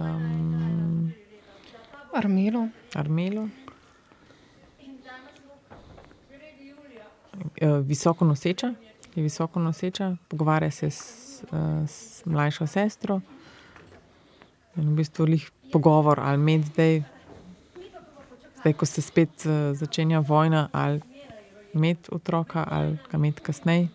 um, 0.00 1.12
Armelo. 2.14 2.68
Armelo. 2.94 3.48
uh, 7.62 7.86
visoko 7.86 8.24
noseča, 8.24 8.74
je 9.14 9.22
visoko 9.22 9.60
noseča, 9.60 10.16
pogovarja 10.28 10.70
se 10.70 10.90
s, 10.90 11.42
uh, 11.42 11.88
s 11.88 12.22
mlajšo 12.24 12.66
sestro. 12.66 13.20
In 14.76 14.90
v 14.90 14.96
bistvu 14.96 15.26
jih 15.28 15.50
pogovor, 15.72 16.20
ali 16.20 16.38
med 16.38 16.64
zdaj, 16.64 17.02
zdaj, 18.64 18.72
ko 18.72 18.86
se 18.86 19.02
spet 19.02 19.44
uh, 19.44 19.76
začenja 19.76 20.18
vojna, 20.18 20.68
ali 20.72 21.00
med 21.72 21.96
otroka, 22.12 22.64
ali 22.70 22.96
ga 23.10 23.18
med 23.18 23.40
kasneje. 23.40 23.88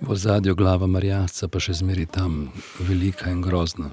V 0.00 0.16
zadju 0.16 0.54
glava 0.54 0.86
Marjasca 0.86 1.48
pa 1.48 1.56
še 1.56 1.72
zmeri 1.80 2.04
tam, 2.04 2.52
velika 2.84 3.32
in 3.32 3.40
grozna. 3.40 3.88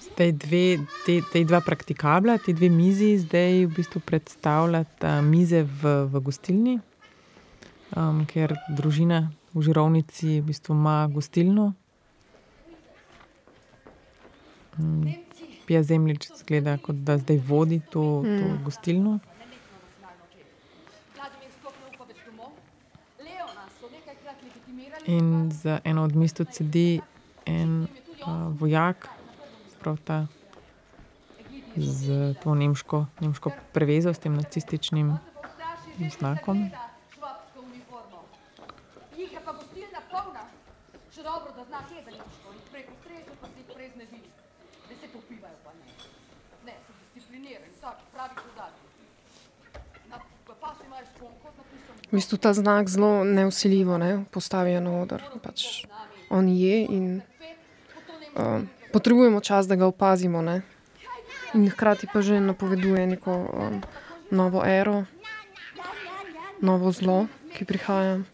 Zdaj 0.00 0.32
dve, 0.32 0.66
te, 1.04 1.20
te 1.28 1.44
dva 1.44 1.60
praktikabla, 1.60 2.40
ti 2.40 2.56
dve 2.56 2.72
mizi, 2.72 3.18
zdaj 3.20 3.66
v 3.66 3.74
bistvu 3.76 4.00
predstavljata 4.00 5.20
mize 5.22 5.60
v, 5.62 5.98
v 6.08 6.24
gostilni, 6.24 6.80
um, 7.96 8.24
ker 8.26 8.54
družina 8.68 9.30
v 9.54 9.62
Žirovnici 9.62 10.40
v 10.40 10.44
bistvu 10.50 10.74
ima 10.74 11.06
gostilno. 11.12 11.72
Um, 14.78 15.14
Pija 15.66 15.82
Zemljič 15.82 16.28
zgleda, 16.40 16.78
kot 16.78 16.96
da 17.04 17.18
zdaj 17.18 17.40
vodi 17.46 17.80
to, 17.80 18.22
to 18.22 18.28
Mm. 18.28 18.64
gostilno. 18.64 19.18
In 25.06 25.50
za 25.52 25.80
eno 25.84 26.04
od 26.04 26.16
mest 26.16 26.40
sedi 26.52 27.00
en 27.46 27.82
uh, 27.82 27.88
vojak, 28.60 29.08
prav 29.80 29.96
ta 30.04 30.26
z 31.76 32.34
to 32.42 32.54
nemško, 32.54 33.06
nemško 33.20 33.50
prevezo, 33.72 34.14
s 34.14 34.18
tem 34.18 34.34
nacističnim 34.34 35.18
znakom. 36.18 36.70
Švabsko 37.14 37.60
uniformo. 37.60 38.24
Jih 39.16 39.32
je 39.32 39.40
pa 39.44 39.52
gostilna 39.52 40.00
polna. 40.10 40.44
Še 41.68 41.74
dobro, 41.74 41.80
da 41.80 41.84
zna 41.84 41.88
kje 41.88 42.02
za 42.04 42.10
nemško. 42.10 42.52
In 42.52 42.60
preko 42.72 42.92
streže 43.00 43.32
pa 43.40 43.46
se 43.46 43.58
jih 43.60 43.66
prej 43.74 43.90
znebili. 43.94 44.28
Da 44.88 44.94
se 45.00 45.08
popivajo 45.12 45.56
pa 45.64 45.70
ne. 45.72 45.84
Ne, 46.66 46.74
so 46.86 46.92
disciplinirani, 47.14 47.72
tak 47.80 47.96
pravi 48.12 48.34
soldati. 48.42 48.80
Na 50.08 50.16
pasu 50.60 50.84
imajo 50.86 51.04
sponko 51.16 51.48
z 51.52 51.56
napisom 51.58 51.96
V 52.10 52.16
bistvu 52.16 52.38
ta 52.38 52.52
znak 52.52 52.88
zelo 52.88 53.24
neusiljivo 53.24 53.98
ne, 53.98 54.24
postavijo 54.30 54.80
na 54.80 55.02
oder. 55.02 55.22
Pač 55.42 55.84
on 56.30 56.48
je 56.48 56.84
in 56.84 57.20
uh, 58.36 58.64
potrebujemo 58.92 59.40
čas, 59.40 59.68
da 59.68 59.76
ga 59.76 59.86
opazimo. 59.86 60.42
Ne. 60.42 60.62
In 61.54 61.68
hkrati 61.68 62.08
pa 62.12 62.22
že 62.22 62.40
napoveduje 62.40 63.06
neko 63.06 63.32
um, 63.32 63.80
novo 64.30 64.64
ero, 64.64 65.04
novo 66.60 66.92
zlo, 66.92 67.26
ki 67.52 67.64
prihaja. 67.64 68.24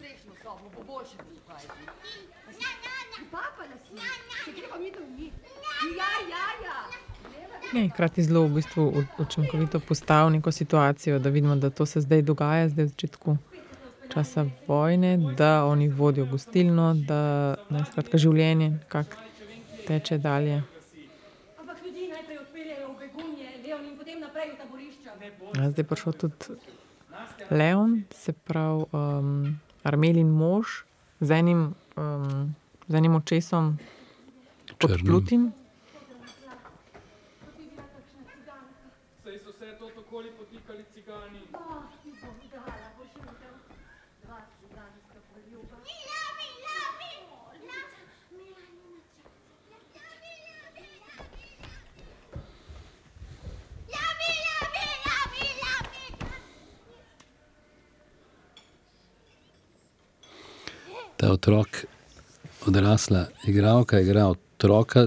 Ne, 7.74 7.88
hkrati 7.88 8.22
zelo 8.22 8.44
v 8.46 8.54
bistvu 8.54 9.04
učinkovito 9.18 9.80
postavil 9.80 10.30
neko 10.30 10.52
situacijo, 10.52 11.18
da 11.18 11.28
vidimo, 11.28 11.56
da 11.56 11.70
to 11.70 11.86
se 11.86 12.00
zdaj 12.00 12.22
dogaja, 12.22 12.68
zdaj 12.68 12.84
v 12.84 12.88
začetku 12.88 13.36
časa 14.12 14.46
vojne, 14.66 15.16
da 15.36 15.64
oni 15.64 15.88
vodijo 15.88 16.26
gostilno, 16.26 16.94
da 16.94 17.56
ne, 17.70 17.82
skratka, 17.90 18.18
življenje 18.18 18.78
kak 18.88 19.16
teče 19.86 20.18
dalje. 20.18 20.60
Ampak 21.58 21.82
ljudi 21.86 22.06
najprej 22.12 22.38
odpeljejo 22.38 22.92
v 22.92 22.96
begunje, 23.00 23.50
Leon 23.66 23.88
in 23.90 23.98
potem 23.98 24.22
naprej 24.22 24.52
v 24.52 24.60
taborišča. 24.62 25.18
Zdaj 25.54 25.82
je 25.82 25.88
prišel 25.90 26.16
tudi 26.22 26.58
Leon, 27.50 27.98
se 28.14 28.32
pravi 28.32 28.86
um, 28.92 29.58
Armelin 29.82 30.30
mož 30.30 30.84
z 31.20 31.40
enim, 31.42 31.74
um, 31.96 32.54
z 32.86 33.02
enim 33.02 33.18
očesom 33.18 33.74
podplutim. 34.78 35.50
Ta 61.24 61.30
otrok, 61.32 61.68
odrasla 62.66 63.26
igralka, 63.48 64.00
igra 64.00 64.26
otroka, 64.28 65.06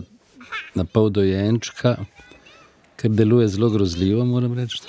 na 0.74 0.84
pol 0.84 1.12
dojenčka, 1.14 1.92
kar 2.96 3.12
deluje 3.14 3.48
zelo 3.48 3.70
grozljivo, 3.70 4.26
moram 4.26 4.56
reči. 4.58 4.80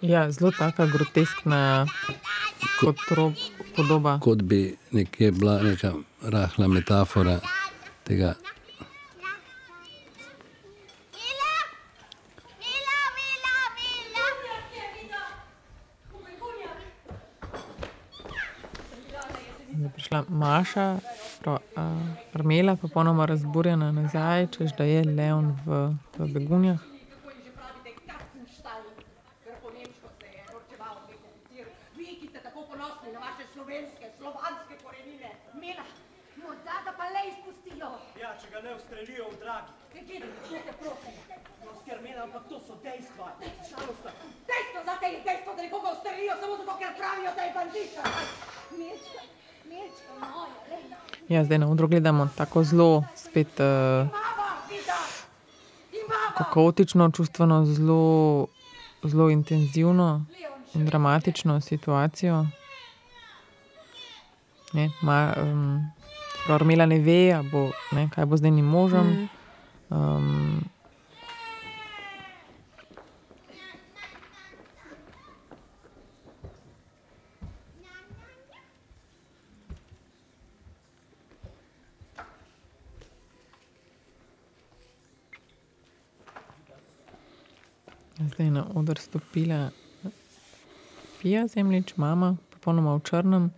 Ja, 0.00 0.30
zelo 0.32 0.52
taka 0.56 0.86
groteskna 0.86 1.84
kot 2.80 2.96
rob, 3.10 3.36
podoba. 3.76 4.16
Kot 4.24 4.42
bi 4.42 4.62
nekje 4.96 5.30
bila 5.32 5.58
neka 5.62 5.92
rahla 6.22 6.68
metafora 6.68 7.36
tega. 8.08 8.32
Je 19.72 20.01
prišla 20.12 20.24
Maša, 20.28 20.98
prav, 21.40 21.58
uh, 21.76 21.82
Armela, 22.34 22.76
popolnoma 22.76 23.26
razburjena 23.26 23.92
nazaj, 23.92 24.46
češ 24.46 24.76
da 24.76 24.84
je 24.84 25.04
Leon 25.04 25.56
v, 25.66 25.96
v 26.18 26.32
begunjah. 26.32 26.80
Ja, 38.20 38.36
ampak 42.22 42.42
to 42.48 42.60
so 42.60 42.76
dejstva. 42.84 43.32
Žalostna. 43.40 44.10
Dejstvo 44.46 44.80
za 44.84 44.94
te 45.00 45.06
je 45.06 45.20
dejstvo, 45.24 45.54
da 45.56 45.62
nekoga 45.62 45.92
ustrelijo 45.92 46.34
samo 46.40 46.56
zato, 46.56 46.76
ker 46.78 46.92
pravijo, 46.98 47.30
da 47.36 47.42
je 47.42 47.52
bandita. 47.54 48.02
Lena. 48.78 49.41
Ja, 51.28 51.44
zdaj 51.44 51.58
na 51.58 51.68
odru 51.70 51.88
gledamo 51.88 52.28
tako 52.36 52.64
zelo, 52.64 53.04
spet 53.16 53.60
uh, 53.60 54.08
kaotično, 56.52 57.10
čustveno, 57.10 57.64
zelo, 57.64 58.46
zelo 59.02 59.30
intenzivno 59.30 60.24
in 60.74 60.86
dramatično 60.86 61.60
situacijo. 61.60 62.46
Ne, 64.72 64.90
ma, 65.02 65.34
um, 65.42 65.90
Armela 66.48 66.86
ne 66.86 66.98
ve, 66.98 67.42
bo, 67.52 67.70
ne, 67.92 68.08
kaj 68.14 68.26
bo 68.26 68.36
z 68.36 68.42
njenim 68.42 68.64
možem. 68.64 69.28
Um, 69.90 70.64
Zdaj 88.22 88.46
je 88.46 88.50
na 88.50 88.66
oder 88.74 88.98
stopila 88.98 89.70
Pija 91.22 91.46
Zemljič, 91.46 91.96
mama, 91.96 92.36
popolnoma 92.50 92.94
v 92.94 93.02
črnem. 93.02 93.50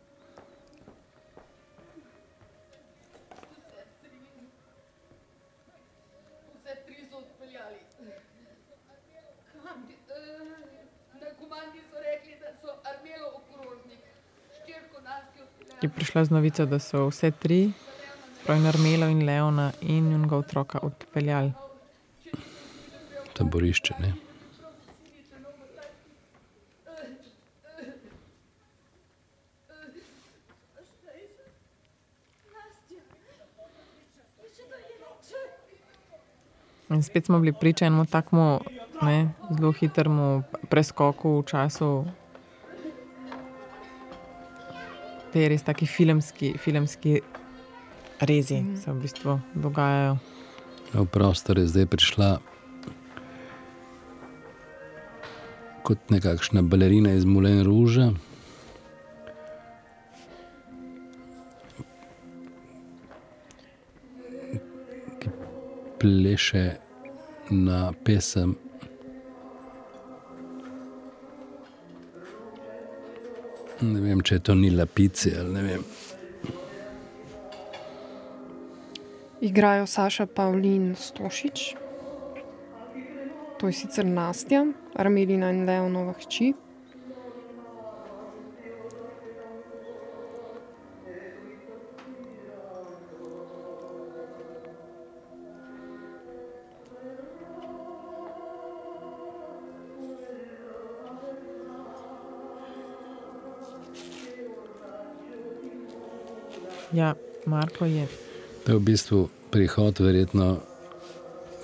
Je 15.82 15.88
prišla 15.88 16.24
z 16.24 16.30
novico, 16.30 16.64
da 16.66 16.78
so 16.78 17.08
vse 17.08 17.30
tri, 17.30 17.72
pravi 18.46 18.68
Armelo 18.68 19.08
in 19.12 19.26
Leona 19.26 19.72
in 19.80 20.08
njunega 20.08 20.36
otroka 20.36 20.78
odpeljali. 20.82 21.52
Taborišče, 23.34 23.94
ne. 24.00 24.33
In 36.94 37.02
spet 37.02 37.26
smo 37.26 37.40
bili 37.40 37.52
priča 37.52 37.86
enemu 37.86 38.06
takmu 38.06 38.60
ne, 39.02 39.28
zelo 39.50 39.72
hitremu 39.72 40.42
preskoku 40.70 41.40
v 41.40 41.44
času. 41.46 42.04
Te 45.32 45.48
res 45.50 45.66
taki 45.66 45.86
filmski, 45.90 46.52
filmski 46.58 47.18
rezi 48.20 48.62
se 48.78 48.92
v 48.92 49.00
bistvu 49.02 49.40
dogajajo. 49.54 50.18
V 50.94 51.06
prostor 51.10 51.58
je 51.58 51.66
zdaj 51.66 51.86
prišla 51.90 52.28
kot 55.82 55.98
nekakšna 56.14 56.62
balerina 56.62 57.12
iz 57.18 57.26
Moulin 57.26 57.64
Rouge. 57.66 58.06
Ki 65.18 65.34
pleše 65.98 66.83
na 67.50 67.92
pesem. 68.04 68.54
Ne 73.80 74.00
vem, 74.00 74.22
če 74.22 74.38
je 74.38 74.42
to 74.48 74.54
ni 74.54 74.70
lapici 74.70 75.34
ali 75.36 75.52
ne 75.52 75.62
vem. 75.62 75.86
Igrajo 79.44 79.86
Saša 79.86 80.26
Pavlin 80.26 80.94
Stošič, 80.96 81.74
to 83.60 83.68
je 83.68 83.72
sicer 83.76 84.06
Nastja, 84.08 84.64
Armelina 84.96 85.50
in 85.52 85.66
Leonova 85.68 86.14
hči. 86.16 86.54
Ja, 106.94 107.14
Marko 107.46 107.84
je. 107.84 108.06
To 108.64 108.72
je 108.72 108.78
v 108.78 108.82
bistvu 108.82 109.28
prihod, 109.50 109.98
verjetno, 109.98 110.56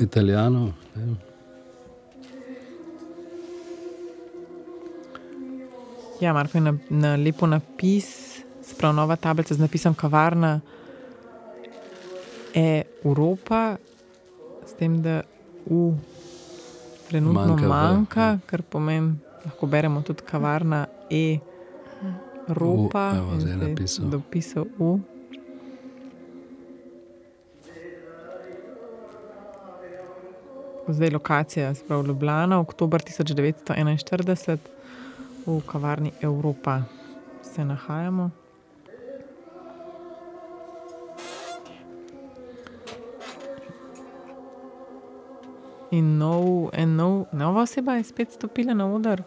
Italijanov. 0.01 0.75
ne. 0.97 1.15
Ja, 6.21 6.33
Marko 6.33 6.59
je 6.59 6.63
na, 6.63 6.75
na 6.91 7.17
lepo 7.17 7.47
napis, 7.47 8.43
sprav 8.63 8.95
nova 8.95 9.17
tablica 9.17 9.55
z 9.55 9.59
napisom 9.59 9.95
kavarna 9.95 10.61
Evropa, 12.55 13.77
s 14.67 14.73
tem, 14.73 15.03
da 15.03 15.23
U 15.67 15.95
trenutno 17.09 17.47
Manjka 17.47 17.67
manjka, 17.67 17.67
V, 17.67 17.97
manjka 17.97 18.39
kar 18.47 18.63
pomeni, 18.63 19.15
lahko 19.45 19.67
beremo 19.67 20.03
tudi 20.03 20.23
kavarna 20.27 20.87
E 21.11 21.39
Evropa. 22.49 23.15
Zdaj 23.39 23.57
napisal. 23.57 24.11
Dopisal 24.11 24.65
U. 24.79 25.01
Zdaj 30.93 31.11
lokacija, 31.11 31.75
spravo 31.75 32.03
Ljubljana, 32.03 32.61
oktober 32.61 33.03
1941, 33.03 34.57
v 35.47 35.61
kavarni 35.67 36.13
Evropa 36.21 36.83
se 37.43 37.65
nahajamo. 37.65 38.31
In 45.91 46.19
nov, 46.19 46.71
nov, 46.87 47.25
nova 47.33 47.63
oseba 47.63 47.95
je 47.95 48.05
spet 48.05 48.33
stopila 48.33 48.75
na 48.75 48.95
oder. 48.95 49.23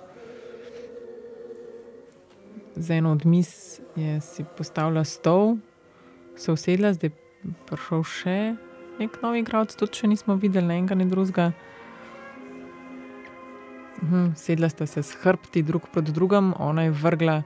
Za 2.75 2.93
eno 2.93 3.11
od 3.11 3.25
mis 3.25 3.79
je 3.95 4.21
si 4.21 4.45
postavila 4.57 5.03
stol, 5.03 5.55
se 6.35 6.51
usedla, 6.51 6.93
zdaj 6.93 7.09
je 7.09 7.53
prišel 7.67 8.03
še 8.03 8.37
nek 8.99 9.21
nov 9.21 9.35
igralec, 9.35 9.73
tudi 9.73 9.91
če 9.93 10.07
nismo 10.07 10.35
videli 10.35 10.67
ne 10.67 10.77
enega, 10.77 10.95
ne 10.95 11.05
drugega. 11.05 11.51
Mhm, 13.97 14.33
sedla 14.35 14.69
sta 14.69 14.85
se 14.85 14.99
s 14.99 15.15
hrbti 15.15 15.63
drug 15.63 15.89
proti 15.89 16.11
drugemu, 16.11 16.55
ona 16.59 16.83
je 16.83 16.91
vrgla 16.93 17.43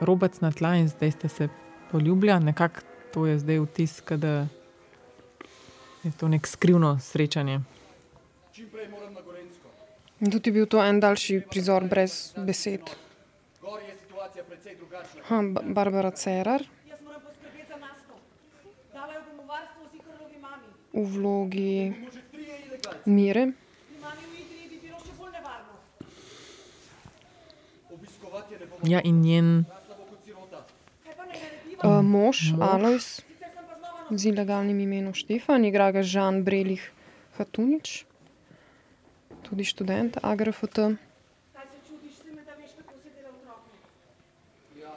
robec 0.00 0.40
na 0.40 0.50
tla 0.50 0.74
in 0.74 0.88
zdaj 0.88 1.10
sta 1.12 1.28
se 1.28 1.48
poljubila. 1.90 2.38
Nekako 2.40 2.80
to 3.10 3.26
je 3.26 3.38
zdaj 3.38 3.58
vtis, 3.60 4.00
da 4.10 4.46
je 6.02 6.10
to 6.12 6.28
nek 6.28 6.46
skrivno 6.46 6.98
srečanje. 6.98 7.60
Čim 8.52 8.68
prej 8.68 8.88
moram 8.88 9.14
na 9.14 9.20
Gorensko. 9.20 9.68
In 10.20 10.30
tudi 10.30 10.50
je 10.50 10.54
bil 10.54 10.66
to 10.66 10.80
en 10.80 11.00
daljši 11.00 11.42
prizor 11.42 11.84
brez 11.84 12.32
besed. 12.38 12.80
Gor 13.60 13.80
je 13.80 13.94
situacija 13.98 14.44
precej 14.44 14.76
drugačna. 14.76 15.20
Ha, 15.24 15.42
Ba- 15.44 15.62
Barbara 15.64 16.10
Cerar 16.12 16.62
Jaz 16.86 17.00
moram 17.02 17.20
poskrbeti 17.20 17.68
za 17.68 17.76
Nasto. 17.76 18.14
Dala 18.92 19.12
jo 19.12 19.20
bom 19.28 19.36
v 19.36 19.48
varstvo 19.48 19.82
Zikarlovi 19.86 20.38
mami. 20.38 20.66
v 20.66 20.72
vlogi 20.72 20.72
Mire. 20.72 20.72
Pri 20.72 20.72
mami 20.72 20.72
v 20.72 20.72
Idriji 20.72 20.72
bi 20.72 20.72
bilo 20.72 20.72
še 20.72 20.72
bolj 20.72 20.72
nevarno. 20.72 20.72
Obiskovati 20.72 20.78
je 28.50 28.58
ne 28.58 28.66
bom. 28.66 28.78
Ja, 28.82 29.00
in 29.04 29.20
njen? 29.22 29.64
Uh, 31.82 32.02
mož, 32.02 32.52
Mož. 32.52 32.60
Znova 32.60 33.28
z 34.10 34.34
ilegalnim 34.34 34.80
imenom 34.80 35.14
Štefan, 35.14 35.64
igra 35.64 35.94
ga 35.94 36.02
Žan 36.02 36.42
Brelih 36.42 36.82
Hatunič, 37.38 38.04
tudi 39.46 39.64
študent 39.64 40.18
AGRFT. 40.18 40.98
Kaj 41.54 41.66
se 41.70 41.78
čudiš, 41.86 42.14
se 42.18 42.30
me 42.34 42.42
da 42.42 42.58
veš, 42.58 42.74
kako 42.74 42.98
se 42.98 43.10
dela 43.14 43.30
otroke. 43.30 43.70
Ja, 44.82 44.94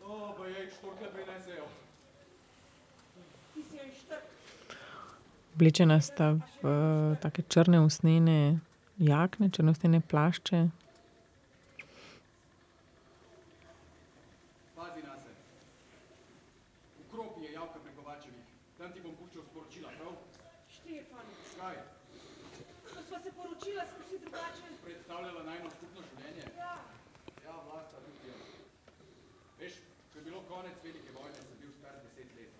o, 0.00 0.32
pa 0.32 0.44
je 0.48 0.70
štorkle 0.72 1.12
prinesejo. 1.12 1.68
Ti 3.54 3.60
si 3.62 3.76
jo 3.76 3.84
ištrk. 3.92 4.24
Oblečena 5.58 5.98
sta 5.98 6.38
v 6.38 6.38
uh, 6.62 7.18
take 7.18 7.42
črne 7.50 7.82
usnjene 7.82 8.62
jakne, 9.02 9.50
črne 9.50 9.74
usnjene 9.74 9.98
plašče. 9.98 10.70
Ja, 26.58 26.74
Ja, 27.44 27.54
vlasta 27.66 27.96
Rusija. 28.06 28.34
Veš, 29.58 29.74
ko 30.12 30.18
je 30.18 30.24
bilo 30.24 30.40
konec 30.48 30.76
velike 30.84 31.10
vojne, 31.18 31.34
sem 31.34 31.56
bil 31.60 31.72
star 31.80 31.94
deset 32.04 32.30
let. 32.38 32.52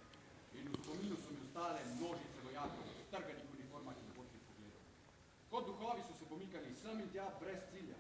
In 0.58 0.66
v 0.66 0.74
spominu 0.82 1.16
so 1.22 1.30
mi 1.30 1.38
ostale 1.58 1.80
množice 1.98 2.38
vojakov 2.46 2.84
v 2.86 3.02
strganih 3.08 3.46
uniformah 3.54 3.96
in 3.98 4.10
bočnih 4.16 4.42
pogledov. 4.46 4.82
Kot 5.50 5.66
duhovi 5.66 6.02
so 6.06 6.14
se 6.14 6.24
pomikali 6.30 6.70
sem 6.88 7.00
in 7.00 7.10
tja 7.12 7.24
brez 7.40 7.60
cilja. 7.70 7.96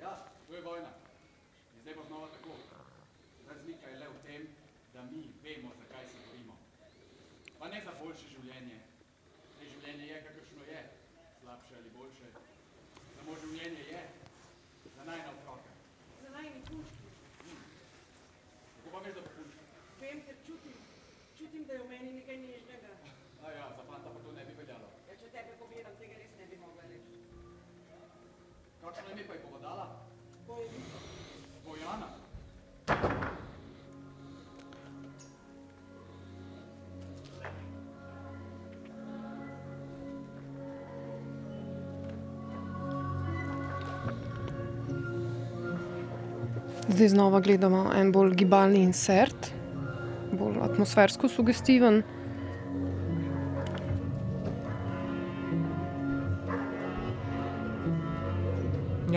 Ja, 0.00 0.12
to 0.46 0.54
je 0.54 0.62
vojna. 0.62 0.90
In 1.74 1.82
zdaj 1.82 1.94
bo 1.94 2.04
znova 2.08 2.28
tako. 2.34 2.54
Razlika 3.48 3.86
je 3.88 3.98
le 3.98 4.08
v 4.08 4.22
tem, 4.26 4.48
da 4.94 5.02
mi 5.02 5.22
vemo, 5.42 5.70
zakaj 5.80 6.06
se 6.08 6.18
borimo. 6.26 6.56
Pa 7.58 7.68
ne 7.68 7.82
za 7.84 7.92
boljše 8.02 8.26
življenje. 8.34 8.78
Te 9.58 9.68
življenje 9.72 10.06
je, 10.06 10.22
kakršno 10.26 10.66
je. 10.72 10.82
Slabše 11.42 11.78
ali 11.78 11.94
boljše. 11.98 12.32
Samo 13.14 13.38
življenje 13.44 13.86
je 13.92 14.02
za 14.96 15.04
najna 15.04 15.30
otroka. 15.30 15.70
za 16.22 16.30
najni 16.30 16.60
puški. 16.66 17.54
Kako 18.74 18.90
pa 18.92 18.98
veš, 19.06 19.14
da 19.14 19.20
bo 19.20 19.30
punčka? 19.36 19.62
Vem, 20.00 20.26
ker 20.26 20.36
čutim, 20.46 20.76
čutim, 21.38 21.64
da 21.66 21.72
je 21.72 21.82
v 21.84 21.88
meni 21.88 22.12
nekaj 22.18 22.36
nežnega. 22.36 23.09
Kakšno 28.90 29.12
ime 29.14 29.22
pa 29.22 29.34
je 29.34 29.40
povedala? 29.40 29.86
Bojevito. 30.46 30.98
Bojana. 31.64 32.06
Zdaj 46.88 47.08
znova 47.08 47.40
gledamo 47.40 47.92
en 47.94 48.12
bolj 48.12 48.34
gibalni 48.34 48.82
insert, 48.82 49.52
bolj 50.32 50.58
atmosfersko 50.66 51.28
sugestiven. 51.28 52.02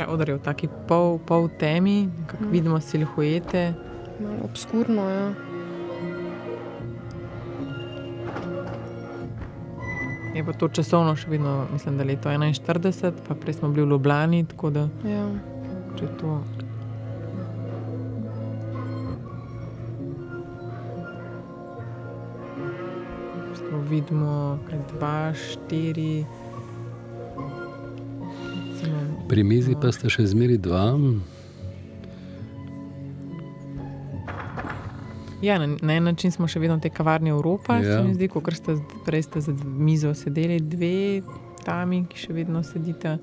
Ja, 0.03 0.09
odr 0.11 0.29
je 0.29 0.35
v 0.35 0.43
taki 0.43 0.67
pol, 0.67 1.15
pol 1.23 1.47
temi, 1.47 2.11
nekako 2.11 2.51
vidimo 2.51 2.75
silhuete. 2.75 3.71
Malo 4.19 4.43
obskurno, 4.43 5.07
ja. 5.07 5.31
Je 10.35 10.43
pa 10.43 10.51
to 10.51 10.67
časovno 10.67 11.15
še 11.15 11.31
vedno, 11.31 11.71
mislim, 11.71 11.95
da 11.95 12.03
leto 12.03 12.27
41, 12.27 13.15
pa 13.23 13.31
prej 13.31 13.61
smo 13.61 13.71
bili 13.71 13.87
v 13.87 13.95
Ljubljani, 13.95 14.43
tako 14.51 14.73
da 14.75 14.89
Ja. 15.07 15.23
če 15.95 16.11
to. 16.19 16.35
Vidimo, 23.83 24.59
kaj 24.67 24.79
dva, 24.95 25.33
štiri. 25.37 26.25
Pri 29.33 29.41
mizi 29.43 29.73
pa 29.73 29.89
sta 29.89 30.11
še 30.13 30.27
zmeri 30.29 30.59
dva, 30.61 30.93
Ja, 35.41 35.57
na, 35.59 35.73
na 35.81 35.95
en 35.97 36.05
način 36.05 36.31
smo 36.31 36.47
še 36.47 36.61
vedno 36.61 36.77
v 36.77 36.85
tej 36.85 36.91
kavarni 36.95 37.33
Evropa, 37.33 37.79
ja. 37.81 37.97
Se 37.97 38.03
mi 38.05 38.13
zdi, 38.13 38.29
kot 38.31 38.45
ste 38.53 38.77
prej 39.03 39.25
ste 39.25 39.41
za 39.41 39.51
mizo 39.65 40.13
sedeli, 40.13 40.59
dve 40.61 41.19
tami, 41.65 42.05
ki 42.07 42.21
še 42.27 42.37
vedno 42.37 42.61
sedita, 42.63 43.17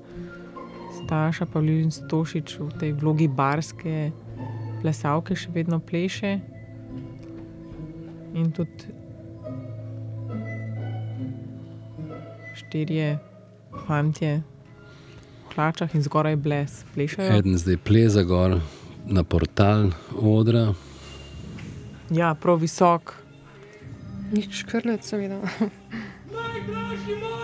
Staša 0.99 1.47
pa 1.47 1.63
Ljubin 1.63 1.95
Stošič 1.95 2.59
v 2.59 2.69
tej 2.75 2.91
vlogi 2.99 3.31
barske 3.31 4.11
plesalke 4.83 5.39
še 5.39 5.55
vedno 5.55 5.79
pleše. 5.79 6.35
In 8.35 8.51
tudi 8.51 8.91
štirje 12.59 13.15
fantje 13.87 14.41
hlačah 15.55 15.95
in 15.95 16.03
zgoraj 16.03 16.35
bles 16.35 16.83
plešajo. 16.93 17.37
eden 17.37 17.57
zdaj 17.57 17.77
pleza 17.77 18.23
gor 18.23 18.59
na 19.05 19.23
portal 19.23 19.91
odra. 20.21 20.73
Ja, 22.09 22.35
prav 22.35 22.59
visok. 22.59 23.15
Nič 24.31 24.63
škrlec, 24.63 25.03
seveda. 25.03 25.41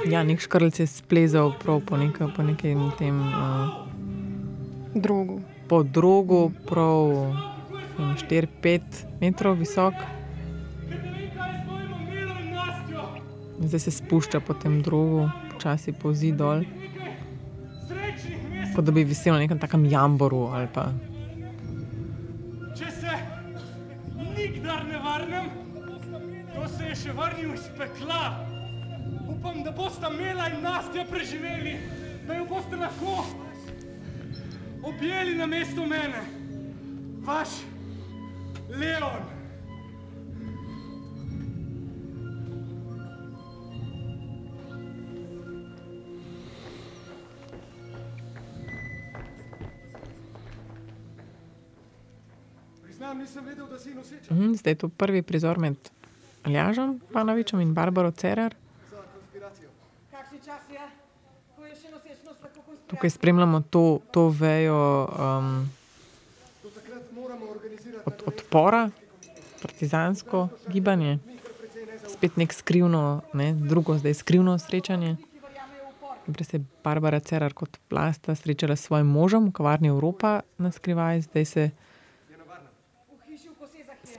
Ja, 0.08 0.24
nek 0.24 0.40
škrlc 0.40 0.80
je 0.80 0.88
splezal 0.88 1.52
prav 1.60 1.82
po, 1.84 1.98
neka, 1.98 2.30
po 2.36 2.44
nekem 2.44 2.92
tem 3.00 3.20
uh, 3.20 3.68
Drogu. 4.96 5.42
po 5.68 5.84
drogu, 5.84 6.52
prav 6.68 7.34
4-5 8.30 8.82
metrov 9.22 9.58
visok. 9.60 9.94
Zdaj 13.60 13.80
se 13.80 13.92
spušča 13.92 14.40
po 14.40 14.54
tem 14.54 14.82
drogu, 14.82 15.30
počasi 15.52 15.92
povzi 15.92 16.32
dol. 16.32 16.64
Kot 18.78 18.86
da 18.86 18.92
bi 18.94 19.02
visel 19.04 19.34
na 19.34 19.40
nekem 19.42 19.58
takem 19.58 19.86
jamboru 19.90 20.44
ali 20.54 20.68
pa 20.74 20.84
Če 22.78 22.92
se 22.94 23.14
nikdar 24.38 24.84
ne 24.86 25.00
vrnem, 25.02 25.48
to 26.54 26.68
se 26.76 26.92
je 26.92 26.98
še 27.02 27.16
vrnil 27.18 27.56
iz 27.56 27.64
pekla. 27.78 28.20
Upam, 29.34 29.64
da 29.66 29.74
boste 29.74 30.12
Mela 30.14 30.46
in 30.54 30.62
Nastja 30.62 31.08
preživeli, 31.10 31.74
da 32.28 32.38
jo 32.38 32.46
boste 32.52 32.78
lahko 32.78 33.16
objeli 34.92 35.34
na 35.40 35.50
mesto 35.50 35.88
mene. 35.90 36.22
Vaš 37.26 37.58
Leon. 38.70 39.37
Priznam, 53.08 53.24
nisem 53.24 53.46
vedel, 53.46 53.68
da 53.68 53.80
si 53.80 53.94
noseča. 53.96 54.34
Mhm, 54.34 54.54
Zdaj 54.54 54.72
je 54.72 54.76
to 54.76 54.90
prvi 54.90 55.22
prizor 55.22 55.58
med 55.58 55.76
Aljažom 56.44 57.02
Ivanovičem 57.10 57.60
in 57.60 57.74
Barbaro 57.74 58.12
Cerar. 58.12 58.56
Je? 60.12 60.52
Je? 60.72 60.80
Tukaj 62.88 63.10
spremljamo 63.10 63.62
to, 63.62 64.00
to 64.12 64.30
vejo 64.30 65.08
um, 65.08 65.70
Do 66.64 66.70
takrat 66.70 67.04
moramo 67.16 67.46
organizirati 67.46 68.04
od, 68.06 68.24
odpora, 68.26 68.90
partizansko 69.62 70.50
gibanje, 70.68 71.20
spet 72.08 72.38
nek 72.38 72.54
skrivno, 72.54 73.22
ne, 73.34 73.54
drugo, 73.54 73.98
zdaj 73.98 74.14
skrivno 74.14 74.60
srečanje. 74.60 75.16
Prej 76.34 76.46
se 76.46 76.58
je 76.58 76.64
Barbara 76.84 77.20
Cerar 77.20 77.54
kot 77.54 77.78
plasta 77.88 78.36
srečala 78.36 78.76
s 78.76 78.82
svojim 78.82 79.08
možem 79.08 79.48
v 79.48 79.52
kavarni 79.52 79.88
Evropa 79.88 80.42
na 80.58 80.72
skrivaj, 80.72 81.22
zdaj 81.22 81.46
se 81.46 81.72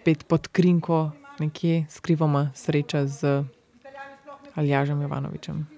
spet 0.09 0.25
pod 0.25 0.49
krinko 0.49 1.11
nekje 1.39 1.87
skrivoma 1.91 2.51
sreča 2.55 3.07
z 3.07 3.45
Aljažem 4.55 5.03
Jovanovičem. 5.03 5.78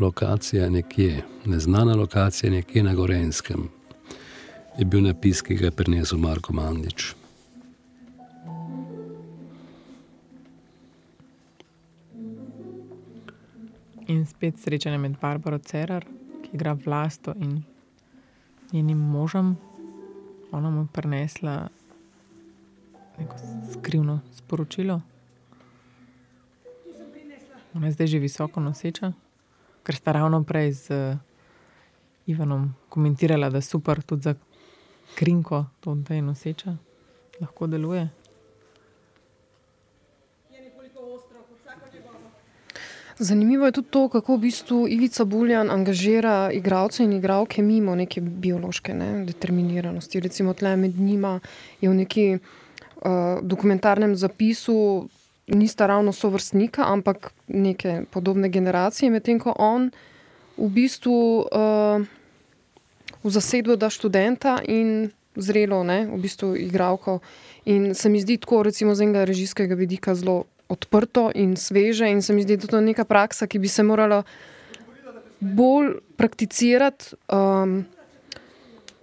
Lokacija 0.00 0.70
nekje, 0.70 1.22
neznana 1.44 1.94
lokacija 1.94 2.52
nekje 2.52 2.82
na 2.82 2.94
Gorenskem, 2.94 3.68
je 4.78 4.84
bil 4.84 5.02
napis, 5.02 5.42
ki 5.42 5.54
ga 5.54 5.64
je 5.64 5.70
prinesel 5.70 6.18
Marko 6.18 6.52
Mandič. 6.52 7.14
In 14.06 14.26
spet 14.26 14.58
srečanje 14.58 14.98
med 14.98 15.16
Barbaro 15.20 15.58
Cerar, 15.58 16.04
ki 16.42 16.50
igra 16.52 16.76
vlasto 16.86 17.34
in 17.40 17.62
njenim 18.72 18.98
možem. 18.98 19.56
Ona 20.52 20.70
mu 20.70 20.80
je 20.80 20.86
prinesla 20.92 21.68
neko 23.18 23.36
skrivno 23.72 24.20
sporočilo. 24.34 25.00
Ona 27.74 27.86
je 27.86 27.92
zdaj 27.92 28.06
že 28.06 28.18
visoko 28.18 28.60
noseča, 28.60 29.12
ker 29.88 29.96
sta 29.96 30.12
ravno 30.12 30.44
prej 30.44 30.72
z 30.72 30.90
uh, 30.92 31.16
Ivanom 32.28 32.74
komentirala, 32.92 33.48
da 33.48 33.56
je 33.56 33.62
super 33.62 34.02
tudi 34.02 34.22
za 34.22 34.34
krinko, 35.16 35.64
to, 35.80 35.94
da 35.94 36.14
je 36.14 36.22
noseča, 36.22 36.76
lahko 37.40 37.66
deluje. 37.66 38.08
Zanimivo 43.18 43.66
je 43.66 43.72
tudi 43.72 43.88
to, 43.90 44.08
kako 44.08 44.36
v 44.36 44.40
bistvu 44.40 44.84
Ivica 44.88 45.24
Buljan 45.24 45.70
angažira 45.70 46.50
igralce 46.52 47.04
in 47.04 47.12
igralke 47.12 47.62
mimo 47.62 47.94
neke 47.94 48.20
biološke 48.20 48.94
ne, 48.94 49.24
determiniranosti. 49.24 50.20
Recimo, 50.20 50.52
tle 50.54 50.76
med 50.76 51.00
njima 51.00 51.40
je 51.80 51.88
v 51.88 51.94
neki 51.94 52.26
uh, 52.36 53.40
dokumentarnem 53.42 54.16
zapisu, 54.16 55.08
nista 55.48 55.86
ravno 55.86 56.12
sovrstnika, 56.12 56.84
ampak 56.86 57.32
neke 57.48 58.02
podobne 58.10 58.48
generacije, 58.48 59.10
medtem 59.10 59.40
ko 59.40 59.54
on 59.58 59.90
v 60.58 60.68
bistvu 60.68 61.46
uh, 61.46 62.04
v 63.22 63.30
zasedbo 63.30 63.76
da 63.76 63.90
študenta 63.90 64.58
in 64.68 65.10
zrelo, 65.36 65.82
ne, 65.84 66.06
v 66.06 66.18
bistvu 66.18 66.56
igralko. 66.56 67.18
In 67.64 67.94
se 67.94 68.08
mi 68.08 68.20
zdi 68.20 68.38
tako, 68.38 68.62
recimo, 68.62 68.94
z 68.94 69.06
enega 69.06 69.24
režijskega 69.24 69.74
vidika 69.74 70.14
zelo 70.14 70.44
odprto 70.68 71.30
in 71.34 71.56
sveže, 71.56 72.08
in 72.10 72.22
se 72.22 72.32
mi 72.32 72.42
zdi, 72.42 72.56
da 72.56 72.66
je 72.66 72.74
to 72.74 72.80
neka 72.80 73.04
praksa, 73.04 73.46
ki 73.46 73.58
bi 73.58 73.68
se 73.68 73.82
morala 73.82 74.22
bolj 75.40 75.94
prakticirati 76.16 77.14
um, 77.30 77.84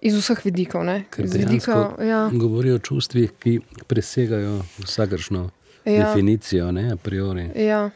iz 0.01 0.17
vseh 0.19 0.43
vidikov. 0.45 0.83
Ne? 0.85 1.05
Iz 1.17 1.33
vidika, 1.33 1.95
ja, 2.03 2.27
govori 2.33 2.75
o 2.75 2.79
čustvih, 2.79 3.31
ki 3.39 3.59
presegajo 3.87 4.59
vsakršno 4.83 5.49
Ja. 5.85 6.07
definicijo, 6.07 6.71
ne, 6.71 6.91
a 6.91 6.95
priori. 6.95 7.49
ja, 7.55 7.89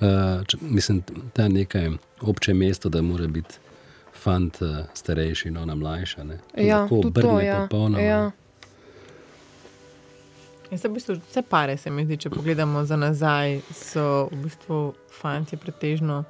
Uh, 0.00 0.06
če, 0.46 0.56
mislim, 0.60 1.02
da 1.36 1.42
je 1.42 1.48
nekaj 1.48 1.90
obče 2.20 2.54
mesto, 2.54 2.88
da 2.88 3.02
mora 3.02 3.26
biti 3.26 3.54
fant 4.22 4.62
uh, 4.62 4.68
starejši 4.94 5.48
in 5.48 5.56
ona 5.56 5.74
mlajša. 5.74 6.24
Ne. 6.24 6.38
To 6.54 6.60
ja, 6.62 6.78
lahko 6.80 7.00
tudi 7.02 7.20
to. 7.20 7.28
obrne 7.28 7.46
Ja, 7.46 7.58
popolnoma. 7.60 8.00
ja. 8.02 8.30
Ja, 10.70 10.78
se 10.78 10.88
v 10.88 10.92
bistvu 10.92 11.14
vse 11.28 11.42
pare, 11.42 11.76
se 11.76 11.90
mi 11.90 12.04
zdi, 12.04 12.16
če 12.16 12.30
pogledamo 12.30 12.84
za 12.84 12.96
nazaj, 12.96 13.60
so 13.74 14.28
v 14.32 14.36
bistvu 14.44 14.80
fanti 15.20 15.56
pretežno 15.56 16.24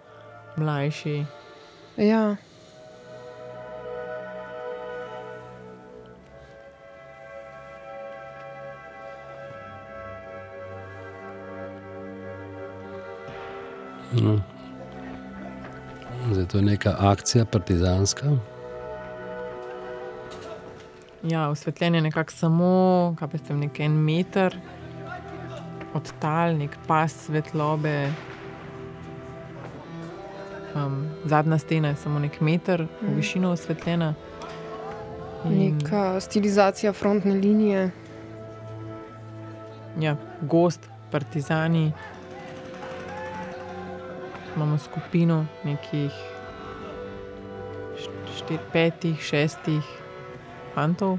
mlajši. 0.57 1.25
ja. 1.97 2.37
No. 14.13 14.41
Zdaj 16.33 16.47
to 16.47 16.59
je 16.59 16.63
neka 16.65 16.97
akcija 17.01 17.45
partizanska. 17.45 18.27
Ja, 21.23 21.49
osvetljen 21.49 21.95
je 21.95 22.01
nekako 22.01 22.31
samo, 22.33 22.71
kaj 23.19 23.29
pa 23.29 23.39
ste 23.39 23.55
nekaj 23.55 23.87
en 23.87 23.93
meter 23.95 24.57
od 25.95 26.13
tal, 26.19 26.57
nek 26.57 26.77
pas 26.87 27.13
svetlobe. 27.17 28.13
Um, 30.73 31.07
zadnja 31.25 31.59
stena 31.59 31.89
je 31.89 31.97
samo 31.97 32.19
nek 32.19 32.41
meter 32.41 32.83
v 32.83 33.05
Mhm. 33.05 33.17
višino 33.17 33.51
osvetljena. 33.51 34.15
In, 35.45 35.75
Neka 35.75 36.21
stilizacija 36.21 36.93
frontne 36.93 37.33
linije. 37.33 37.91
ja, 39.99 40.17
gost, 40.43 40.81
partizani. 41.11 41.93
Imamo 44.61 44.77
skupino 44.79 45.47
nekih 45.65 46.13
štir, 48.37 48.59
petih, 48.73 49.17
šestih 49.17 49.87
fantov, 50.75 51.15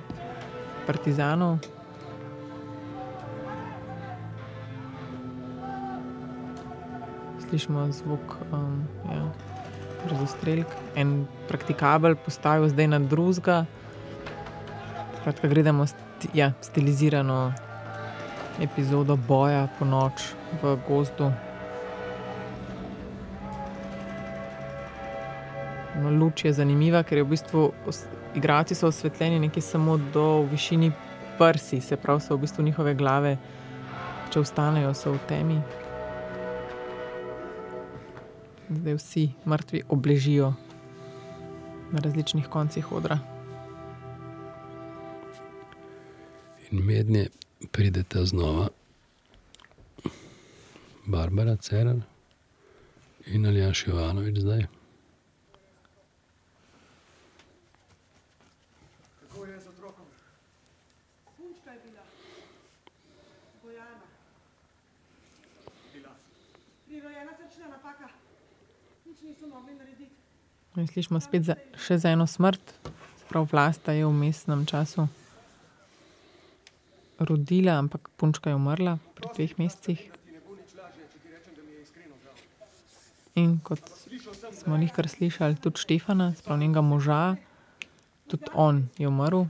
partizanov. 0.85 1.57
Slišimo 7.49 7.89
zvok 7.89 8.37
um, 8.53 8.85
ja, 9.09 9.25
razostrelk, 10.13 10.77
en 10.93 11.25
praktikabel 11.49 12.21
postavil 12.21 12.69
zdaj 12.69 12.93
na 12.93 13.01
drugega. 13.01 13.63
Skratka, 15.17 15.49
gledamo 15.49 15.89
sti, 15.89 16.35
ja, 16.37 16.53
stilizirano 16.61 17.47
epizodo 18.61 19.17
boja 19.17 19.65
po 19.79 19.89
noč 19.89 20.29
v 20.61 20.77
gozdu. 20.85 21.33
No, 26.01 26.09
luč 26.09 26.45
je 26.45 26.53
zanimiva, 26.53 27.03
ker 27.03 27.21
je 27.21 27.23
v 27.23 27.29
bistvu 27.35 27.67
igralci 28.35 28.75
so 28.75 28.87
osvetljeni 28.87 29.39
nekje 29.39 29.61
samo 29.61 29.97
do 30.13 30.41
višini 30.51 30.91
prsi, 31.37 31.81
se 31.81 31.97
pravi, 31.97 32.21
so 32.21 32.35
v 32.35 32.41
bistvu 32.41 32.63
njihove 32.65 32.95
glave, 32.95 33.37
če 34.33 34.41
vstanejo, 34.41 34.93
so 34.97 35.13
v 35.13 35.21
temi. 35.29 35.59
Zdaj 38.69 38.97
vsi 38.97 39.29
mrtvi 39.45 39.83
obležijo 39.89 40.53
na 41.91 41.99
različnih 41.99 42.47
koncih 42.47 42.91
odra. 42.91 43.19
In 46.71 46.85
mednje 46.85 47.27
pridete 47.71 48.25
znova, 48.25 48.69
Barbara 51.05 51.55
Cerar 51.57 51.95
in 53.25 53.45
Aljaš 53.45 53.87
Jovanovič 53.87 54.37
zdaj. 54.39 54.67
Kako 59.19 59.45
je 59.45 59.59
z 59.59 59.67
otrokom? 59.67 60.05
Punčka 61.37 61.71
je 61.71 61.79
bila. 61.83 62.03
Bojana. 63.63 64.07
Bila. 65.93 66.15
Prirojena 66.87 67.31
srčna 67.37 67.67
napaka. 67.67 68.07
Nič 69.05 69.21
niso 69.21 69.47
mogli 69.47 69.75
narediti. 69.75 70.15
In 70.81 70.89
slišimo 70.89 71.21
spet 71.21 71.45
za, 71.45 71.55
še 71.77 72.01
za 72.01 72.09
eno 72.09 72.25
smrt, 72.25 72.73
prav 73.29 73.45
vlasta 73.53 73.93
je 73.93 74.01
v 74.01 74.13
mestnem 74.17 74.65
času 74.65 75.05
rodila, 77.21 77.77
ampak 77.77 78.09
punčka 78.17 78.49
je 78.49 78.57
umrla 78.57 78.97
pri 79.13 79.29
dveh 79.35 79.53
mesecih. 79.61 80.01
In 83.35 83.59
kot 83.63 83.79
smo 84.51 84.75
jih 84.75 84.91
kar 84.91 85.07
slišali, 85.07 85.55
tudi 85.55 85.79
Štefana, 85.79 86.33
sprav 86.35 86.59
njenega 86.59 86.81
moža, 86.81 87.37
tudi 88.27 88.49
on 88.53 88.89
je 88.97 89.07
umrl. 89.07 89.45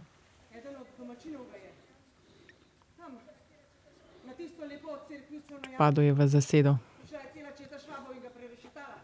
Padel 5.78 6.04
je 6.04 6.14
v 6.14 6.28
zasedo. 6.28 6.78
Prišla 7.02 7.20
je 7.26 7.30
cela 7.34 7.52
četa 7.58 7.78
švabov 7.82 8.14
in 8.14 8.22
ga 8.22 8.30
prerešetala. 8.30 9.02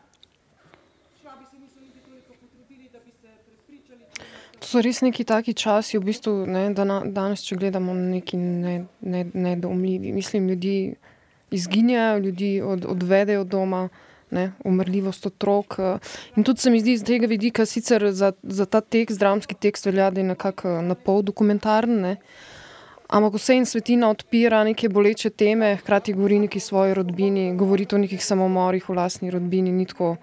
Švabi 1.17 1.45
se 1.49 1.57
niso 1.57 1.79
niti 1.81 1.99
toliko 2.05 2.33
potrudili, 2.37 2.85
da 2.93 2.99
bi 3.01 3.11
se 3.17 3.33
prepričali, 3.45 4.05
če 4.13 4.21
je 4.21 4.37
To 4.53 4.56
so 4.68 4.81
res 4.84 4.99
neki 5.02 5.23
taki 5.23 5.53
časi, 5.53 5.98
v 5.98 6.03
bistvu, 6.03 6.34
ne, 6.45 6.65
da 6.76 6.84
na, 6.84 6.98
danes, 7.06 7.44
če 7.48 7.56
gledamo, 7.56 7.94
neki 7.94 8.38
ne- 8.38 8.85
ne- 9.02 9.30
nedoumljivi. 9.34 10.11
Mislim, 10.11 10.49
ljudi 10.49 10.95
izginjajo, 11.52 12.18
ljudi 12.19 12.61
od, 12.61 12.85
odvedejo 12.85 13.41
od 13.41 13.48
doma, 13.48 13.89
ne, 14.31 14.52
umrljivost 14.65 15.26
otrok. 15.26 15.76
eh, 15.80 15.98
In 16.35 16.44
tudi 16.44 16.60
se 16.60 16.69
mi 16.69 16.80
zdi 16.80 16.98
z 16.98 17.03
tega 17.03 17.27
vidika, 17.27 17.65
sicer 17.65 18.11
za, 18.11 18.34
za 18.44 18.65
ta 18.65 18.81
tekst, 18.81 19.19
dramski 19.19 19.56
tekst, 19.56 19.85
velja, 19.85 20.10
da 20.11 20.19
je 20.19 20.27
nekako 20.27 20.69
eh, 20.69 20.81
na 20.81 20.95
pol 20.95 21.22
dokumentaren. 21.22 22.02
Ne. 22.02 22.15
Ampak 23.07 23.38
vse 23.39 23.56
in 23.56 23.65
svetina 23.65 24.10
odpira 24.11 24.64
neke 24.68 24.89
boleče 24.89 25.30
teme, 25.30 25.76
hkrati 25.80 26.14
govori 26.14 26.39
neki 26.39 26.60
svoji 26.60 26.94
rodbini, 26.94 27.56
govori 27.56 27.88
o 27.94 27.98
nekih 27.98 28.26
samomorih 28.26 28.89
v 28.89 28.94
lastni 28.94 29.31
rodbini, 29.31 29.72
ni 29.72 29.85
tako 29.85 30.18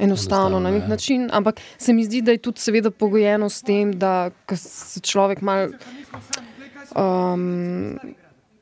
enostavno 0.00 0.60
na 0.60 0.70
nek 0.70 0.82
ja. 0.82 0.88
način. 0.88 1.28
Ampak 1.32 1.60
se 1.78 1.92
mi 1.92 2.04
zdi, 2.04 2.22
da 2.22 2.30
je 2.30 2.38
tudi 2.38 2.60
seveda 2.60 2.90
pogojeno 2.90 3.48
s 3.48 3.62
tem, 3.62 3.92
da 3.98 4.30
se 4.56 5.00
človek 5.00 5.40
mal. 5.40 5.68
Um, 6.96 7.98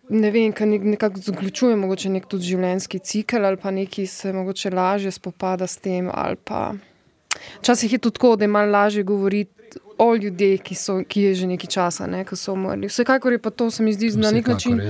ne 0.08 0.30
vem, 0.30 0.52
kaj 0.52 0.66
nek, 0.66 0.82
nekako 0.82 1.20
zaključuje 1.20 1.76
mogoče 1.76 2.08
nek 2.08 2.26
tudi 2.28 2.44
življenjski 2.44 2.98
cikel 2.98 3.44
ali 3.44 3.56
pa 3.56 3.70
neki 3.70 4.06
se 4.06 4.32
mogoče 4.32 4.70
lažje 4.70 5.12
spopada 5.12 5.66
s 5.66 5.76
tem 5.76 6.10
pa. 6.44 6.72
Včasih 7.60 7.92
je 7.92 7.98
tudi 7.98 8.14
tako, 8.14 8.36
da 8.36 8.44
je 8.44 8.48
malo 8.48 8.70
lažje 8.72 9.02
govoriti 9.02 9.78
o 9.98 10.14
ljudeh, 10.14 10.60
ki, 10.62 10.74
so, 10.74 11.02
ki 11.08 11.22
je 11.22 11.34
že 11.34 11.46
nekaj 11.46 11.70
časa, 11.70 12.06
ne, 12.06 12.24
ki 12.24 12.36
so 12.36 12.54
umrli. 12.54 12.88
Vsekakor 12.88 13.32
je 13.34 13.38
pa 13.42 13.50
to, 13.50 13.70
se 13.70 13.82
mi 13.82 13.92
zdi, 13.92 14.10
na 14.16 14.30
nek 14.30 14.46
Vsekakor 14.46 14.54
način, 14.54 14.80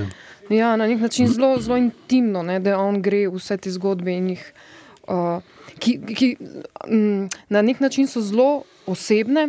je. 0.50 0.58
ja, 0.58 0.76
na 0.76 0.86
nek 0.86 1.00
način 1.00 1.28
zelo, 1.28 1.56
zelo 1.60 1.76
intimno, 1.76 2.42
ne, 2.42 2.58
da 2.60 2.78
on 2.78 3.02
gre 3.02 3.26
vse 3.32 3.56
te 3.56 3.72
zgodbe 3.72 4.12
in 4.12 4.34
jih. 4.34 4.52
Uh, 5.08 5.40
ki, 5.78 6.00
ki, 6.14 6.36
mm, 6.88 7.28
na 7.48 7.62
nek 7.62 7.80
način 7.80 8.06
so 8.06 8.20
zelo 8.20 8.62
osebne 8.86 9.48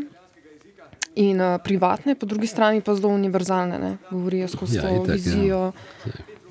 in 1.16 1.42
uh, 1.42 1.58
privatne, 1.64 2.16
po 2.16 2.26
drugi 2.26 2.48
strani 2.48 2.82
pa 2.82 2.96
zelo 2.96 3.10
univerzalne, 3.14 3.80
ne, 3.80 3.98
govorijo 4.12 4.48
skozi 4.48 4.78
Ja, 4.78 4.82
to 4.82 4.96
itak, 4.96 5.08
ja. 5.08 5.14
vizijo. 5.14 5.72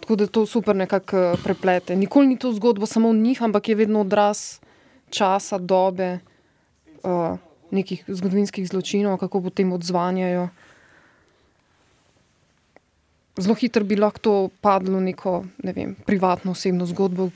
Tako 0.00 0.16
da 0.16 0.26
to 0.26 0.46
super 0.46 0.76
nekako 0.76 1.16
eh, 1.16 1.34
preplete. 1.44 1.96
Nikoli 1.96 2.26
ni 2.26 2.38
to 2.38 2.52
zgodba 2.52 2.86
samo 2.86 3.08
o 3.08 3.12
njih, 3.12 3.42
ampak 3.42 3.68
je 3.68 3.74
vedno 3.74 4.00
odraz 4.00 4.58
časa, 5.10 5.58
dobe, 5.58 6.18
uh, 7.02 7.36
nekih 7.70 8.04
zgodovinskih 8.08 8.68
zločinov, 8.68 9.18
kako 9.18 9.42
potem 9.42 9.72
odzvanjajo. 9.72 10.48
Zelo 13.38 13.54
hitro 13.54 13.84
bi 13.84 13.96
lahko 13.96 14.18
to 14.18 14.32
padlo 14.60 14.98
v 14.98 15.04
neko 15.04 15.32
ne 15.58 15.72
vem, 15.72 15.94
privatno 16.02 16.50
osebno 16.50 16.86
zgodbo, 16.86 17.28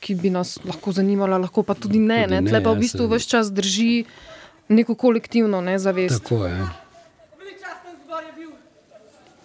ki 0.00 0.14
bi 0.16 0.30
nas 0.30 0.58
lahko 0.64 0.92
zanimala, 0.92 1.36
lahko 1.38 1.62
pa 1.62 1.74
tudi 1.74 1.98
ne. 2.00 2.22
Tudi 2.22 2.30
ne. 2.30 2.40
ne, 2.40 2.48
Tle 2.48 2.60
pa 2.60 2.70
ja, 2.70 2.74
v 2.74 2.80
bistvu 2.80 3.04
saj- 3.04 3.12
vse 3.14 3.28
čas 3.28 3.50
drži 3.50 4.04
neko 4.70 4.94
kolektivno 4.96 5.60
nezavest. 5.62 6.22
Tako 6.22 6.46
je. 6.46 6.56
Veličasten 7.36 7.92
zbor 7.98 8.22
je 8.22 8.32
bil. 8.34 8.50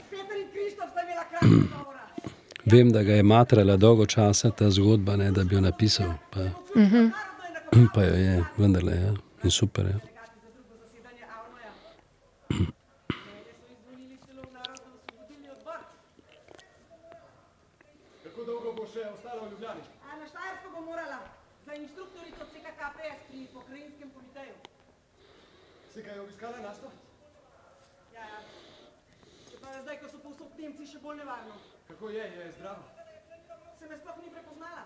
Peter 0.09 0.37
in 0.37 0.47
Krištof 0.49 0.89
sta 0.89 1.01
imela 1.01 1.25
krasna 1.25 1.49
govora. 1.73 2.03
Vem, 2.65 2.87
da 2.89 3.03
ga 3.03 3.13
je 3.13 3.23
matrala 3.25 3.75
dolgo 3.77 4.05
časa 4.07 4.51
ta 4.51 4.69
zgodba, 4.71 5.15
ne, 5.15 5.31
da 5.31 5.43
bi 5.43 5.55
jo 5.55 5.61
napisal. 5.61 6.13
Pa, 6.31 6.39
Mhm. 6.75 7.11
pa 7.93 8.03
jo 8.03 8.13
je, 8.15 8.35
vendarle 8.57 8.91
je. 8.93 9.01
Ja. 9.03 9.13
In 9.43 9.51
super 9.51 9.85
je. 9.85 9.97
Kako 18.23 18.43
dolgo 18.43 18.71
bo 18.73 18.85
še 18.85 19.03
ostala 19.07 19.41
v 19.41 19.51
Ljubljani? 19.51 19.83
A 20.03 20.17
na 20.17 20.25
Štajersko 20.25 20.71
bo 20.71 20.81
morala 20.83 21.19
za 21.65 21.73
inštruktorico 21.75 22.47
CKKPS 22.47 23.19
pri 23.27 23.45
pokrajinskem 23.53 24.09
komiteju. 24.11 24.55
Si 25.91 26.01
ga 26.01 26.11
je 26.11 26.21
obiskala 26.21 26.59
nasto? 26.59 26.89
Ja, 28.11 28.23
ja. 28.23 28.39
Čeprav 29.45 29.73
je 29.73 29.81
zdaj, 29.83 29.97
ko 29.97 30.09
so 30.09 30.19
povsod 30.19 30.57
Nemci, 30.57 30.87
še 30.87 30.99
bolj 30.99 31.21
nevarno. 31.21 31.55
Kako 31.87 32.09
je, 32.09 32.25
je 32.25 32.51
zdrava? 32.51 32.81
Se 33.77 33.85
me 33.85 33.97
sploh 33.97 34.17
ni 34.17 34.29
prepoznala. 34.31 34.83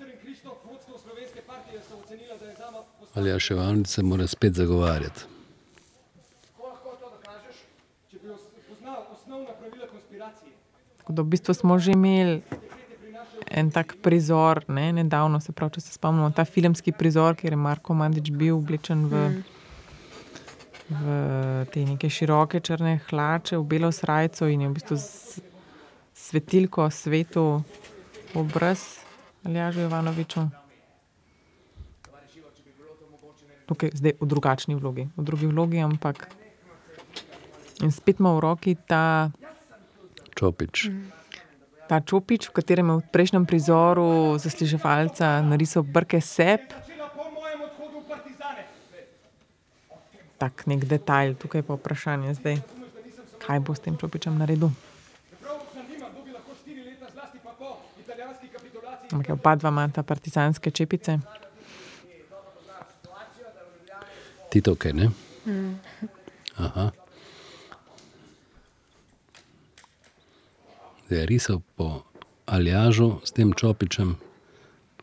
Ali 3.15 3.29
ja 3.29 3.39
še 3.41 3.55
valnice 3.57 4.03
mora 4.05 4.27
spet 4.29 4.53
zagovarjati. 4.53 5.23
Kako 6.53 6.67
lahko 6.67 6.89
to 6.95 7.07
dokažeš? 7.15 7.61
Če 8.11 8.19
bi 8.21 8.29
os- 8.29 8.45
poznal 8.67 8.99
osnovna 9.09 9.55
pravila 9.57 9.87
konspiracije. 9.89 10.51
Tako 10.99 11.13
da 11.13 11.21
v 11.23 11.31
bistvu 11.31 11.53
smo 11.53 11.79
že 11.79 11.91
imeli 11.91 12.41
en 13.49 13.71
tak 13.71 13.95
prizor, 14.03 14.61
ne, 14.69 14.91
nedavno, 14.93 15.39
se 15.41 15.51
pravi, 15.51 15.73
če 15.73 15.81
se 15.81 15.95
spomnimo, 15.95 16.29
ta 16.29 16.45
filmski 16.45 16.91
prizor, 16.91 17.33
kjer 17.33 17.55
je 17.55 17.57
Marko 17.57 17.95
Mandič 17.95 18.29
bil 18.29 18.57
oblečen 18.57 19.07
v, 19.07 19.23
v 20.91 21.03
te 21.71 21.85
neke 21.85 22.09
široke 22.09 22.59
črne 22.59 22.99
hlače, 23.07 23.57
v 23.57 23.65
belo 23.65 23.89
srajco 23.89 24.45
in 24.45 24.61
je 24.61 24.69
v 24.69 24.75
bistvu 24.75 24.95
s- 24.95 25.39
svetilko 26.27 26.89
svetu 26.91 27.63
obraz 28.35 28.99
Aljažu 29.47 29.79
Jovanoviču. 29.79 30.41
Tukaj 33.67 33.91
zdaj 33.93 34.13
v 34.19 34.27
drugačni 34.27 34.75
vlogi, 34.75 35.07
v 35.15 35.23
drugi 35.23 35.47
vlogi, 35.47 35.79
ampak 35.79 36.27
in 37.83 37.91
spet 37.91 38.19
ima 38.19 38.33
v 38.35 38.43
roki 38.43 38.75
ta 38.75 39.31
Čopič. 40.35 40.91
ta 41.87 42.03
čopič, 42.03 42.51
v 42.51 42.53
katerem 42.59 42.91
je 42.91 42.95
v 42.99 43.07
prejšnjem 43.11 43.45
prizoru 43.47 44.35
zasliševalca 44.35 45.41
narisal 45.47 45.87
brke 45.87 46.19
sep. 46.19 46.75
Tak 50.37 50.67
nek 50.67 50.83
detajl, 50.85 51.39
tukaj 51.39 51.63
pa 51.63 51.79
vprašanje 51.79 52.35
zdaj, 52.37 52.59
kaj 53.39 53.57
bo 53.63 53.71
s 53.73 53.79
tem 53.79 53.95
čopičem 53.95 54.35
naredil. 54.35 54.75
Ampak 59.11 59.29
oba 59.29 59.55
dva 59.55 59.69
imata 59.69 60.03
partizanske 60.03 60.71
čepice. 60.71 61.19
Titovke, 64.49 64.93
ne? 64.93 65.09
Aha. 66.57 66.91
Zdaj 71.07 71.19
je 71.19 71.25
risal 71.25 71.59
po 71.75 72.03
Aljažu 72.45 73.19
s 73.23 73.31
tem 73.31 73.53
čopičem, 73.53 74.15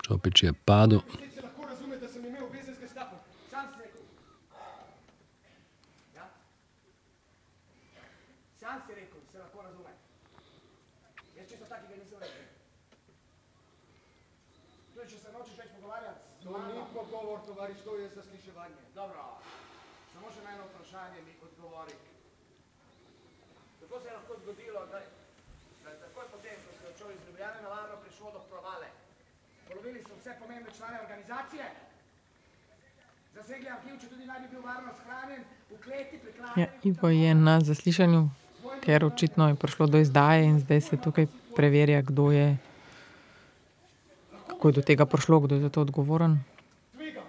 čopič 0.02 0.42
je 0.42 0.52
padel. 0.52 1.00
Se 1.34 1.40
lahko 1.40 1.64
razume, 1.64 1.96
da 1.96 2.08
sem 2.08 2.24
imel 2.24 2.48
veze 2.52 2.72
z 2.74 2.80
gestapom. 2.80 3.18
Sam 3.50 3.68
si 3.72 3.80
rekel. 3.84 4.04
Ja? 6.16 6.24
Sam 8.60 8.82
si 8.86 8.92
rekel, 8.94 9.20
se 9.32 9.38
lahko 9.38 9.62
razume. 9.62 9.92
Jaz 11.36 11.48
čisto 11.48 11.64
takega 11.68 11.94
nisem 11.96 12.18
rekel. 12.20 12.44
Tudi 14.94 15.08
če 15.10 15.18
se 15.18 15.28
nočeš 15.32 15.56
več 15.58 15.70
pogovarjati, 15.76 16.20
z 16.40 16.44
To 16.44 16.52
ni 16.58 16.74
mano. 16.74 16.86
pogovor, 16.94 17.38
tovariš, 17.46 17.80
to 17.84 17.96
je 17.96 18.08
zasliševanje. 18.08 18.80
Dobro, 18.94 19.24
samo 20.12 20.28
še 20.32 20.44
na 20.44 20.52
eno 20.56 20.68
vprašanje 20.94 21.20
mi 21.26 21.34
odgovori. 21.48 21.94
Kako 23.80 24.00
se 24.00 24.08
je 24.08 24.14
lahko 24.14 24.32
zgodilo, 24.42 24.80
da, 24.92 24.98
da 25.84 25.88
je 25.90 25.98
takoj 26.04 26.24
potem, 26.34 26.56
ko 26.64 26.70
ste 26.76 26.88
odšel 26.90 27.10
iz 27.10 27.22
Ljubljane, 27.26 27.62
navarno 27.62 27.96
prišlo 28.04 28.30
do 28.32 28.40
provale? 28.50 28.86
Polovili 29.68 30.02
so 30.02 30.14
vse 30.20 30.36
pomembne 30.40 30.70
člane 30.76 30.98
organizacije, 31.00 31.64
zasegli 33.34 33.68
arhiv, 33.76 33.94
če 34.00 34.08
tudi 34.12 34.26
naj 34.26 34.40
bi 34.40 34.48
bil 34.54 34.62
varno 34.62 34.92
shranjen, 35.00 35.42
v 35.70 35.80
kleti 35.84 36.18
prikladen. 36.22 36.62
Ja, 36.62 36.68
Ivo 36.82 37.08
je 37.08 37.34
na 37.34 37.60
zaslišanju, 37.60 38.20
ker 38.84 39.04
očitno 39.04 39.48
je 39.48 39.54
prišlo 39.54 39.86
do 39.86 39.98
izdaje 39.98 40.44
in 40.44 40.60
zdaj 40.60 40.80
se 40.80 41.00
tukaj 41.06 41.26
preverja, 41.56 42.02
kdo 42.02 42.30
je, 42.30 42.56
kako 44.46 44.68
je 44.68 44.78
do 44.78 44.82
tega 44.82 45.06
prišlo, 45.06 45.40
kdo 45.40 45.58
je 45.58 45.66
za 45.66 45.74
to 45.74 45.80
odgovoren. 45.80 46.38
Dvigam. 46.92 47.26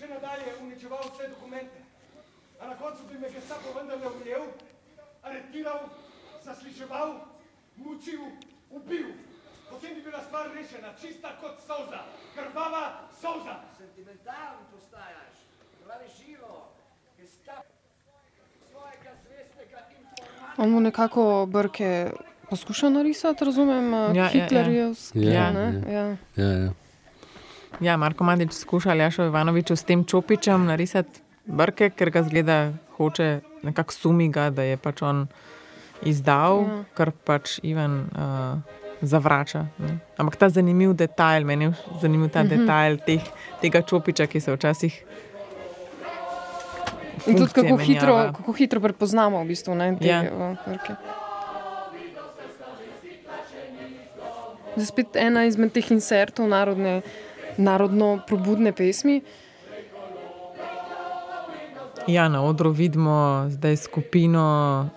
Še 0.00 0.08
nadalje 0.14 0.56
uničeval 0.64 1.04
vse 1.12 1.28
dokumente. 1.28 1.80
A 2.60 2.66
na 2.66 2.76
koncu 2.76 3.02
bi 3.08 3.18
me 3.18 3.30
gestapo 3.32 3.72
vendarle 3.72 4.08
ujel, 4.20 4.42
aretiral, 5.24 5.88
zasliševal, 6.44 7.14
mučil, 8.00 8.20
ubil. 8.70 9.06
Potem 9.70 9.94
bi 9.94 10.02
bila 10.02 10.20
stvar 10.24 10.48
rešena, 10.54 10.88
čista 11.00 11.28
kot 11.40 11.60
solza, 11.66 12.00
krvava 12.34 12.84
solza. 13.20 13.60
Sentimentalen 13.78 14.64
postajaš, 14.72 15.36
pravi 15.84 16.08
živo, 16.18 16.72
gestap 17.18 17.66
svojega 18.70 19.12
zvestega 19.24 19.78
informatorja. 20.00 20.64
On 20.64 20.70
mu 20.70 20.80
nekako 20.80 21.46
brke 21.46 22.10
poskuša 22.50 22.88
narisati, 22.88 23.44
razumem, 23.44 23.92
Ja, 23.92 23.98
ja, 23.98 24.14
ja, 24.14 24.22
ja. 24.22 24.28
Hitlerjevski. 24.28 25.20
Ja, 25.20 25.50
ne? 25.52 25.82
ja. 25.92 25.92
Ja. 26.00 26.16
Ja, 26.36 26.52
ja. 26.52 26.72
Ja, 27.80 27.96
Marko 27.96 28.24
Mandič 28.24 28.52
skuša 28.52 28.90
Aljašo 28.90 29.24
Ivanoviču 29.24 29.76
s 29.76 29.84
tem 29.84 30.04
čopičem 30.04 30.64
narisati 30.64 31.20
brke, 31.44 31.90
ker 31.90 32.10
ga 32.10 32.22
zgleda, 32.22 32.72
hoče 32.96 33.40
nekako 33.62 33.92
sumi 33.92 34.28
ga, 34.28 34.50
da 34.50 34.62
je 34.62 34.76
pač 34.76 35.02
on 35.02 35.26
izdal, 36.02 36.60
Ja. 36.60 36.84
kar 36.94 37.10
pač 37.14 37.58
Ivan 37.62 38.06
uh, 38.10 38.58
zavrača. 39.02 39.66
Ne. 39.78 39.98
Ampak 40.16 40.36
ta 40.36 40.48
zanimiv 40.48 40.92
detajl, 40.94 41.44
meni 41.44 41.64
je 41.64 41.72
zanimiv 42.00 42.30
ta 42.30 42.42
Mhm. 42.42 42.48
detajl 42.50 42.96
teh, 42.98 43.22
tega 43.60 43.82
čopiča, 43.82 44.26
ki 44.26 44.40
se 44.40 44.52
včasih. 44.52 45.04
In 47.26 47.36
tudi 47.36 47.52
kako 47.52 47.76
hitro, 47.76 48.32
kako 48.32 48.52
hitro 48.52 48.80
prepoznamo 48.80 49.40
v 49.40 49.46
bistvu 49.46 49.74
ne, 49.74 49.96
te 49.96 50.06
Ja. 50.06 50.22
ja. 50.22 50.56
brke. 50.66 50.94
Zdaj 54.72 54.86
spet 54.86 55.16
ena 55.16 55.44
izmed 55.44 55.72
teh 55.72 55.90
insertov 55.90 56.46
narodne, 56.46 57.02
narodno 57.56 58.20
probudne 58.22 58.72
pesmi. 58.72 59.20
Ja, 62.06 62.28
na 62.28 62.40
odru 62.40 62.70
vidimo 62.70 63.16
zdaj 63.50 63.76
skupino, 63.78 64.88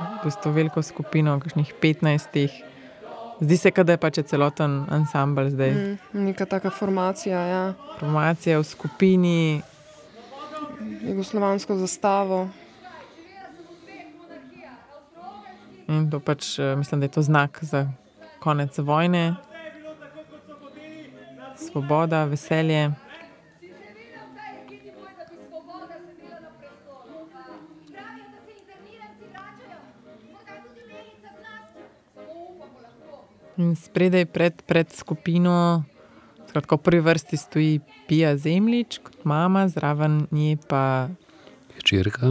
v 0.00 0.24
bistvu 0.24 0.52
veliko 0.52 0.82
skupino, 0.82 1.38
kakšnih 1.40 1.74
15. 1.82 2.40
Zdi 3.40 3.56
se, 3.56 3.70
da 3.72 3.96
je 3.96 4.00
pač 4.00 4.20
celoten 4.28 4.84
ansambl 4.92 5.48
zdaj. 5.48 5.70
Mm. 5.70 5.98
Mm, 6.12 6.24
neka 6.28 6.46
taka 6.46 6.70
formacija, 6.70 7.40
ja. 7.46 7.62
Formacija 7.98 8.58
v 8.58 8.64
skupini, 8.64 9.62
jugoslovansko 11.08 11.76
zastavo. 11.80 12.48
in 15.90 16.10
to 16.10 16.20
pač 16.20 16.58
eh, 16.58 16.76
mislim, 16.76 17.00
da 17.00 17.04
je 17.04 17.10
to 17.18 17.22
znak 17.22 17.58
za 17.62 17.88
konec 18.38 18.78
vojne, 18.78 19.34
svoboda, 21.56 22.24
veselje. 22.24 22.90
In 33.56 33.74
spredaj 33.76 34.26
pred, 34.26 34.62
pred 34.62 34.92
skupino, 34.92 35.84
skratka, 36.48 36.76
v 36.76 36.82
prvi 36.82 37.00
vrsti 37.00 37.36
stoji 37.36 37.80
Pija 38.08 38.36
Zemljič, 38.36 38.98
kot 39.02 39.24
mama, 39.24 39.68
zraven 39.68 40.26
nje 40.30 40.56
pa 40.68 41.08
Hčerka. 41.78 42.26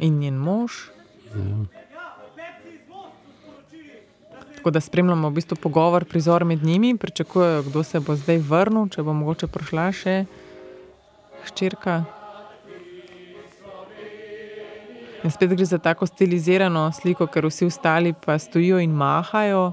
in 0.00 0.18
njen 0.18 0.34
mož. 0.34 0.72
Ja. 1.34 1.66
Tako 4.56 4.70
da 4.70 4.80
spremljamo 4.80 5.28
v 5.28 5.32
bistvu 5.32 5.56
pogovor, 5.60 6.04
prizor 6.04 6.44
med 6.44 6.64
njimi, 6.64 6.96
pričakujejo, 6.96 7.62
kdo 7.62 7.82
se 7.82 8.00
bo 8.00 8.16
zdaj 8.16 8.38
vrnil, 8.38 8.88
če 8.88 9.02
bo 9.02 9.12
mogoče 9.12 9.46
prišla 9.46 9.92
še 9.92 10.14
hčerka. 11.44 12.04
In 15.24 15.30
spet 15.30 15.54
gre 15.56 15.64
za 15.64 15.78
tako 15.78 16.06
stilizirano 16.06 16.92
sliko, 16.92 17.26
ker 17.26 17.46
vsi 17.48 17.64
ostali 17.66 18.12
pa 18.12 18.38
stojijo 18.38 18.78
in 18.78 18.92
mahajo. 18.92 19.72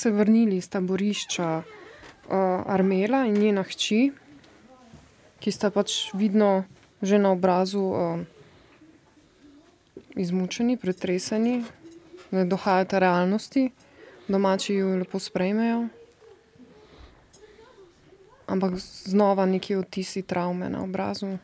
Se 0.00 0.10
vrnili 0.10 0.56
iz 0.56 0.68
taborišča 0.72 1.62
uh, 1.62 2.34
Armela 2.66 3.26
in 3.28 3.36
njena 3.36 3.62
hči, 3.62 4.10
ki 5.40 5.52
sta 5.52 5.70
pač 5.70 6.14
vidno 6.14 6.64
že 7.02 7.18
na 7.18 7.30
obrazu 7.32 7.80
uh, 7.80 8.20
izmučeni, 10.16 10.76
pretreseni, 10.76 11.64
ne 12.30 12.44
dohajata 12.44 12.98
realnosti, 12.98 13.70
domači 14.28 14.74
jo 14.74 14.96
lepo 14.96 15.18
sprejmejo. 15.18 15.88
Ampak 18.46 18.76
znova 19.06 19.46
neki 19.46 19.76
odtisi 19.76 20.22
travme 20.22 20.68
na 20.68 20.82
obrazu. 20.82 21.38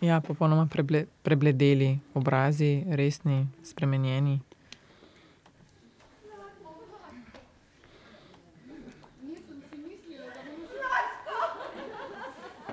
Ja, 0.00 0.20
popolnoma 0.20 0.66
preble, 0.66 1.04
prebledeli 1.22 1.98
obrazi, 2.14 2.84
resni, 2.88 3.46
spremenjeni. 3.64 4.40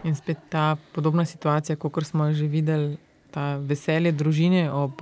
In 0.08 0.16
spet 0.16 0.38
ta 0.50 0.78
podobna 0.94 1.26
situacija, 1.26 1.76
kot 1.76 2.06
smo 2.06 2.26
jo 2.26 2.34
že 2.34 2.48
videli, 2.48 2.96
ta 3.32 3.58
veselje 3.60 4.12
družine, 4.12 4.72
ob, 4.72 5.02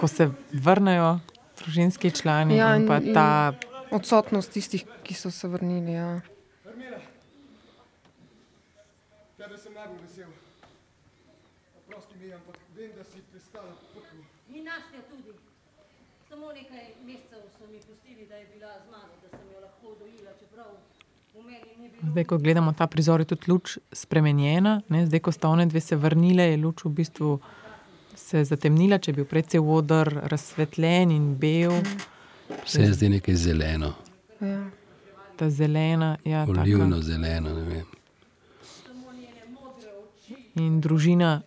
ko 0.00 0.06
se 0.06 0.28
vrnejo 0.52 1.16
družinski 1.56 2.10
člani, 2.12 2.56
Ja, 2.56 2.74
in 2.76 2.84
pa 2.86 2.98
in- 3.00 3.14
ta 3.14 3.54
Odsotnost 3.90 4.50
tistih, 4.50 4.82
ki 5.04 5.14
so 5.14 5.30
se 5.30 5.48
vrnili. 5.48 5.92
Ja. 5.94 6.20
Tebe 9.38 9.56
sem 9.56 9.72
najbolj 9.72 10.00
vesel. 10.02 10.30
Oprosti 11.78 12.14
mi, 12.18 12.32
ampak 12.34 12.56
vem, 12.74 12.90
da 12.98 13.04
si 13.04 13.22
pristala 13.30 13.70
poklu. 13.94 14.24
In 14.50 14.64
Nastja 14.64 15.00
tudi. 15.08 15.32
Samo 16.28 16.50
nekaj 16.52 16.84
mesecev 17.06 17.46
so 17.56 17.64
mi 17.70 17.78
pustili, 17.78 18.26
da 18.26 18.36
je 18.36 18.46
bila 18.54 18.74
z 18.82 18.90
mano, 18.90 19.14
da 19.22 19.28
sem 19.30 19.46
jo 19.54 19.60
lahko 19.62 19.94
dojila, 20.00 20.34
čeprav 20.40 20.70
Zdaj, 22.02 22.24
ko 22.24 22.38
gledamo 22.38 22.72
ta 22.72 22.86
prizor, 22.86 23.20
je 23.20 23.24
tudi 23.32 23.50
luč 23.50 23.78
spremenjena. 23.92 24.80
Ne? 24.88 25.06
Zdaj, 25.06 25.20
ko 25.20 25.32
sta 25.32 25.48
one 25.48 25.66
dve 25.66 25.80
se 25.80 25.96
vrnile, 25.96 26.44
je 26.52 26.56
luč 26.60 26.84
v 26.84 26.92
bistvu 27.00 27.38
se 28.16 28.44
zatemnila, 28.44 28.98
če 28.98 29.10
je 29.10 29.16
bil 29.16 29.26
prej 29.28 29.42
cel 29.54 29.64
odr 29.70 30.10
razsvetljen 30.30 31.10
in 31.12 31.34
bel. 31.40 31.74
Vse 32.64 32.82
je 32.82 32.92
zdaj 32.92 33.08
nekaj 33.18 33.34
zeleno, 33.34 33.94
Ja. 34.40 34.64
Ta 35.36 35.50
zelena, 35.50 36.16
ja, 36.24 36.46
taka. 36.46 36.60
olivno 36.60 37.00
zeleno. 37.02 37.54
ne 37.54 37.62
vem. 37.64 37.84
In 40.56 40.80
družina 40.80 41.42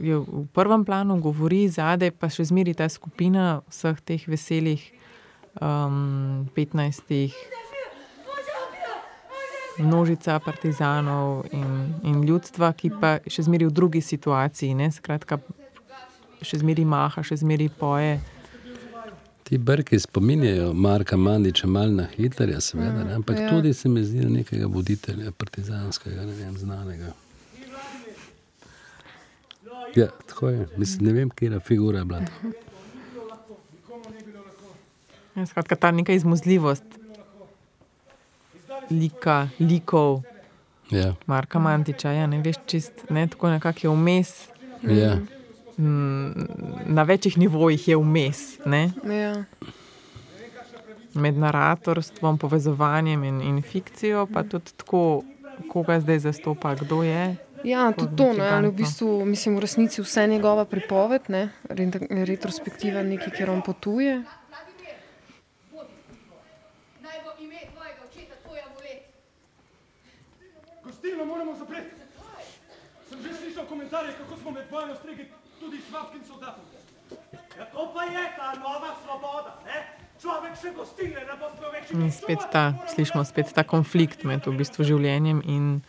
je 0.00 0.16
v 0.16 0.46
prvem 0.52 0.84
planu, 0.84 1.20
govori, 1.20 1.68
zadaj 1.68 2.10
pa 2.16 2.28
še 2.32 2.44
zmeri 2.48 2.72
ta 2.76 2.88
skupina 2.88 3.60
vseh 3.68 4.00
teh 4.00 4.24
veselih 4.28 4.80
um, 5.60 6.48
15, 6.56 7.36
množica 9.78 10.38
partizanov 10.38 11.44
in, 11.52 11.94
in 12.02 12.22
ljudstva, 12.24 12.72
ki 12.72 12.90
pa 13.00 13.18
še 13.26 13.46
zmeri 13.46 13.66
v 13.68 13.74
drugi 13.74 14.00
situaciji. 14.00 14.74
Ne? 14.74 14.90
Skratka, 14.92 15.38
še 16.42 16.60
zmeri 16.62 16.84
maha, 16.88 17.24
še 17.26 17.40
zmeri 17.42 17.68
poje. 17.68 18.18
Ti 19.46 19.58
brki 19.62 19.98
spominjajo 20.02 20.72
Marka 20.74 21.16
Mandiča 21.16 21.68
malo 21.70 21.92
na 22.00 22.08
Hitlerja, 22.16 22.58
seveda, 22.60 23.04
ne, 23.06 23.14
ampak 23.14 23.38
ja. 23.38 23.50
tudi 23.50 23.70
se 23.74 23.88
mi 23.88 24.02
zdi 24.02 24.26
nekega 24.26 24.66
voditelja 24.66 25.30
partizanskega, 25.30 26.24
ne 26.26 26.34
vem, 26.34 26.56
znanega. 26.58 27.12
Ja, 29.94 30.08
tako 30.26 30.50
je. 30.50 30.66
Mislim, 30.76 31.06
ne 31.06 31.12
vem, 31.12 31.30
kje 31.30 31.52
je 31.54 31.60
figura 31.60 32.02
bila. 32.04 32.26
to. 32.26 32.50
Ja, 35.36 35.46
skratka, 35.46 35.76
ta 35.76 35.90
neka 35.90 36.12
izmuzljivost 36.12 37.05
lika, 38.90 39.48
likov 39.60 40.22
Ja, 40.90 41.14
Marka 41.26 41.58
Mantiča. 41.58 42.10
Ja, 42.10 42.26
ne 42.26 42.38
veš, 42.38 42.56
čist, 42.66 43.10
ne, 43.10 43.26
tako 43.26 43.48
nekako 43.48 43.78
je 43.82 43.90
vmes. 43.90 44.48
ja. 44.82 45.16
Mm, 45.78 46.30
Na 46.86 47.02
večjih 47.02 47.38
nivojih 47.38 47.88
je 47.88 47.96
vmes, 47.96 48.58
ne? 48.64 48.92
Ja. 49.04 49.44
med 51.14 51.34
naratorstvom, 51.34 52.38
povezovanjem 52.38 53.24
in, 53.24 53.40
in 53.40 53.62
fikcijo, 53.62 54.26
pa 54.26 54.42
tudi 54.42 54.72
tako, 54.72 55.22
koga 55.66 56.00
zdaj 56.00 56.18
zastopa, 56.20 56.74
kdo 56.74 57.02
je. 57.02 57.36
Ja, 57.64 57.92
tudi 57.92 58.16
to, 58.16 58.32
ne, 58.32 58.60
v 58.62 58.72
bistvu, 58.72 59.24
mislim, 59.24 59.56
v 59.56 59.60
resnici 59.60 60.02
vse 60.02 60.26
njegova 60.26 60.64
pripoved, 60.64 61.22
ne, 61.28 61.48
re- 61.64 61.90
retrospektiva 62.24 63.02
nekaj, 63.02 63.32
kjer 63.32 63.50
on 63.50 63.62
potuje. 63.62 64.22
Naj 67.00 67.16
bo 67.24 67.30
ime 67.38 67.60
tvojega 67.66 68.00
očeta 68.04 68.34
tvoja 68.44 68.64
volet. 68.70 69.02
Gostilno 71.16 71.34
moramo 71.34 71.56
zapreti. 71.56 71.90
Sem 73.08 73.22
že 73.22 73.34
slišal 73.34 73.64
komentarje, 73.66 74.12
kako 74.20 74.36
smo 74.36 74.50
med 74.50 74.64
vojno 74.70 74.96
stregli 74.96 75.24
tudi 75.60 75.80
švabskim 75.88 76.24
soldatom. 76.28 76.64
Ja, 77.58 77.64
to 77.72 77.92
pa 77.94 78.02
je 78.04 78.24
ta 78.36 78.52
nova 78.60 78.92
svoboda, 79.00 79.56
ne? 79.64 79.78
Človek 80.20 80.52
še 80.60 80.72
gostilne 80.76 81.24
ne 81.24 81.36
bo 81.40 81.48
smel 81.56 81.72
več 81.72 81.92
In 81.96 82.12
spet 82.12 82.44
ta, 82.52 82.76
slišimo 82.92 83.24
spet 83.24 83.48
ta 83.56 83.64
konflikt 83.64 84.28
med 84.28 84.44
v 84.44 84.52
bistvu 84.60 84.84
življenjem 84.84 85.40
in 85.48 85.80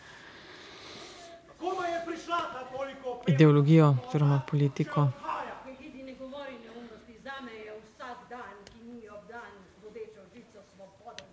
ideologijo 3.28 3.98
oziroma 4.08 4.40
politiko. 4.48 5.10
Idi 5.76 6.08
ne 6.08 6.16
govori 6.16 6.56
neumnosti, 6.64 7.20
zame 7.20 7.52
je 7.52 7.76
vsak 7.76 8.24
dan, 8.32 8.56
ki 8.72 8.80
ni 8.80 9.04
obdan 9.12 9.52
z 9.60 9.76
bodečo 9.84 10.24
žico 10.32 10.64
svobode. 10.72 11.28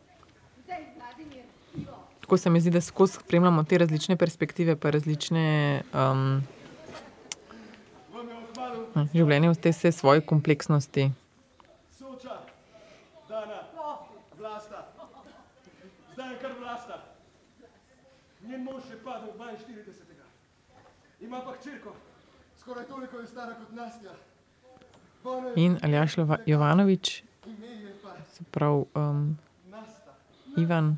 Zdaj, 0.68 0.84
Vladimir, 1.00 1.48
Ivo, 1.80 2.04
Tako 2.26 2.38
se 2.38 2.50
mi 2.50 2.62
zdi, 2.62 2.70
da 2.70 2.82
skozi 2.82 3.14
spremljamo 3.14 3.64
te 3.64 3.78
različne 3.78 4.16
perspektive, 4.18 4.76
pa 4.76 4.90
različne 4.90 5.82
um, 5.94 6.42
življenje 9.14 9.52
v 9.52 9.60
tej 9.62 9.76
vsej 9.76 9.94
svoji 9.94 10.24
kompleksnosti. 10.26 11.06
Njen 18.42 18.64
mož 18.64 18.90
je 18.90 18.98
padel 19.06 19.30
42. 19.38 20.26
Ima 21.22 21.46
pa 21.46 21.54
hčerko, 21.62 21.94
skoraj 22.58 22.90
toliko 22.90 23.22
je 23.22 23.28
stara 23.28 23.54
kot 23.54 23.70
Nastja. 23.72 24.18
In 25.56 25.78
Aljaš 25.84 26.18
Jovanovič, 26.46 27.24
se 28.34 28.44
pravi 28.52 28.86
um. 28.96 29.36
Ivan, 30.58 30.98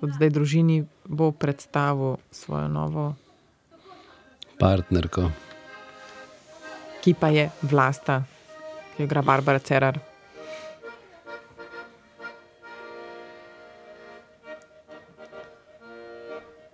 tudi 0.00 0.16
zdaj 0.16 0.30
družini, 0.32 0.84
bo 1.04 1.30
predstavil 1.32 2.16
svojo 2.32 2.68
novo 2.68 3.14
partnerko. 4.60 5.30
Ki 7.00 7.14
pa 7.16 7.28
je 7.32 7.48
vlasta, 7.64 8.22
ki 8.92 9.02
jo 9.02 9.08
igra 9.08 9.22
Barbara 9.24 9.58
Cerar. 9.58 10.00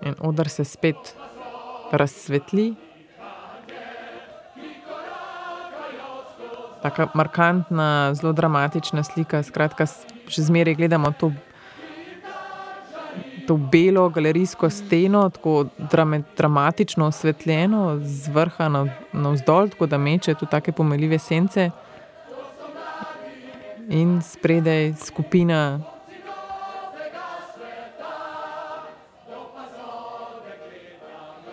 In 0.07 0.15
odr 0.23 0.48
se 0.51 0.65
spet 0.65 1.15
razsvetli. 1.93 2.74
Tako 6.82 7.09
markantna, 7.15 8.15
zelo 8.15 8.32
dramatična 8.32 9.03
slika. 9.03 9.43
Skratka, 9.43 9.86
še 10.31 10.47
zmeraj 10.47 10.77
gledamo 10.78 11.11
to 11.19 11.32
to 13.47 13.56
belo 13.56 14.09
galerijsko 14.09 14.70
steno, 14.70 15.31
tako 15.31 15.66
dramatično 16.36 17.06
osvetljeno, 17.06 17.98
z 18.02 18.28
vrha 18.28 18.68
navzdol, 19.12 19.68
tako 19.68 19.86
da 19.86 19.98
meče 19.98 20.35
tudi 20.35 20.51
take 20.51 20.73
pomenljive 20.73 21.18
sence. 21.18 21.70
In 23.89 24.23
spredaj 24.23 24.94
skupina 24.94 25.81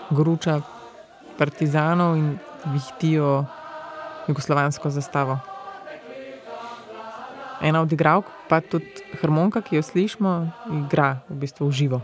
gruča 0.10 0.62
partizanov 1.38 2.18
in 2.18 2.38
vihtijo 2.66 3.46
jugoslovansko 4.28 4.90
zastavo. 4.90 5.40
Ena 7.62 7.82
od 7.82 7.92
igralk, 7.92 8.26
pa 8.54 8.62
tudi 8.62 8.86
harmonika, 9.18 9.66
ki 9.66 9.80
jo 9.80 9.82
slišimo, 9.82 10.32
igra 10.70 11.26
v 11.26 11.42
bistvu 11.42 11.66
v 11.66 11.74
živo. 11.74 12.00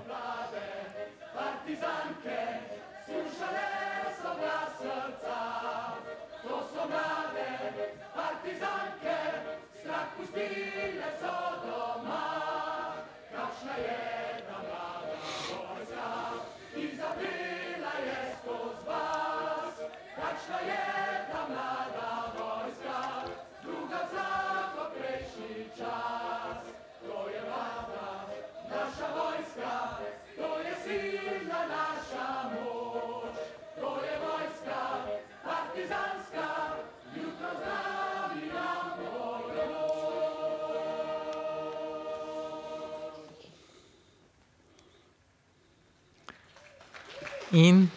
In 47.59 47.89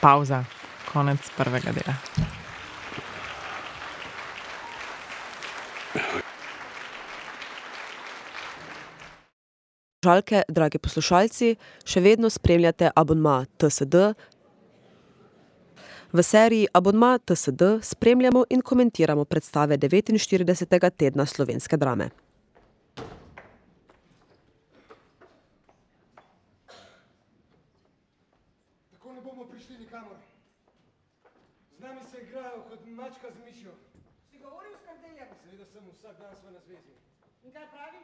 pavza, 0.00 0.44
konec 0.92 1.30
prvega 1.36 1.74
dela. 1.74 1.94
Žalke, 10.00 10.46
dragi 10.48 10.78
poslušalci, 10.78 11.56
še 11.84 12.00
vedno 12.00 12.30
spremljate 12.30 12.92
abonma 12.96 13.42
TSD. 13.58 14.14
V 16.12 16.22
seriji 16.22 16.66
Abonma 16.72 17.18
TSD 17.18 17.62
spremljamo 17.82 18.44
in 18.50 18.62
komentiramo 18.62 19.24
predstave 19.24 19.76
devetinštiridesetega 19.76 20.90
tedna 20.90 21.26
slovenske 21.26 21.76
drame. 21.76 22.08
Tako 28.90 29.12
ne 29.12 29.20
bomo 29.20 29.44
prišli 29.44 29.78
nikamor. 29.78 30.16
Z 31.78 31.80
nami 31.80 32.00
se 32.10 32.18
igrajo 32.22 32.64
kot 32.68 32.80
mačka 32.86 33.30
z 33.30 33.38
mišjo. 33.44 33.72
Si 34.30 34.38
govoril 34.38 34.74
s 34.74 34.82
Kardeljem? 34.86 35.28
Seveda 35.44 35.64
sem, 35.72 35.84
vsak 35.94 36.18
dan 36.18 36.34
sva 36.40 36.50
na 36.50 36.60
zvezi. 36.66 36.94
In 37.50 37.54
kaj 37.54 37.66
pravi? 37.74 38.00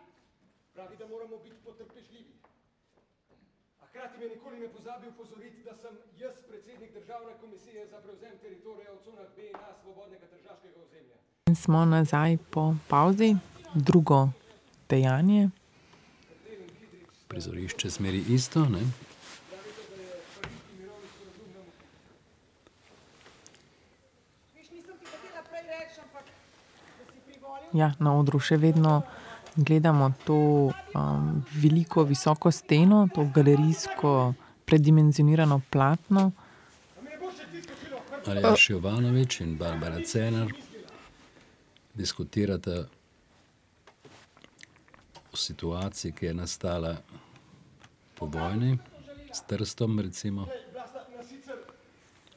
Pravi, 0.74 0.96
da 0.96 1.06
moramo 1.06 1.36
biti 1.38 1.56
potrpežljivi. 1.64 2.32
A 3.80 3.86
hkrati 3.86 4.18
me 4.18 4.26
nikoli 4.28 4.60
ne 4.60 4.68
pozabi 4.68 5.08
opozoriti, 5.08 5.62
da 5.62 5.74
sem 5.82 5.98
jaz 6.18 6.34
predsednik 6.48 6.92
državne 6.92 7.32
komisije 7.40 7.86
za 7.86 8.00
prevzem 8.00 8.38
teritorija 8.42 8.90
v 8.92 9.04
conah 9.04 9.28
B 9.36 9.46
in 9.46 9.56
A 9.56 9.74
svobodnega 9.82 10.26
tržaškega 10.26 10.80
ozemlja. 10.82 11.16
In 11.46 11.54
smo 11.54 11.84
nazaj 11.84 12.36
po 12.50 12.74
pavzi, 12.88 13.36
drugo 13.74 14.28
dejanje. 14.88 15.50
Prizorišče 17.28 17.88
zmeraj 17.88 18.24
isto, 18.28 18.64
ne. 18.64 18.82
Ja, 27.72 27.92
na 27.98 28.18
odru 28.18 28.40
še 28.40 28.56
vedno 28.56 29.02
gledamo 29.56 30.12
to, 30.24 30.72
veliko, 31.52 32.04
visoko 32.04 32.50
steno, 32.50 33.08
to 33.14 33.24
galerijsko 33.34 34.34
predimenzionirano 34.64 35.60
platno. 35.70 36.30
Aljaž 38.26 38.70
Jovanovič 38.70 39.40
in 39.40 39.56
Barbara 39.56 40.02
Cerar 40.04 40.52
diskutirata 41.94 42.84
o 45.32 45.36
situaciji, 45.36 46.12
ki 46.12 46.26
je 46.26 46.34
nastala 46.34 46.96
po 48.14 48.26
vojni, 48.26 48.78
s 49.32 49.42
Trstom, 49.46 50.00
recimo. 50.00 50.44
Glej, 50.44 50.64
Vlasta, 50.72 51.06
na 51.16 51.22
sicer 51.22 51.56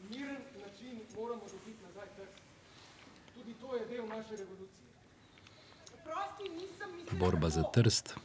miren 0.10 0.42
način 0.66 1.00
moramo 1.16 1.44
dobiti 1.52 1.84
nazaj 1.84 2.08
Trst. 2.16 2.36
Tudi 3.34 3.54
to 3.62 3.76
je 3.76 3.86
del 3.88 4.08
naše 4.08 4.36
revolucije. 4.36 4.69
Borba 7.12 7.50
za. 7.50 7.64
Trst. 7.64 8.16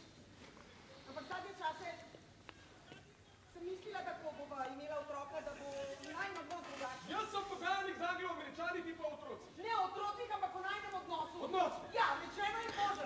Ja. 11.94 12.04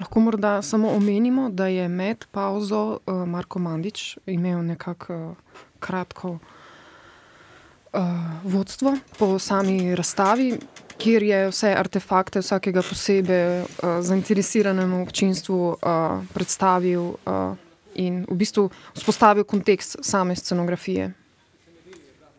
Lahko 0.01 0.21
morda 0.21 0.63
samo 0.63 0.91
omenimo, 0.91 1.51
da 1.51 1.67
je 1.67 1.89
med 1.89 2.25
pavzo 2.31 2.99
uh, 3.07 3.15
Marko 3.29 3.59
Mandić 3.59 4.19
imel 4.27 4.65
nekako 4.65 5.15
uh, 5.15 5.37
kratko 5.79 6.39
uh, 7.93 8.01
vodstvo 8.45 8.97
po 9.19 9.39
sami 9.39 9.95
razstavi, 9.97 10.59
kjer 10.99 11.23
je 11.23 11.39
vse 11.51 11.71
artefakte 11.75 12.43
vsakega 12.43 12.83
posebej 12.83 13.63
uh, 13.63 14.01
zainteresiranemu 14.03 15.03
občinstvu 15.03 15.59
uh, 15.71 15.79
predstavil 16.35 17.15
uh, 17.15 17.55
in 17.95 18.25
v 18.29 18.35
bistvu 18.35 18.69
vzpostavil 18.95 19.45
kontekst 19.45 19.99
same 20.03 20.37
scenografije. 20.37 21.13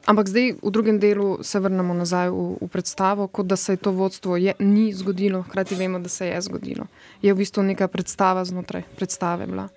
Ampak 0.08 0.28
zdaj 0.32 0.56
v 0.64 0.72
drugem 0.72 1.00
delu 1.00 1.44
se 1.44 1.60
vrnemo 1.60 1.94
nazaj 1.94 2.32
v, 2.32 2.58
v 2.62 2.68
predstavo, 2.72 3.28
kot 3.28 3.46
da 3.46 3.56
se 3.56 3.74
je 3.74 3.78
to 3.78 3.92
vodstvo 3.92 4.38
je, 4.38 4.56
ni 4.60 4.94
zgodilo, 4.94 5.44
hkrati 5.44 5.76
vemo, 5.76 6.00
da 6.00 6.10
se 6.10 6.28
je 6.28 6.42
zgodilo. 6.42 6.88
Je 7.22 7.34
v 7.34 7.38
bistvu 7.38 7.64
neka 7.64 7.88
predstava 7.88 8.46
znotraj 8.46 8.84
predstave 8.96 9.46
bila. 9.46 9.68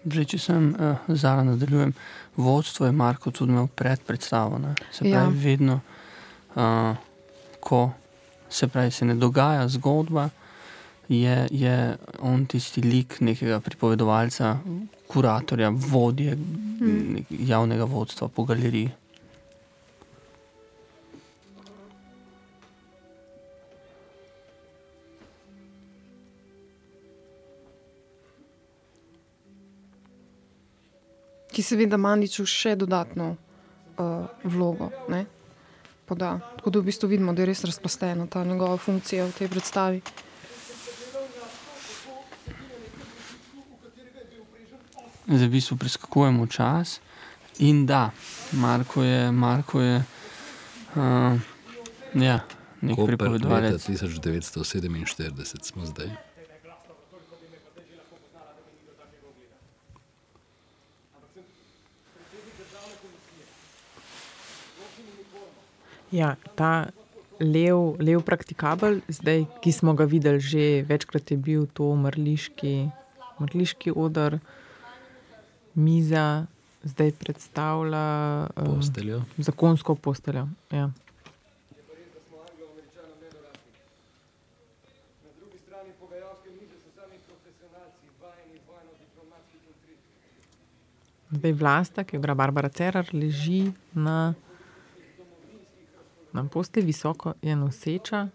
Zdaj, 0.00 0.24
če 0.32 0.38
sem 0.40 0.70
uh, 0.72 0.96
Zara 1.12 1.44
nadaljujem, 1.44 1.92
vodstvo 2.36 2.86
je 2.86 2.92
Marko 2.92 3.30
tudi 3.30 3.52
imel 3.52 3.66
pred 3.66 4.00
predstavo, 4.06 4.58
ne. 4.58 4.74
Se 4.92 4.98
pravi, 5.00 5.12
Ja. 5.12 5.42
vedno, 5.42 5.80
uh, 6.54 6.96
ko 7.60 7.90
se 8.48 8.68
pravi, 8.68 8.90
se 8.90 9.04
ne 9.04 9.14
dogaja 9.14 9.68
zgodba, 9.68 10.28
je, 11.08 11.48
je 11.50 11.96
on 12.20 12.46
tisti 12.46 12.82
lik 12.82 13.20
nekega 13.20 13.60
pripovedovalca, 13.60 14.58
kuratorja, 15.06 15.70
vodje 15.70 16.38
javnega 17.30 17.84
vodstva 17.84 18.28
po 18.28 18.44
galeriji. 18.44 18.90
Ki 31.50 31.62
seveda 31.62 31.96
Mandiću 31.96 32.46
še 32.46 32.76
dodatno 32.78 33.32
uh, 33.34 34.26
vlogo 34.44 34.90
ne, 35.08 35.24
poda. 36.06 36.38
Tako 36.56 36.70
da 36.70 36.78
v 36.78 36.88
bistvu 36.90 37.08
vidimo, 37.10 37.32
da 37.32 37.42
je 37.42 37.50
res 37.50 37.64
razplastena 37.64 38.26
ta 38.26 38.44
njegova 38.44 38.76
funkcija 38.76 39.26
v 39.26 39.34
tej 39.38 39.48
predstavi. 39.48 40.02
Zdaj 45.30 45.46
v 45.46 45.52
bistvu 45.52 45.76
preskakujemo 45.78 46.46
čas 46.46 46.98
in 47.58 47.84
da, 47.86 48.10
Marko 48.52 49.02
je, 49.02 49.30
Marko 49.32 49.80
je, 49.80 50.00
uh, 50.96 51.38
ja, 52.14 52.40
pripovedovalec. 52.80 53.84
tisoč 53.86 54.18
devetsto 54.18 54.64
sedeminštirideset 54.64 55.64
smo 55.64 55.86
zdaj. 55.86 56.29
Ja, 66.10 66.34
ta 66.58 66.90
lev, 67.38 67.96
lev 68.02 68.22
praktikabel, 68.26 69.00
zdaj, 69.08 69.44
ki 69.62 69.72
smo 69.72 69.94
ga 69.94 70.04
videli 70.04 70.40
že 70.42 70.82
večkrat, 70.82 71.30
je 71.30 71.36
bil 71.36 71.66
to 71.70 71.94
mrliški, 71.94 72.90
mrliški 73.40 73.94
odr, 73.94 74.40
miza, 75.74 76.46
zdaj 76.82 77.12
predstavlja 77.20 78.48
um, 78.56 78.74
Posteljo. 78.76 79.22
zakonsko 79.38 79.94
posteljo. 79.94 80.48
Ja. 80.70 80.90
Zdaj 91.30 91.52
vlasta, 91.52 92.02
ki 92.02 92.16
jo 92.16 92.20
igra 92.20 92.34
Barbara 92.34 92.68
Cerar, 92.68 93.06
leži 93.14 93.70
na, 93.94 94.34
na 96.32 96.48
postelji, 96.48 96.86
visoko 96.86 97.34
je 97.42 97.56
noseča. 97.56 98.28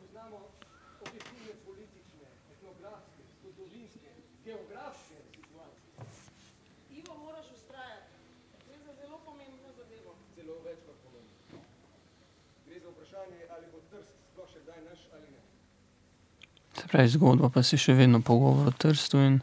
Se 16.76 16.88
pravi, 16.88 17.08
zgodba 17.08 17.50
pa 17.50 17.64
se 17.64 17.78
še 17.78 17.94
vedno 17.94 18.22
pogovor 18.22 18.68
o 18.68 18.72
trstu 18.72 19.18
in 19.18 19.40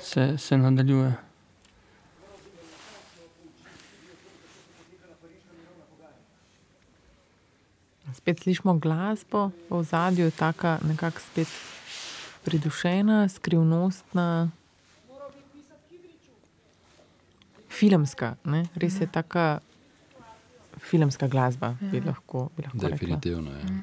se, 0.00 0.38
se 0.38 0.56
nadaljuje. 0.56 1.31
Spet 8.22 8.38
slišimo 8.40 8.78
glasbo 8.78 9.50
v 9.70 9.82
zadju, 9.82 10.30
tako 10.30 10.76
nekako 10.86 11.20
spet 11.20 11.48
pridušena, 12.44 13.28
skrivnostna. 13.28 14.50
Filmska, 17.70 18.36
ne? 18.44 18.68
res 18.74 19.00
je 19.00 19.08
taka 19.10 19.58
filmska 20.78 21.26
glasba, 21.26 21.74
bi 21.80 22.00
lahko, 22.00 22.48
bi 22.56 22.62
lahko 22.62 22.78
rekla. 22.78 22.90
Definitivno 22.90 23.50
je. 23.50 23.60
Ja. 23.60 23.82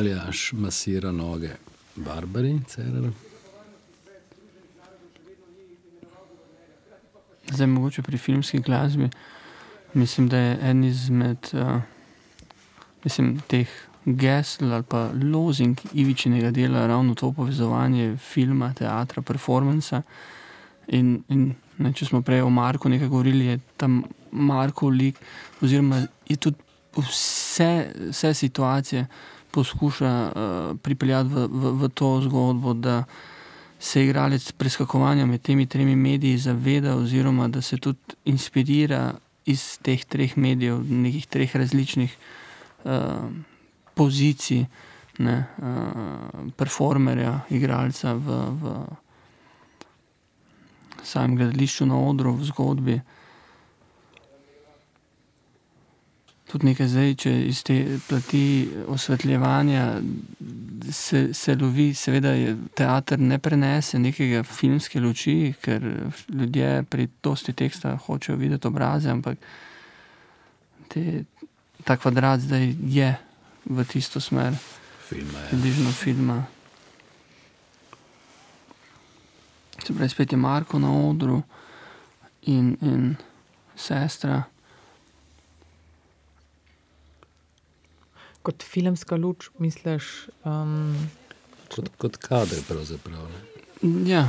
Aljaš 0.00 0.52
masira 0.52 1.12
noge 1.12 1.52
Barbari 1.96 2.56
Cerar. 2.68 3.10
Zdaj, 7.52 7.66
mogoče 7.66 8.02
pri 8.02 8.18
filmski 8.18 8.58
glasbi, 8.58 9.10
mislim, 9.94 10.28
da 10.28 10.38
je 10.38 10.58
en 10.62 10.84
izmed 10.84 11.48
uh, 11.52 11.82
mislim, 13.04 13.38
teh 13.48 13.68
gesl 14.04 14.72
ali 14.72 14.82
pa 14.82 15.10
lozing 15.32 15.78
Ivičinega 15.92 16.50
dela 16.50 16.86
ravno 16.86 17.14
to 17.14 17.32
povezovanje 17.32 18.16
filma, 18.16 18.72
teatra, 18.74 19.22
performansa. 19.22 20.02
In, 20.88 21.22
in 21.28 21.52
ne, 21.78 21.92
če 21.92 22.06
smo 22.06 22.22
prej 22.22 22.42
o 22.42 22.50
Marku 22.50 22.88
nekaj 22.88 23.08
govorili, 23.08 23.46
je 23.46 23.60
tam 23.76 24.02
Markov 24.30 24.90
lik, 24.90 25.18
oziroma 25.62 26.02
je 26.28 26.36
tudi 26.36 26.56
vse, 26.96 27.92
vse 28.10 28.34
situacije 28.34 29.06
poskuša 29.50 30.12
uh, 30.30 30.78
pripeljati 30.82 31.28
v, 31.28 31.46
v, 31.50 31.72
v 31.82 31.88
to 31.94 32.20
zgodbo, 32.24 32.74
se 33.80 34.04
igralec 34.04 34.52
preskakovanja 34.52 35.26
med 35.26 35.42
temi 35.42 35.66
tremi 35.66 35.96
mediji 35.96 36.38
zaveda, 36.38 36.96
oziroma 36.96 37.48
da 37.48 37.62
se 37.62 37.78
tudi 37.78 38.16
inspirira 38.24 39.14
iz 39.46 39.78
teh 39.82 40.04
treh 40.04 40.36
medijev, 40.36 40.82
nekih 40.84 41.26
treh 41.26 41.56
različnih 41.56 42.12
uh, 42.12 42.39
pozicij, 43.94 44.64
ne, 45.20 45.36
uh, 45.62 46.50
performerja, 46.56 47.40
igralca 47.52 48.14
v, 48.16 48.40
v 48.60 48.74
samem 51.02 51.36
gledališču, 51.36 51.86
na 51.86 51.98
odru, 51.98 52.34
v 52.36 52.44
zgodbi. 52.48 53.00
Tudi 56.50 56.66
nekaj 56.66 56.88
zdaj, 56.90 57.12
če 57.22 57.32
iz 57.46 57.60
te 57.62 57.76
plati 58.08 58.44
osvetljevanja 58.90 59.84
se, 60.90 61.28
se 61.34 61.54
lovi, 61.54 61.92
seveda 61.94 62.32
je 62.34 62.56
teater 62.74 63.20
ne 63.22 63.38
prenese 63.38 64.00
nekega 64.02 64.42
filmske 64.42 65.00
luči, 65.00 65.54
ker 65.62 65.84
ljudje 66.28 66.82
pri 66.90 67.06
dosti 67.22 67.54
teksta 67.54 67.94
hočejo 67.96 68.38
videti 68.40 68.66
obraze, 68.66 69.10
ampak 69.12 69.38
te, 70.90 71.22
ta 71.90 71.96
kvadrat 71.98 72.40
zdaj 72.40 72.70
je 72.86 73.16
v 73.66 73.84
tisto 73.84 74.20
smer. 74.22 74.54
Filma 75.08 75.38
je. 75.38 75.46
Približno 75.50 75.90
filma. 75.90 76.46
Se 79.82 79.90
pravi, 79.94 80.08
spet 80.08 80.32
je 80.32 80.38
Marko 80.38 80.78
na 80.78 80.92
odru 80.94 81.42
in, 82.46 82.76
in 82.78 83.16
sestra. 83.74 84.44
Kot 88.46 88.62
filmska 88.62 89.18
luč, 89.18 89.50
misliš? 89.58 90.30
Um, 90.46 90.94
Kot, 91.74 91.90
kot 91.98 92.22
kader, 92.22 92.62
pravzaprav. 92.68 93.26
Ne? 93.82 94.06
Ja, 94.06 94.28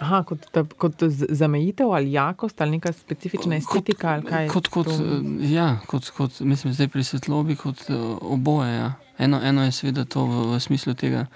aha, 0.00 0.22
kot, 0.28 0.46
ta, 0.52 0.64
kot 0.64 1.02
zamejitev 1.28 1.92
ali 1.92 2.12
jakost 2.12 2.60
ali 2.60 2.70
neka 2.70 2.92
specifična 2.92 3.56
estetika. 3.56 4.10
ali 4.16 4.24
kaj 4.26 4.48
kot, 4.48 4.68
kot, 4.68 4.86
to- 4.86 5.04
eh, 5.04 5.52
ja, 5.52 5.78
kot, 5.86 6.10
kot, 6.16 6.40
mislim, 6.40 6.72
zdaj 6.74 6.88
pri 6.88 7.04
svetlobi, 7.04 7.56
kot 7.56 7.84
eh, 7.90 7.94
oboje. 8.20 8.74
Ja. 8.74 8.92
Eno, 9.18 9.40
eno 9.44 9.64
je 9.64 9.72
seveda 9.72 10.04
to 10.04 10.24
v, 10.24 10.44
v 10.54 10.60
smislu 10.60 10.94
tega, 10.94 11.26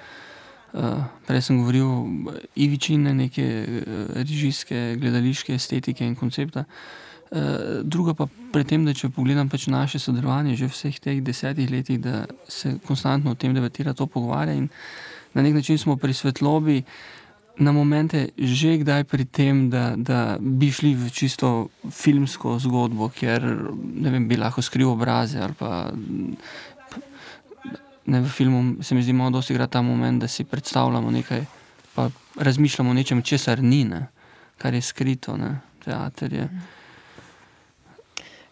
uh, 0.72 1.04
prej 1.26 1.42
sem 1.42 1.58
govoril, 1.60 1.88
Ivičine, 2.56 3.12
neke 3.14 3.44
uh, 3.44 4.14
režijske, 4.16 4.96
gledališke 5.00 5.54
estetike 5.54 6.06
in 6.06 6.16
koncepta. 6.16 6.64
Uh, 7.30 7.82
druga 7.84 8.14
pa 8.14 8.26
pri 8.52 8.64
tem, 8.64 8.84
da 8.86 8.94
če 8.96 9.10
pogledam 9.12 9.48
pač 9.52 9.66
naše 9.66 9.98
sodelovanje 9.98 10.56
že 10.56 10.68
vseh 10.72 10.96
teh 11.00 11.20
desetih 11.20 11.68
letih, 11.70 12.00
da 12.00 12.24
se 12.48 12.78
konstantno 12.86 13.32
o 13.32 13.34
tem 13.34 13.52
debatira, 13.54 13.92
to 13.92 14.06
pogovarja 14.06 14.54
in 14.54 14.68
na 15.34 15.42
nek 15.42 15.54
način 15.54 15.78
smo 15.78 15.96
pri 15.96 16.14
svetlobi 16.14 16.82
na 17.58 17.72
momente 17.72 18.28
že 18.38 18.78
kdaj 18.82 19.04
pri 19.04 19.24
tem, 19.24 19.70
da, 19.70 19.94
da 19.96 20.36
bi 20.40 20.72
šli 20.72 20.94
v 20.94 21.10
čisto 21.10 21.68
filmsko 21.90 22.58
zgodbo, 22.58 23.08
kjer 23.08 23.44
vem, 24.02 24.28
bi 24.28 24.36
lahko 24.36 24.62
skril 24.62 24.88
obraze 24.90 25.38
ali 25.38 25.54
pa. 25.54 25.90
Ne, 28.06 28.20
v 28.20 28.28
filmu 28.28 28.82
se 28.84 28.94
mi 28.94 29.02
zdi 29.02 29.12
malo 29.12 29.30
dosti 29.30 29.54
igra 29.54 29.66
ta 29.66 29.80
moment, 29.82 30.20
da 30.20 30.28
si 30.28 30.44
predstavljamo 30.44 31.10
nekaj, 31.10 31.44
pa 31.94 32.10
razmišljamo 32.36 32.90
o 32.90 32.94
nečem, 32.94 33.22
česar 33.22 33.62
ni, 33.62 33.84
ne, 33.84 34.06
kar 34.58 34.74
je 34.74 34.82
skrito, 34.82 35.36
ne, 35.36 35.60
teater 35.84 36.32
je. 36.32 36.48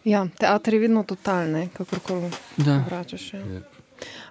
Ja, 0.03 0.27
teater 0.39 0.73
je 0.73 0.79
vedno 0.79 1.03
totalne, 1.03 1.67
kakorkoli 1.73 2.31
Da. 2.57 2.81
vračaš. 2.89 3.33
Ja. 3.33 3.39
Ja. 3.39 3.61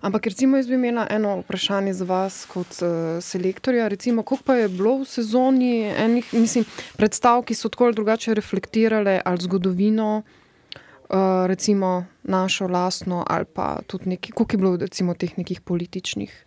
Ampak 0.01 0.27
recimo 0.27 0.57
jaz 0.57 0.67
bi 0.67 0.75
imela 0.75 1.07
eno 1.11 1.37
vprašanje 1.41 1.93
za 1.95 2.05
vas 2.05 2.45
kot 2.51 2.67
uh, 2.83 2.89
selektorja. 3.21 3.89
Recimo, 3.89 4.23
koliko 4.23 4.45
pa 4.45 4.55
je 4.55 4.69
bilo 4.69 4.99
v 4.99 5.05
sezoni 5.05 5.73
enih, 5.87 6.35
mislim, 6.35 6.65
predstav, 6.97 7.43
ki 7.43 7.55
so 7.55 7.69
tako 7.69 7.85
ali 7.85 7.95
drugače 7.95 8.35
reflektirale 8.35 9.21
ali 9.25 9.39
zgodovino, 9.41 10.23
uh, 10.23 11.47
recimo 11.47 12.05
našo 12.23 12.67
lastno, 12.69 13.25
ali 13.29 13.45
pa 13.45 13.79
tudi 13.87 14.09
neki, 14.09 14.33
koliko 14.33 14.55
je 14.55 14.59
bilo 14.59 14.77
recimo 14.77 15.15
teh 15.15 15.39
nekih 15.39 15.61
političnih 15.61 16.45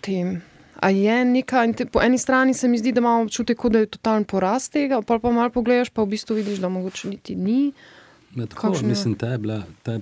tem. 0.00 0.42
A 0.82 0.90
je 0.90 1.24
neka, 1.24 1.62
te, 1.72 1.86
po 1.86 2.02
eni 2.02 2.18
strani 2.18 2.54
se 2.54 2.68
mi 2.68 2.78
zdi, 2.78 2.92
da 2.92 2.98
imamo 2.98 3.22
občutek, 3.22 3.66
da 3.70 3.78
je 3.78 3.86
totalen 3.86 4.24
porast 4.24 4.72
tega, 4.72 5.02
pa 5.02 5.18
pa 5.18 5.30
malo 5.30 5.50
pogledaš, 5.50 5.90
pa 5.90 6.02
v 6.02 6.06
bistvu 6.16 6.34
vidiš, 6.34 6.58
da 6.58 6.68
mogoče 6.68 7.08
niti 7.08 7.36
ni. 7.36 7.72
Ne, 8.34 8.46
tako, 8.46 8.72
Kakšne- 8.72 8.88
mislim, 8.88 9.14
ta 9.14 9.28
je 9.28 9.38
bila, 9.38 9.62
ta 9.82 9.92
je 9.92 10.00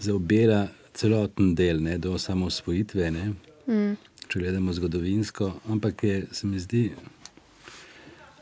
zaobjela 0.00 0.68
celoten 0.94 1.54
del, 1.54 1.82
ne, 1.82 1.98
do 1.98 2.12
osamosvojitve, 2.18 3.10
ne, 3.10 3.32
Mm. 3.68 3.96
če 4.28 4.40
gledamo 4.40 4.72
zgodovinsko, 4.72 5.52
ampak 5.68 6.02
je, 6.04 6.26
se 6.32 6.46
mi 6.46 6.60
zdi, 6.60 6.90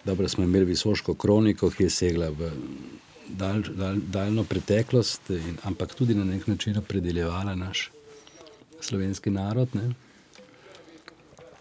da 0.05 0.29
smo 0.29 0.45
imeli 0.45 0.65
visoško 0.65 1.15
kroniko, 1.15 1.71
ki 1.71 1.83
je 1.83 1.91
segla 1.91 2.29
v 2.31 2.51
dalj, 3.29 3.73
dalj, 3.75 4.01
daljno 4.07 4.45
preteklost, 4.45 5.31
in, 5.31 5.59
ampak 5.67 5.95
tudi 5.95 6.15
na 6.15 6.25
nek 6.25 6.47
način 6.47 6.79
opredeljevala 6.79 7.55
naš 7.55 7.91
slovenski 8.81 9.31
narod. 9.31 9.75
Ne. 9.75 9.91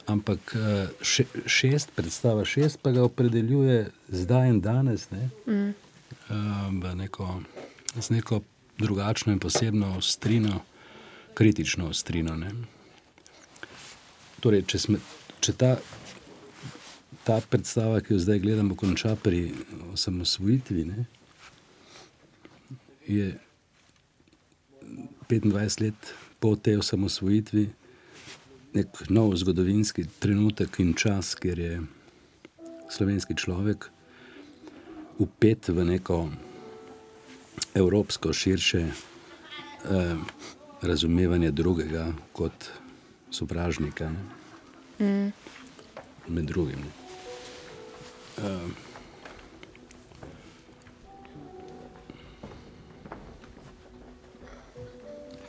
Ampak 0.06 0.54
eh, 0.54 0.94
še, 1.02 1.26
šest, 1.50 1.96
predstava 1.98 2.46
šest, 2.46 2.78
pa 2.82 2.94
ga 2.94 3.04
opredeljuje 3.04 3.88
zdaj 4.10 4.50
in 4.50 4.62
danes. 4.62 5.10
Ne. 5.12 5.30
Mm. 5.48 5.74
v 6.82 6.96
neko, 6.96 7.42
z 8.02 8.10
neko 8.10 8.42
drugačno 8.78 9.34
in 9.34 9.40
posebno 9.40 9.98
ostrino, 9.98 10.62
kritično 11.34 11.90
ostrino. 11.90 12.36
Ne. 12.36 12.52
Torej, 14.40 14.66
če, 14.68 14.80
sme, 14.80 15.00
če 15.40 15.54
ta, 15.54 15.76
ta 17.24 17.40
predstava, 17.50 18.02
ki 18.02 18.14
jo 18.14 18.20
zdaj 18.20 18.44
gledamo, 18.44 18.76
konča 18.76 19.16
pri 19.16 19.48
osamosvojitvi, 19.94 20.86
ne, 20.86 21.08
je 23.08 23.34
25 25.30 25.82
let 25.82 26.14
po 26.40 26.56
tej 26.56 26.78
osamosvojitvi 26.78 27.70
nek 28.76 29.10
nov 29.10 29.36
zgodovinski 29.40 30.04
trenutek 30.20 30.80
in 30.84 30.94
čas, 30.94 31.36
kjer 31.40 31.60
je 31.60 31.76
slovenski 32.92 33.38
človek 33.38 33.88
upet 35.18 35.70
v 35.72 35.86
neko 35.86 36.28
evropsko 37.76 38.34
širše 38.34 38.80
eh, 38.80 40.16
razumevanje 40.82 41.52
drugega 41.52 42.14
kot 42.34 42.70
sovražnika. 43.32 44.12
Mm. 45.00 45.32
Med 46.28 46.46
drugim. 46.46 46.80
Uh, 48.38 48.44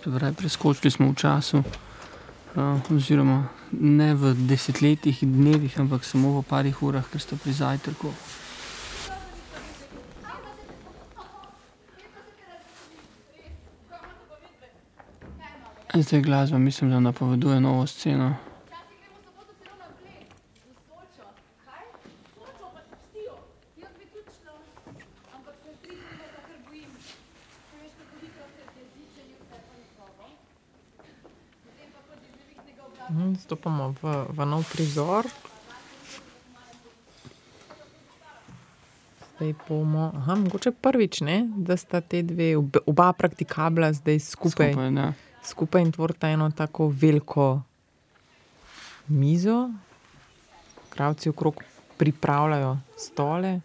Pravi, 0.05 0.35
preskočili 0.35 0.91
smo 0.91 1.11
v 1.11 1.15
času, 1.15 1.59
uh, 1.59 2.91
oziroma 2.91 3.49
ne 3.73 4.15
v 4.15 4.35
desetletjih 4.47 5.23
in 5.23 5.33
dnevih, 5.33 5.81
ampak 5.81 6.05
samo 6.05 6.39
v 6.39 6.43
parih 6.47 6.83
urah, 6.83 7.07
ker 7.11 7.21
ste 7.21 7.35
pri 7.37 7.53
zajtrku. 7.53 8.13
Zdaj 15.95 16.21
glasba, 16.21 16.59
mislim, 16.59 16.91
da 16.91 17.01
napoveduje 17.01 17.61
novo 17.61 17.87
sceno. 17.87 18.35
Mhm, 33.09 33.35
Stopamo 33.37 33.95
v, 33.95 34.03
v 34.29 34.39
nov 34.43 34.67
prizor. 34.67 35.25
Zdaj 39.37 39.53
bomo, 39.63 40.13
aha, 40.17 40.35
mogoče 40.35 40.73
prvič, 40.73 41.21
ne, 41.21 41.45
da 41.57 41.77
sta 41.77 42.01
te 42.01 42.23
dve, 42.23 42.57
ob- 42.57 42.81
oba 42.87 43.13
praktikabla 43.13 43.93
zdaj 43.93 44.19
skupaj, 44.19 44.73
Skupaj. 44.73 45.13
Skupaj 45.47 45.83
in 45.83 45.93
tvorita 45.93 46.29
eno 46.29 46.51
tako 46.51 46.89
veliko 46.89 47.63
mizo. 49.09 49.71
Kravci 50.91 51.29
okrog 51.29 51.63
pripravljajo 51.97 52.77
stole. 52.97 53.61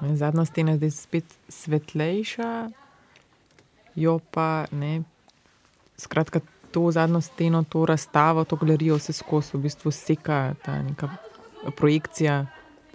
Ne, 0.00 0.16
Zadnja 0.16 0.44
stena 0.44 0.70
je 0.70 0.76
zdaj 0.76 0.90
spet 0.90 1.24
svetlejša, 1.48 2.68
jo 3.94 4.18
pa 4.30 4.64
ne. 4.70 5.02
Skratka, 5.96 6.40
to 6.70 6.90
zadnjo 6.90 7.20
steno, 7.20 7.64
to 7.64 7.86
razstavo, 7.86 8.44
to 8.44 8.56
galerijo 8.56 8.96
vse 8.98 9.12
skozi 9.12 9.56
v 9.56 9.60
bistvu 9.60 9.90
seka 9.90 10.54
ta 10.64 10.82
neka 10.82 11.08
projekcija 11.76 12.46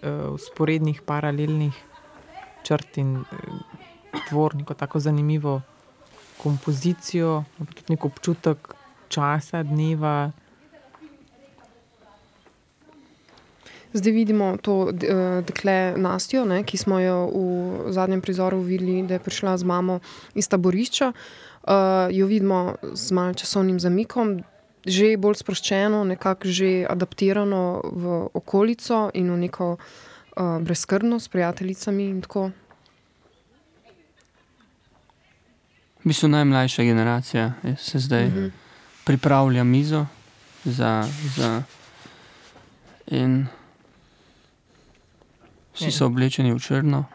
uh, 0.04 0.36
vzporednih, 0.38 1.02
paralelnih 1.06 1.76
črt 2.64 2.98
in 2.98 3.24
tvor, 4.30 4.56
neko 4.56 4.74
tako 4.74 5.00
zanimivo 5.00 5.62
kompozicijo, 6.44 7.44
tudi 7.58 7.94
nek 7.94 8.06
občutek 8.06 8.74
časa, 9.10 9.64
dneva. 9.64 10.32
Zdaj 13.94 14.14
vidimo 14.14 14.58
to 14.62 14.90
eh, 14.90 15.42
dekle 15.42 15.98
Nastjo, 15.98 16.46
ne, 16.46 16.62
ki 16.64 16.78
smo 16.78 17.00
jo 17.02 17.18
v 17.34 17.92
zadnjem 17.92 18.22
prizoru 18.22 18.62
videli, 18.62 19.02
da 19.04 19.18
je 19.18 19.26
prišla 19.26 19.58
z 19.58 19.66
mamo 19.66 20.00
iz 20.36 20.48
taborišča. 20.48 21.14
Uh, 21.60 22.08
jo 22.10 22.26
vidimo 22.26 22.76
z 22.94 23.12
malce 23.12 23.44
časovnim 23.44 23.80
zamikom, 23.80 24.40
že 24.82 25.18
bolj 25.18 25.36
sproščeno, 25.36 26.04
nekako 26.06 26.48
že 26.48 26.86
adaptirano 26.86 27.62
v 27.86 28.04
okolico 28.34 29.12
in 29.14 29.28
v 29.30 29.38
neko 29.40 29.76
uh, 29.76 29.80
brezskrbnost 30.58 31.26
s 31.26 31.30
prijateljicami. 31.30 32.04
in 32.06 32.22
tako. 32.22 32.52
V 36.00 36.06
bistvu 36.06 36.28
najmlajša 36.30 36.84
generacija 36.84 37.54
se 37.78 38.00
zdaj 38.00 38.26
Mhm. 38.26 38.48
pripravlja 39.04 39.64
mizo 39.64 40.06
za. 40.64 41.04
za 41.30 41.64
in 43.08 43.48
vsi 45.74 45.86
Ja. 45.86 45.92
so 45.92 46.06
oblečeni 46.06 46.54
v 46.54 46.60
črno. 46.60 47.06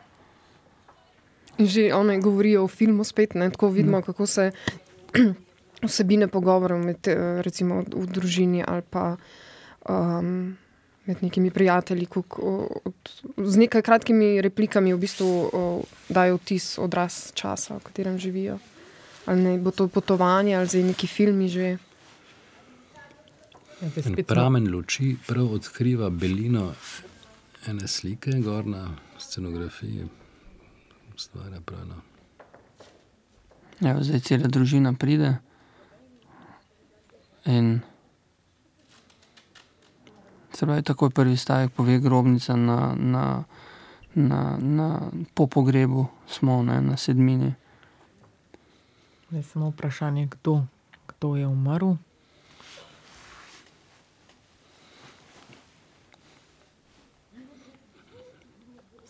In 1.56 1.66
že 1.66 1.92
one 1.92 2.18
govorijo 2.18 2.64
o 2.64 2.68
filmu 2.68 3.04
spet, 3.04 3.34
ne, 3.34 3.50
tako 3.50 3.68
vidimo, 3.68 4.02
kako 4.02 4.26
se 4.26 4.50
vsebine 5.86 6.28
pogovorov 6.28 6.80
med, 6.84 7.08
eh, 7.08 7.42
recimo, 7.42 7.82
v 7.82 8.06
družini 8.06 8.64
ali 8.66 8.82
pa 8.90 9.16
um, 9.88 10.56
med 11.04 11.16
nekimi 11.20 11.50
prijatelji, 11.50 12.06
kako, 12.06 12.68
od, 12.84 12.94
z 13.36 13.56
nekaj 13.56 13.82
kratkimi 13.82 14.40
replikami 14.42 14.94
v 14.94 14.98
bistvu 14.98 15.50
o, 15.52 15.82
dajo 16.08 16.38
vtis 16.40 16.78
odraz 16.78 17.32
časa, 17.34 17.76
v 17.76 17.84
katerem 17.84 18.18
živijo. 18.18 18.58
Ali 19.26 19.42
ne 19.42 19.58
bo 19.58 19.70
to 19.70 19.88
potovanje 19.88 20.56
ali 20.56 20.66
zdaj 20.68 20.82
neki 20.82 21.06
filmi 21.06 21.48
že. 21.48 21.76
Ja, 23.80 23.88
En 24.04 24.24
pramen 24.26 24.68
luči 24.72 25.16
prav 25.26 25.52
odkriva 25.52 26.10
belino 26.10 26.72
ene 27.66 27.88
slike, 27.88 28.30
gor 28.40 28.66
na 28.66 28.96
scenografiji. 29.18 30.08
Stvarja 31.16 31.60
prav. 31.60 31.86
No. 31.86 32.00
Evo, 33.90 34.02
zdaj 34.02 34.20
cela 34.20 34.48
družina 34.48 34.92
pride 34.92 35.36
in 37.46 37.80
se 40.52 40.66
pravi, 40.66 40.82
takoj 40.82 41.10
prvi 41.10 41.36
stavek 41.36 41.72
pove 41.72 41.98
grobnica 41.98 42.56
na, 42.56 42.94
na, 42.96 43.44
na, 44.14 44.56
na, 44.60 45.00
po 45.34 45.46
pogrebu 45.46 46.06
smo 46.28 46.62
ne, 46.62 46.80
na 46.80 46.96
sedmini. 46.96 47.54
Zdaj 49.30 49.42
samo 49.42 49.68
vprašanje, 49.68 50.26
kdo, 50.26 50.62
kdo 51.06 51.36
je 51.36 51.46
umrl. 51.46 51.94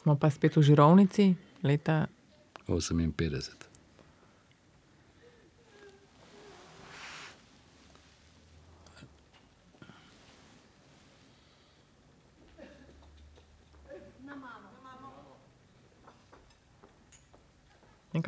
Smo 0.02 0.16
pa 0.16 0.30
spet 0.30 0.56
v 0.56 0.62
Žirovnici, 0.62 1.34
leta 1.62 2.06
58. 2.68 3.63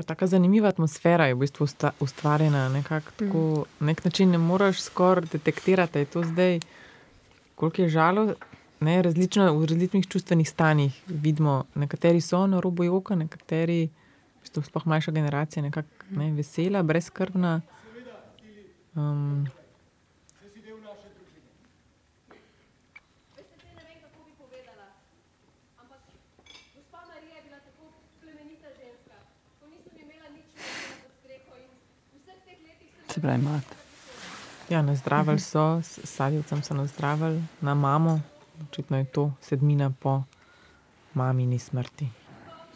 taka 0.07 0.27
zanimiva 0.27 0.69
atmosfera 0.69 1.27
je 1.27 1.35
v 1.35 1.39
bistvu 1.45 1.67
ustvarjena. 2.01 2.69
Nekako 2.69 3.11
tako, 3.17 3.65
na 3.81 3.87
nek 3.87 4.05
način 4.05 4.31
ne 4.31 4.39
moreš 4.39 4.81
skoraj 4.81 5.29
detektirati, 5.33 5.99
je 5.99 6.05
to 6.05 6.23
zdaj, 6.25 6.61
koliko 7.55 7.83
je 7.83 7.89
žalo. 7.89 8.35
Ne, 8.81 9.03
različno, 9.03 9.53
v 9.59 9.65
različnih 9.65 10.09
čustvenih 10.09 10.49
stanjih 10.49 11.03
vidimo, 11.09 11.65
nekateri 11.75 12.21
so 12.21 12.47
na 12.47 12.61
robu 12.61 12.85
joka, 12.85 13.15
nekateri, 13.17 13.87
v 13.89 14.41
bistvu 14.45 14.63
sploh 14.63 14.87
mlajša 14.87 15.13
generacija, 15.17 15.63
nekako 15.63 15.89
ne, 16.11 16.33
vesela, 16.37 16.83
brezskrbna. 16.83 17.61
Um, 18.97 19.49
Gospa 26.75 27.01
Marija 27.09 27.37
je 27.37 27.43
bila 27.43 27.61
tako 27.61 27.85
plemenita 28.21 28.69
ženska. 28.81 29.17
Ko 29.61 29.67
nisem 29.67 29.97
imela 30.05 30.29
nič 30.37 30.49
naredila 30.57 30.97
pod 31.03 31.13
streho 31.21 31.53
in 31.65 31.71
v 32.13 32.17
vseh 32.21 32.41
teh 32.47 32.59
pravi, 33.27 33.43
mat. 33.43 33.65
ja, 34.69 34.83
nazdravili 34.83 35.41
so, 35.41 35.83
s 35.83 35.99
sadjevcem 36.05 36.63
so 36.63 36.75
nazdravili 36.75 37.43
na 37.61 37.75
mamo, 37.75 38.21
očitno 38.69 38.99
je 38.99 39.05
to 39.05 39.33
sedmina 39.41 39.91
po 39.91 40.23
mamini 41.15 41.59
smrti. 41.59 42.09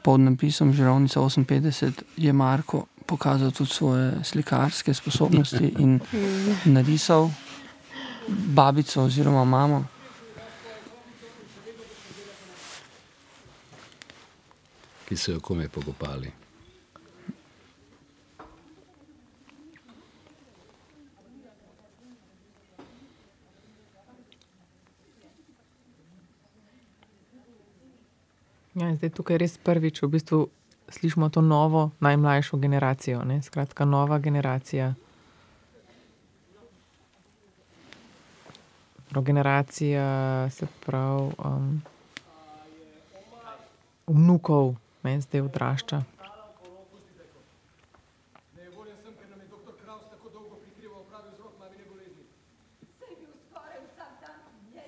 Pod 0.02 0.20
napisom 0.20 0.72
Žirovnica 0.72 1.20
58 1.20 1.92
je 2.16 2.32
Marko 2.32 2.84
pokazal 3.06 3.50
tudi 3.50 3.70
svoje 3.70 4.24
slikarske 4.24 4.94
sposobnosti 4.94 5.74
in 5.78 6.00
narisal 6.76 7.30
babico 8.28 9.02
oziroma 9.02 9.44
mamo. 9.44 9.84
ki 15.10 15.16
so 15.16 15.32
jo 15.32 15.40
komaj 15.40 15.68
pokopali. 15.68 16.30
Zdaj 29.00 29.16
tukaj 29.16 29.38
res 29.40 29.56
prvič 29.56 30.02
v 30.04 30.12
bistvu 30.12 30.38
slišimo 30.92 31.32
to 31.32 31.40
novo, 31.40 31.90
najmlajšo 32.04 32.60
generacijo. 32.60 33.24
Ne? 33.24 33.40
Skratka, 33.42 33.84
nova 33.84 34.18
generacija. 34.18 34.94
Generacija, 39.10 40.04
se 40.50 40.66
pravi, 40.86 41.32
um, 41.44 41.82
vnukov, 44.06 44.74
ne, 45.02 45.20
zdaj 45.20 45.40
odrašča. 45.40 46.02
Nejevoljen 48.56 48.96
sem, 49.02 49.14
ker 49.18 49.30
nam 49.30 49.40
je 49.40 49.48
doktor 49.48 49.74
Kraus 49.82 50.04
tako 50.10 50.28
dolgo 50.30 50.56
prikrival 50.62 51.02
pravi 51.10 51.32
vzrok 51.32 51.52
mamine 51.58 51.84
bolezni. 51.88 52.24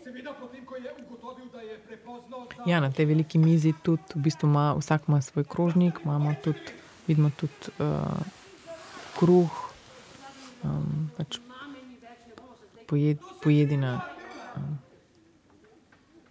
Seveda 0.05 0.35
potem, 0.41 0.67
ko 0.67 0.77
je 0.77 0.95
ugotovil, 1.03 1.49
da 1.51 1.61
je 1.61 1.79
prepozno 1.79 1.91
za... 1.91 1.93
Ja, 2.67 2.81
na 2.81 2.91
tej 2.93 3.07
veliki 3.07 3.39
mizi 3.39 3.73
tudi 3.83 4.03
v 4.15 4.23
bistvu 4.29 4.49
ima, 4.49 4.75
vsak 4.79 5.09
ima 5.09 5.21
svoj 5.21 5.45
krožnik, 5.45 6.01
imamo 6.05 6.35
tudi, 6.45 6.61
vidimo 7.07 7.31
tudi 7.37 7.73
uh, 7.79 8.21
kruh, 9.19 9.51
um, 10.65 11.11
pač 11.17 11.39
pojed, 12.87 13.19
pojedina, 13.43 14.05
um, 14.57 14.79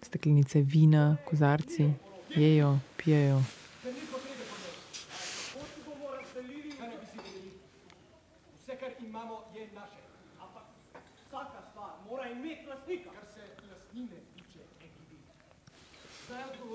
steklenice 0.02 0.62
vina, 0.62 1.18
kozarci, 1.26 1.94
jejo, 2.36 2.80
pijejo. 2.98 3.42
Vse, 8.62 8.76
kar 8.80 8.92
imamo, 9.06 9.44
je 9.56 9.68
naše. 9.76 10.02
Ampak 10.42 10.64
vsaka 11.28 11.62
stvar 11.72 11.90
mora 12.10 12.30
imeti 12.30 12.66
lastnika. 12.70 13.10
Kar 13.10 13.26
se 13.34 13.42
lastnine 13.72 14.18
tiče, 14.36 14.60
ne 14.80 14.88
gibi. 15.10 15.18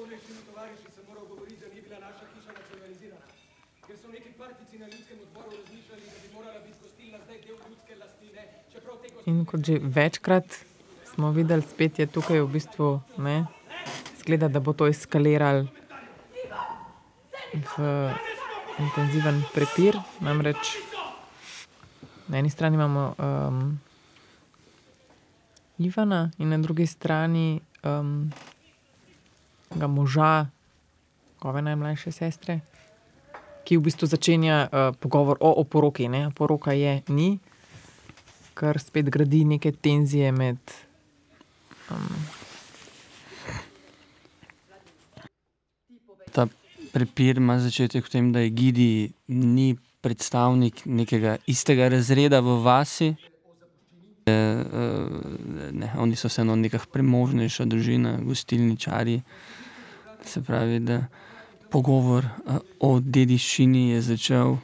Odgovornejšimi 0.06 0.42
tovariši 0.50 0.88
sem 0.94 1.04
moral 1.08 1.24
govoriti, 1.26 1.60
da 1.60 1.66
ni 1.74 1.80
bila 1.82 1.98
naša 1.98 2.24
hiša 2.32 2.52
nacionalizirana. 2.58 3.26
Ker 3.86 3.96
so 3.98 4.08
neki 4.08 4.30
partijci 4.38 4.78
na 4.78 4.86
ljudskem 4.86 5.18
odboru 5.22 5.50
razmišljali, 5.50 6.02
da 6.12 6.18
bi 6.22 6.28
morala 6.34 6.60
biti 6.66 6.78
gostilna 6.82 7.18
zdaj 7.24 7.38
del 7.46 7.56
ljudske 7.68 7.96
lastnine, 8.02 8.42
čeprav 8.72 8.96
te 9.02 9.30
In 9.30 9.44
kot 9.44 9.60
že 9.66 9.78
večkrat 9.82 10.58
smo 11.14 11.30
videli, 11.30 11.62
spet 11.62 11.98
je 11.98 12.06
tukaj 12.06 12.40
v 12.40 12.46
bistvu, 12.46 13.00
ne, 13.18 13.46
zgleda, 14.20 14.48
da 14.48 14.60
bo 14.60 14.72
to 14.72 14.86
eskaliralo 14.86 15.66
v 17.52 18.14
intenziven 18.78 19.42
prepir. 19.54 19.98
Namreč 20.20 20.76
na 22.28 22.38
eni 22.38 22.50
strani 22.50 22.78
imamo 22.78 23.14
um, 23.18 23.80
Ivana 25.78 26.30
in 26.38 26.48
na 26.48 26.58
drugi 26.58 26.86
strani 26.86 27.60
um, 27.82 28.30
moža, 29.74 30.46
njegove 31.34 31.62
najmlajše 31.62 32.12
sestre, 32.12 32.60
ki 33.64 33.76
v 33.76 33.82
bistvu 33.82 34.06
začenja 34.06 34.68
uh, 34.68 34.94
pogovor 35.00 35.38
o 35.40 35.52
oporoki. 35.60 36.08
Ne? 36.08 36.26
Oporoka 36.26 36.72
je 36.72 37.02
ni, 37.08 37.38
kar 38.54 38.78
spet 38.78 39.10
gradi 39.10 39.44
neke 39.44 39.72
tenzije 39.72 40.32
med. 40.32 40.58
Um, 41.90 42.26
Ta 46.32 46.46
prepir 46.92 47.36
ima 47.36 47.58
začetek 47.60 48.06
v 48.06 48.10
tem, 48.10 48.32
da 48.32 48.40
je 48.40 48.50
Gidi 48.50 49.12
ni 49.28 49.76
predstavnik 50.00 50.86
nekega 50.86 51.36
istega 51.46 51.88
razreda 51.88 52.40
v 52.40 52.58
vasi. 52.62 53.14
E, 54.26 54.32
e, 54.32 54.34
ne, 55.72 55.92
oni 55.98 56.16
so 56.16 56.28
vseeno 56.28 56.56
neka 56.56 56.78
premožnejša 56.92 57.64
družina, 57.64 58.16
gostilničari. 58.22 59.20
Se 60.26 60.42
pravi, 60.42 60.80
da 60.80 61.06
pogovor 61.70 62.26
o 62.80 62.98
dediščini 63.00 63.90
je 63.90 64.00
začel 64.02 64.56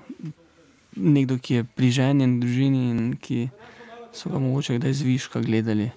nekdo, 0.96 1.38
ki 1.38 1.54
je 1.54 1.64
priženjen 1.64 2.38
družini 2.40 2.82
in 2.90 3.00
ki 3.16 3.46
so 4.12 4.30
ga 4.32 4.42
mogoče 4.42 4.76
kdaj 4.78 4.92
zviška 4.92 5.40
gledali 5.40 5.90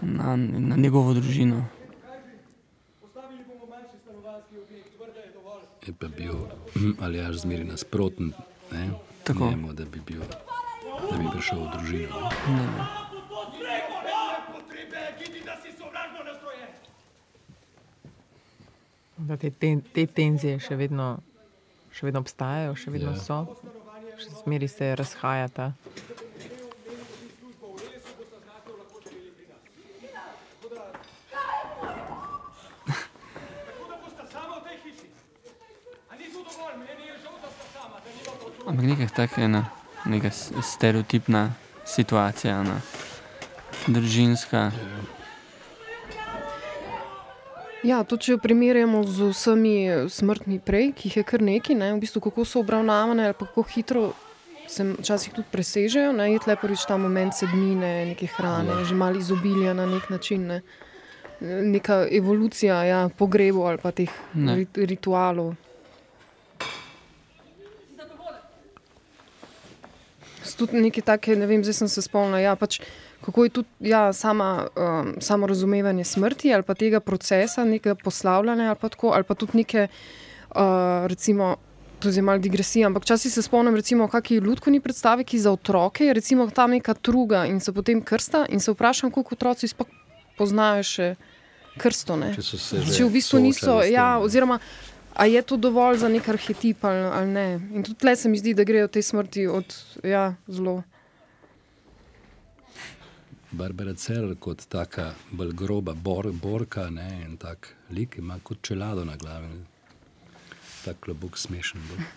na, 0.00 0.36
na 0.36 0.76
njegovo 0.76 1.14
družino. 1.14 1.64
Je 5.86 5.92
pa 5.92 6.08
bil 6.08 6.48
ali 7.04 7.20
až 7.20 7.44
zmeri 7.44 7.68
nasproten, 7.68 8.32
ne? 8.72 8.90
Tako. 9.24 9.50
Njemu, 9.50 9.72
da 9.72 9.84
bi 9.84 10.00
bil, 10.06 10.20
da 11.10 11.16
bi 11.16 11.28
prišel 11.32 11.64
v 11.64 11.72
družino. 11.76 12.28
Ne? 12.48 12.56
Ne. 12.56 13.03
Da 19.18 19.36
te, 19.36 19.50
te, 19.52 19.80
te 19.92 20.06
tenzije 20.08 20.60
še 20.60 20.76
vedno, 20.76 21.18
še 21.90 22.04
vedno 22.04 22.20
obstajajo, 22.20 22.74
še 22.76 22.90
vedno 22.90 23.10
Ja. 23.10 23.18
so, 23.18 23.46
še 24.16 24.30
zmeraj 24.36 24.68
se 24.70 24.94
razhajata. 24.94 25.72
Ampak 38.66 38.84
nekaj 38.84 39.08
tako 39.08 39.34
je 39.36 39.44
ena, 39.44 39.64
neka 40.04 40.28
s- 40.28 40.52
stereotipna 40.64 41.50
situacija, 41.86 42.56
ena 42.56 42.80
družinska. 43.86 44.56
Ja, 44.56 44.70
to, 48.04 48.16
če 48.16 48.32
jo 48.32 48.38
primerjamo 48.38 49.04
z 49.04 49.28
vsemi 49.28 49.74
smrtmi 50.08 50.56
prej, 50.58 50.92
ki 50.92 51.08
jih 51.08 51.16
je 51.16 51.22
kar 51.22 51.42
nekaj, 51.42 51.76
ne, 51.76 51.92
v 51.92 52.00
bistvu 52.00 52.20
kako 52.20 52.44
so 52.44 52.60
obravnavane, 52.60 53.24
ali 53.24 53.34
kako 53.34 53.62
hitro 53.64 54.04
se 54.66 54.84
včasih 54.94 55.32
tudi 55.32 55.48
presežejo. 55.52 56.12
Ne, 56.12 56.32
je 56.32 56.38
tle 56.38 56.56
prvič 56.56 56.86
ta 56.88 56.96
moment 56.96 57.34
sedmine, 57.34 58.06
neke 58.06 58.26
hrane, 58.26 58.72
Ja. 58.72 58.84
že 58.84 58.94
malo 58.94 59.20
izobilja 59.20 59.74
na 59.74 59.84
nek 59.86 60.08
način. 60.10 60.46
Ne. 60.46 60.62
Neka 61.40 62.06
evolucija 62.10 62.84
ja, 62.84 63.08
pogrebov 63.08 63.66
ali 63.66 63.78
pa 63.78 63.92
teh 63.92 64.08
Ne. 64.34 64.54
rit, 64.56 64.72
ritualov. 64.76 65.54
Tudi 70.54 70.78
neke 70.78 71.02
take, 71.02 71.34
ne 71.36 71.46
vem, 71.46 71.64
zdaj 71.66 71.74
sem 71.74 71.88
se 71.90 72.02
spomnila, 72.02 72.38
ja, 72.38 72.52
pač, 72.54 72.78
kako 73.24 73.44
je 73.44 73.50
tudi 73.50 73.68
ja, 73.80 74.12
sama, 74.12 74.66
um, 74.76 75.14
samo 75.20 75.46
razumevanje 75.46 76.04
smrti 76.04 76.54
ali 76.54 76.62
pa 76.62 76.74
tega 76.74 77.00
procesa, 77.00 77.64
nekega 77.64 77.94
poslavljanja 77.94 78.68
ali 78.68 78.76
pa 78.80 78.88
tako, 78.88 79.12
ali 79.14 79.24
pa 79.24 79.34
tudi 79.34 79.58
neke, 79.58 79.88
uh, 80.50 81.06
recimo, 81.06 81.56
to 82.00 82.08
je 82.08 82.22
malo 82.22 82.38
digresija, 82.38 82.86
ampak 82.86 83.02
včasih 83.02 83.32
se 83.32 83.42
spomnim, 83.42 83.76
recimo, 83.76 84.08
kakšni 84.08 84.36
ljudkovni 84.36 84.80
predstavi, 84.80 85.24
ki 85.24 85.38
za 85.38 85.52
otroke, 85.52 86.04
je 86.04 86.14
recimo 86.14 86.50
tam 86.50 86.70
neka 86.70 86.94
truga 86.94 87.46
in 87.46 87.60
se 87.60 87.72
potem 87.72 88.02
krsta 88.02 88.46
in 88.48 88.60
se 88.60 88.72
vprašam, 88.72 89.10
koliko 89.10 89.34
otroci 89.34 89.68
sploh 89.68 89.88
poznajo 90.38 90.82
še 90.82 91.14
krsto. 91.78 92.16
Ne? 92.16 92.34
Če 92.34 92.42
so 92.42 92.58
se 92.58 92.82
že 92.82 92.98
Če 92.98 93.04
v 93.04 93.14
bistvu 93.14 93.40
niso, 93.40 93.80
ja, 93.88 94.18
oziroma 94.18 94.60
a 95.14 95.26
je 95.26 95.42
to 95.42 95.56
dovolj 95.56 96.02
za 96.02 96.08
nek 96.08 96.28
arhetip 96.28 96.84
ali, 96.84 97.06
ali 97.06 97.30
ne. 97.30 97.48
In 97.72 97.82
tudi 97.82 97.98
tle 98.02 98.16
se 98.16 98.28
mi 98.28 98.38
zdi, 98.38 98.54
da 98.54 98.64
grejo 98.66 98.88
te 98.88 99.02
smrti 99.02 99.46
od 99.46 99.76
ja, 100.02 100.34
zelo. 100.48 100.82
Barbara 103.54 103.94
Cerar 103.94 104.34
kot 104.40 104.66
taka 104.68 105.12
bolj 105.30 105.52
groba 105.54 105.94
bor, 105.94 106.26
borka 106.32 106.88
ne, 106.90 107.06
in 107.26 107.36
tak 107.36 107.68
lik 107.90 108.18
ima 108.18 108.38
kot 108.42 108.62
čelado 108.62 109.04
na 109.04 109.16
glavi. 109.16 109.46
Ne. 109.46 109.64
Tak 110.84 111.00
klobuk 111.06 111.38
smešen. 111.38 111.80
Bo. 111.88 111.94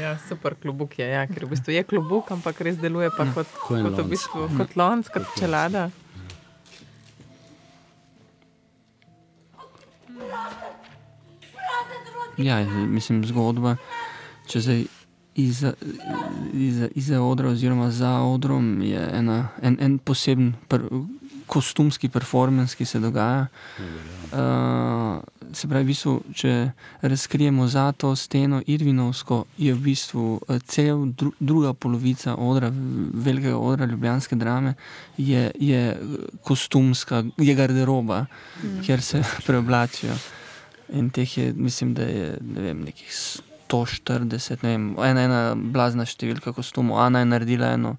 Ja, 0.00 0.18
super 0.28 0.54
klobuk 0.54 0.98
je, 0.98 1.06
ja, 1.06 1.22
ker 1.26 1.46
v 1.46 1.50
bistvu 1.54 1.72
je 1.74 1.82
klobuk, 1.86 2.30
ampak 2.34 2.60
res 2.62 2.76
deluje 2.78 3.08
pa 3.14 3.24
kot, 3.34 3.48
Ko 3.64 3.76
en 3.78 3.88
kot, 3.88 3.94
v 3.96 4.02
lonc. 4.02 4.10
bistvu, 4.12 4.48
kot 4.58 4.76
lonc, 4.78 5.08
kot 5.10 5.26
čelada. 5.38 5.88
Ja, 12.38 12.60
mislim, 12.86 13.24
zgodba, 13.26 13.76
če 14.46 14.62
zdaj 14.62 14.84
izza, 15.38 15.72
izza, 16.52 16.88
izza 16.94 17.22
odra 17.22 17.48
oziroma 17.48 17.90
za 17.90 18.10
odrom 18.20 18.82
je 18.82 19.08
ena, 19.14 19.48
en, 19.62 19.76
en 19.80 19.98
poseben 19.98 20.52
per, 20.68 20.82
kostumski 21.48 22.08
performance, 22.08 22.76
ki 22.76 22.84
se 22.84 23.00
dogaja. 23.00 23.46
Uh, 24.32 25.22
se 25.52 25.68
pravi, 25.68 25.84
v 25.84 25.88
bistvu, 25.88 26.14
če 26.36 26.52
razkrijemo 27.00 27.66
za 27.68 27.86
to 27.96 28.12
steno 28.16 28.60
Irvinovsko, 28.66 29.44
je 29.58 29.72
v 29.74 29.80
bistvu 29.86 30.26
eh, 30.48 30.60
cel 30.68 31.06
dru, 31.16 31.32
druga 31.40 31.72
polovica 31.72 32.34
odra, 32.36 32.68
velikega 33.14 33.56
odra 33.56 33.88
Ljubljanske 33.88 34.36
drame, 34.36 34.74
je, 35.16 35.50
je 35.56 35.82
eh, 35.92 36.28
kostumska, 36.44 37.24
je 37.38 37.54
garderoba, 37.54 38.26
mm. 38.62 38.82
kjer 38.84 39.02
se 39.02 39.24
preoblačijo. 39.46 40.18
In 40.92 41.10
teh 41.10 41.38
je, 41.38 41.52
mislim, 41.56 41.94
da 41.94 42.02
je 42.02 42.38
ne 42.40 42.62
vem, 42.62 42.84
nekih 42.84 43.12
140, 43.68 44.62
ne 44.62 44.68
vem, 44.68 44.94
ena, 45.00 45.20
ena 45.20 45.40
blazna 45.54 46.04
številka 46.04 46.52
kostumov, 46.52 46.98
Ana 46.98 47.18
je 47.18 47.24
naredila 47.26 47.66
eno 47.68 47.96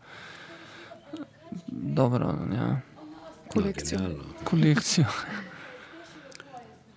dobro. 1.68 2.26
Ja. 2.52 2.82
Kolekcijo. 3.48 3.98
genialno. 4.00 4.24
kolekcijo. 4.44 5.06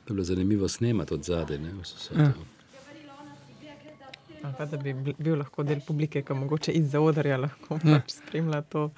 To 0.05 0.09
je 0.09 0.13
bilo 0.13 0.25
zanimivo 0.25 0.69
snemati 0.69 1.15
od 1.15 1.23
zadaj. 1.23 1.59
Ja. 2.13 2.33
pa 4.53 4.65
da 4.67 4.77
bi 4.77 4.93
bil- 4.95 5.37
lahko 5.37 5.63
del 5.63 5.81
publike, 5.81 6.23
ki 6.23 6.35
mogoče 6.35 6.73
izza 6.73 7.01
odrja 7.01 7.37
lahko 7.39 7.79
Ja. 7.85 8.01
pač 8.01 8.11
spremlja 8.13 8.61
to. 8.63 8.91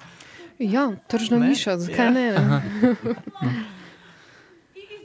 Ja, 0.59 0.91
tržna 1.07 1.37
Ne? 1.37 1.47
niša, 1.47 1.77
zakaj 1.77 2.05
Ja. 2.05 2.11
ne? 2.11 2.31
ne? 2.31 2.95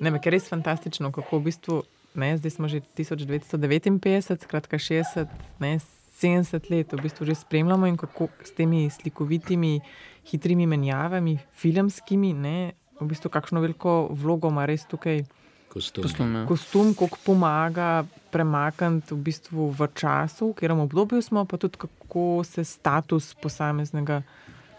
Ne, 0.02 0.10
ker 0.12 0.32
je 0.32 0.38
res 0.38 0.48
fantastično, 0.48 1.12
kako 1.12 1.38
v 1.38 1.42
bistvu, 1.42 1.82
ne, 2.14 2.36
zdaj 2.38 2.50
smo 2.50 2.68
že 2.68 2.82
1959, 2.96 4.42
skratka 4.42 4.78
60, 4.78 5.26
ne, 5.60 5.78
70 6.20 6.70
let, 6.70 6.92
v 6.92 7.00
bistvu 7.00 7.26
že 7.26 7.34
spremljamo 7.34 7.86
in 7.86 7.96
kako 7.96 8.28
s 8.44 8.52
temi 8.52 8.90
slikovitimi, 8.90 9.80
hitrimi 10.28 10.66
menjavami, 10.66 11.38
filmskimi, 11.56 12.32
ne, 12.32 12.72
v 13.00 13.08
bistvu 13.08 13.32
kakšno 13.32 13.60
veliko 13.60 14.12
vlogo 14.12 14.52
ima 14.52 14.66
res 14.68 14.84
tukaj 14.84 15.24
Kostum. 15.70 16.02
Kostum, 16.02 16.34
ja. 16.34 16.46
kostum, 16.50 16.88
kako 16.98 17.18
pomaga 17.22 18.02
premakniti 18.34 19.14
v 19.14 19.22
bistvu 19.22 19.70
v 19.70 19.86
času, 19.94 20.50
v 20.50 20.58
katerem 20.58 20.82
obdobju 20.82 21.22
smo, 21.22 21.46
pa 21.46 21.62
tudi 21.62 21.78
kako 21.78 22.42
se 22.42 22.66
status 22.66 23.38
posameznega 23.38 24.26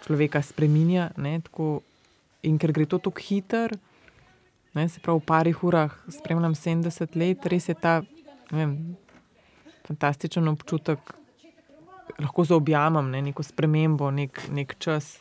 človeka 0.03 0.43
spremenja. 0.43 1.15
Ne, 1.15 1.39
tako, 1.39 1.79
in 2.43 2.59
ker 2.59 2.75
gre 2.75 2.83
to 2.83 2.99
tako 2.99 3.23
hitro, 3.23 3.79
ne, 4.73 4.89
se 4.89 4.99
pravi, 4.99 5.19
v 5.19 5.25
parih 5.25 5.63
urah 5.63 5.95
spremljam 6.09 6.55
70 6.55 7.15
let, 7.15 7.45
res 7.45 7.69
je 7.69 7.75
ta 7.75 8.01
vem, 8.51 8.95
fantastičen 9.87 10.47
občutek, 10.47 10.99
lahko 12.19 12.45
zaobjamem 12.45 13.11
ne, 13.11 13.21
neko 13.21 13.43
spremembo, 13.43 14.11
nek, 14.11 14.41
nek 14.51 14.75
čas. 14.79 15.19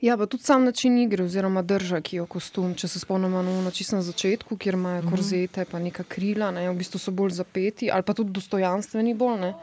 Ja, 0.00 0.16
pa 0.16 0.24
tudi 0.26 0.42
sam 0.42 0.64
način 0.64 0.98
igre, 0.98 1.24
oziroma 1.24 1.62
drža, 1.62 2.00
ki 2.00 2.16
jo 2.16 2.26
kostum. 2.26 2.72
Če 2.74 2.88
se 2.88 3.00
spomnimo 3.02 3.42
na 3.42 3.70
čisto 3.70 3.96
na 3.98 4.02
začetku, 4.02 4.56
kjer 4.56 4.74
imajo 4.74 5.02
Mhm. 5.02 5.10
korzete, 5.10 5.64
pa 5.64 5.78
neka 5.78 6.04
krila, 6.08 6.50
ne, 6.50 6.70
v 6.70 6.76
bistvu 6.76 6.98
so 6.98 7.10
bolj 7.12 7.30
zapeti, 7.36 7.90
ali 7.90 8.02
pa 8.02 8.14
tudi 8.14 8.32
dostojanstveni 8.32 9.14
bolj. 9.14 9.40
Ne. 9.40 9.54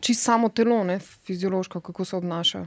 Čisto 0.00 0.22
samo 0.24 0.48
telo, 0.48 0.84
ne, 0.84 0.98
fiziološko, 0.98 1.80
kako 1.80 2.04
se 2.04 2.16
obnaša. 2.16 2.66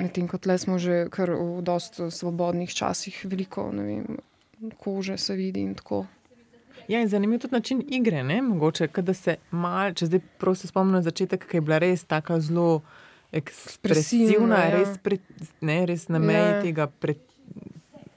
Medtem 0.00 0.28
ko 0.28 0.38
tle 0.38 0.58
smo 0.58 0.78
že 0.78 1.08
kar 1.12 1.30
v 1.30 1.60
dosti 1.62 2.10
svobodnih 2.10 2.72
časih, 2.74 3.20
veliko 3.28 3.68
vem, 3.70 4.16
kože 4.78 5.18
se 5.18 5.36
vidi 5.36 5.60
in 5.60 5.74
tako. 5.74 6.06
Ja, 6.88 7.00
in 7.00 7.08
zanimiv 7.08 7.34
je 7.34 7.38
tudi 7.38 7.54
način 7.54 7.82
igre, 7.88 8.22
ne? 8.24 8.42
mogoče, 8.42 8.88
da 9.02 9.14
se 9.14 9.36
malo, 9.50 9.92
če 9.94 10.06
zdaj 10.06 10.20
prav 10.38 10.54
se 10.54 10.66
spomnim 10.66 11.02
začetek, 11.02 11.44
ki 11.46 11.56
je 11.56 11.60
bila 11.60 11.78
res 11.78 12.02
tako 12.04 12.40
zelo 12.40 12.80
ekspresivna, 13.32 14.58
ja. 14.58 14.70
res, 14.74 14.96
pre, 15.02 15.18
ne, 15.60 15.86
res 15.86 16.08
na 16.08 16.18
meji 16.18 16.50
Ja. 16.50 16.62
tega 16.62 16.86
pre, 16.86 17.14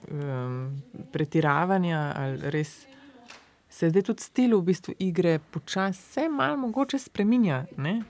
um, 0.10 0.82
pretiravanja. 1.12 2.14
ali 2.18 2.50
Res, 2.52 2.88
se 3.70 3.90
zdaj 3.90 4.02
tudi 4.10 4.22
stil 4.22 4.58
v 4.58 4.64
bistvu 4.64 4.96
igre 5.00 5.40
počasi 5.52 6.02
se 6.02 6.30
malo 6.30 6.58
mogoče 6.58 7.00
spreminja. 7.00 7.66
Ne? 7.78 8.02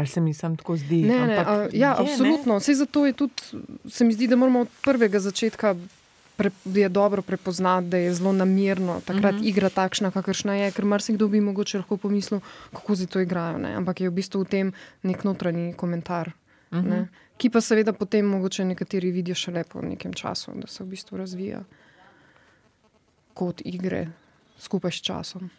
Ali 0.00 0.06
se 0.06 0.20
mi 0.20 0.32
sam 0.34 0.56
tako 0.56 0.76
zdi? 0.76 1.02
Ne, 1.02 1.18
ne, 1.26 1.36
a, 1.38 1.68
ja, 1.72 1.90
je, 1.90 1.94
ne. 1.94 1.94
absolutno. 2.02 2.56
Vse 2.56 2.74
zato 2.74 3.04
je 3.06 3.12
tudi, 3.14 3.32
se 3.86 4.04
mi 4.04 4.12
zdi, 4.12 4.26
da 4.26 4.36
moramo 4.36 4.60
od 4.60 4.68
prvega 4.80 5.20
začetka 5.20 5.74
pre, 6.36 6.50
je 6.64 6.88
dobro 6.88 7.22
prepoznati, 7.22 7.86
da 7.86 7.96
je 7.98 8.14
zelo 8.14 8.32
namerno 8.32 9.00
takrat 9.00 9.34
Mhm. 9.34 9.36
mm 9.36 9.44
-hmm. 9.44 9.48
igra 9.48 9.68
takšna, 9.70 10.10
kakršna 10.10 10.54
je, 10.54 10.70
ker 10.72 10.84
marsikdo 10.84 11.28
bi 11.28 11.40
mogoče 11.40 11.78
lahko 11.78 11.96
pomislil, 11.96 12.40
kako 12.72 12.94
zdaj 12.94 13.06
to 13.06 13.20
igrajo. 13.20 13.58
Ne? 13.58 13.74
Ampak 13.74 14.00
je 14.00 14.08
v 14.08 14.12
bistvu 14.12 14.40
v 14.40 14.44
tem 14.46 14.72
nek 15.02 15.24
notranji 15.24 15.72
komentar. 15.74 16.32
Mm 16.70 16.78
Mhm. 16.78 16.88
-hmm. 16.90 17.06
Ki 17.36 17.50
pa 17.50 17.60
seveda 17.60 17.92
potem 17.92 18.26
mogoče 18.26 18.64
nekateri 18.64 19.10
vidijo 19.10 19.34
šele 19.34 19.64
po 19.64 19.80
nekem 19.82 20.12
času, 20.12 20.52
da 20.54 20.66
se 20.66 20.84
v 20.84 20.86
bistvu 20.86 21.18
razvija 21.18 21.60
kot 23.34 23.60
igre 23.64 24.08
skupaj 24.58 24.90
s 24.90 25.00
časom. 25.00 25.50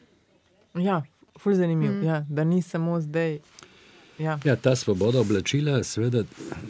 Ja, 0.75 1.01
ful 1.39 1.53
zanimiv, 1.53 1.91
Mm. 1.91 1.97
mm. 1.97 2.03
ja, 2.03 2.25
da 2.29 2.43
ni 2.43 2.61
samo 2.61 3.01
zdaj. 3.01 3.39
Ja. 4.21 4.39
Ja, 4.45 4.55
ta 4.55 4.75
svoboda 4.75 5.19
oblačila, 5.19 5.83
seveda, 5.83 6.23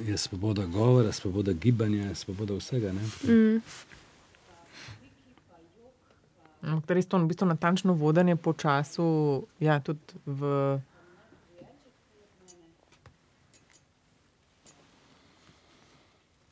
je 0.07 0.17
svoboda 0.17 0.65
govora, 0.65 1.11
svoboda 1.11 1.51
gibanja, 1.53 2.15
svoboda 2.15 2.53
vsega. 2.53 2.93
Ne? 2.93 3.01
Mm. 3.33 3.61
Ampak 6.61 6.95
res 6.95 7.09
to 7.09 7.19
v 7.19 7.27
bistvu 7.27 7.49
natančno 7.49 7.93
vodenje 7.93 8.35
po 8.35 8.53
času, 8.53 9.43
ja, 9.59 9.80
tudi 9.83 9.99
v. 10.25 10.80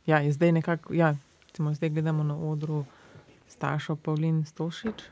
Ja, 0.09 0.19
je 0.19 0.33
zdaj 0.33 0.51
nekako, 0.51 0.93
ja, 0.93 1.15
recimo 1.47 1.73
zdaj 1.73 1.89
gledamo 1.89 2.23
na 2.23 2.35
odru 2.35 2.83
Stašo 3.47 3.95
Pavlin 3.95 4.45
Stošič, 4.45 5.03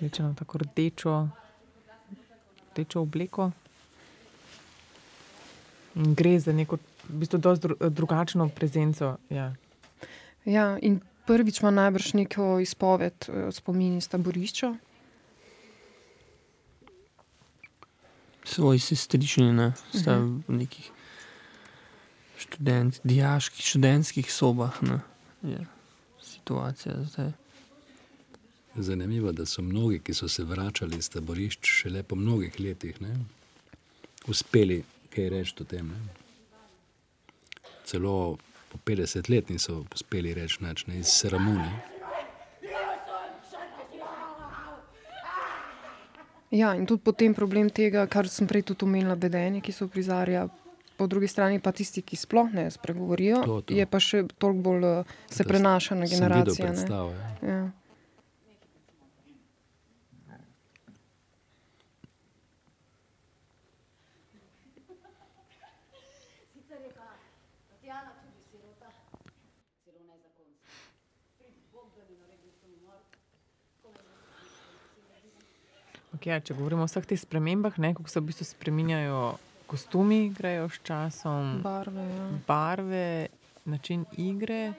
rečeno 0.00 0.34
tako 0.34 0.58
rdečo, 0.58 1.28
rdečo 2.72 3.00
obleko. 3.00 3.52
Gre 5.94 6.38
za 6.38 6.52
neko, 6.52 6.76
v 7.08 7.18
bistvu, 7.18 7.38
dosti 7.38 7.62
dru, 7.62 7.76
drugačno 7.90 8.48
prezenco. 8.48 9.16
Ja. 9.30 9.54
Ja, 10.44 10.78
in 10.78 11.00
prvič 11.26 11.60
ima 11.60 11.70
najbrž 11.70 12.12
neko 12.14 12.58
izpoved, 12.58 13.26
eh, 13.28 13.52
spomin 13.52 13.96
iz 13.96 14.08
taborišča. 14.08 14.74
Svoji 18.44 18.78
sestrični, 18.78 19.52
ne, 19.52 19.72
sta 19.94 20.18
Mhm. 20.18 20.42
v 20.48 20.52
nekih 20.56 20.90
študent, 22.38 23.00
dijaških, 23.04 23.64
študentskih 23.66 24.32
sobah. 24.32 24.82
Ne, 24.82 25.00
je 25.42 25.66
situacija 26.22 26.94
zdaj. 27.04 27.32
Zanimivo, 28.76 29.32
da 29.32 29.46
so 29.46 29.62
mnogi, 29.62 29.98
ki 29.98 30.14
so 30.14 30.28
se 30.28 30.44
vračali 30.44 30.96
iz 30.96 31.10
taborišč, 31.10 31.58
šele 31.62 32.02
po 32.02 32.14
mnogih 32.16 32.60
letih 32.60 33.00
ne, 33.02 33.16
uspeli 34.28 34.84
kaj 35.10 35.28
reči 35.30 35.54
o 35.56 35.66
tem. 35.66 35.88
Ne. 35.88 36.00
Celo 37.84 38.36
po 38.68 38.78
50 38.80 39.28
let 39.28 39.48
niso 39.48 39.84
uspeli 39.90 40.34
reči 40.34 40.60
nič, 40.60 40.86
ne 40.86 40.98
iz 40.98 41.08
sramune. 41.12 41.70
Ja, 46.52 46.74
in 46.74 46.82
tudi 46.84 46.98
potem 47.00 47.30
problem 47.32 47.68
tega, 47.70 48.06
kar 48.06 48.26
sem 48.28 48.42
prej 48.44 48.64
tudi 48.64 48.82
omenila, 48.82 49.14
vedenje, 49.16 49.60
ki 49.60 49.72
se 49.72 49.84
uprizarja. 49.84 50.48
Po 50.96 51.06
drugi 51.06 51.26
strani 51.26 51.60
pa 51.60 51.70
tisti, 51.72 52.02
ki 52.02 52.16
sploh 52.16 52.50
ne 52.52 52.66
spregovorijo, 52.68 53.38
To, 53.42 53.60
to. 53.62 53.72
je 53.72 53.86
pa 53.86 53.98
še 53.98 54.24
toliko 54.34 54.62
bolj 54.64 54.84
eh, 54.84 55.04
se 55.28 55.42
Da 55.42 55.48
prenaša 55.48 55.94
na 55.94 56.00
videl 56.02 56.18
generacije. 56.18 56.58
ne. 56.60 56.72
predstavo, 56.72 57.10
ja. 57.12 57.28
Ja. 57.48 57.60
Sicer 66.52 66.80
je 66.80 66.90
pa 66.90 67.06
Tatjana 67.70 68.10
tudi 68.14 68.42
sirota, 68.44 68.88
celo 69.82 70.00
nezakonska. 70.02 70.70
Pri 71.38 71.48
Bog, 71.72 71.88
da 71.90 72.02
bi 72.04 72.14
naredil 72.14 72.52
sem 72.52 72.70
umor. 72.74 73.00
Okay, 73.82 74.06
ja, 76.26 76.40
če 76.40 76.54
govorimo 76.54 76.84
o 76.84 76.88
vseh 76.90 77.06
teh 77.06 77.20
spremembah, 77.20 77.78
ne, 77.78 77.94
kako 77.94 78.10
se 78.10 78.20
v 78.20 78.30
bistvu 78.30 78.46
spremenjajo 78.48 79.20
kostumi, 79.70 80.30
grejo 80.34 80.68
s 80.68 80.80
časom, 80.82 81.60
Barve, 81.62 82.02
ja. 82.02 82.26
barve 82.46 83.28
način 83.64 84.04
igre, 84.18 84.72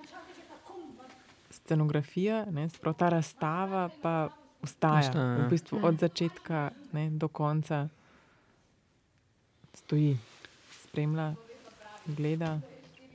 scenografija, 1.52 2.46
ne, 2.52 2.68
sprav 2.70 2.98
ta 3.00 3.10
razstava 3.10 3.90
pa 4.02 4.30
ostaja. 4.64 5.00
Ostaja, 5.00 5.26
ja. 5.26 5.46
V 5.46 5.50
bistvu 5.50 5.80
od 5.84 6.00
začetka 6.00 6.70
ne, 6.92 7.10
do 7.10 7.28
konca 7.28 7.88
stoji, 9.74 10.18
spremlja, 10.84 11.34
gleda. 12.06 12.60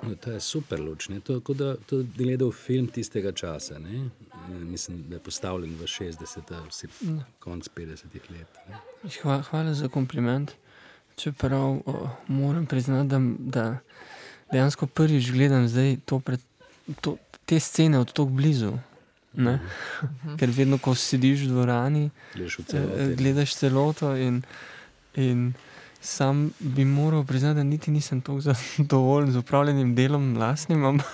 No, 0.02 0.14
to 0.14 0.30
je 0.30 0.40
super 0.40 0.80
luč. 0.80 1.08
ne. 1.08 1.20
To 1.20 1.32
je 1.32 1.40
kot 1.40 1.56
da 1.56 1.74
bi 1.88 2.04
gledal 2.16 2.52
film 2.52 2.86
tistega 2.86 3.32
časa. 3.32 3.78
Ne? 3.78 4.10
E, 4.50 4.64
Mislim, 4.64 5.04
da 5.08 5.16
je 5.16 5.20
postavljen 5.20 5.72
v 5.72 5.82
60-ih, 5.82 6.68
vsi 6.68 6.86
Mm. 7.02 7.20
konc 7.38 7.68
50-ih 7.68 8.30
let. 8.30 8.48
Ne? 8.68 8.76
Hvala, 9.22 9.42
hvala 9.42 9.74
za 9.74 9.88
kompliment. 9.88 10.52
Čeprav 11.16 11.60
o, 11.86 11.94
moram 12.28 12.66
priznati, 12.66 13.08
da, 13.08 13.18
da 13.38 13.78
dejansko 14.52 14.86
prvič 14.86 15.32
gledam 15.32 15.66
to 15.98 16.20
pred, 16.20 16.40
to, 17.00 17.16
te 17.44 17.60
scene 17.60 17.98
od 17.98 18.08
tako 18.08 18.24
blizu. 18.26 18.72
Ne? 19.34 19.58
Ker 20.38 20.50
vedno, 20.50 20.78
ko 20.78 20.94
sediš 20.94 21.40
v 21.40 21.48
dvorani, 21.48 22.10
Gledaš 22.34 22.58
v 22.58 22.60
eh, 22.60 22.64
celoti. 22.66 23.14
gledaš 23.14 23.54
celoto. 23.54 24.16
In, 24.16 24.42
in 25.14 25.52
sam 26.06 26.50
bi 26.60 26.84
moral 26.84 27.24
priznati, 27.24 27.56
da 27.56 27.62
niti 27.64 27.90
nisem 27.90 28.20
tako 28.20 28.40
zadovoljen 28.40 29.32
z 29.34 29.36
upravljenim 29.36 29.94
delom, 29.94 30.36
lastnim. 30.36 30.84
Ampak, 30.84 31.06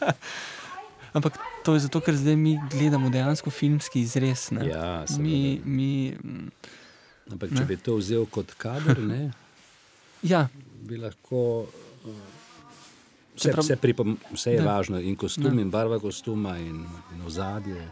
ampak 1.16 1.32
to 1.64 1.74
je 1.74 1.80
zato, 1.80 2.00
ker 2.00 2.16
zdaj 2.16 2.36
mi 2.36 2.58
gledamo 2.70 3.10
dejansko 3.10 3.50
filmski 3.50 4.00
izrez. 4.00 4.48
Ne? 4.50 4.66
Ja, 4.66 5.04
mi, 5.18 5.60
mi, 5.64 6.16
mm, 6.24 6.50
Ampak 7.30 7.50
Ne. 7.50 7.60
če 7.60 7.64
bi 7.64 7.76
to 7.76 7.94
vzel 7.94 8.26
kot 8.26 8.54
kader, 8.58 8.98
ne, 8.98 9.30
ja, 10.32 10.48
bi 10.82 10.96
lahko 10.98 11.42
uh, 11.62 12.14
Vse, 13.36 13.52
vse, 13.56 13.76
pripom, 13.76 14.16
vse 14.34 14.56
je 14.56 14.58
Da. 14.60 14.66
važno, 14.66 14.98
in 14.98 15.14
kostum, 15.16 15.54
Da. 15.54 15.62
in 15.62 15.70
barva 15.70 16.00
kostuma, 16.02 16.56
in, 16.58 16.82
in 17.14 17.22
ozadje. 17.24 17.86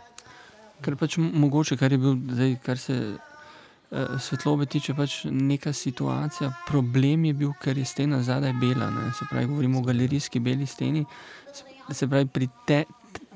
Ker 0.83 0.97
pač 0.99 1.17
mogoče, 1.19 1.77
kar 1.79 1.93
je 1.95 1.99
bil 1.99 2.19
zdaj, 2.35 2.57
kar 2.67 2.79
se 2.79 2.97
svetlobe 4.19 4.67
tiče, 4.67 4.95
pač 4.95 5.25
neka 5.25 5.73
situacija, 5.73 6.53
problem 6.67 7.25
je 7.25 7.33
bil, 7.35 7.53
ker 7.53 7.79
je 7.79 7.85
stena 7.85 8.23
zadaj 8.23 8.53
bela. 8.53 8.91
Ne? 8.91 9.13
Se 9.13 9.25
pravi, 9.31 9.47
govorimo 9.47 9.79
o 9.79 9.83
galerijski 9.83 10.41
beli 10.41 10.67
steni. 10.67 11.05
Se- 11.91 12.09
pravi, 12.09 12.27
pri 12.27 12.49
te, 12.67 12.85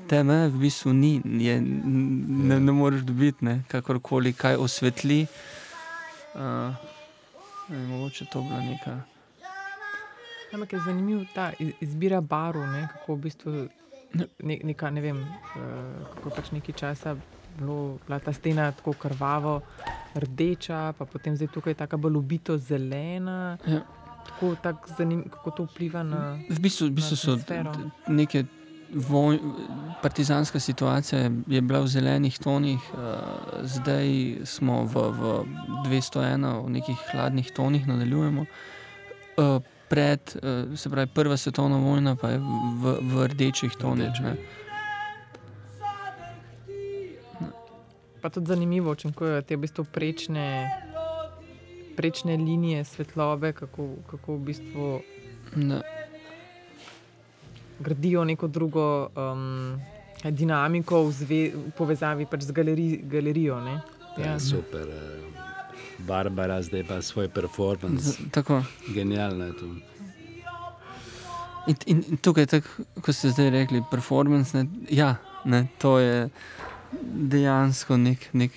teme 0.07 0.47
v 0.47 0.57
bistvu 0.57 0.93
ni, 0.93 1.21
je, 1.39 1.61
ne, 1.61 2.59
ne 2.59 2.71
moreš 2.71 3.01
dobiti, 3.01 3.45
ne? 3.45 3.63
kakorkoli 3.67 4.33
kaj 4.33 4.55
osvetli. 4.55 5.25
Uh, 6.33 6.41
ne, 7.69 7.87
mogoče 7.87 8.25
to 8.25 8.41
bila 8.41 8.61
neka. 8.61 8.99
Ampak 10.53 10.73
je 10.73 10.79
zanimiv 10.79 11.25
ta 11.35 11.51
iz- 11.59 11.73
izbira 11.81 12.21
barv, 12.21 12.61
ne, 12.61 12.87
kako 12.93 13.15
v 13.15 13.19
bistvu 13.19 13.51
ne, 14.13 14.59
neka, 14.63 14.89
ne 14.89 15.01
vem, 15.01 15.17
eh, 15.17 15.29
kako 16.13 16.29
pač 16.29 16.51
nekaj 16.51 16.75
časa 16.75 17.15
bilo, 17.59 17.97
bila 18.07 18.19
ta 18.19 18.33
stena 18.33 18.71
tako 18.71 18.93
krvavo, 18.93 19.61
rdeča, 20.15 20.93
pa 20.97 21.05
potem 21.05 21.35
zdaj 21.35 21.47
tukaj 21.53 21.73
tako 21.73 21.97
bolj 21.97 22.17
ubito 22.17 22.57
zelena. 22.57 23.57
Ja. 23.67 23.81
Tako, 24.23 24.55
tak 24.55 24.87
zanim, 24.97 25.23
kako 25.29 25.51
to 25.51 25.63
vpliva 25.63 26.03
na. 26.03 26.39
V 26.49 26.59
bistvu, 26.59 26.87
v 26.87 26.91
bistvu 26.99 27.15
so 27.19 27.37
neke 28.07 28.45
voj, 28.93 29.39
partizanska 30.01 30.59
situacija 30.59 31.21
je, 31.47 31.61
bila 31.61 31.79
v 31.79 31.87
zelenih 31.87 32.39
tonih, 32.39 32.79
uh, 32.93 32.99
zdaj 33.63 34.37
smo 34.45 34.83
v, 34.85 35.09
v 35.11 35.21
201, 35.89 36.65
v 36.65 36.69
nekih 36.69 36.97
hladnih 37.11 37.51
tonih, 37.51 37.87
nadaljujemo. 37.87 38.45
Uh, 39.37 39.59
pred, 39.89 40.35
uh, 40.39 40.77
se 40.77 40.89
pravi, 40.89 41.07
prva 41.07 41.37
svetovna 41.37 41.77
vojna 41.77 42.15
pa 42.15 42.29
je 42.29 42.39
v, 42.39 42.97
v 43.01 43.27
rdečih 43.27 43.75
tonih. 43.75 44.21
ne. 44.21 44.62
Pa 48.23 48.29
tudi 48.31 48.47
zanimivo 48.47 48.91
učinkujejo 48.95 49.41
te 49.43 49.55
v 49.55 49.65
bistvu 49.67 49.83
prečne, 49.83 50.71
prečne 51.97 52.37
linije 52.39 52.83
svetlobe, 52.87 53.51
kako, 53.53 53.89
kako 54.07 54.35
v 54.35 54.39
bistvu 54.39 55.01
Da. 55.55 55.81
gradijo 57.79 58.23
neko 58.25 58.47
drugo 58.47 59.09
um, 59.15 59.81
dinamiko 60.23 61.03
v, 61.03 61.11
zve, 61.11 61.41
v 61.51 61.71
povezavi 61.77 62.25
pač 62.25 62.47
z 62.47 62.51
galeri, 62.51 62.87
galerijo. 63.03 63.59
Ne? 63.61 63.81
Ja. 64.17 64.39
Super. 64.39 64.87
eh, 64.87 65.33
Barbara 66.07 66.61
zdaj 66.61 66.83
pa 66.83 67.01
svoj 67.01 67.29
performance. 67.29 68.17
Tako. 68.31 68.63
Genialno 68.93 69.45
je 69.45 69.53
to. 69.53 69.65
In, 71.67 71.75
in, 71.85 72.03
in 72.09 72.17
tukaj, 72.17 72.45
tak, 72.45 72.63
ko 73.01 73.13
ste 73.13 73.29
zdaj 73.31 73.49
rekli, 73.49 73.83
performance, 73.91 74.57
ne, 74.57 74.65
ja, 74.91 75.15
ne, 75.45 75.67
to 75.77 75.99
je 75.99 76.29
dejansko 77.13 77.97
nek, 77.97 78.29
nek 78.33 78.51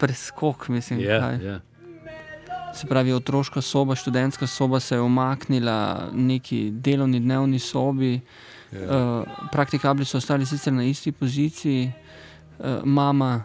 preskok, 0.00 0.68
mislim. 0.68 1.00
Ja, 1.00 1.20
kaj. 1.20 1.44
ja. 1.46 1.60
Se 2.74 2.86
pravi, 2.86 3.12
otroška 3.12 3.60
soba, 3.60 3.94
študentska 3.94 4.46
soba 4.46 4.80
se 4.80 4.94
je 4.94 5.00
umaknila 5.00 6.08
neki 6.12 6.70
delovni 6.70 7.20
dnevni 7.20 7.58
sobi, 7.58 8.20
Ja. 8.72 8.80
uh, 8.80 9.48
praktikabli 9.52 10.04
so 10.04 10.16
ostali 10.16 10.46
sicer 10.46 10.72
na 10.72 10.84
isti 10.84 11.12
poziciji, 11.12 11.92
uh, 12.58 12.66
mama 12.84 13.44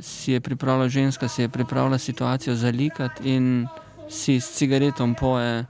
si 0.00 0.32
je 0.32 0.40
pripravila, 0.40 0.88
ženska 0.88 1.28
si 1.28 1.42
je 1.42 1.48
pripravila 1.48 1.98
situacijo 1.98 2.54
za 2.54 2.70
likat 2.70 3.10
in 3.24 3.66
si 4.08 4.40
s 4.40 4.52
cigaretom 4.54 5.14
poje 5.14 5.64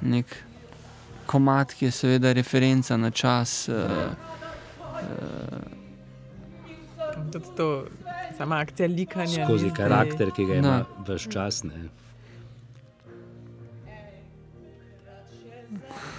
nek 0.00 0.36
komat, 1.26 1.72
ki 1.72 1.84
je 1.84 1.90
seveda 1.90 2.32
referenca 2.32 2.96
na 2.96 3.10
čas. 3.10 3.68
Uh, 3.68 3.74
Tudi 7.32 7.44
to, 7.56 7.86
sama 8.36 8.58
akcija 8.58 8.88
likanja. 8.88 9.44
Skozi 9.44 9.70
karakter, 9.76 10.30
ki 10.36 10.44
ga 10.44 10.54
ima 10.54 10.84
Da. 11.06 11.14
vse 11.14 11.30
čas. 11.30 11.62
Ne. 11.64 11.88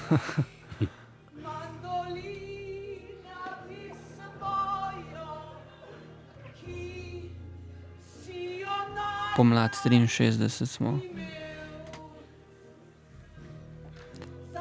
pomlad 9.39 9.71
63 9.71 10.65
smo. 10.65 10.99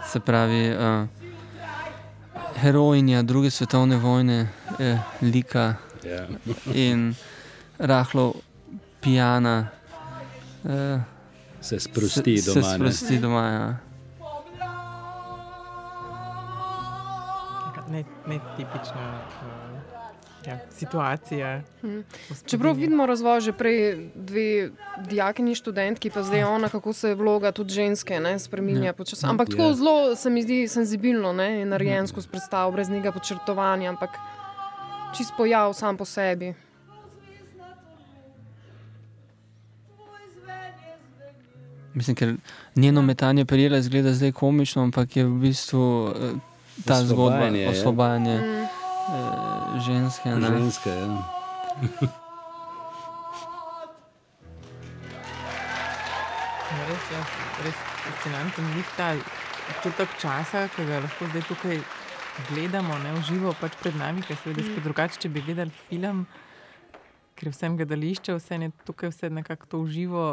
Se 0.07 0.21
pravi, 0.21 0.71
uh, 0.71 1.09
herojinja 2.57 3.23
druge 3.23 3.51
svetovne 3.51 3.97
vojne, 3.97 4.49
eh, 4.79 4.99
lika 5.23 5.75
Ja. 6.05 6.27
in 6.75 7.15
rahlo 7.79 8.35
pijana. 9.01 9.69
Eh, 10.65 11.01
Se 11.61 11.81
sprosti 11.81 12.39
se, 12.39 12.51
doma, 12.51 12.63
Se 12.63 12.69
ne. 12.69 12.75
sprosti 12.77 13.19
doma, 13.19 13.43
ja. 13.43 13.77
Ne, 17.89 18.05
ne 18.27 18.41
tipična 18.57 19.21
uh, 19.23 19.79
ja, 20.47 20.59
situacija. 20.71 21.63
Mhm. 21.79 21.99
gospodinje. 22.29 22.47
Čeprav 22.47 22.75
vidimo 22.75 23.07
razvoj 23.07 23.41
že 23.41 23.53
prej 23.53 23.79
dve 24.15 24.71
dijakini 25.01 25.55
študentki, 25.55 26.11
pa 26.11 26.23
zdaj 26.23 26.45
ona, 26.45 26.69
kako 26.69 26.93
se 26.93 27.15
vloga 27.15 27.53
tudi 27.53 27.73
ženske 27.73 28.21
ne, 28.21 28.39
spreminja 28.39 28.85
Ja. 28.85 28.93
počasi. 28.93 29.27
Ampak 29.27 29.49
Ja. 29.49 29.57
tako 29.57 29.73
zelo 29.73 30.17
se 30.17 30.31
mi 30.31 30.43
zdi 30.43 30.69
senzibilno 30.69 31.33
ne, 31.33 31.63
in 31.63 31.69
narejen 31.69 32.07
skozi 32.07 32.29
predstavo, 32.29 32.73
brez 32.73 32.89
nekega 32.89 33.13
podčrtovanja, 33.13 33.89
ampak 33.89 34.11
čist 35.13 35.33
pojav 35.37 35.73
sam 35.73 35.97
po 35.97 36.05
sebi. 36.05 36.55
Mislim, 41.95 42.17
ker 42.17 42.35
njeno 42.77 43.03
metanje 43.03 43.45
perila 43.45 43.79
izgleda 43.79 44.13
zdaj 44.13 44.33
komično, 44.33 44.83
ampak 44.83 45.17
je 45.17 45.25
v 45.25 45.31
bistvu 45.31 45.83
eh, 46.11 46.31
ta 46.85 46.95
zgodba 46.95 47.25
Osvobajanje, 47.27 47.63
ja. 47.63 47.71
osvobajanje 47.71 48.37
Mm. 48.39 48.55
eh, 48.55 48.69
ženske. 49.81 50.29
Ne? 50.31 50.49
Ženska, 50.49 50.91
ja. 50.91 51.07
Ja, 56.71 56.85
res, 56.89 57.05
ja, 57.13 57.23
res 57.65 57.75
fascinanten 57.97 58.65
lik 58.77 58.89
ta 58.97 59.13
občutek 59.71 60.09
časa, 60.21 60.69
ki 60.69 60.85
ga 60.85 61.01
lahko 61.01 61.29
zdaj 61.31 61.45
tukaj 61.49 61.79
gledamo, 62.49 62.99
ne 63.03 63.13
v 63.17 63.23
živo, 63.27 63.53
pač 63.61 63.77
pred 63.81 63.97
nami, 63.99 64.23
ker 64.27 64.37
seveda 64.41 64.63
spet 64.67 64.85
drugače, 64.87 65.21
če 65.23 65.31
bi 65.33 65.43
gledali 65.45 65.75
film, 65.89 66.25
ker 67.39 67.51
vsem 67.53 67.77
gledališče, 67.79 68.37
vse 68.39 68.59
je 68.63 68.71
tukaj 68.89 69.13
vse 69.13 69.31
nekako 69.31 69.67
to 69.67 69.83
v 69.85 69.93
živo. 69.95 70.25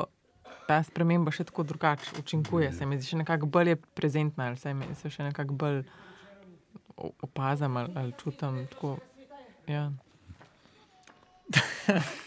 Ta 0.66 0.80
sprememba 0.82 1.30
še 1.30 1.45
tako 1.45 1.61
drugače 1.67 2.17
učinkuje, 2.17 2.72
se 2.74 2.85
mi 2.90 2.98
zdi 2.98 3.11
še 3.11 3.22
nekako 3.22 3.45
bolj 3.45 3.75
je 3.75 3.77
prezentna, 3.98 4.50
ali 4.50 4.58
se 4.58 4.74
mi 4.74 4.90
se 4.98 5.11
še 5.14 5.27
nekako 5.27 5.53
bolj 5.53 5.84
opazam 6.98 7.77
ali, 7.77 7.93
ali 7.93 8.11
čutim. 8.17 8.66
Tako, 8.74 8.98
ja. 9.69 9.92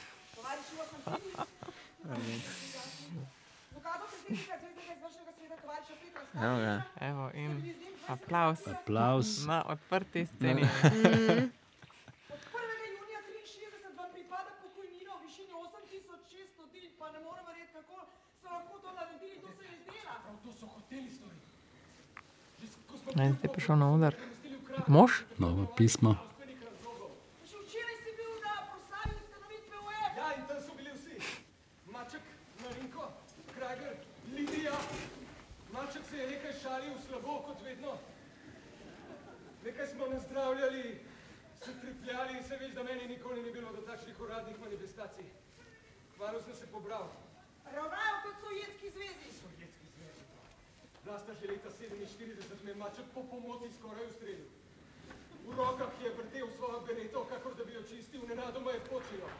Evo 6.39 6.57
ga. 6.63 6.83
Evo, 7.01 7.31
in 7.35 7.88
aplaus. 8.09 8.67
Aplaus. 8.67 9.47
Na 9.47 9.63
odprti 9.69 10.27
sceni. 10.27 10.63
Od 10.63 10.69
1. 10.69 10.99
junija 12.97 13.21
63 13.29 13.97
vam 13.99 14.11
pripada 14.13 14.51
pokojnina 14.63 15.13
v 15.19 15.23
višini 15.27 15.53
8600 15.53 16.73
din, 16.73 16.91
pa 16.99 17.07
ne 17.13 17.21
morem 17.21 17.45
verjeti, 17.47 17.73
kako 17.73 17.97
so 18.43 18.47
lahko 18.49 18.79
to 18.83 18.91
naredili, 18.99 19.37
to 19.41 19.49
se 19.59 19.65
je 19.65 19.73
izdela. 19.79 20.15
To 20.45 20.53
so 20.53 20.67
hoteli 20.67 21.11
storiti. 21.11 21.47
No, 23.17 23.23
zdaj 23.25 23.29
je 23.43 23.49
prišel 23.53 23.77
na 23.77 23.87
oder. 23.95 24.15
Mož? 24.87 25.13
Novo 25.39 25.67
pismo. 25.77 26.15
Še 27.49 27.57
včeraj 27.65 27.97
si 28.05 28.11
bil 28.19 28.33
na 28.45 28.55
proslavi 28.69 29.13
ustanovitve 29.17 29.77
UEFA. 29.85 30.17
Ja, 30.17 30.27
in 30.37 30.45
tam 30.49 30.61
so 30.63 30.73
bili 30.79 30.93
vsi. 30.95 31.17
Maček, 31.93 32.25
Marinko, 32.63 33.05
Krager, 33.57 33.97
Lidija. 34.33 34.77
Maček 35.73 36.05
se 36.11 36.17
je 36.21 36.27
nekaj 36.31 36.55
šalil 36.63 36.95
slabo, 37.07 37.35
kot 37.49 37.59
vedno. 37.65 37.97
Nekaj 39.79 39.95
smo 39.95 40.07
nazdravljali, 40.07 40.99
se 41.65 41.73
tripljali 41.81 42.33
in 42.39 42.45
se 42.45 42.57
veš, 42.57 42.73
da 42.75 42.83
meni 42.83 43.07
nikoli 43.09 43.43
ni 43.43 43.51
bilo 43.53 43.73
do 43.73 43.81
takšnih 43.81 44.21
uradnih 44.21 44.61
manifestacij. 44.61 45.25
Kmalu 46.17 46.41
sem 46.43 46.55
se 46.55 46.67
pobral. 46.67 47.07
Ravnajo 47.75 48.17
kot 48.25 48.35
Sovjetski 48.41 48.91
zvezi. 48.91 49.29
Sovjetski 49.41 49.87
zvezi. 49.95 50.25
Vlasta 51.05 51.35
že 51.35 51.47
leta 51.47 51.71
47 51.71 52.65
me 52.65 52.75
maček 52.75 53.07
po 53.15 53.23
pomoti 53.31 53.71
skoraj 53.79 54.07
ustrelil. 54.07 54.51
V 55.47 55.57
rokah 55.57 55.93
je 56.03 56.11
vrtel 56.11 56.49
svojo 56.57 56.81
bereto, 56.81 57.25
kakor 57.31 57.55
da 57.55 57.65
bi 57.65 57.73
jo 57.73 57.83
čistil, 57.83 58.27
nenadoma 58.29 58.71
je 58.71 58.81
počilo. 58.81 59.31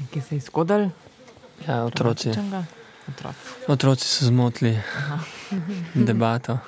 Nekaj 0.00 0.22
se 0.22 0.34
je 0.34 0.38
izkodal. 0.38 0.90
Ja, 1.68 1.84
otroci. 1.84 2.30
Dramatičnega. 2.30 2.64
Otroci. 3.08 3.38
Otroci 3.68 4.04
so 4.08 4.24
zmotili 4.24 4.80
debato. 6.08 6.58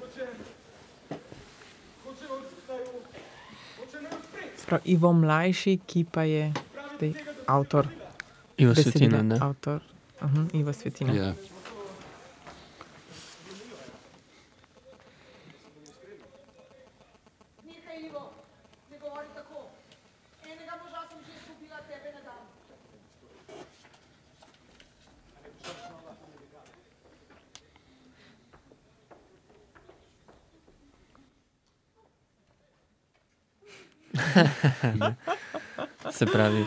Hoče, 0.00 0.26
hoče 2.04 2.26
od, 2.30 2.42
naj, 2.68 2.78
hoče 3.78 4.02
naj 4.02 4.12
Sprav, 4.72 4.80
Ivo 4.84 5.12
mlajši, 5.12 5.78
ki 5.86 6.04
pa 6.04 6.22
je 6.22 6.52
zdaj 6.96 7.12
avtor. 7.46 7.86
Ivo. 8.56 8.74
Svetina, 8.74 9.22
ne? 9.22 9.38
Avtor. 9.40 9.80
Uh, 10.20 10.28
Ivo 10.54 10.72
Svetina. 10.72 11.12
Ja. 11.12 11.34
Nehaj, 17.64 18.00
Ivo, 18.06 18.32
ne 18.90 18.98
govori 18.98 19.28
tako. 19.34 19.68
Enega 20.44 20.72
moža 20.80 21.04
sem 21.10 21.18
že 21.26 21.32
izgubila, 21.36 21.78
tebe 21.88 22.08
ne 22.16 22.22
dam. 22.24 22.40
Se 36.22 36.26
pravi, 36.28 36.64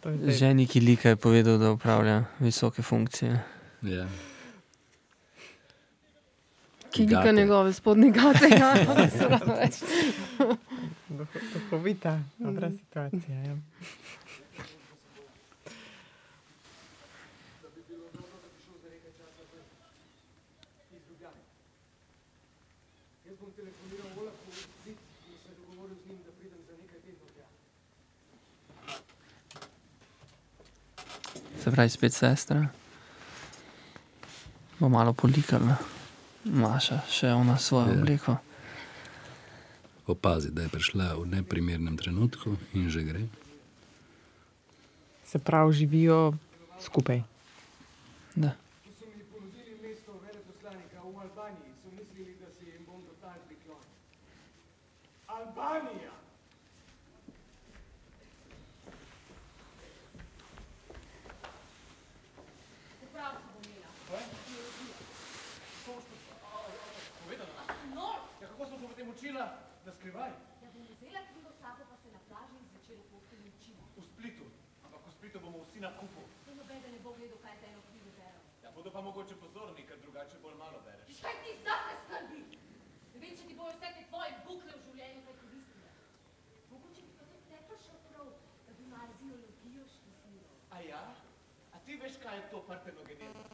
To 0.00 0.08
je 0.10 0.16
zdaj- 0.18 0.34
ženi, 0.34 0.66
ki 0.66 0.80
lika 0.82 1.08
je 1.08 1.16
povedal, 1.18 1.56
da 1.56 1.70
upravlja 1.70 2.24
visoke 2.38 2.82
funkcije. 2.82 3.40
Ja. 3.82 4.04
Ki 6.90 7.02
lika 7.02 7.16
Gate. 7.16 7.32
njegove 7.32 7.72
spodnje 7.72 8.10
gate. 8.10 8.48
Ja, 8.50 8.74
se 9.10 9.24
da 9.26 9.40
več. 9.54 9.80
Duho- 11.08 11.40
Duhovita, 11.54 12.18
dobra 12.38 12.70
situacija. 12.70 13.34
Ja. 13.38 13.56
iz 20.92 21.02
Ljubljane. 21.08 21.40
Jaz 23.24 23.36
bom 23.36 23.50
telefoniral 23.52 24.18
Olafu 24.18 24.44
v 24.48 24.56
Split 24.56 24.98
in 25.24 25.36
se 25.38 25.50
dogovoril 25.56 25.96
z 25.96 26.06
njim, 26.06 26.18
da 26.18 26.32
pridem 26.32 26.60
za 26.62 26.74
nekaj 26.74 27.00
tednov 27.00 27.30
tja. 27.30 27.46
Se 31.34 31.62
pravi, 31.74 31.90
spet 31.90 32.12
sestra. 32.14 32.68
Bo 34.78 34.88
malo 34.88 35.12
polikala. 35.12 35.76
Maša, 36.44 37.00
še 37.08 37.32
ona 37.32 37.58
svojo 37.58 37.88
Ja. 37.88 37.94
obleko. 37.96 38.36
Opazi, 40.06 40.50
da 40.50 40.62
je 40.62 40.68
prišla 40.68 41.16
v 41.16 41.26
neprimernem 41.32 41.96
trenutku 41.96 42.54
in 42.72 42.86
že 42.88 43.02
gre. 43.02 43.22
Se 45.24 45.38
pravi, 45.40 45.72
živijo 45.74 46.34
skupaj. 46.78 47.22
Da. 48.36 48.52
Ko 48.84 48.90
so 48.92 49.06
mi 49.08 49.24
ponudili 49.24 49.74
mesto 49.80 50.12
veleposlanika 50.14 51.00
v 51.00 51.16
Albaniji, 51.18 51.72
so 51.74 51.88
mislili, 51.90 52.36
da 52.36 52.50
se 52.50 52.64
jim 52.66 52.84
bom 52.84 53.00
do 53.00 53.14
tal 53.18 53.34
priklonil. 53.40 53.88
Albanija! 55.26 56.12
Prav 63.12 63.32
si 63.32 63.46
bom 63.46 63.62
imela. 63.64 63.90
Povedala? 67.20 67.62
No, 67.94 68.08
Ja, 68.40 68.48
kako 68.48 68.66
smo 68.66 68.76
se 68.78 68.86
potem 68.86 69.08
učila? 69.08 69.44
Na 69.84 69.92
skrivaj? 69.92 70.30
ja 70.62 70.68
bom 70.74 70.82
vzela 70.90 71.20
knjigo 71.22 71.50
s 71.50 71.58
sabo, 71.60 71.82
pa 71.84 71.96
se 71.96 72.08
na 72.10 72.20
plaži 72.28 72.58
zvečer 72.64 72.96
v 72.96 73.06
postelji 73.12 73.48
učila. 73.52 73.82
V 73.96 74.02
Splitu. 74.04 74.44
Ampak 74.84 75.00
v 75.00 75.12
Splitu 75.12 75.36
bomo 75.40 75.58
vsi 75.62 75.78
na 75.80 75.90
kupu. 75.92 76.22
Saj 76.44 76.54
noben 76.54 76.82
ne 76.84 76.98
bo 77.00 77.10
gledal, 77.12 77.38
kaj 77.38 77.54
te 77.60 77.66
eno 77.70 77.80
knjigo 77.88 78.10
berem. 78.18 78.42
Ja, 78.64 78.70
bodo 78.72 78.90
pa 78.90 79.00
mogoče 79.00 79.34
pozorni, 79.36 79.82
ker 79.84 79.96
drugače 79.98 80.36
bolj 80.42 80.56
malo 80.56 80.78
bereš. 80.84 81.06
Viš 81.08 81.20
kaj 81.20 81.36
ti 81.44 81.50
zase 81.64 81.92
skrbi? 82.02 82.40
Ne 83.14 83.20
vem, 83.22 83.32
če 83.32 83.44
ti 83.46 83.54
bojo 83.54 83.72
vse 83.72 83.88
te 83.94 84.02
tvoje 84.10 84.32
bukle 84.46 84.72
v 84.72 84.82
življenju 84.86 85.20
kaj 85.22 85.36
koristile. 85.38 85.90
Mogoče 86.72 87.00
bi 87.00 87.12
pa 87.14 87.24
tudi 87.24 87.44
te 87.48 87.58
prišel 87.68 87.98
prav, 88.10 88.26
da 88.66 88.72
bi 88.74 88.84
malo 88.90 89.12
biologijo 89.22 89.84
študiral. 89.86 90.56
A 90.70 90.80
ja? 90.82 91.02
A 91.72 91.86
ti 91.86 91.92
veš, 91.96 92.16
kaj 92.18 92.36
je 92.36 92.48
to 92.50 92.58
partenogeneza? 92.68 93.44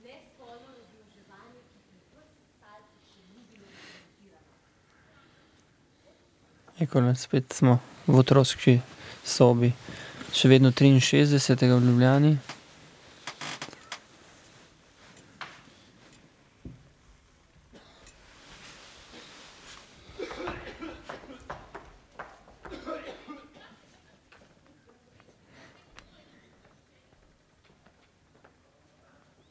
Nespolno 0.00 0.68
razmnoževanje, 0.72 1.60
ki 1.70 1.78
pri 1.84 1.98
vrstcalcih 2.14 3.02
še 3.12 3.22
ni 3.28 3.42
bilo 3.50 3.66
dokumentirano. 3.68 4.54
Ekole, 6.80 7.14
spet 7.14 7.52
smo 7.52 7.74
v 8.08 8.14
otroški 8.22 8.78
sobi, 9.20 9.68
še 10.32 10.48
vedno 10.48 10.70
63. 10.72 11.68
v 11.68 11.76
Ljubljani. 11.84 12.30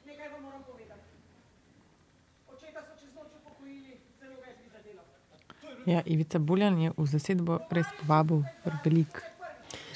Nekaj 0.05 0.29
vam 0.33 0.41
moram 0.41 0.63
povedati. 0.65 1.05
Očeta 2.49 2.81
so 2.89 2.97
čez 2.97 3.13
noč 3.13 3.37
upokojili, 3.37 4.01
zelo 4.17 4.41
več 4.41 4.57
bi 4.65 4.73
zadelo. 4.73 5.05
Ja, 5.85 6.01
Ivica 6.29 6.45
Buljan 6.45 6.77
je 6.77 6.91
v 6.93 7.05
zasedbo 7.09 7.57
res 7.73 7.89
povabil 7.97 8.45
veliko. 8.85 9.25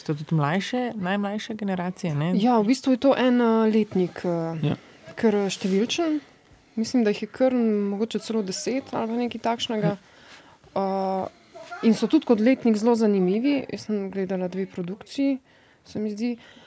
Ste 0.02 0.18
tudi 0.18 0.34
mlajše, 0.34 0.98
najmlajše 0.98 1.54
generacije? 1.54 2.10
Ne? 2.18 2.34
Ja, 2.42 2.58
v 2.58 2.74
bistvu 2.74 2.98
je 2.98 3.06
to 3.06 3.12
en 3.14 3.38
uh, 3.38 3.70
letnik, 3.70 4.18
uh, 4.26 4.58
Ja. 4.66 4.74
kar 5.14 5.38
uh, 5.38 5.46
številčen. 5.46 6.26
Mislim, 6.74 7.06
da 7.06 7.14
jih 7.14 7.22
je 7.22 7.30
kar 7.30 7.54
mogoče 7.54 8.18
celo 8.26 8.42
deset 8.42 8.90
ali 8.98 9.14
nekaj 9.14 9.46
takšnega. 9.46 9.94
Uh, 10.74 11.30
in 11.86 11.94
so 11.94 12.10
tudi 12.10 12.26
kot 12.26 12.42
letnik 12.42 12.82
zelo 12.82 12.98
zanimivi. 12.98 13.70
Jaz 13.70 13.86
sem 13.86 14.10
gledala 14.10 14.50
dve 14.50 14.66
produkciji, 14.66 15.38
se 15.86 16.02
mi 16.02 16.10
zdi. 16.18 16.34
Uh, 16.34 16.63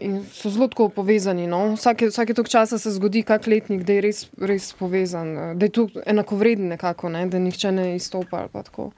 in 0.00 0.24
so 0.32 0.50
zelo 0.50 0.68
tako 0.68 0.88
povezani. 0.88 1.46
No? 1.46 1.74
Vsake, 1.74 2.08
vsake 2.10 2.34
toliko 2.34 2.50
časa 2.50 2.78
se 2.78 2.90
zgodi 2.92 3.22
kak 3.22 3.46
letnik, 3.46 3.84
da 3.86 3.92
je 3.92 4.00
res, 4.00 4.22
res 4.38 4.72
povezan, 4.78 5.32
uh, 5.36 5.52
da 5.56 5.66
je 5.66 5.72
tu 5.72 5.88
enakovreden 6.06 6.68
nekako, 6.74 7.08
ne? 7.08 7.26
da 7.30 7.38
nihče 7.38 7.72
ne 7.72 7.94
izstopa 7.96 8.44
ali 8.44 8.52
pa 8.52 8.62
tako. 8.62 8.90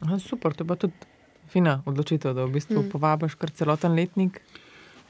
Aha, 0.00 0.18
super, 0.18 0.54
to 0.54 0.64
je 0.64 0.68
pa 0.68 0.76
tudi 0.76 0.94
fina 1.48 1.82
odločitev, 1.86 2.34
da 2.34 2.44
v 2.44 2.58
bistvu 2.58 2.82
mm. 2.82 2.90
povabiš 2.92 3.34
kar 3.34 3.50
celoten 3.50 3.94
letnik. 3.96 4.40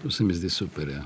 To 0.03 0.11
se 0.11 0.25
mi 0.25 0.35
zdi 0.35 0.51
super. 0.51 0.89
Ja. 0.89 1.05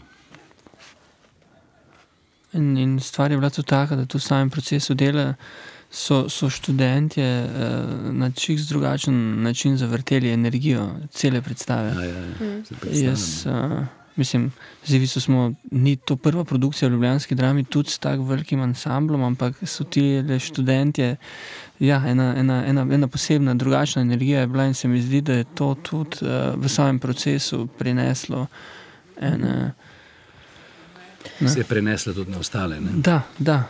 In, 2.53 2.77
in 2.77 3.01
stvar 3.01 3.31
je 3.31 3.39
bila 3.39 3.51
tudi 3.51 3.69
taka, 3.69 3.97
da 3.97 4.07
tu 4.07 4.19
v 4.19 4.23
samem 4.23 4.51
procesu 4.51 4.95
dela 4.95 5.35
so, 5.93 6.29
so 6.29 6.51
študentje 6.51 7.25
eh, 7.25 7.49
na 8.13 8.31
čisto 8.31 8.75
drugačen 8.75 9.43
način 9.43 9.77
zavrteli 9.77 10.31
energijo 10.31 10.91
cele 11.11 11.43
predstave. 11.43 11.91
Ja, 11.91 12.05
ja, 12.05 12.21
ja. 12.21 12.65
Se 12.95 13.05
Jaz, 13.05 13.47
uh, 13.47 13.85
mislim, 14.17 14.53
z 14.85 14.95
Ivico 14.95 15.21
smo, 15.21 15.53
ni 15.71 15.97
to 15.97 16.17
prva 16.17 16.45
produkcija 16.45 16.89
v 16.89 16.93
Ljubljanski 16.93 17.35
drami, 17.35 17.65
tudi 17.65 17.91
s 17.91 17.99
tako 17.99 18.23
velikim 18.23 18.61
ansamblom, 18.61 19.23
ampak 19.23 19.57
so 19.67 19.85
ti 19.85 20.23
le 20.23 20.39
študentje. 20.39 21.17
Ja, 21.79 22.03
ena, 22.07 22.35
ena, 22.37 22.65
ena, 22.67 22.87
ena 22.91 23.09
posebna, 23.09 23.55
drugačna 23.55 24.03
energija 24.03 24.41
je 24.41 24.47
bila 24.47 24.65
in 24.65 24.75
se 24.75 24.89
mi 24.89 25.03
zdi, 25.03 25.21
da 25.21 25.33
je 25.33 25.45
to 25.45 25.75
tudi 25.83 26.17
uh, 26.23 26.29
v 26.57 26.69
samem 26.69 26.99
procesu 26.99 27.67
prineslo 27.79 28.47
ene, 29.21 29.73
Se 31.47 31.61
je 31.61 31.65
prenesla 31.65 32.13
tudi 32.13 32.31
na 32.31 32.39
ostale. 32.39 32.81
Ne? 32.81 32.91
Da, 32.95 33.23
da. 33.39 33.65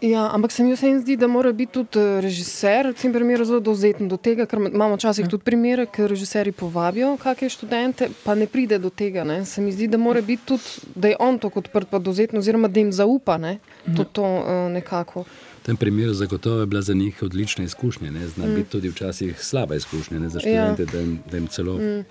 Ja, 0.00 0.30
ampak 0.34 0.52
se 0.52 0.64
mi 0.64 0.74
vseeno 0.74 1.00
zdi, 1.00 1.16
da 1.16 1.26
mora 1.26 1.52
biti 1.52 1.72
tudi 1.72 1.98
eh, 1.98 2.20
režiser, 2.20 2.90
v 2.90 3.00
tem 3.00 3.12
primeru, 3.12 3.44
zelo 3.44 3.60
dovzeten 3.60 4.08
do 4.08 4.16
tega, 4.16 4.46
ker 4.46 4.58
imamo 4.58 4.98
včasih 4.98 5.28
tudi 5.30 5.44
primere, 5.44 5.86
ker 5.86 6.10
režiserji 6.10 6.52
povabijo 6.52 7.16
kakšne 7.22 7.48
študente, 7.48 8.10
pa 8.24 8.34
ne 8.34 8.46
pride 8.46 8.78
do 8.78 8.90
tega. 8.90 9.24
Ne. 9.24 9.44
Se 9.44 9.62
mi 9.62 9.72
zdi, 9.72 9.88
da 9.88 9.98
mora 9.98 10.20
biti 10.20 10.46
tudi, 10.52 10.92
da 10.94 11.08
je 11.08 11.16
on 11.20 11.38
tako 11.38 11.64
odprt, 11.64 11.88
pa 11.90 11.98
dovzeten, 11.98 12.38
oziroma 12.38 12.68
da 12.68 12.80
jim 12.80 12.92
zaupa 12.92 13.38
ne, 13.38 13.58
to, 13.96 14.04
to 14.04 14.22
uh, 14.22 14.70
nekako. 14.72 15.24
V 15.62 15.66
tem 15.66 15.76
primeru 15.80 16.12
zagotovo 16.12 16.60
je 16.60 16.66
bila 16.66 16.82
za 16.82 16.94
njih 16.94 17.22
odlična 17.22 17.64
izkušnja, 17.64 18.10
ne? 18.10 18.28
zna 18.28 18.46
mm. 18.46 18.54
biti 18.54 18.70
tudi 18.70 18.88
včasih 18.88 19.40
slaba 19.40 19.76
izkušnja 19.76 20.18
ne? 20.18 20.28
za 20.28 20.40
študente, 20.40 20.82
ja. 20.82 20.92
da, 20.92 20.98
jim, 20.98 21.18
da 21.30 21.36
jim 21.36 21.46
celo 21.46 21.78
mm. 21.78 22.04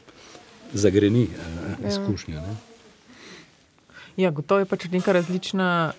zagreni 0.74 1.24
uh, 1.24 1.90
izkušnja. 1.90 2.42
Ne? 2.42 2.73
Ja, 4.18 4.32
gotovo 4.32 4.62
je 4.62 4.66
pač 4.70 4.86
neka 4.92 5.14
različna 5.16 5.94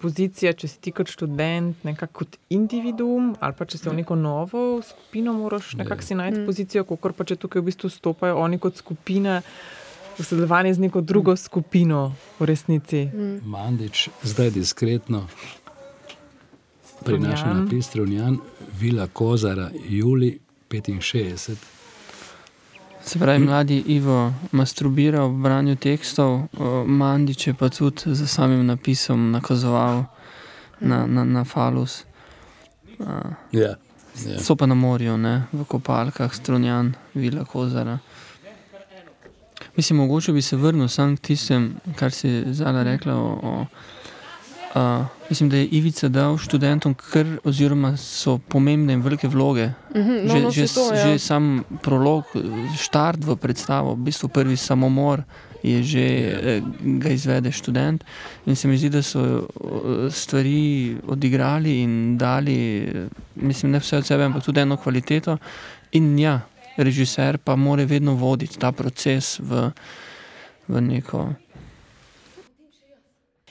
pozicija, 0.00 0.52
če 0.52 0.68
si 0.68 0.78
ti 0.80 0.92
kot 0.94 1.10
študent, 1.10 1.82
nekako 1.86 2.22
kot 2.22 2.36
individuum, 2.52 3.34
ali 3.40 3.56
pa 3.56 3.66
če 3.68 3.80
se 3.80 3.90
v 3.90 3.96
neko 4.02 4.16
novo 4.18 4.82
skupino 4.84 5.34
moraš 5.36 5.74
nekako 5.80 6.04
si 6.04 6.18
najti 6.18 6.40
mm. 6.40 6.46
pozicijo, 6.46 6.84
kot 6.88 7.16
pa 7.16 7.26
če 7.26 7.38
tukaj 7.40 7.64
v 7.64 7.70
bistvu 7.70 7.90
stopajo 7.90 8.38
oni 8.42 8.60
kot 8.62 8.78
skupina. 8.82 9.40
V 10.16 10.24
sodelovanju 10.24 10.72
z 10.72 10.80
neko 10.80 11.02
drugo 11.04 11.34
skupino, 11.36 12.14
v 12.38 12.46
resnici. 12.48 13.02
Mm. 13.12 13.42
Mandič, 13.52 14.06
zdaj 14.24 14.54
diskretno, 14.54 15.26
prinaša 17.04 17.52
napis 17.52 17.90
Strunjan, 17.90 18.38
Vila 18.80 19.10
Kozara, 19.12 19.68
Juli 19.76 20.38
65. 20.72 21.75
Se 23.06 23.18
pravi, 23.18 23.38
mladi 23.38 23.84
Ivo 23.86 24.32
masturbira 24.52 25.24
v 25.24 25.38
branju 25.38 25.76
tekstov, 25.76 26.48
Mandič 26.86 27.46
je 27.46 27.54
pa 27.54 27.68
tudi 27.68 28.14
za 28.14 28.26
samim 28.26 28.66
napisom 28.66 29.30
nakazoval 29.30 30.04
na, 30.80 31.06
na, 31.06 31.24
na 31.24 31.44
falus. 31.44 32.04
Ja, 33.52 33.76
ja. 34.26 34.38
So 34.42 34.56
pa 34.56 34.66
na 34.66 34.74
morju, 34.74 35.16
ne? 35.18 35.46
v 35.52 35.64
kopalkah, 35.64 36.34
Strunjan, 36.34 36.94
Vila 37.14 37.44
Kozara. 37.44 37.98
Mislim, 39.76 39.96
mogoče 39.96 40.32
bi 40.32 40.42
se 40.42 40.56
vrnil 40.56 40.88
sam 40.88 41.16
k 41.16 41.20
tistem, 41.20 41.76
kar 41.96 42.12
si 42.12 42.42
Zala 42.52 42.82
rekla 42.82 43.14
o, 43.14 43.38
o 43.42 43.66
Uh, 44.76 45.06
mislim, 45.30 45.48
da 45.50 45.56
je 45.56 45.66
Ivica 45.66 46.08
dal 46.08 46.38
študentom, 46.38 46.94
kar, 46.94 47.26
oziroma 47.44 47.94
so 47.96 48.36
pomembne 48.38 48.92
in 48.92 49.00
velike 49.00 49.28
vloge. 49.28 49.70
Mm 49.94 50.00
-hmm, 50.00 50.22
no, 50.24 50.34
že, 50.34 50.42
no, 50.42 50.50
že, 50.50 50.66
to, 50.74 50.94
ja. 50.94 51.06
že 51.06 51.18
sam 51.18 51.64
prolog, 51.82 52.24
štart 52.76 53.24
v 53.24 53.36
predstavo, 53.36 53.94
v 53.94 53.98
bistvu 53.98 54.28
prvi 54.28 54.56
samomor 54.56 55.22
je 55.62 55.82
že 55.82 56.00
yeah. 56.00 56.98
ga 56.98 57.08
izvede 57.08 57.52
študent. 57.52 58.04
In 58.46 58.56
se 58.56 58.68
mi 58.68 58.76
zdi, 58.78 58.88
da 58.88 59.02
so 59.02 59.48
stvari 60.10 60.96
odigrali 61.06 61.80
in 61.82 62.18
dali, 62.18 62.86
mislim, 63.34 63.72
ne 63.72 63.78
vse 63.78 63.96
od 63.96 64.06
sebe, 64.06 64.24
ampak 64.24 64.44
tudi 64.44 64.60
eno 64.60 64.76
kvaliteto. 64.76 65.38
In 65.92 66.18
ja, 66.18 66.40
režiser 66.76 67.38
pa 67.38 67.56
mora 67.56 67.84
vedno 67.84 68.14
voditi 68.14 68.58
ta 68.58 68.72
proces 68.72 69.40
v, 69.40 69.70
v 70.68 70.80
neko. 70.80 71.45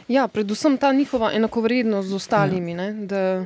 Ja, 0.08 0.27
predvsem 0.27 0.77
ta 0.77 0.93
njihova 0.93 1.32
enakovrednost 1.34 2.09
z 2.09 2.14
ostalimi. 2.14 2.72
Ja. 2.72 2.77
Ne, 2.77 2.93
da... 3.06 3.45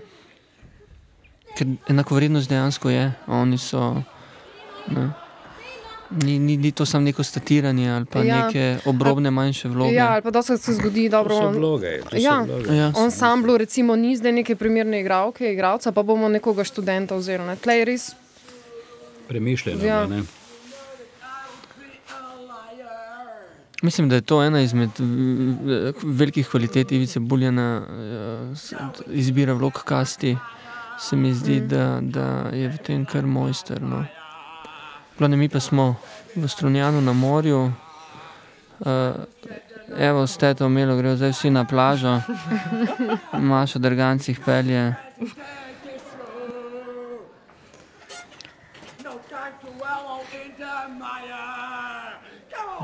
Ker 1.57 1.67
enakovrednost 1.87 2.49
dejansko 2.49 2.89
je, 2.89 3.11
oni 3.27 3.57
so. 3.57 4.01
Ne. 4.87 5.09
Ni, 6.09 6.39
ni, 6.39 6.57
ni 6.57 6.71
to 6.71 6.85
samo 6.85 7.03
neko 7.05 7.23
statiranje 7.23 7.91
ali 7.91 8.05
pa 8.05 8.23
ja. 8.23 8.45
neke 8.45 8.77
obrobne 8.85 9.31
manjše 9.31 9.69
vloge. 9.69 9.93
Ja, 9.93 10.11
ali 10.13 10.21
pa 10.21 10.31
da 10.31 10.41
se 10.41 10.73
zgodi, 10.73 11.09
da 11.09 11.21
on, 11.21 11.55
vloge, 11.55 11.99
ja, 12.11 12.45
ja, 12.71 12.91
on 12.95 13.11
sam 13.11 13.43
bil, 13.43 13.57
recimo, 13.57 13.95
ni 13.95 14.15
zdaj 14.17 14.31
neke 14.31 14.55
primerne 14.55 15.01
igralke, 15.01 15.53
igralca, 15.53 15.91
pa 15.91 16.03
bomo 16.03 16.29
nekoga 16.29 16.63
študenta 16.63 17.15
vzeli. 17.15 17.55
Tle 17.61 17.77
je 17.77 17.85
res. 17.85 18.09
Premišljeno. 19.27 19.85
Ja. 19.85 20.07
Ne? 20.07 20.23
Mislim, 23.81 24.09
da 24.09 24.15
je 24.15 24.21
to 24.21 24.43
ena 24.43 24.61
izmed 24.61 24.89
velikih 26.03 26.49
kvalitet 26.49 26.91
Ivice 26.91 27.19
Buljana, 27.19 27.81
izbira 29.07 29.53
vlog 29.53 29.73
kasti. 29.73 30.37
Se 30.99 31.15
mi 31.15 31.33
zdi, 31.33 31.59
da, 31.59 31.99
da 32.01 32.49
je 32.53 32.69
v 32.69 32.77
tem 32.77 33.05
kar 33.05 33.25
mojster. 33.25 33.81
No. 33.81 34.05
Plane, 35.17 35.37
mi 35.37 35.49
pa 35.49 35.59
smo 35.59 35.95
v 36.35 36.47
Strunjanu 36.47 37.01
na 37.01 37.13
morju. 37.13 37.71
Uh, 38.79 38.87
evo, 39.97 40.27
ste 40.27 40.53
to 40.53 40.65
imeli, 40.65 40.97
grejo 40.97 41.15
zdaj 41.15 41.31
vsi 41.31 41.49
na 41.49 41.65
plažo, 41.65 42.21
Maša 43.33 43.79
drgancih 43.79 44.39
pelje. 44.45 44.93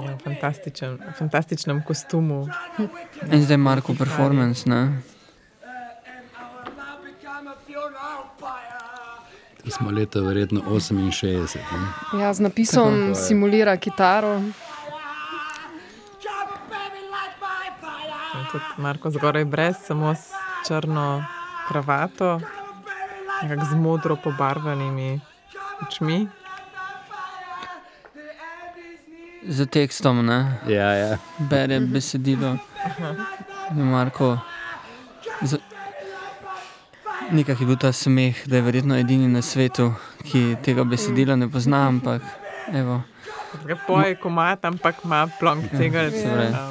Ja, 0.04 0.18
fantastičen, 0.24 1.00
fantastičnem 1.18 1.84
kostumu. 1.88 2.48
In 3.32 3.44
zdaj 3.44 3.58
Marko 3.58 3.94
performance. 3.94 4.70
Ne? 4.70 5.02
To 9.64 9.72
smo 9.72 9.92
leta 9.92 10.20
verjetno 10.20 10.62
68. 10.62 11.58
Ne? 12.14 12.22
Ja, 12.22 12.34
z 12.34 12.40
napisom 12.40 12.94
Tako, 12.94 13.16
simulira 13.16 13.78
kitaro. 13.78 14.42
Marko 18.78 19.10
zgoraj 19.12 19.46
brez, 19.46 19.76
samo 19.88 20.16
s 20.16 20.32
črno 20.68 21.26
kravato, 21.68 22.40
z 23.70 23.76
modro 23.76 24.16
pobarvanimi 24.16 25.20
očmi. 25.82 26.28
Z 29.48 29.66
tekstom. 29.66 30.26
Ne? 30.26 30.60
Ja, 30.68 30.92
ja. 30.94 31.18
Bere 31.40 31.80
besedilo. 31.80 32.58
Marko. 33.74 34.38
Z... 35.42 35.58
Nekaj 37.32 37.58
je 37.60 37.66
bil 37.66 37.78
ta 37.82 37.90
smeh, 37.90 38.38
da 38.46 38.60
je 38.60 38.62
verjetno 38.62 38.98
edini 39.02 39.28
na 39.28 39.42
svetu, 39.42 39.90
ki 40.30 40.58
tega 40.62 40.84
besedila 40.86 41.36
ne 41.36 41.50
pozna. 41.50 41.88
Ampak, 41.90 42.22
evo. 42.74 43.02
Poje, 43.88 44.16
ko 44.22 44.30
ima 44.30 44.56
tam, 44.56 44.76
ampak 44.76 45.02
ima 45.06 45.26
plonk 45.40 45.72
tega. 45.74 46.06
Ja, 46.12 46.70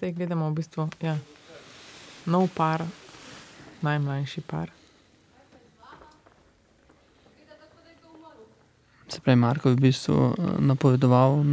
zdaj 0.00 0.12
gledamo 0.12 0.48
v 0.48 0.54
bistvu 0.54 0.88
ja, 1.04 1.12
nov 2.24 2.48
par, 2.56 2.80
najmlajši 3.84 4.40
par. 4.40 4.72
Se 9.08 9.20
pravi, 9.20 9.36
Marko 9.36 9.68
je 9.68 9.76
v 9.76 9.80
bistvu 9.84 10.16
napovedoval 10.64 11.44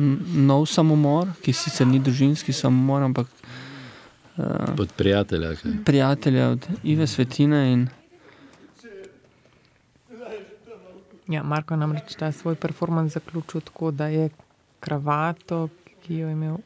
nov 0.47 0.63
samomor, 0.71 1.33
ki 1.43 1.51
sicer 1.51 1.89
ni 1.91 1.99
družinski 1.99 2.55
samomor, 2.55 3.03
ampak 3.09 3.27
uh, 3.27 4.79
od 4.79 4.95
prijatelja. 4.95 5.51
Kaj? 5.59 5.75
Prijatelja 5.83 6.47
od 6.55 6.69
Ive 6.87 7.07
Svetine. 7.07 7.61
In... 7.73 7.85
Ja, 11.27 11.43
Marko 11.43 11.75
je 11.75 11.83
namreč 11.83 12.15
ta 12.15 12.31
svoj 12.31 12.55
performance 12.55 13.19
zaključil 13.19 13.67
tako, 13.67 13.91
da 13.91 14.07
je 14.07 14.29
kravato, 14.79 15.67
ki 16.05 16.23
jo 16.23 16.31
je 16.31 16.39
imel 16.39 16.57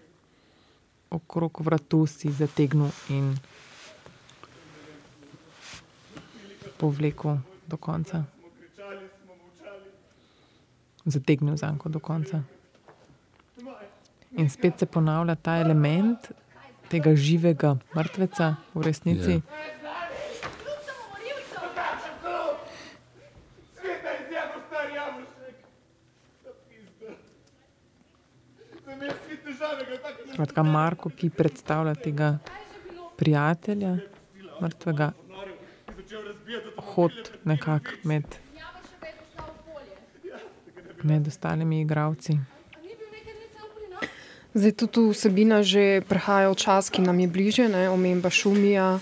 okrog 1.11 1.61
vratu 1.61 2.07
si 2.07 2.31
zategnil 2.31 2.89
in 3.09 3.35
povlekel 6.79 7.37
do 7.67 7.77
konca. 7.77 8.23
Zategnil 11.05 11.57
zanko 11.57 11.89
do 11.89 11.99
konca. 11.99 12.43
In 14.37 14.49
spet 14.49 14.79
se 14.79 14.85
ponavlja 14.85 15.35
ta 15.35 15.57
element 15.59 16.31
tega 16.89 17.15
živega 17.15 17.75
mrtveca 17.95 18.55
v 18.73 18.81
resnici. 18.81 19.31
Ja. 19.31 19.41
Sveta 23.75 24.11
izjema, 24.23 24.57
star 24.67 24.87
jabolčnik. 24.95 25.57
Zapizda. 26.43 27.11
Sem 28.85 29.01
jaz 29.01 29.15
svi 29.25 29.35
težavega, 29.37 29.45
tako 29.45 29.49
da 29.49 29.50
Skratka, 30.33 30.63
Marko, 30.63 31.09
ki 31.09 31.29
predstavlja 31.29 31.93
tega 31.95 32.37
prijatelja, 33.17 33.97
mrtvega, 34.61 35.11
hod 36.93 37.31
nekako 37.45 37.93
med, 38.03 38.25
med 41.03 41.27
ostalimi 41.27 41.81
igravci. 41.81 42.39
Zdaj 44.53 44.71
tudi 44.71 44.91
tu 44.91 45.03
vsebina 45.13 45.61
že 45.63 46.01
prehaja 46.09 46.49
v 46.49 46.57
čas, 46.57 46.89
ki 46.89 47.05
nam 47.05 47.21
je 47.21 47.27
bliže, 47.27 47.69
ne? 47.69 47.85
omemba 47.89 48.33
šumija, 48.33 48.97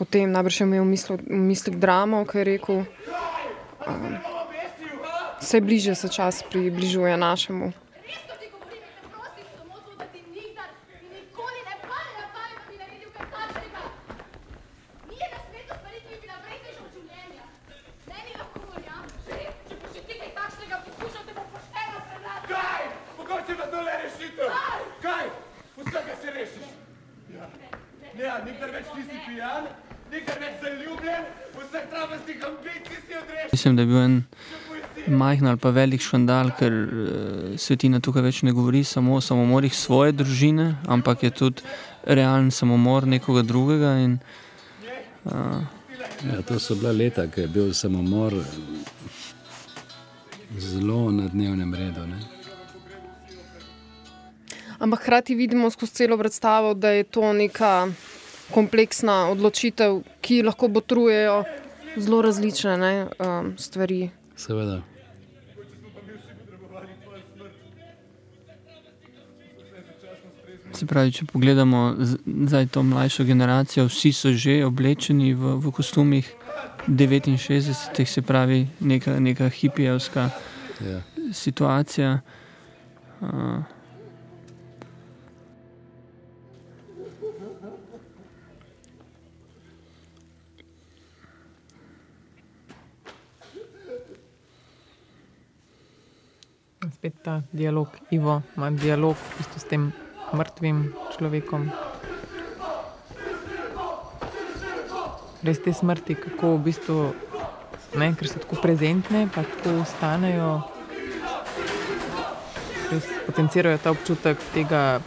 potem 0.00 0.32
najbrž 0.32 0.60
je 0.60 0.66
imel 0.66 0.88
v 0.88 1.44
mislih 1.52 1.76
dramo, 1.76 2.24
ki 2.24 2.38
je 2.40 2.44
rekel. 2.48 2.82
Um, 3.86 4.16
vse 5.38 5.60
bliže 5.60 5.94
se 5.94 6.08
čas 6.08 6.42
približuje 6.50 7.16
našemu. 7.16 7.72
Kaj? 22.48 22.84
Mogoče 23.18 23.54
pa 23.56 23.66
tole 23.66 23.92
rešitev? 24.02 24.50
Kaj? 25.02 25.26
Vsega 25.76 26.14
se 26.22 26.30
rešiš. 26.30 26.68
Ja. 27.34 27.46
Ne, 28.14 28.44
nikdar 28.44 28.70
več 28.70 28.90
nisi 28.96 29.20
pijan, 29.26 29.68
nikdar 30.12 30.40
več 30.42 30.58
zaljubljen, 30.62 31.24
vseh 31.54 31.86
travnostih 31.90 32.01
ambicij 32.01 32.01
si 32.01 32.01
odrešil. 32.01 32.01
Mislim, 33.52 33.76
da 33.76 33.82
je 33.82 33.86
bil 33.86 33.98
en 33.98 34.22
majhen 35.06 35.46
ali 35.46 35.58
pa 35.58 35.70
velik 35.70 36.00
škandal, 36.00 36.50
ker 36.58 36.72
uh, 36.72 37.58
svetina 37.58 38.00
tukaj 38.00 38.22
več 38.22 38.42
ne 38.42 38.52
govori 38.52 38.84
samo 38.84 39.16
o 39.18 39.20
samomorih 39.20 39.74
svoje 39.74 40.12
družine, 40.12 40.74
ampak 40.86 41.22
je 41.22 41.30
tudi 41.30 41.62
realen 42.04 42.50
samomor 42.50 43.06
nekoga 43.06 43.42
drugega. 43.42 43.96
In, 44.04 44.18
uh, 45.24 45.62
Ja, 46.22 46.42
to 46.42 46.58
so 46.58 46.74
bila 46.74 46.92
leta, 46.92 47.26
ko 47.26 47.40
je 47.40 47.48
bil 47.48 47.72
samomor 47.74 48.34
zelo 50.58 51.10
na 51.10 51.28
dnevnem 51.28 51.74
redu. 51.74 52.06
Ne? 52.06 52.18
Ampak 54.78 55.00
hkrati 55.00 55.34
vidimo 55.34 55.70
skozi 55.70 55.92
celo 55.92 56.18
predstavo, 56.18 56.74
da 56.74 56.90
je 56.90 57.04
to 57.04 57.32
neka 57.32 57.88
kompleksna 58.54 59.30
odločitev, 59.30 60.02
ki 60.20 60.42
lahko 60.42 60.68
botrujejo 60.68 61.44
zelo 61.96 62.22
različne 62.22 62.76
ne, 62.76 63.06
um, 63.18 63.54
stvari. 63.58 64.10
Seveda. 64.36 64.82
se 70.72 70.86
pravi, 70.86 71.12
če 71.12 71.26
pogledamo 71.30 71.94
zdaj 72.48 72.66
to 72.74 72.82
mlajšo 72.82 73.24
generacijo, 73.24 73.84
vsi 73.86 74.12
so 74.12 74.32
že 74.32 74.64
oblečeni 74.66 75.34
v, 75.34 75.56
v 75.60 75.72
kostumih 75.72 76.26
69, 76.88 78.06
se 78.06 78.22
pravi, 78.22 78.66
neka, 78.80 79.20
neka 79.20 79.48
hipijevska 79.48 80.30
Ja. 80.82 80.98
situacija. 81.32 82.20
Uh, 83.20 83.62
spet 97.02 97.22
ta 97.22 97.42
dialog, 97.50 97.88
Ivo 98.10 98.42
ima 98.56 98.70
dialog 98.70 99.16
v 99.18 99.38
bistvu 99.38 99.58
s 99.58 99.66
tem 99.66 99.86
mrtvim 100.38 100.92
človekom. 101.10 101.64
Res 105.42 105.58
te 105.64 105.74
smrti, 105.74 106.14
kako 106.14 106.52
v 106.52 106.60
bistvu, 106.68 106.98
ne, 107.98 108.08
ker 108.14 108.30
so 108.30 108.38
tako 108.44 108.60
prezentne, 108.62 109.24
pa 109.34 109.42
tako 109.42 109.80
ostanejo, 109.82 110.52
res 112.92 113.10
potencirajo 113.26 113.82
ta 113.82 113.90
občutek 113.90 114.38
tega, 114.54 115.02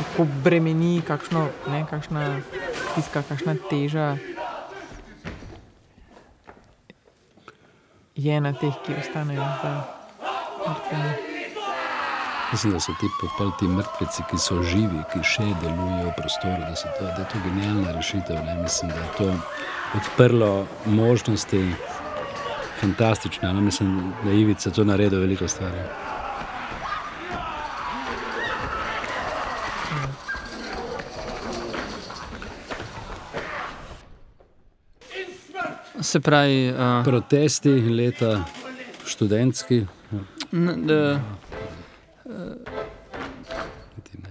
kako 0.00 0.26
bremeni, 0.42 0.98
kakšno, 1.06 1.46
ne, 1.70 1.84
kakšna 1.86 2.26
stiska, 2.90 3.22
kakšna 3.30 3.54
teža 3.70 4.18
je 8.18 8.42
na 8.42 8.50
teh, 8.50 8.74
ki 8.82 8.98
ostanejo 8.98 9.46
mrtvimi. 9.46 9.99
Mislim, 12.52 12.72
da 12.72 12.80
so 12.80 12.92
ti, 13.00 13.06
pol 13.38 13.50
ti 13.58 13.68
mrtveci, 13.68 14.22
ki 14.30 14.38
so 14.38 14.62
živi, 14.62 15.04
ki 15.12 15.22
še 15.22 15.46
delujejo 15.62 16.08
v 16.08 16.14
prostoru, 16.16 16.60
da, 16.66 16.74
to, 16.74 17.04
da 17.04 17.22
je 17.22 17.28
to 17.32 17.42
genialna 17.44 17.92
rešitev. 17.94 18.40
Ne? 18.44 18.56
Mislim, 18.62 18.90
da 18.90 18.98
je 18.98 19.10
to 19.18 19.28
odprlo 20.00 20.66
možnosti, 20.84 21.62
fantastične. 22.80 23.52
No? 23.54 23.60
Mislim, 23.60 24.14
da 24.24 24.30
je 24.30 24.40
Ivica 24.40 24.70
to 24.70 24.84
naredil 24.84 25.20
veliko 25.20 25.48
stvari. 25.48 25.84
se 36.02 36.20
pravi, 36.20 36.70
uh, 36.70 37.04
Protesti 37.04 37.70
leta 37.70 38.44
študentski. 39.06 39.84
Da, 40.52 41.20
Niti 43.96 44.18
ne. 44.22 44.30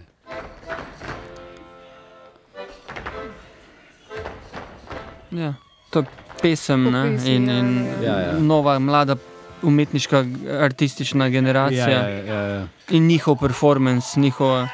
ja, 5.43 5.53
to 5.89 5.99
je 5.99 6.05
pesem 6.41 6.83
Po 6.85 6.91
ne, 6.91 7.03
pesmi, 7.11 7.35
in, 7.35 7.47
ja, 7.49 7.59
in 7.59 7.85
ja. 8.03 8.11
Ja, 8.11 8.19
ja. 8.19 8.39
nova, 8.39 8.79
mlada 8.79 9.15
umetniška, 9.61 10.25
artistična 10.61 11.29
generacija. 11.29 11.89
Ja, 11.89 12.09
ja, 12.09 12.23
ja, 12.23 12.41
ja. 12.41 12.67
in 12.89 13.07
njihov 13.07 13.37
performance, 13.39 14.19
njihov 14.19 14.67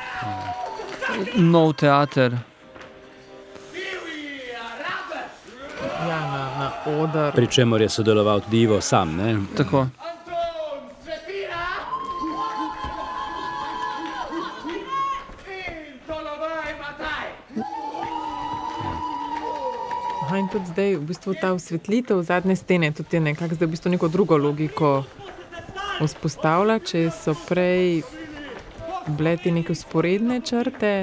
nov 1.36 1.74
teater. 1.74 2.38
Ja, 6.08 6.20
na, 6.20 6.72
na. 7.14 7.32
Pri 7.32 7.48
čemer 7.48 7.82
je 7.82 7.90
sodeloval 7.90 8.40
tudi 8.40 8.62
Ivo 8.62 8.82
sam. 8.82 9.16
Ne? 9.16 9.38
Tako. 9.58 9.88
Aha, 20.26 20.38
in 20.38 20.48
tudi 20.50 20.66
zdaj, 20.66 20.96
v 20.96 21.06
bistvu 21.06 21.36
ta 21.38 21.52
osvetlitev 21.54 22.18
zadnje 22.22 22.56
stene, 22.56 22.90
tudi 22.90 23.14
je 23.14 23.22
nekako 23.22 23.56
zdaj 23.56 23.68
v 23.68 23.72
bistvu 23.72 23.90
neko 23.92 24.08
drugo 24.08 24.38
logiko 24.38 25.04
vzpostavlja. 26.00 26.80
Če 26.82 27.04
so 27.14 27.36
prej 27.46 28.02
bile 29.08 29.36
te 29.38 29.54
neke 29.54 29.70
usporedne 29.70 30.40
črte, 30.42 30.94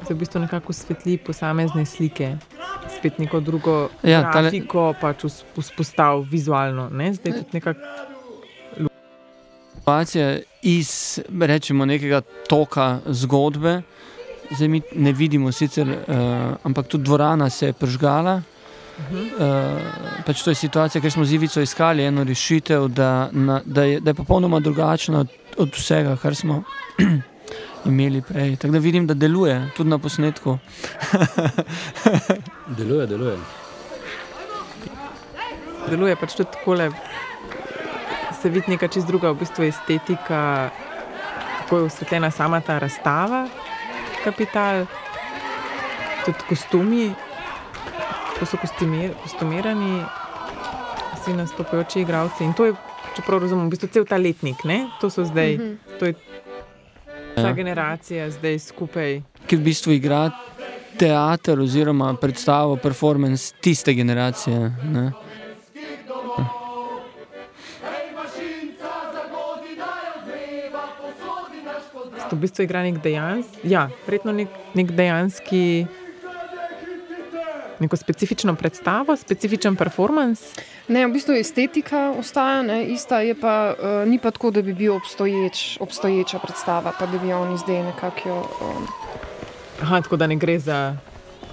zdaj 0.00 0.10
v 0.10 0.18
bistvu 0.18 0.40
nekako 0.40 0.72
osvetli 0.72 1.18
posamezne 1.18 1.84
slike, 1.84 2.30
spet 2.88 3.18
neko 3.18 3.40
drugo 3.40 3.90
Ja, 4.00 4.10
ja, 4.10 4.20
tale- 4.32 4.48
grafiko 4.48 4.94
pač 4.96 5.28
vzp- 5.28 5.60
vzpostavil 5.60 6.24
vizualno. 6.24 6.88
Ne? 6.88 7.12
Zdaj 7.12 7.32
tudi 7.34 7.52
nekako 7.52 7.80
Situacija 9.76 10.40
iz 10.62 11.20
rečemo, 11.30 11.84
nekega 11.84 12.18
toka 12.48 12.98
zgodbe. 13.06 13.82
Zdaj 14.50 14.68
mi 14.68 14.82
ne 14.94 15.12
vidimo, 15.12 15.52
sicer, 15.52 15.88
uh, 15.88 15.96
ampak 16.62 16.86
tudi 16.86 17.04
dvorana 17.04 17.50
se 17.50 17.66
je 17.66 17.72
pržgala. 17.72 18.42
Uh, 18.96 19.04
pač 20.24 20.40
to 20.42 20.50
je 20.50 20.56
situacija, 20.56 21.02
ker 21.02 21.12
smo 21.12 21.24
z 21.24 21.36
Ivico 21.36 21.60
iskali 21.60 22.04
eno 22.04 22.24
rešitev, 22.24 22.88
da, 22.88 23.28
na, 23.32 23.60
da, 23.64 23.84
je, 23.84 24.00
da 24.00 24.10
je 24.10 24.14
popolnoma 24.14 24.60
drugačna 24.60 25.20
od, 25.20 25.28
od 25.58 25.74
vsega, 25.76 26.16
kar 26.16 26.34
smo 26.34 26.62
imeli 27.90 28.22
prej. 28.22 28.56
Tako 28.56 28.72
da 28.72 28.78
vidim, 28.78 29.06
da 29.06 29.14
deluje 29.14 29.70
tudi 29.76 29.90
na 29.90 29.98
posnetku. 29.98 30.56
Deluje, 32.78 33.06
deluje. 33.06 33.36
deluje 35.90 36.16
pač 36.16 36.34
tudi 36.34 36.50
tako. 36.52 36.76
Se 38.42 38.48
vidi 38.48 38.74
neka 38.74 38.88
čist 38.88 39.06
druga 39.06 39.30
v 39.30 39.40
bistvu 39.40 39.64
estetika, 39.64 40.70
kako 41.58 41.78
je 41.78 41.84
osvetljena 41.84 42.30
sama 42.30 42.60
ta 42.60 42.78
razstava, 42.78 43.48
kapital, 44.26 44.86
tudi 46.24 46.42
kostumi, 46.48 47.06
to 48.36 48.44
so 48.44 48.58
kostumir, 48.58 49.14
kostumirani, 49.22 50.02
vsi 51.14 51.34
nastopajoči 51.34 52.00
igralci. 52.00 52.44
In 52.44 52.52
to 52.52 52.66
je, 52.66 52.74
če 53.14 53.22
prav 53.22 53.40
razumem, 53.40 53.66
v 53.66 53.72
bistvu 53.72 53.88
cel 53.90 54.04
ta 54.04 54.18
letnik, 54.18 54.64
ne? 54.64 54.88
To 55.00 55.08
so 55.08 55.24
zdaj, 55.24 55.54
Mhm. 55.54 55.98
to 55.98 56.06
je 56.06 56.14
ta 57.34 57.42
Ja. 57.42 57.52
generacija 57.52 58.30
zdaj 58.30 58.58
skupaj. 58.60 59.22
Ki 59.46 59.56
v 59.56 59.62
bistvu 59.62 59.92
igra 59.92 60.30
teater 60.96 61.60
oziroma 61.60 62.14
predstavo, 62.14 62.76
performance 62.76 63.54
tiste 63.60 63.94
generacije. 63.94 64.58
Ne? 64.84 65.12
To 72.30 72.36
v 72.36 72.42
bistvu 72.42 72.64
igra 72.66 72.82
nek 72.82 72.98
dejanski, 73.02 73.68
ja, 73.70 73.86
verjetno 74.06 74.32
nek, 74.34 74.48
nek 74.74 74.90
dejanski, 74.90 75.86
neko 77.78 77.96
specifično 77.96 78.54
predstavo, 78.54 79.16
specifičen 79.16 79.76
performance. 79.76 80.62
Ne, 80.88 81.06
v 81.06 81.12
bistvu 81.12 81.36
estetika 81.38 82.10
ostaja 82.18 82.62
ne, 82.62 82.80
ista, 82.94 83.20
pa, 83.40 83.74
uh, 83.74 84.08
ni 84.08 84.18
pa 84.18 84.30
tako, 84.30 84.50
da 84.50 84.62
bi 84.62 84.74
bil 84.74 84.96
obstoječ, 84.96 85.78
obstoječa 85.80 86.38
predstava, 86.38 86.92
pa 86.98 87.06
da 87.06 87.18
bi 87.18 87.32
oni 87.32 87.58
zdaj 87.58 87.82
nekako. 87.82 88.38
Um, 88.60 88.86
Aha, 89.82 90.00
tako 90.00 90.16
da 90.16 90.26
ne 90.26 90.36
gre 90.36 90.58
za, 90.58 90.96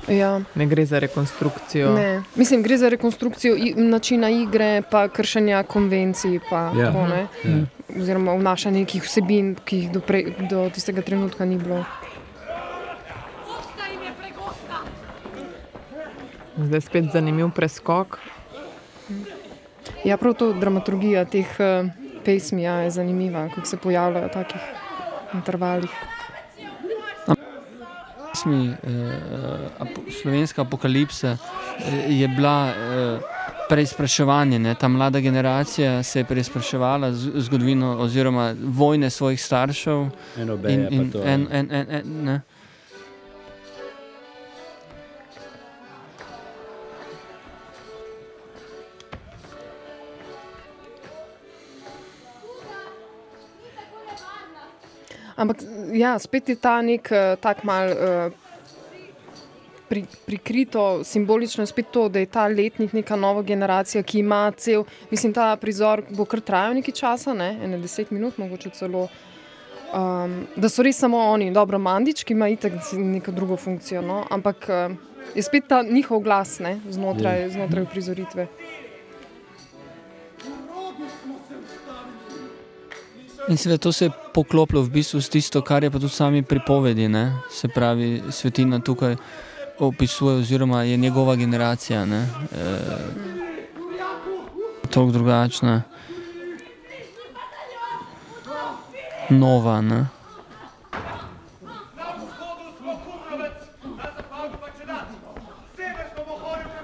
ja, 0.08 0.42
ne 0.56 0.66
gre 0.66 0.86
za 0.86 1.00
rekonstrukcijo. 1.00 1.94
ne. 1.94 2.24
Mislim, 2.36 2.64
gre 2.64 2.78
za 2.78 2.90
rekonstrukcijo 2.90 3.56
načina 3.76 4.30
igre, 4.30 4.82
pa 4.92 5.08
kršenja 5.08 5.64
konvencij, 5.64 6.40
pa 6.50 6.72
Ja. 6.76 6.86
tako, 6.86 7.08
ne. 7.08 7.28
Ja. 7.44 7.66
oziroma 8.02 8.34
vnašanje 8.34 8.80
nekih 8.80 9.04
vsebin, 9.04 9.56
ki 9.66 9.78
jih 9.78 9.92
do, 9.92 10.00
prej, 10.00 10.34
do 10.50 10.70
tistega 10.74 11.02
trenutka 11.02 11.46
ni 11.46 11.58
bilo. 11.58 11.76
Jim 11.76 11.86
je. 16.58 16.68
Zdaj 16.68 16.82
spet 16.82 17.06
zanimiv 17.14 17.50
preskok. 17.56 18.20
Ja, 20.06 20.18
prav 20.18 20.34
to 20.34 20.54
dramaturgija 20.54 21.26
teh 21.26 21.48
uh, 21.60 21.88
pesmi 22.26 22.64
ja, 22.64 22.74
je 22.74 22.92
zanimiva, 22.92 23.50
kako 23.56 23.68
se 23.68 23.78
pojavljajo 23.78 24.28
v 24.28 24.32
takih 24.32 24.62
intervalih. 25.34 25.90
Pesmi, 28.34 28.74
eh, 28.84 29.70
apo, 29.80 30.02
slovenska 30.22 30.62
apokalipsa 30.62 31.38
eh, 31.38 32.10
je 32.10 32.28
bila 32.28 32.70
eh, 32.70 33.20
preizpraševanje. 33.70 34.60
Ne? 34.60 34.76
Ta 34.76 34.88
mlada 34.88 35.20
generacija 35.20 36.04
se 36.04 36.20
je 36.20 36.26
preizpraševala 36.26 37.12
zgodovino 37.14 37.98
oziroma 38.00 38.56
vojne 38.64 39.10
svojih 39.10 39.44
staršev. 39.44 40.08
Eno 40.38 40.54
In, 40.54 40.62
beje 40.62 40.88
pa 40.90 40.96
in, 40.96 41.12
to. 41.12 41.24
en, 41.24 41.48
en, 41.52 41.72
en, 41.72 41.86
en, 41.90 42.24
ne. 42.24 42.42
Ampak 55.44 55.66
ja, 55.94 56.16
spet 56.20 56.54
je 56.54 56.56
ta 56.56 56.80
nek 56.82 57.12
uh, 57.12 57.36
tak 57.42 57.68
mal. 57.68 57.92
Uh, 57.92 58.40
Pri, 59.94 60.08
prikrito, 60.26 61.04
simbolično 61.06 61.66
spet 61.70 61.92
to, 61.94 62.08
da 62.10 62.18
je 62.24 62.26
ta 62.26 62.48
letnik 62.50 62.96
neka 62.98 63.14
nova 63.20 63.44
generacija, 63.46 64.02
ki 64.02 64.24
ima 64.24 64.48
cel, 64.58 64.88
mislim, 65.12 65.36
ta 65.36 65.52
prizor 65.62 66.02
bo 66.10 66.26
kar 66.26 66.42
trajal 66.42 66.74
nekaj 66.80 66.96
časa, 66.98 67.36
ne, 67.38 67.52
ene 67.62 67.78
deset 67.78 68.10
minut, 68.10 68.40
mogoče 68.42 68.72
celo. 68.74 69.04
Um, 69.94 70.48
da 70.56 70.72
so 70.72 70.82
res 70.82 70.98
samo 70.98 71.20
oni, 71.36 71.52
dobro, 71.54 71.78
Mandič, 71.78 72.24
ki 72.26 72.34
ima 72.34 72.48
itak 72.50 72.80
neko 72.98 73.36
drugo 73.36 73.60
funkcijo, 73.60 74.02
no, 74.02 74.24
ampak 74.34 74.66
uh, 74.72 74.98
je 75.36 75.44
spet 75.46 75.70
ta 75.70 75.84
njihov 75.86 76.24
glas 76.26 76.58
ne, 76.64 76.80
znotraj, 76.90 77.50
znotraj 77.54 77.86
prizoritve. 77.92 78.48
In 83.48 83.58
seveda 83.58 83.78
to 83.78 83.92
se 83.92 84.06
je 84.06 84.12
poklopilo 84.34 84.82
v 84.84 84.90
bistvu 84.90 85.22
s 85.22 85.30
tisto, 85.30 85.62
kar 85.62 85.84
je 85.84 85.92
pa 85.92 86.00
tudi 86.00 86.14
sami 86.14 86.44
pripovedi. 86.44 87.08
Ne? 87.08 87.44
Se 87.52 87.68
pravi, 87.68 88.24
svetina 88.32 88.80
tukaj 88.80 89.16
opisuje, 89.80 90.36
oziroma 90.36 90.84
je 90.84 90.98
njegova 90.98 91.36
generacija. 91.36 92.06
Ne? 92.06 92.28
E, 92.56 92.80
Tako 94.90 95.12
drugačna. 95.12 95.82
Nova. 99.30 99.82
Ne? 99.82 100.06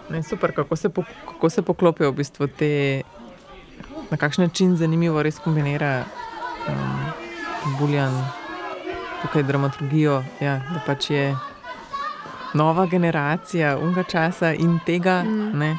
Ne, 0.10 0.24
super, 0.24 0.56
kako 0.56 0.76
se, 0.76 0.90
po, 0.90 1.04
kako 1.26 1.50
se 1.50 1.62
poklopijo 1.62 2.12
v 2.12 2.16
bistvu 2.16 2.48
te, 2.48 3.02
na 4.12 4.18
kakšen 4.18 4.44
način 4.44 4.76
zanimivo 4.76 5.24
res 5.24 5.40
kombinira 5.40 6.04
um, 6.70 7.76
Buljan 7.80 8.16
tukaj 9.22 9.44
dramaturgijo, 9.44 10.24
ja, 10.40 10.60
da 10.74 10.80
pač 10.86 11.10
je 11.10 11.36
nova 12.54 12.86
generacija 12.86 13.78
unga 13.78 14.04
časa 14.04 14.54
in 14.54 14.80
tega. 14.86 15.24
Mm. 15.24 15.60
Ne, 15.60 15.76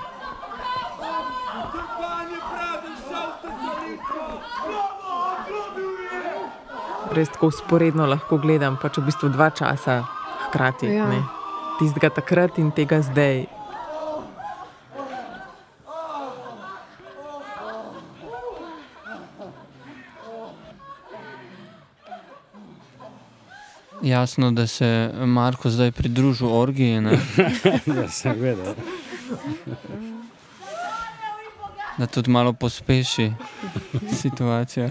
res 7.15 7.31
tako 7.31 7.51
usporedno 7.51 8.07
lahko 8.07 8.39
gledam, 8.39 8.79
pač 8.81 8.99
v 9.01 9.09
bistvu 9.11 9.31
dva 9.35 9.51
časa 9.51 10.01
hkrati. 10.47 10.91
Ja. 10.95 11.09
Tistega 11.81 12.11
takrat 12.21 12.59
in 12.63 12.71
tega 12.77 13.01
zdaj. 13.03 13.47
Jasno, 24.03 24.51
da 24.51 24.67
se 24.67 24.87
je 24.87 25.27
Marko 25.27 25.71
zdaj 25.71 25.93
pridružil 25.93 26.55
orgiji, 26.55 27.01
ne? 27.01 27.19
da 27.97 28.09
sem 28.09 28.41
vedel. 28.41 28.75
da 31.99 32.07
tudi 32.07 32.31
malo 32.31 32.53
pospeši 32.53 33.33
situacijo. 34.13 34.89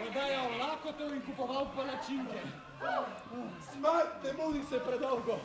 Prodajal 0.00 0.50
lakoto 0.60 1.14
in 1.14 1.20
kupoval 1.26 1.66
palačinke. 1.76 2.40
Smrt 3.72 4.24
ne 4.24 4.44
mudi 4.44 4.62
se 4.70 4.78
predolgo. 4.86 5.38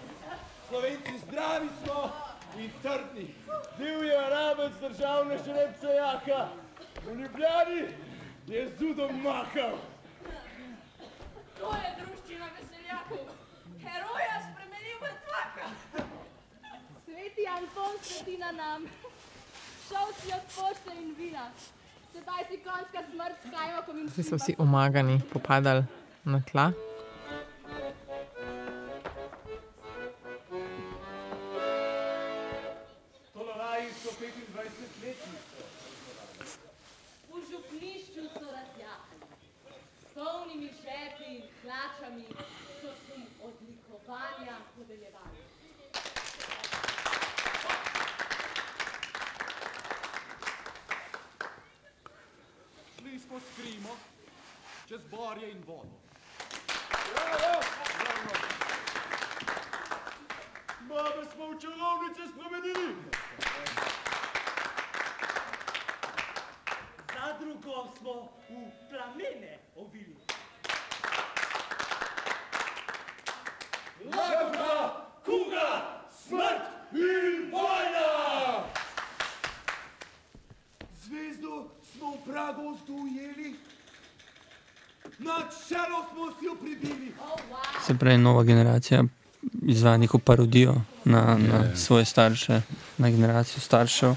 Slovenci 0.69 1.19
zdravi 1.27 1.69
smo 1.83 2.11
in 2.57 2.71
trdni. 2.81 3.35
Bil 3.77 4.03
je 4.03 4.17
arabec 4.17 4.73
državne 4.81 5.37
žrebce 5.45 5.87
jaka. 5.87 6.47
V 7.05 7.15
Ljubljani 7.19 7.81
je 8.47 8.69
z 8.77 8.81
udom 8.81 9.21
mahal. 9.23 9.77
To 11.59 11.71
je 11.73 11.89
druščina 11.99 12.47
veseljakov. 12.57 13.25
Heroja 13.83 14.37
spremenil 14.47 14.97
v 15.01 15.11
tvaka. 15.25 15.67
Sveti 17.05 17.47
Anton 17.57 17.95
sveti 18.01 18.37
na 18.37 18.51
nam. 18.51 18.87
Šel 19.87 20.07
si 20.19 20.33
od 20.33 20.45
pošte 20.55 20.97
in 21.01 21.15
vina. 21.17 21.49
Sedaj 22.13 22.43
si 22.49 22.57
konjska 22.63 23.03
smrt 23.11 23.35
s 23.43 23.51
kajmakom 23.51 23.99
in 23.99 24.09
Zdaj 24.09 24.23
so 24.23 24.35
vsi 24.35 24.55
omagani, 24.57 25.21
popadali 25.33 25.83
na 26.23 26.41
tla. 26.51 26.71
Tolovaji 34.05 34.31
so 34.31 34.51
25 34.53 35.01
letnice. 35.01 35.63
V 37.29 37.41
župnišču 37.49 38.23
so 38.33 38.45
razjahali. 38.51 39.25
S 39.99 40.13
polnimi 40.13 40.69
žepi 40.81 41.29
in 41.35 41.41
hlačami 41.61 42.25
so 42.81 42.93
si 43.05 43.21
odlikovanja 43.41 44.57
podeljevali. 44.75 45.41
Šli 52.99 53.19
smo 53.19 53.39
s 53.39 53.57
Krimo, 53.57 53.97
čez 54.87 55.01
borje 55.11 55.51
in 55.51 55.63
vodo. 55.67 55.97
Babe 60.89 61.25
smo 61.33 61.49
v 61.49 61.57
čarovnice 61.61 62.21
spremenili. 62.29 62.95
Zadrugo 67.13 67.89
smo 67.97 68.13
v 68.49 68.69
plamene 68.89 69.57
ovili. 69.75 70.15
Lakota, 74.05 75.09
kuga, 75.25 75.69
smrt 76.27 76.93
in 76.93 77.49
vojna! 77.51 78.69
Zvezdo 81.01 81.69
smo 81.81 82.11
v 82.11 82.17
pragozdu 82.29 82.93
ujeli, 82.93 83.55
Se 87.85 87.93
pravi, 87.93 88.17
nova 88.17 88.43
generacija 88.43 89.03
izvaja 89.61 89.97
neko 89.97 90.19
parodijo 90.19 90.75
na, 91.05 91.21
na 91.21 91.57
Ja, 91.57 91.63
ja. 91.69 91.75
svoje 91.75 92.05
starše, 92.05 92.61
na 92.97 93.09
generacijo 93.09 93.59
staršev. 93.59 94.15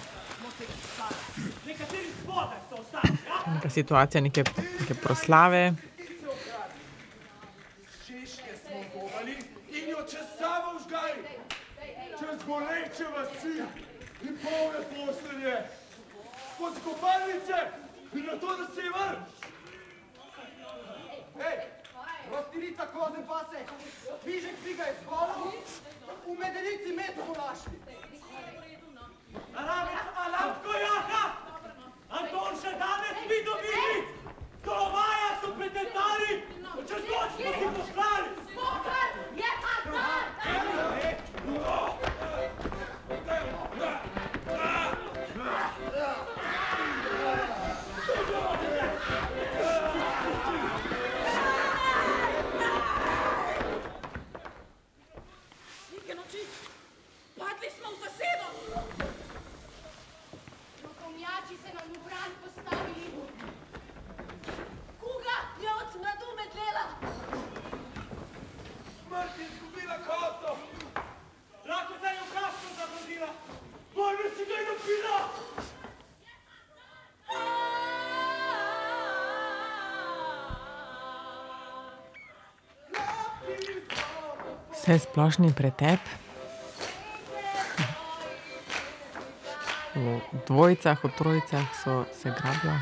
Neka 3.55 3.71
situacija, 3.71 4.21
neke, 4.21 4.45
neke 4.81 4.95
proslave. 4.95 5.75
Češke 8.07 8.53
smo 8.63 8.81
dobali 8.95 9.37
in 9.71 9.95
sabo 10.39 10.79
vžgali, 10.79 11.23
čez 12.19 12.39
goreče 12.47 13.05
vasi 13.17 13.63
in 14.23 14.37
polne 14.43 14.81
postelje, 14.91 15.57
pod 16.59 16.73
kopalnice 16.85 17.59
in 18.15 18.25
na 18.27 18.33
to, 18.41 18.57
da 18.57 18.75
se 18.75 18.81
je 18.81 18.91
vrn. 18.91 19.38
Rostirica 22.49 22.87
koze 22.87 23.27
pase, 23.29 23.61
vižek 24.25 24.57
figa 24.65 24.85
je 24.85 24.95
skola, 25.05 25.35
v 26.27 26.39
medenici 26.39 26.93
med 26.97 27.13
smo 27.15 27.35
našli. 27.35 27.77
Aramec 29.55 30.09
Alamko 30.17 30.73
jaka, 30.81 31.25
Anton 32.11 32.57
še 32.63 32.73
danes 32.81 33.19
mi 33.29 33.39
dobili, 33.45 33.99
Kolovaja 34.65 35.31
so 35.41 35.53
petetali, 35.59 36.43
čez 36.89 37.03
noč 37.13 37.31
smo 37.37 37.53
si 37.53 37.69
poslali. 37.77 38.29
Smokar 38.53 39.09
je 39.37 39.51
hazard! 39.63 40.29
Neke 41.47 42.08
Vse 84.89 85.05
splošni 85.05 85.53
pretep. 85.53 86.01
V 89.93 90.21
dvojicah, 90.49 90.97
v 91.05 91.11
trojicah 91.13 91.67
so 91.77 92.09
se 92.17 92.33
grabila. 92.33 92.81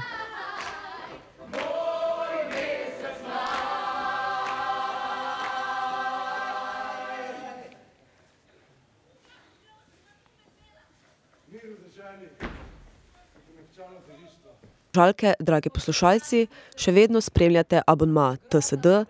Žalke, 14.94 15.34
dragi 15.42 15.74
poslušalci, 15.74 16.46
še 16.78 16.94
vedno 16.94 17.18
spremljate 17.18 17.82
abonma 17.82 18.36
TSD, 18.46 19.02